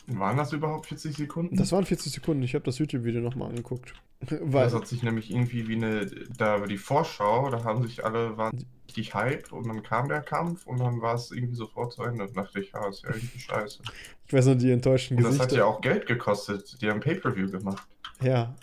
Waren 0.06 0.36
das 0.36 0.52
überhaupt 0.52 0.86
40 0.86 1.16
Sekunden? 1.16 1.56
Das 1.56 1.72
waren 1.72 1.84
40 1.84 2.12
Sekunden, 2.12 2.42
ich 2.42 2.54
habe 2.54 2.64
das 2.64 2.78
YouTube-Video 2.78 3.20
nochmal 3.20 3.50
angeguckt. 3.50 3.94
Weil, 4.42 4.64
Das 4.64 4.74
hat 4.74 4.86
sich 4.86 5.02
nämlich 5.02 5.30
irgendwie 5.30 5.68
wie 5.68 5.76
eine, 5.76 6.06
da 6.36 6.60
die 6.66 6.78
Vorschau, 6.78 7.50
da 7.50 7.64
haben 7.64 7.82
sich 7.86 8.04
alle, 8.04 8.36
waren 8.36 8.64
richtig 8.86 9.14
hype 9.14 9.52
und 9.52 9.66
dann 9.66 9.82
kam 9.82 10.08
der 10.08 10.20
Kampf 10.20 10.66
und 10.66 10.78
dann 10.78 11.00
war 11.00 11.14
es 11.14 11.30
irgendwie 11.30 11.54
sofort 11.56 11.92
zu 11.92 12.02
Ende. 12.02 12.24
Und 12.24 12.36
dachte 12.36 12.60
ich, 12.60 12.72
ja, 12.72 12.88
ist 12.88 13.02
ja 13.02 13.10
irgendwie 13.14 13.38
scheiße. 13.40 13.82
ich 14.26 14.32
weiß 14.32 14.46
noch, 14.46 14.54
die 14.56 14.70
enttäuschten 14.70 15.16
Und 15.16 15.24
das 15.24 15.34
hat 15.34 15.48
Gesichter. 15.48 15.56
ja 15.58 15.64
auch 15.64 15.80
Geld 15.80 16.06
gekostet. 16.06 16.80
Die 16.80 16.88
haben 16.90 17.00
Pay-Per-View 17.00 17.50
gemacht. 17.50 17.86
Ja, 18.22 18.54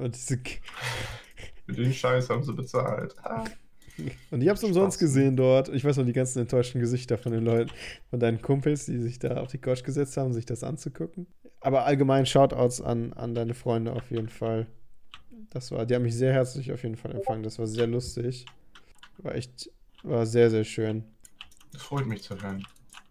und 0.00 0.14
diese 0.14 0.38
Mit 1.66 1.78
den 1.78 1.92
Scheiß 1.92 2.28
haben 2.30 2.42
sie 2.42 2.52
bezahlt. 2.52 3.14
Ah. 3.22 3.44
Und 4.30 4.42
ich 4.42 4.48
hab's 4.48 4.62
umsonst 4.62 4.96
Spaß. 4.96 5.08
gesehen 5.08 5.36
dort. 5.36 5.68
Ich 5.70 5.84
weiß 5.84 5.96
noch 5.96 6.04
die 6.04 6.12
ganzen 6.12 6.40
enttäuschten 6.40 6.80
Gesichter 6.80 7.18
von 7.18 7.32
den 7.32 7.44
Leuten, 7.44 7.70
von 8.10 8.20
deinen 8.20 8.40
Kumpels, 8.40 8.86
die 8.86 8.98
sich 8.98 9.18
da 9.18 9.38
auf 9.40 9.48
die 9.48 9.58
Couch 9.58 9.82
gesetzt 9.82 10.16
haben, 10.16 10.32
sich 10.32 10.46
das 10.46 10.62
anzugucken. 10.62 11.26
Aber 11.60 11.84
allgemein 11.84 12.24
Shoutouts 12.26 12.80
an, 12.80 13.12
an 13.14 13.34
deine 13.34 13.54
Freunde 13.54 13.92
auf 13.92 14.10
jeden 14.10 14.28
Fall. 14.28 14.68
Das 15.50 15.70
war, 15.72 15.86
die 15.86 15.94
haben 15.94 16.02
mich 16.02 16.14
sehr 16.16 16.32
herzlich 16.32 16.72
auf 16.72 16.82
jeden 16.82 16.96
Fall 16.96 17.12
empfangen. 17.14 17.42
Das 17.42 17.58
war 17.58 17.66
sehr 17.66 17.86
lustig. 17.86 18.44
War 19.18 19.34
echt, 19.34 19.70
war 20.02 20.26
sehr, 20.26 20.50
sehr 20.50 20.64
schön. 20.64 21.04
Das 21.72 21.82
freut 21.82 22.06
mich 22.06 22.22
zu 22.22 22.36
hören. 22.40 22.64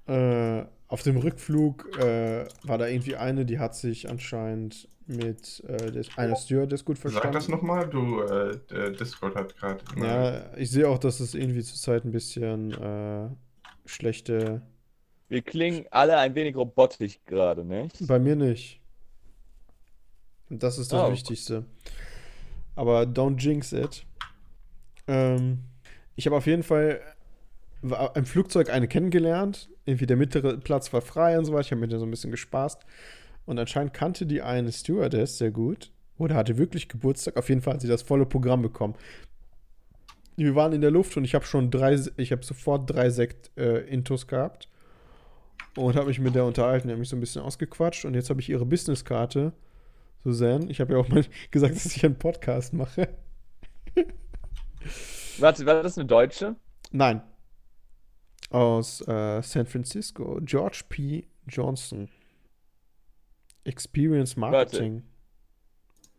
Äh, 0.08 0.66
auf 0.88 1.04
dem 1.04 1.18
Rückflug 1.18 1.98
äh, 2.00 2.48
war 2.64 2.78
da 2.78 2.88
irgendwie 2.88 3.16
eine, 3.16 3.46
die 3.46 3.60
hat 3.60 3.76
sich 3.76 4.10
anscheinend 4.10 4.88
mit 5.06 5.64
äh, 5.68 5.92
des, 5.92 6.10
einer 6.18 6.36
Stewardess 6.36 6.84
gut 6.86 6.98
Sag 6.98 7.12
verstanden. 7.12 7.34
das 7.34 7.48
nochmal, 7.48 7.90
du, 7.90 8.22
äh, 8.22 8.58
der 8.70 8.92
Discord 8.92 9.36
hat 9.36 9.56
gerade. 9.58 9.84
Ja, 9.98 10.56
ich 10.58 10.70
sehe 10.70 10.88
auch, 10.88 10.98
dass 10.98 11.20
es 11.20 11.34
irgendwie 11.34 11.64
zurzeit 11.64 12.06
ein 12.06 12.12
bisschen 12.12 12.72
äh, 12.74 13.30
schlechte 13.86 14.62
Wir 15.30 15.42
klingen 15.42 15.86
alle 15.92 16.18
ein 16.18 16.36
wenig 16.36 16.56
robotisch 16.56 17.20
gerade, 17.26 17.66
nicht? 17.66 18.06
Bei 18.08 18.20
mir 18.20 18.36
nicht. 18.36 18.82
Und 20.50 20.64
das 20.64 20.78
ist 20.78 20.92
das 20.94 21.02
Oh. 21.04 21.12
Wichtigste. 21.12 21.66
Aber 22.78 23.02
don't 23.02 23.38
jinx 23.40 23.74
it. 23.74 24.06
Ähm, 25.08 25.64
ich 26.16 26.28
habe 26.28 26.38
auf 26.38 26.46
jeden 26.46 26.64
Fall 26.64 27.02
war 27.82 28.16
im 28.16 28.26
Flugzeug 28.26 28.70
eine 28.70 28.88
kennengelernt. 28.88 29.70
Irgendwie 29.86 30.06
der 30.06 30.16
mittlere 30.16 30.58
Platz 30.58 30.94
war 30.94 31.02
frei 31.02 31.38
und 31.38 31.46
so 31.46 31.54
weiter. 31.54 31.62
Ich 31.62 31.72
habe 31.72 31.82
mit 31.82 31.92
der 31.92 32.00
so 32.00 32.06
ein 32.06 32.12
bisschen 32.12 32.32
gespaßt. 32.32 32.86
Und 33.46 33.58
anscheinend 33.58 33.94
kannte 33.94 34.26
die 34.26 34.42
eine 34.42 34.72
Stewardess 34.72 35.40
sehr 35.40 35.52
gut. 35.52 35.92
Oder 36.18 36.36
hatte 36.36 36.58
wirklich 36.58 36.88
Geburtstag. 36.88 37.36
Auf 37.36 37.50
jeden 37.50 37.62
Fall 37.62 37.76
hat 37.76 37.82
sie 37.82 37.88
das 37.88 38.04
volle 38.04 38.26
Programm 38.26 38.62
bekommen. 38.62 38.96
wir 40.36 40.54
waren 40.54 40.74
in 40.74 40.82
der 40.82 40.92
Luft 40.92 41.18
und 41.18 41.26
ich 41.26 41.34
habe 41.34 41.46
schon 41.46 41.72
drei, 41.72 42.00
ich 42.18 42.32
habe 42.32 42.44
sofort 42.44 42.90
drei 42.90 43.10
Sekt 43.10 43.52
äh, 43.58 44.02
gehabt 44.28 44.70
und 45.76 45.96
habe 45.96 46.08
mich 46.08 46.20
mit 46.20 46.36
der 46.36 46.46
unterhalten, 46.46 46.88
die 46.88 46.94
hat 46.94 47.00
mich 47.00 47.10
so 47.10 47.16
ein 47.16 47.20
bisschen 47.20 47.42
ausgequatscht 47.42 48.06
und 48.06 48.14
jetzt 48.14 48.30
habe 48.30 48.40
ich 48.40 48.50
ihre 48.50 48.66
Businesskarte, 48.66 49.54
Suzanne. 50.24 50.70
Ich 50.70 50.80
habe 50.82 50.94
ja 50.94 51.00
auch 51.00 51.08
mal 51.10 51.24
gesagt, 51.52 51.76
dass 51.76 51.86
ich 51.96 52.04
einen 52.06 52.18
Podcast 52.18 52.74
mache. 52.74 53.10
Warte, 55.40 55.66
war 55.66 55.84
das 55.84 55.98
eine 55.98 56.08
Deutsche? 56.08 56.56
Nein. 56.92 57.22
Aus 58.50 59.02
äh, 59.08 59.42
San 59.42 59.66
Francisco. 59.66 60.40
George 60.42 60.84
P. 60.90 61.28
Johnson. 61.48 62.10
Experience 63.66 64.36
Marketing. 64.38 65.04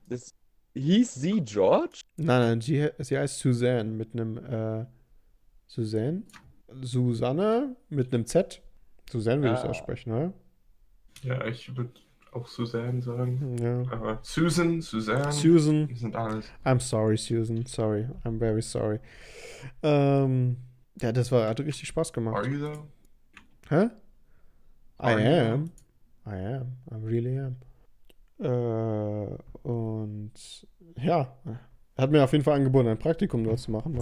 Das, 0.07 0.35
hieß 0.75 1.15
sie 1.15 1.41
George? 1.43 2.03
Nein, 2.17 2.41
nein, 2.41 2.61
sie, 2.61 2.89
sie 2.99 3.19
heißt 3.19 3.39
Suzanne 3.39 3.85
mit 3.91 4.13
einem 4.13 4.37
äh, 4.39 4.87
Suzanne? 5.67 6.23
Susanne 6.83 7.77
mit 7.89 8.13
einem 8.13 8.27
Z. 8.27 8.63
Suzanne 9.11 9.43
würde 9.43 9.55
ich 9.59 9.65
Ah. 9.65 9.69
aussprechen, 9.71 10.13
oder? 10.13 10.33
Ja, 11.23 11.47
ich 11.47 11.75
würde 11.75 11.91
auch 12.33 12.47
Suzanne 12.49 13.03
sagen. 13.03 13.57
Ja. 13.61 13.83
Aber 13.91 14.19
Susan, 14.23 14.81
Suzanne, 14.81 15.33
Susan. 15.33 15.89
die 15.89 15.95
sind 15.97 16.15
alles. 16.17 16.47
I'm 16.65 16.81
sorry, 16.81 17.17
Susan. 17.17 17.65
Sorry. 17.67 18.07
I'm 18.25 18.39
very 18.39 18.63
sorry. 18.63 19.01
Ähm, 19.83 20.57
ja, 21.01 21.13
das 21.13 21.31
war, 21.33 21.49
hat 21.49 21.61
richtig 21.61 21.89
Spaß 21.89 22.13
gemacht. 22.13 22.37
Are 22.37 22.49
you 22.49 22.59
though? 22.59 22.87
Hä? 23.69 23.85
I 23.85 23.91
Are 24.99 25.21
you? 25.21 25.53
am. 25.53 25.71
I 26.27 26.57
am. 26.57 26.77
I 26.91 27.05
really 27.05 27.39
am. 27.39 27.57
Äh, 28.41 29.37
und 29.63 30.33
ja, 30.97 31.37
hat 31.97 32.11
mir 32.11 32.23
auf 32.25 32.33
jeden 32.33 32.45
Fall 32.45 32.57
angeboten, 32.57 32.89
ein 32.89 32.99
Praktikum 32.99 33.45
dort 33.45 33.59
zu 33.59 33.71
machen. 33.71 33.99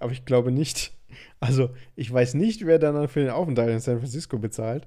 Aber 0.00 0.12
ich 0.12 0.24
glaube 0.24 0.50
nicht. 0.52 0.92
Also, 1.40 1.70
ich 1.94 2.12
weiß 2.12 2.34
nicht, 2.34 2.66
wer 2.66 2.78
dann 2.78 3.08
für 3.08 3.20
den 3.20 3.30
Aufenthalt 3.30 3.70
in 3.70 3.80
San 3.80 3.98
Francisco 3.98 4.38
bezahlt. 4.38 4.86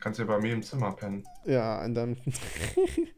Kannst 0.00 0.18
ja 0.20 0.26
bei 0.26 0.38
mir 0.38 0.54
im 0.54 0.62
Zimmer 0.62 0.92
pennen. 0.92 1.24
Ja, 1.44 1.84
in 1.84 1.94
deinem, 1.94 2.16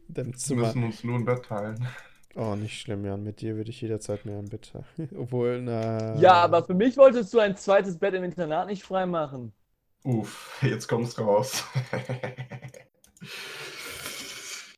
in 0.07 0.13
deinem 0.13 0.33
Wir 0.33 0.37
Zimmer. 0.37 0.67
müssen 0.67 0.83
uns 0.83 1.03
nur 1.03 1.15
ein 1.19 1.25
Bett 1.25 1.45
teilen. 1.45 1.87
Oh, 2.35 2.55
nicht 2.55 2.79
schlimm, 2.79 3.05
Jan. 3.05 3.23
Mit 3.23 3.41
dir 3.41 3.55
würde 3.57 3.69
ich 3.71 3.81
jederzeit 3.81 4.25
mehr 4.25 4.39
im 4.39 4.49
Bett. 4.49 4.73
Obwohl, 5.17 5.61
na. 5.61 6.15
Ja, 6.15 6.33
aber 6.33 6.63
für 6.63 6.73
mich 6.73 6.97
wolltest 6.97 7.33
du 7.33 7.39
ein 7.39 7.55
zweites 7.57 7.97
Bett 7.99 8.13
im 8.13 8.23
Internat 8.23 8.67
nicht 8.67 8.83
freimachen. 8.83 9.53
Uff, 10.03 10.59
jetzt 10.63 10.87
kommt's 10.87 11.19
raus. 11.19 11.63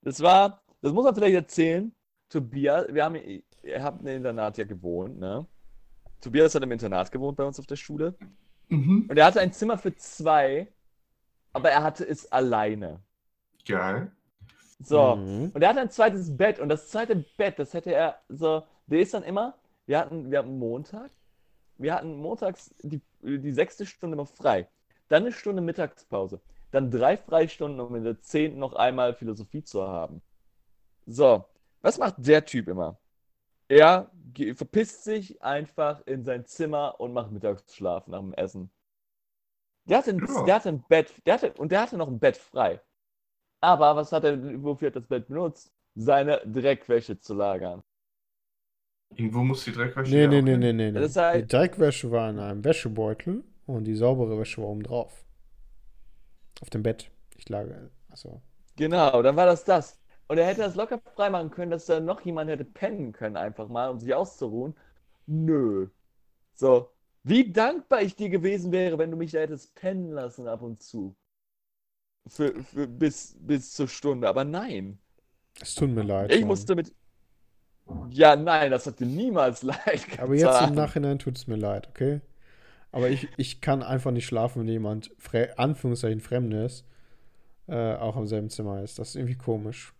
Das 0.01 0.19
war, 0.21 0.61
das 0.81 0.91
muss 0.93 1.03
man 1.05 1.15
vielleicht 1.15 1.35
erzählen. 1.35 1.93
Tobias, 2.29 2.87
wir 2.89 3.05
haben, 3.05 3.15
ihr 3.15 3.83
habt 3.83 4.01
im 4.01 4.07
Internat 4.07 4.57
ja 4.57 4.65
gewohnt, 4.65 5.19
ne? 5.19 5.47
Tobias 6.21 6.55
hat 6.55 6.63
im 6.63 6.71
Internat 6.71 7.11
gewohnt 7.11 7.37
bei 7.37 7.43
uns 7.43 7.59
auf 7.59 7.67
der 7.67 7.75
Schule. 7.75 8.15
mhm. 8.69 9.07
Und 9.09 9.17
er 9.17 9.25
hatte 9.25 9.39
ein 9.41 9.53
Zimmer 9.53 9.77
für 9.77 9.95
zwei, 9.95 10.72
aber 11.53 11.71
er 11.71 11.83
hatte 11.83 12.05
es 12.05 12.31
alleine. 12.31 12.99
Geil. 13.65 14.11
So. 14.83 15.15
Mhm. 15.15 15.51
Und 15.53 15.61
er 15.61 15.69
hatte 15.69 15.81
ein 15.81 15.89
zweites 15.89 16.35
Bett 16.35 16.59
und 16.59 16.69
das 16.69 16.89
zweite 16.89 17.15
Bett, 17.37 17.59
das 17.59 17.73
hätte 17.73 17.93
er 17.93 18.19
so, 18.27 18.63
der 18.87 18.99
ist 18.99 19.13
dann 19.13 19.23
immer, 19.23 19.55
wir 19.85 19.99
hatten, 19.99 20.29
wir 20.31 20.39
hatten 20.39 20.57
Montag, 20.57 21.11
wir 21.77 21.93
hatten 21.93 22.17
montags 22.17 22.73
die, 22.81 23.01
die 23.21 23.51
sechste 23.51 23.85
Stunde 23.85 24.15
immer 24.15 24.25
frei, 24.25 24.67
dann 25.07 25.23
eine 25.23 25.31
Stunde 25.31 25.61
Mittagspause, 25.61 26.41
dann 26.71 26.91
drei 26.91 27.17
Freistunden, 27.17 27.79
um 27.79 27.95
in 27.95 28.03
der 28.03 28.19
zehnten 28.19 28.59
noch 28.59 28.73
einmal 28.73 29.13
Philosophie 29.13 29.63
zu 29.63 29.87
haben. 29.87 30.21
So, 31.05 31.45
was 31.81 31.97
macht 31.97 32.15
der 32.17 32.45
Typ 32.45 32.67
immer? 32.67 32.97
Er 33.67 34.11
verpisst 34.55 35.03
sich 35.03 35.41
einfach 35.41 36.05
in 36.05 36.23
sein 36.23 36.45
Zimmer 36.45 36.99
und 36.99 37.13
macht 37.13 37.31
Mittagsschlaf 37.31 38.07
nach 38.07 38.19
dem 38.19 38.33
Essen. 38.33 38.69
Der 39.85 39.97
hatte, 39.99 40.11
ein, 40.11 40.19
Ja. 40.27 40.43
der 40.45 40.55
hatte 40.55 40.69
ein 40.69 40.83
Bett, 40.87 41.13
der 41.25 41.33
hatte, 41.35 41.53
und 41.53 41.71
der 41.71 41.81
hatte 41.81 41.97
noch 41.97 42.07
ein 42.07 42.19
Bett 42.19 42.37
frei. 42.37 42.81
Aber 43.61 43.95
was 43.95 44.11
hat 44.11 44.23
er, 44.25 44.37
wofür 44.63 44.87
hat 44.89 44.95
das 44.97 45.07
Bett 45.07 45.27
benutzt? 45.27 45.71
Seine 45.95 46.41
Dreckwäsche 46.45 47.19
zu 47.19 47.33
lagern. 47.35 47.81
Irgendwo 49.15 49.43
muss 49.43 49.63
die 49.65 49.71
Dreckwäsche 49.71 50.11
Nee, 50.13 50.27
nee, 50.27 50.41
nee, 50.41 50.57
nee, 50.57 50.73
nee. 50.73 50.91
nee. 50.91 50.99
Das 50.99 51.11
ist 51.11 51.17
halt- 51.17 51.43
Die 51.43 51.47
Dreckwäsche 51.55 52.11
war 52.11 52.29
in 52.29 52.39
einem 52.39 52.63
Wäschebeutel 52.63 53.43
und 53.65 53.85
die 53.85 53.95
saubere 53.95 54.37
Wäsche 54.39 54.61
war 54.61 54.69
oben 54.69 54.83
drauf. 54.83 55.23
Auf 56.61 56.69
dem 56.69 56.83
Bett. 56.83 57.11
Ich 57.37 57.47
lag, 57.49 57.65
also. 58.09 58.41
Genau, 58.75 59.21
dann 59.21 59.35
war 59.35 59.45
das 59.45 59.63
das. 59.65 59.99
Und 60.27 60.37
er 60.37 60.45
hätte 60.45 60.61
das 60.61 60.75
locker 60.75 60.99
freimachen 61.15 61.51
können, 61.51 61.71
dass 61.71 61.85
da 61.85 61.99
noch 61.99 62.21
jemand 62.21 62.49
hätte 62.49 62.65
pennen 62.65 63.11
können, 63.11 63.37
einfach 63.37 63.67
mal, 63.67 63.89
um 63.89 63.99
sich 63.99 64.13
auszuruhen. 64.13 64.75
Nö. 65.27 65.89
So. 66.55 66.92
Wie 67.23 67.51
dankbar 67.51 68.01
ich 68.01 68.15
dir 68.15 68.29
gewesen 68.29 68.71
wäre, 68.71 68.97
wenn 68.97 69.11
du 69.11 69.17
mich 69.17 69.31
da 69.31 69.39
hättest 69.39 69.75
pennen 69.75 70.11
lassen 70.11 70.47
ab 70.47 70.61
und 70.61 70.81
zu. 70.81 71.15
Für, 72.27 72.61
für, 72.63 72.87
bis, 72.87 73.35
bis 73.39 73.71
zur 73.73 73.87
Stunde. 73.87 74.27
Aber 74.27 74.43
nein. 74.43 74.99
Es 75.59 75.73
tut 75.73 75.89
mir 75.89 76.03
leid. 76.03 76.31
Ich 76.31 76.39
Mann. 76.39 76.47
musste 76.47 76.75
mit. 76.75 76.93
Ja, 78.09 78.35
nein, 78.35 78.71
das 78.71 78.85
hat 78.87 78.99
dir 78.99 79.05
niemals 79.05 79.61
leid 79.63 80.05
getan. 80.09 80.25
Aber 80.25 80.35
jetzt 80.35 80.61
im 80.61 80.73
Nachhinein 80.73 81.19
tut 81.19 81.37
es 81.37 81.47
mir 81.47 81.55
leid, 81.55 81.87
okay? 81.89 82.21
Aber 82.91 83.09
ich, 83.09 83.29
ich 83.37 83.61
kann 83.61 83.83
einfach 83.83 84.11
nicht 84.11 84.25
schlafen, 84.27 84.61
wenn 84.61 84.67
jemand, 84.69 85.11
Fre 85.19 85.57
Anführungszeichen, 85.57 86.21
Fremdes, 86.21 86.85
äh, 87.67 87.95
auch 87.95 88.17
im 88.17 88.27
selben 88.27 88.49
Zimmer 88.49 88.83
ist. 88.83 88.99
Das 88.99 89.09
ist 89.11 89.15
irgendwie 89.17 89.37
komisch. 89.37 89.93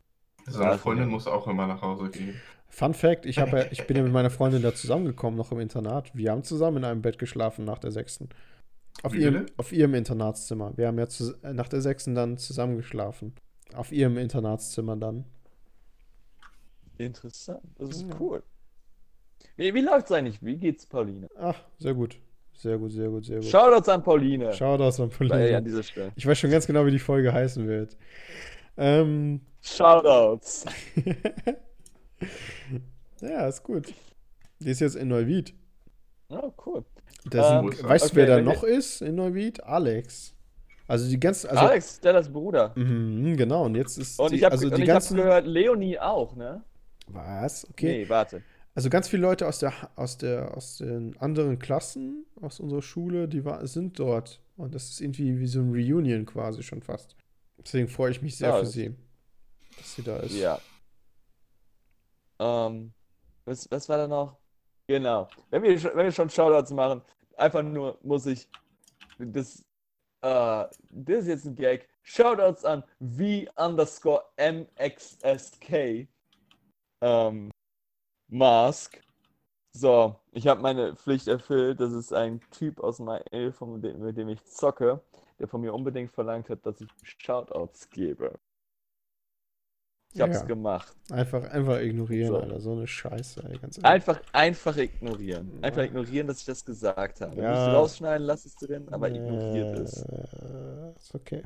Seine 0.47 0.71
Ja, 0.71 0.77
Freundin 0.77 1.09
ja. 1.09 1.09
muss 1.09 1.27
auch 1.27 1.47
immer 1.47 1.67
nach 1.67 1.81
Hause 1.81 2.09
gehen. 2.09 2.41
Fun 2.73 2.95
Fact: 2.95 3.27
ich, 3.27 3.37
hab 3.37 3.53
ich 3.71 3.85
bin 3.85 3.95
ja 3.97 4.01
mit 4.01 4.11
meiner 4.11 4.31
Freundin 4.31 4.63
da 4.63 4.73
zusammengekommen, 4.73 5.37
noch 5.37 5.51
im 5.51 5.59
Internat. 5.59 6.09
Wir 6.15 6.31
haben 6.31 6.41
zusammen 6.41 6.77
in 6.77 6.85
einem 6.85 7.03
Bett 7.03 7.19
geschlafen 7.19 7.65
nach 7.65 7.77
der 7.77 7.91
sechsten. 7.91 8.29
Auf 9.03 9.13
ihrem, 9.13 9.45
auf 9.57 9.71
ihrem 9.71 9.93
Internatszimmer. 9.93 10.75
Wir 10.75 10.87
haben 10.87 10.97
ja 10.97 11.07
zu, 11.07 11.35
nach 11.43 11.67
der 11.67 11.81
sechsten 11.81 12.15
dann 12.15 12.39
zusammen 12.39 12.75
geschlafen. 12.75 13.35
Auf 13.75 13.91
ihrem 13.91 14.17
Internatszimmer 14.17 14.95
dann. 14.95 15.25
Interessant. 16.97 17.61
Das 17.77 17.89
ist 17.89 18.07
Ja. 18.09 18.15
cool. 18.19 18.41
Wie, 19.55 19.71
wie 19.75 19.81
läuft's 19.81 20.11
eigentlich? 20.11 20.41
Wie 20.41 20.57
geht's 20.57 20.87
Pauline? 20.87 21.27
Ach, 21.39 21.59
sehr 21.77 21.93
gut. 21.93 22.17
Sehr 22.53 22.79
gut, 22.79 22.91
sehr 22.91 23.09
gut, 23.09 23.25
sehr 23.25 23.37
gut. 23.37 23.45
Shoutouts 23.45 23.89
an 23.89 24.01
Pauline. 24.01 24.51
Shoutouts 24.51 24.99
an 24.99 25.09
Bei, 25.09 25.27
Pauline. 25.27 25.57
an 25.57 25.63
dieser 25.65 25.83
Stelle. 25.83 26.11
Ich 26.15 26.25
weiß 26.25 26.39
schon 26.39 26.49
ganz 26.49 26.65
genau, 26.65 26.87
wie 26.87 26.91
die 26.91 26.97
Folge 26.99 27.31
heißen 27.33 27.67
wird. 27.67 27.97
Ähm, 28.77 29.41
Shoutouts. 29.61 30.65
ja, 33.21 33.47
ist 33.47 33.63
gut. 33.63 33.93
Die 34.59 34.69
ist 34.69 34.79
jetzt 34.79 34.95
in 34.95 35.07
Neuwied. 35.07 35.53
Oh, 36.29 36.51
cool. 36.65 36.85
Ähm, 37.31 37.71
sind, 37.71 37.83
weißt 37.83 38.05
du, 38.05 38.07
okay, 38.07 38.15
wer 38.15 38.25
da 38.25 38.41
noch 38.41 38.63
ist 38.63 39.01
in 39.01 39.15
Neuwied? 39.15 39.63
Alex. 39.63 40.33
Also 40.87 41.09
die 41.09 41.19
ganzen, 41.19 41.49
also, 41.49 41.61
Alex, 41.61 41.97
Stellas 41.97 42.31
Bruder. 42.31 42.73
Mhm, 42.75 43.37
genau, 43.37 43.65
und 43.65 43.75
jetzt 43.75 43.97
ist 43.97 44.19
Und 44.19 44.31
die, 44.31 44.37
ich 44.37 44.43
habe 44.43 44.53
also 44.53 44.69
die 44.69 44.83
ich 44.83 44.89
hab 44.89 44.95
ganzen, 44.95 45.17
gehört, 45.17 45.47
Leonie 45.47 45.97
auch, 45.99 46.35
ne? 46.35 46.63
was? 47.07 47.69
Okay. 47.69 47.99
Nee, 47.99 48.09
warte. 48.09 48.41
Also 48.75 48.89
ganz 48.89 49.07
viele 49.07 49.21
Leute 49.21 49.47
aus 49.47 49.59
der, 49.59 49.73
aus 49.95 50.17
der, 50.17 50.57
aus 50.57 50.77
den 50.77 51.15
anderen 51.17 51.59
Klassen, 51.59 52.25
aus 52.41 52.59
unserer 52.59 52.81
Schule, 52.81 53.27
die 53.27 53.45
war, 53.45 53.65
sind 53.67 53.99
dort. 53.99 54.41
Und 54.57 54.73
das 54.73 54.89
ist 54.89 55.01
irgendwie 55.01 55.39
wie 55.39 55.47
so 55.47 55.59
ein 55.59 55.71
Reunion 55.71 56.25
quasi 56.25 56.63
schon 56.63 56.81
fast. 56.81 57.15
Deswegen 57.63 57.87
freue 57.87 58.11
ich 58.11 58.21
mich 58.21 58.37
sehr 58.37 58.49
Ja, 58.49 58.59
für 58.59 58.65
sie, 58.65 58.95
dass 59.77 59.95
sie 59.95 60.03
da 60.03 60.17
ist. 60.17 60.35
Ja. 60.35 60.59
Ähm, 62.43 62.93
was, 63.45 63.69
was 63.71 63.87
war 63.87 63.97
da 63.97 64.07
noch? 64.07 64.37
Genau. 64.87 65.29
Wenn 65.49 65.63
wir, 65.63 65.81
wenn 65.95 66.05
wir 66.05 66.11
schon 66.11 66.29
Shoutouts 66.29 66.71
machen, 66.71 67.01
einfach 67.37 67.63
nur 67.63 67.97
muss 68.03 68.25
ich 68.25 68.49
das, 69.17 69.63
äh, 70.21 70.65
das 70.89 71.19
ist 71.19 71.27
jetzt 71.27 71.45
ein 71.45 71.55
Gag. 71.55 71.87
Shoutouts 72.01 72.65
an 72.65 72.83
V 72.99 73.49
underscore 73.55 74.23
MXSK. 74.37 76.07
Ähm, 77.01 77.51
Mask. 78.29 79.01
So, 79.75 80.19
ich 80.31 80.47
habe 80.47 80.61
meine 80.61 80.95
Pflicht 80.95 81.27
erfüllt. 81.27 81.79
Das 81.79 81.93
ist 81.93 82.11
ein 82.11 82.41
Typ 82.51 82.79
aus 82.79 82.97
dem, 82.97 83.07
mit 84.03 84.17
dem 84.17 84.29
ich 84.29 84.43
zocke, 84.43 85.01
der 85.39 85.47
von 85.47 85.61
mir 85.61 85.73
unbedingt 85.73 86.11
verlangt 86.11 86.49
hat, 86.49 86.65
dass 86.65 86.81
ich 86.81 86.89
Shoutouts 87.03 87.89
gebe. 87.89 88.37
Ich 90.13 90.21
hab's 90.21 90.39
Ja. 90.41 90.45
gemacht. 90.45 90.95
Einfach, 91.11 91.43
einfach 91.51 91.79
ignorieren, 91.79 92.27
So. 92.27 92.37
Alter. 92.37 92.59
So 92.59 92.71
eine 92.73 92.85
Scheiße, 92.87 93.43
ey, 93.49 93.57
ganz 93.57 93.77
ehrlich. 93.77 93.85
Einfach, 93.89 94.21
einfach 94.31 94.77
ignorieren. 94.77 95.51
Einfach 95.61 95.79
Ja. 95.81 95.85
ignorieren, 95.85 96.27
dass 96.27 96.39
ich 96.39 96.45
das 96.45 96.63
gesagt 96.63 97.21
habe. 97.21 97.35
Ja. 97.41 97.49
Nicht 97.51 97.75
rausschneiden, 97.75 98.27
lass 98.27 98.45
es 98.45 98.55
drin, 98.55 98.87
aber 98.91 99.09
ignoriert 99.09 99.79
es. 99.79 100.03
Äh, 100.03 100.91
Ist 100.97 101.15
okay. 101.15 101.43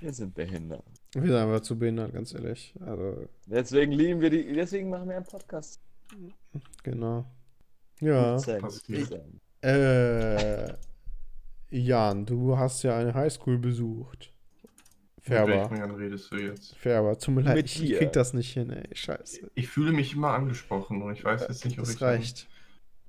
Wir 0.00 0.12
sind 0.12 0.34
behindert. 0.34 0.82
Wir 1.14 1.22
sind 1.22 1.34
einfach 1.36 1.60
zu 1.60 1.78
behindert, 1.78 2.12
ganz 2.12 2.34
ehrlich. 2.34 2.74
Also, 2.84 3.26
Deswegen 3.46 3.92
lieben 3.92 4.20
wir 4.20 4.28
die, 4.28 4.52
deswegen 4.52 4.90
machen 4.90 5.08
wir 5.08 5.16
einen 5.16 5.24
Podcast. 5.24 5.80
genau. 6.82 7.24
Ja. 8.00 8.36
Äh, 9.62 10.74
Jan, 11.70 12.26
du 12.26 12.58
hast 12.58 12.82
ja 12.82 12.98
eine 12.98 13.14
Highschool 13.14 13.58
besucht. 13.58 14.33
Färber. 15.24 15.70
Jan 15.76 15.90
redest 15.94 16.30
du 16.32 16.36
jetzt? 16.36 16.76
Färber, 16.76 17.18
tut 17.18 17.34
mir 17.34 17.40
leid, 17.42 17.56
Mit 17.56 17.66
ich 17.66 17.80
dir. 17.80 17.98
krieg 17.98 18.12
das 18.12 18.34
nicht 18.34 18.52
hin, 18.52 18.70
ey. 18.70 18.94
Scheiße. 18.94 19.50
Ich 19.54 19.68
fühle 19.68 19.92
mich 19.92 20.12
immer 20.12 20.32
angesprochen 20.34 21.00
und 21.02 21.12
ich 21.14 21.24
weiß 21.24 21.42
jetzt 21.48 21.64
nicht, 21.64 21.78
ob 21.78 21.84
Das 21.84 21.94
ich 21.94 21.98
dann 22.00 22.08
reicht. 22.10 22.48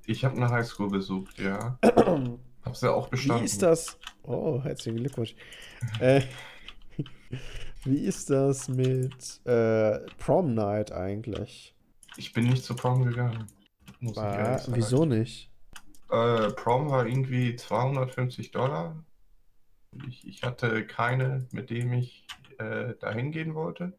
Ich 0.05 0.23
habe 0.23 0.35
eine 0.37 0.49
Highschool 0.49 0.89
besucht, 0.89 1.39
ja. 1.39 1.77
Hab's 2.63 2.81
ja 2.81 2.91
auch 2.93 3.07
Wie 3.07 3.11
bestanden. 3.11 3.43
ist 3.45 3.61
das? 3.61 3.97
Oh, 4.23 4.61
herzlichen 4.63 4.97
Glückwunsch. 4.97 5.35
äh, 5.99 6.21
wie 7.83 7.99
ist 7.99 8.29
das 8.29 8.69
mit 8.69 9.41
äh, 9.45 9.99
Prom 10.17 10.53
Night 10.55 10.91
eigentlich? 10.91 11.75
Ich 12.17 12.31
bin 12.33 12.45
nicht 12.45 12.63
zur 12.63 12.75
Prom 12.77 13.03
gegangen. 13.03 13.47
Muss 13.99 14.13
ich 14.13 14.17
War, 14.17 14.37
ehrlich 14.37 14.61
sagen. 14.61 14.77
wieso 14.77 15.05
nicht? 15.05 15.51
Äh, 16.09 16.49
Prom 16.51 16.89
war 16.89 17.05
irgendwie 17.05 17.55
250 17.55 18.51
Dollar. 18.51 18.95
Ich, 20.07 20.27
ich 20.27 20.43
hatte 20.43 20.85
keine, 20.85 21.47
mit 21.51 21.69
dem 21.69 21.93
ich 21.93 22.26
äh, 22.57 22.95
dahin 22.95 23.31
gehen 23.31 23.55
wollte. 23.55 23.93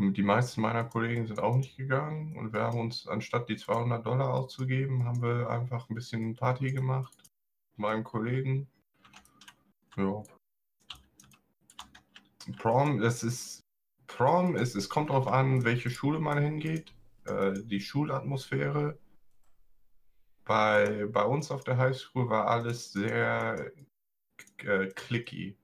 Die 0.00 0.22
meisten 0.22 0.60
meiner 0.60 0.84
Kollegen 0.84 1.26
sind 1.26 1.40
auch 1.40 1.56
nicht 1.56 1.76
gegangen 1.76 2.36
und 2.36 2.52
wir 2.52 2.60
haben 2.60 2.78
uns, 2.78 3.08
anstatt 3.08 3.48
die 3.48 3.56
200 3.56 4.06
Dollar 4.06 4.32
auszugeben, 4.32 5.04
haben 5.04 5.22
wir 5.22 5.50
einfach 5.50 5.90
ein 5.90 5.94
bisschen 5.96 6.36
Party 6.36 6.70
gemacht. 6.70 7.12
Mit 7.72 7.78
meinem 7.78 8.04
Kollegen. 8.04 8.68
Ja. 9.96 10.22
Prom, 12.58 13.00
das 13.00 13.24
ist, 13.24 13.64
Prom 14.06 14.54
ist, 14.54 14.76
es 14.76 14.88
kommt 14.88 15.10
darauf 15.10 15.26
an, 15.26 15.64
welche 15.64 15.90
Schule 15.90 16.20
man 16.20 16.38
hingeht. 16.38 16.94
Äh, 17.24 17.54
die 17.64 17.80
Schulatmosphäre. 17.80 18.96
Bei, 20.44 21.06
bei 21.06 21.24
uns 21.24 21.50
auf 21.50 21.64
der 21.64 21.76
Highschool 21.76 22.30
war 22.30 22.46
alles 22.46 22.92
sehr 22.92 23.72
äh, 24.64 24.88
clicky. 24.88 25.56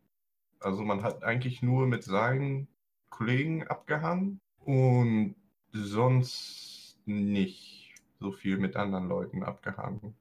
Also 0.61 0.83
man 0.83 1.03
hat 1.03 1.23
eigentlich 1.23 1.63
nur 1.63 1.87
mit 1.87 2.05
seinen 2.05 2.69
Kollegen 3.11 3.67
abgehangen 3.67 4.41
und 4.61 5.37
sonst 5.73 6.99
nicht 7.05 7.95
so 8.21 8.33
viel 8.33 8.59
mit 8.59 8.77
anderen 8.77 9.09
Leuten 9.09 9.43
abgehangen. 9.43 10.15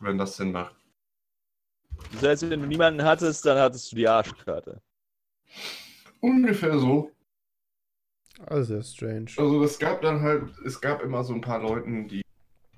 Wenn 0.00 0.18
das 0.18 0.36
Sinn 0.36 0.52
macht. 0.52 0.76
Das 2.12 2.22
heißt, 2.22 2.50
wenn 2.50 2.62
du 2.62 2.66
niemanden 2.66 3.04
hattest, 3.04 3.44
dann 3.44 3.58
hattest 3.58 3.90
du 3.92 3.96
die 3.96 4.08
Arschkarte. 4.08 4.80
Ungefähr 6.20 6.78
so. 6.78 7.10
Also 8.46 8.74
sehr 8.74 8.82
strange. 8.82 9.30
Also 9.36 9.62
es 9.62 9.78
gab 9.78 10.02
dann 10.02 10.20
halt, 10.20 10.56
es 10.64 10.80
gab 10.80 11.02
immer 11.02 11.22
so 11.24 11.34
ein 11.34 11.40
paar 11.40 11.60
Leuten, 11.60 12.08
die 12.08 12.22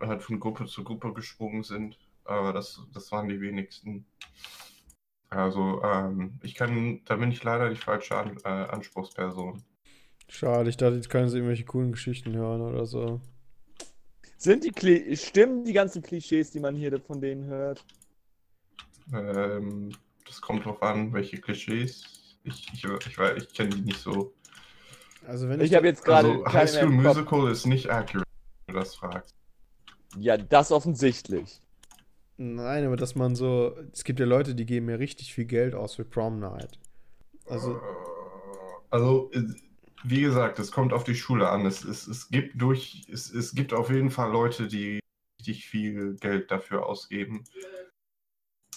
halt 0.00 0.22
von 0.22 0.40
Gruppe 0.40 0.66
zu 0.66 0.84
Gruppe 0.84 1.12
gesprungen 1.12 1.62
sind, 1.62 1.98
aber 2.24 2.52
das, 2.52 2.80
das 2.92 3.10
waren 3.12 3.28
die 3.28 3.40
wenigsten. 3.40 4.04
Also 5.34 5.82
ähm, 5.82 6.38
ich 6.42 6.54
kann, 6.54 7.00
da 7.04 7.16
bin 7.16 7.30
ich 7.30 7.42
leider 7.42 7.68
die 7.70 7.76
falsche 7.76 8.16
An 8.16 8.36
äh, 8.44 8.48
Anspruchsperson. 8.48 9.62
Schade, 10.28 10.70
ich 10.70 10.76
dachte, 10.76 10.96
jetzt 10.96 11.10
können 11.10 11.28
sie 11.28 11.36
irgendwelche 11.38 11.64
coolen 11.64 11.92
Geschichten 11.92 12.34
hören 12.34 12.60
oder 12.62 12.86
so. 12.86 13.20
Sind 14.38 14.64
die 14.64 14.70
Kli 14.70 15.16
stimmen 15.16 15.64
die 15.64 15.72
ganzen 15.72 16.02
Klischees, 16.02 16.50
die 16.50 16.60
man 16.60 16.74
hier 16.74 16.98
von 17.00 17.20
denen 17.20 17.44
hört? 17.46 17.84
Ähm, 19.12 19.92
das 20.26 20.40
kommt 20.40 20.64
drauf 20.64 20.82
an, 20.82 21.12
welche 21.12 21.38
Klischees. 21.40 22.04
Ich, 22.44 22.66
ich, 22.72 22.84
ich, 22.84 23.18
weiß- 23.18 23.36
ich 23.36 23.52
kenne 23.52 23.70
die 23.70 23.80
nicht 23.82 24.00
so. 24.00 24.32
Also 25.26 25.48
wenn 25.48 25.60
Ich 25.60 25.70
ich, 25.70 25.76
habe 25.76 25.86
jetzt 25.86 26.04
gerade 26.04 26.28
Also 26.28 26.46
High 26.52 26.70
School. 26.70 26.90
Musical 26.90 27.50
ist 27.50 27.66
nicht 27.66 27.88
accurate, 27.90 28.24
wenn 28.66 28.74
du 28.74 28.80
das 28.80 28.94
fragst. 28.94 29.34
Ja, 30.18 30.36
das 30.36 30.70
offensichtlich. 30.70 31.60
Nein, 32.36 32.84
aber 32.86 32.96
dass 32.96 33.14
man 33.14 33.36
so. 33.36 33.76
Es 33.92 34.04
gibt 34.04 34.20
ja 34.20 34.26
Leute, 34.26 34.54
die 34.54 34.66
geben 34.66 34.86
mir 34.86 34.98
richtig 34.98 35.34
viel 35.34 35.44
Geld 35.46 35.74
aus 35.74 35.94
für 35.96 36.04
Prom 36.04 36.40
Night. 36.40 36.78
Also, 37.46 37.80
Also, 38.90 39.30
wie 40.04 40.20
gesagt, 40.22 40.58
es 40.60 40.70
kommt 40.72 40.92
auf 40.92 41.04
die 41.04 41.14
Schule 41.16 41.48
an. 41.50 41.66
Es, 41.66 41.84
es, 41.84 42.06
es 42.06 42.28
gibt 42.30 42.60
durch, 42.60 43.06
es, 43.12 43.30
es 43.32 43.54
gibt 43.54 43.72
auf 43.74 43.90
jeden 43.90 44.10
Fall 44.10 44.30
Leute, 44.32 44.68
die 44.68 45.00
richtig 45.40 45.66
viel 45.66 46.16
Geld 46.16 46.50
dafür 46.50 46.86
ausgeben. 46.86 47.44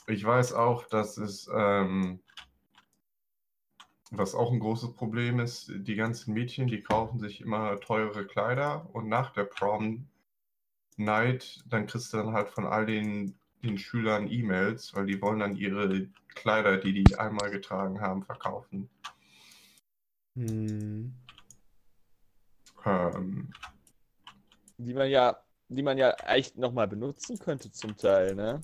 Ich 0.08 0.24
weiß 0.26 0.54
auch, 0.54 0.86
dass 0.88 1.18
es, 1.18 1.50
ähm, 1.54 2.22
was 4.12 4.36
auch 4.36 4.52
ein 4.52 4.60
großes 4.60 4.96
Problem 4.96 5.40
ist, 5.40 5.72
die 5.76 5.96
ganzen 5.96 6.34
Mädchen, 6.34 6.68
die 6.68 6.82
kaufen 6.82 7.20
sich 7.20 7.42
immer 7.42 7.80
teure 7.80 8.26
Kleider 8.26 8.90
und 8.94 9.08
nach 9.08 9.32
der 9.34 9.46
Prom 9.46 10.10
Night, 10.98 11.64
dann 11.68 11.88
kriegst 11.88 12.14
du 12.14 12.18
dann 12.18 12.34
halt 12.34 12.50
von 12.50 12.66
all 12.66 12.86
den, 12.86 13.37
den 13.64 13.78
Schülern 13.78 14.30
E-Mails, 14.30 14.94
weil 14.96 15.06
die 15.06 15.22
wollen 15.22 15.40
dann 15.40 15.56
ihre 15.56 16.08
Kleider, 16.36 16.78
die 16.78 17.04
die 17.04 17.18
einmal 17.18 17.50
getragen 17.52 18.00
haben, 18.02 18.24
verkaufen. 18.24 18.90
hm, 20.36 21.12
Ähm, 22.86 23.52
Die 24.78 24.94
man 24.94 25.10
ja, 25.10 25.38
die 25.70 25.84
man 25.84 25.98
ja 25.98 26.12
echt 26.26 26.58
nochmal 26.58 26.88
benutzen 26.88 27.38
könnte 27.38 27.72
zum 27.72 27.96
Teil, 27.98 28.34
ne? 28.36 28.62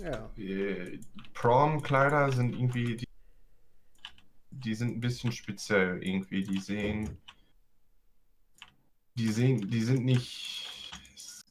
ja. 0.00 0.30
äh, 0.36 0.98
Prom-Kleider 1.34 2.32
sind 2.32 2.54
irgendwie, 2.54 2.96
die, 2.96 3.08
die 4.50 4.74
sind 4.74 4.96
ein 4.96 5.00
bisschen 5.00 5.32
speziell 5.32 6.02
irgendwie. 6.02 6.42
Die 6.44 6.58
sehen, 6.58 7.18
die 9.14 9.28
sehen, 9.32 9.68
die 9.70 9.82
sind 9.82 10.04
nicht, 10.04 10.75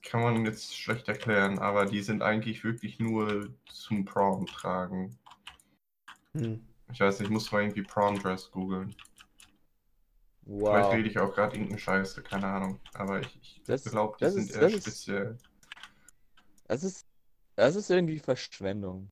kann 0.05 0.21
man 0.21 0.45
jetzt 0.45 0.77
schlecht 0.77 1.07
erklären, 1.07 1.59
aber 1.59 1.85
die 1.85 2.01
sind 2.01 2.21
eigentlich 2.21 2.63
wirklich 2.63 2.99
nur 2.99 3.49
zum 3.71 4.05
Prom 4.05 4.45
tragen. 4.45 5.17
Hm. 6.33 6.65
Ich 6.93 6.99
weiß 6.99 7.19
nicht, 7.19 7.27
ich 7.27 7.33
muss 7.33 7.51
mal 7.51 7.61
irgendwie 7.63 7.81
Prom-Dress 7.81 8.51
googeln. 8.51 8.95
Vielleicht 10.45 10.61
Wow. 10.85 10.93
rede 10.93 11.09
ich 11.09 11.17
auch 11.17 11.33
gerade 11.33 11.55
irgendeine 11.55 11.79
Scheiße, 11.79 12.21
keine 12.21 12.45
Ahnung. 12.45 12.79
Aber 12.93 13.19
ich, 13.19 13.59
ich 13.67 13.83
glaube, 13.83 14.15
die 14.19 14.25
das 14.25 14.33
sind 14.35 14.43
ist- 14.49 14.55
eher 14.55 14.61
das 14.61 14.73
ist- 14.73 14.81
speziell. 14.83 15.37
Das 16.67 16.83
ist, 16.83 17.05
das 17.55 17.75
ist 17.75 17.89
irgendwie 17.89 18.19
Verschwendung. 18.19 19.09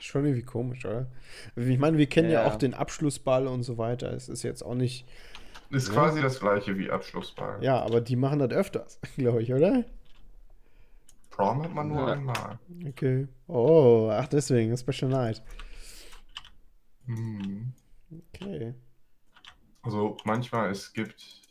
Schon 0.00 0.24
irgendwie 0.24 0.42
komisch, 0.44 0.84
oder? 0.84 1.06
Ich 1.54 1.78
meine, 1.78 1.98
wir 1.98 2.08
kennen 2.08 2.30
ja, 2.30 2.42
Ja. 2.42 2.50
auch 2.50 2.56
den 2.56 2.74
Abschlussball 2.74 3.46
und 3.46 3.62
so 3.62 3.78
weiter. 3.78 4.12
Es 4.12 4.28
ist 4.28 4.42
jetzt 4.42 4.62
auch 4.62 4.74
nicht. 4.74 5.06
Ist 5.74 5.88
Ja. 5.88 5.94
quasi 5.94 6.22
das 6.22 6.38
gleiche 6.40 6.78
wie 6.78 6.90
Abschlussball. 6.90 7.62
Ja, 7.62 7.80
aber 7.82 8.00
die 8.00 8.16
machen 8.16 8.38
das 8.38 8.50
öfters, 8.50 9.00
glaube 9.16 9.42
ich, 9.42 9.52
oder? 9.52 9.84
Prom 11.30 11.62
hat 11.64 11.74
man 11.74 11.88
nur 11.88 12.06
Ja. 12.06 12.14
einmal. 12.14 12.58
Okay. 12.86 13.26
Oh, 13.48 14.08
ach, 14.12 14.28
deswegen, 14.28 14.76
Special 14.76 15.10
Night. 15.10 15.42
Hm. 17.06 17.72
Okay. 18.32 18.74
Also 19.82 20.16
manchmal 20.24 20.70
es 20.70 20.92
gibt 20.92 21.42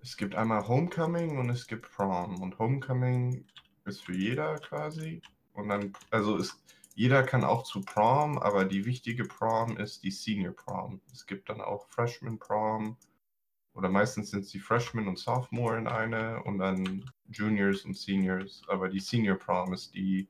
es 0.00 0.16
gibt 0.16 0.34
einmal 0.34 0.66
Homecoming 0.66 1.38
und 1.38 1.50
es 1.50 1.66
gibt 1.66 1.90
Prom 1.90 2.40
und 2.40 2.58
Homecoming 2.58 3.44
ist 3.84 4.02
für 4.02 4.14
jeder 4.14 4.54
quasi 4.60 5.20
und 5.52 5.68
dann 5.68 5.92
also 6.10 6.36
ist 6.36 6.56
jeder 6.94 7.22
kann 7.22 7.44
auch 7.44 7.62
zu 7.62 7.80
Prom, 7.80 8.38
aber 8.38 8.64
die 8.64 8.84
wichtige 8.84 9.24
Prom 9.24 9.76
ist 9.76 10.02
die 10.02 10.10
Senior 10.10 10.52
Prom. 10.52 11.00
Es 11.12 11.26
gibt 11.26 11.48
dann 11.48 11.60
auch 11.60 11.86
Freshman 11.88 12.38
Prom 12.38 12.96
oder 13.74 13.88
meistens 13.88 14.30
sind 14.30 14.44
sie 14.44 14.60
Freshman 14.60 15.08
und 15.08 15.18
Sophomore 15.18 15.78
in 15.78 15.86
eine 15.86 16.42
und 16.44 16.58
dann 16.58 17.10
Juniors 17.28 17.84
und 17.84 17.96
Seniors, 17.96 18.62
aber 18.68 18.88
die 18.88 19.00
Senior 19.00 19.36
Prom 19.36 19.72
ist 19.72 19.94
die 19.94 20.28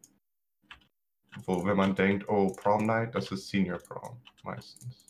wo 1.46 1.64
wenn 1.64 1.76
man 1.76 1.94
denkt, 1.94 2.28
oh 2.28 2.52
Prom 2.52 2.86
Night, 2.86 3.14
das 3.14 3.30
ist 3.30 3.48
Senior 3.48 3.78
Prom 3.78 4.20
meistens. 4.42 5.08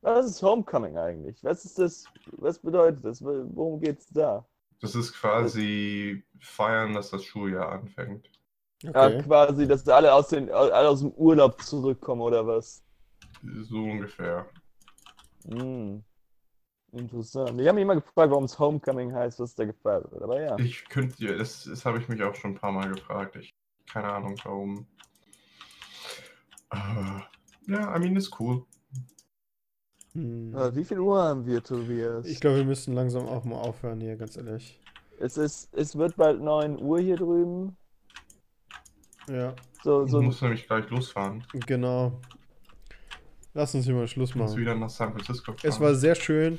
Was 0.00 0.26
ist 0.26 0.42
Homecoming 0.42 0.98
eigentlich? 0.98 1.42
Was 1.42 1.64
ist 1.64 1.78
das? 1.78 2.04
Was 2.32 2.58
bedeutet 2.58 3.04
das? 3.04 3.22
Worum 3.22 3.80
geht's 3.80 4.06
da? 4.08 4.46
Das 4.80 4.94
ist 4.94 5.12
quasi 5.14 6.22
feiern, 6.40 6.94
dass 6.94 7.10
das 7.10 7.24
Schuljahr 7.24 7.72
anfängt. 7.72 8.30
Ja, 8.84 9.06
Okay. 9.06 9.22
quasi, 9.22 9.66
dass 9.66 9.88
alle 9.88 10.12
aus, 10.12 10.28
den, 10.28 10.50
alle 10.50 10.88
aus 10.88 11.00
dem 11.00 11.10
Urlaub 11.12 11.60
zurückkommen 11.62 12.20
oder 12.20 12.46
was? 12.46 12.82
So 13.42 13.76
ungefähr. 13.78 14.46
Hm. 15.48 16.02
Interessant. 16.92 17.60
Ich 17.60 17.66
habe 17.66 17.74
mich 17.74 17.82
immer 17.82 17.96
gefragt, 17.96 18.30
warum 18.30 18.44
es 18.44 18.58
Homecoming 18.58 19.12
heißt, 19.12 19.40
was 19.40 19.54
da 19.54 19.64
gefeiert 19.64 20.10
wird. 20.12 20.22
Aber 20.22 20.40
ja. 20.40 20.56
Ich 20.58 20.88
könnte 20.88 21.16
dir, 21.16 21.36
das, 21.36 21.64
das 21.64 21.84
habe 21.84 21.98
ich 21.98 22.08
mich 22.08 22.22
auch 22.22 22.34
schon 22.34 22.52
ein 22.52 22.58
paar 22.58 22.72
Mal 22.72 22.88
gefragt. 22.90 23.36
Ich 23.36 23.54
keine 23.90 24.12
Ahnung 24.12 24.36
warum. 24.44 24.86
Aber, 26.68 27.28
ja, 27.66 27.96
I 27.96 27.98
mean, 28.00 28.16
ist 28.16 28.38
cool. 28.40 28.64
Hm. 30.12 30.54
Äh, 30.54 30.74
Wie 30.74 30.84
viel 30.84 30.98
Uhr 31.00 31.22
haben 31.22 31.46
wir, 31.46 31.62
Tobias? 31.62 32.26
Ich 32.26 32.40
glaube, 32.40 32.58
wir 32.58 32.64
müssen 32.64 32.94
langsam 32.94 33.26
auch 33.26 33.44
mal 33.44 33.56
aufhören 33.60 34.00
hier, 34.00 34.16
ganz 34.16 34.36
ehrlich. 34.36 34.80
es, 35.18 35.36
ist, 35.36 35.72
es 35.74 35.96
wird 35.96 36.16
bald 36.16 36.40
9 36.40 36.80
Uhr 36.80 37.00
hier 37.00 37.16
drüben. 37.16 37.76
Ja, 39.28 39.54
So, 39.82 40.04
Ich 40.04 40.10
so 40.10 40.22
muss 40.22 40.40
nämlich 40.42 40.66
gleich 40.66 40.88
losfahren. 40.90 41.44
genau. 41.66 42.12
Lass 43.54 43.74
uns 43.74 43.84
hier 43.84 43.94
mal 43.94 44.08
Schluss 44.08 44.30
Ich 44.30 44.36
muss 44.36 44.50
machen. 44.50 44.60
wieder 44.60 44.74
nach 44.74 44.90
San 44.90 45.12
Francisco 45.12 45.52
fahren. 45.52 45.70
Es 45.70 45.80
war 45.80 45.94
sehr 45.94 46.14
schön. 46.14 46.58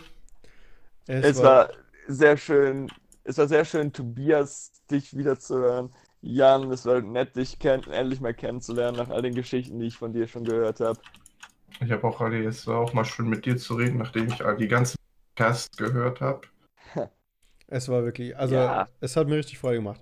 Es 1.07 1.41
war 1.41 1.69
sehr 2.07 2.37
schön, 2.37 2.89
es 3.23 3.37
war 3.37 3.47
sehr 3.47 3.65
schön, 3.65 3.91
Tobias, 3.93 4.71
dich 4.89 5.15
wiederzuhören. 5.15 5.93
Jan, 6.21 6.71
es 6.71 6.85
war 6.85 7.01
nett, 7.01 7.35
dich 7.35 7.59
kenn 7.59 7.83
endlich 7.83 8.19
mal 8.21 8.33
kennenzulernen, 8.33 8.97
nach 8.97 9.09
all 9.09 9.21
den 9.21 9.35
Geschichten, 9.35 9.79
die 9.79 9.87
ich 9.87 9.97
von 9.97 10.13
dir 10.13 10.27
schon 10.27 10.43
gehört 10.45 10.79
habe. 10.79 10.99
Ich 11.81 11.91
habe 11.91 12.07
auch 12.07 12.21
alle, 12.21 12.43
es 12.45 12.65
war 12.67 12.79
auch 12.79 12.93
mal 12.93 13.05
schön 13.05 13.27
mit 13.29 13.45
dir 13.45 13.57
zu 13.57 13.75
reden, 13.75 13.97
nachdem 13.97 14.27
ich 14.27 14.43
all 14.43 14.55
die 14.57 14.67
ganzen 14.67 14.97
Cast 15.35 15.77
gehört 15.77 16.21
habe. 16.21 16.41
Es 17.67 17.89
war 17.89 18.03
wirklich, 18.03 18.35
also 18.37 18.55
Ja. 18.55 18.87
es 19.01 19.15
hat 19.15 19.27
mir 19.27 19.35
richtig 19.37 19.57
Freude 19.57 19.77
gemacht. 19.77 19.99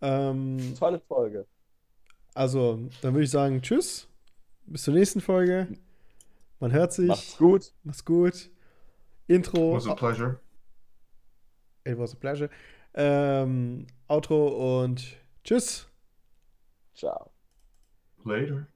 Ähm, 0.00 0.74
Tolle 0.78 1.00
Folge. 1.00 1.46
Also, 2.34 2.88
dann 3.02 3.14
würde 3.14 3.24
ich 3.24 3.30
sagen, 3.30 3.62
tschüss. 3.62 4.08
Bis 4.66 4.84
zur 4.84 4.94
nächsten 4.94 5.20
Folge. 5.20 5.68
Man 6.60 6.72
hört 6.72 6.92
sich. 6.92 7.08
Macht's 7.08 7.36
gut. 7.36 7.72
Mach's 7.82 8.04
gut. 8.04 8.50
Intro. 9.26 9.74
Was 9.74 9.86
a 9.86 9.94
pleasure. 9.94 10.40
It 11.84 11.98
was 11.98 12.12
a 12.12 12.16
pleasure. 12.16 12.50
Ähm, 12.94 13.86
Outro 14.08 14.82
und 14.82 15.16
tschüss. 15.44 15.86
Ciao. 16.94 17.30
Later. 18.24 18.66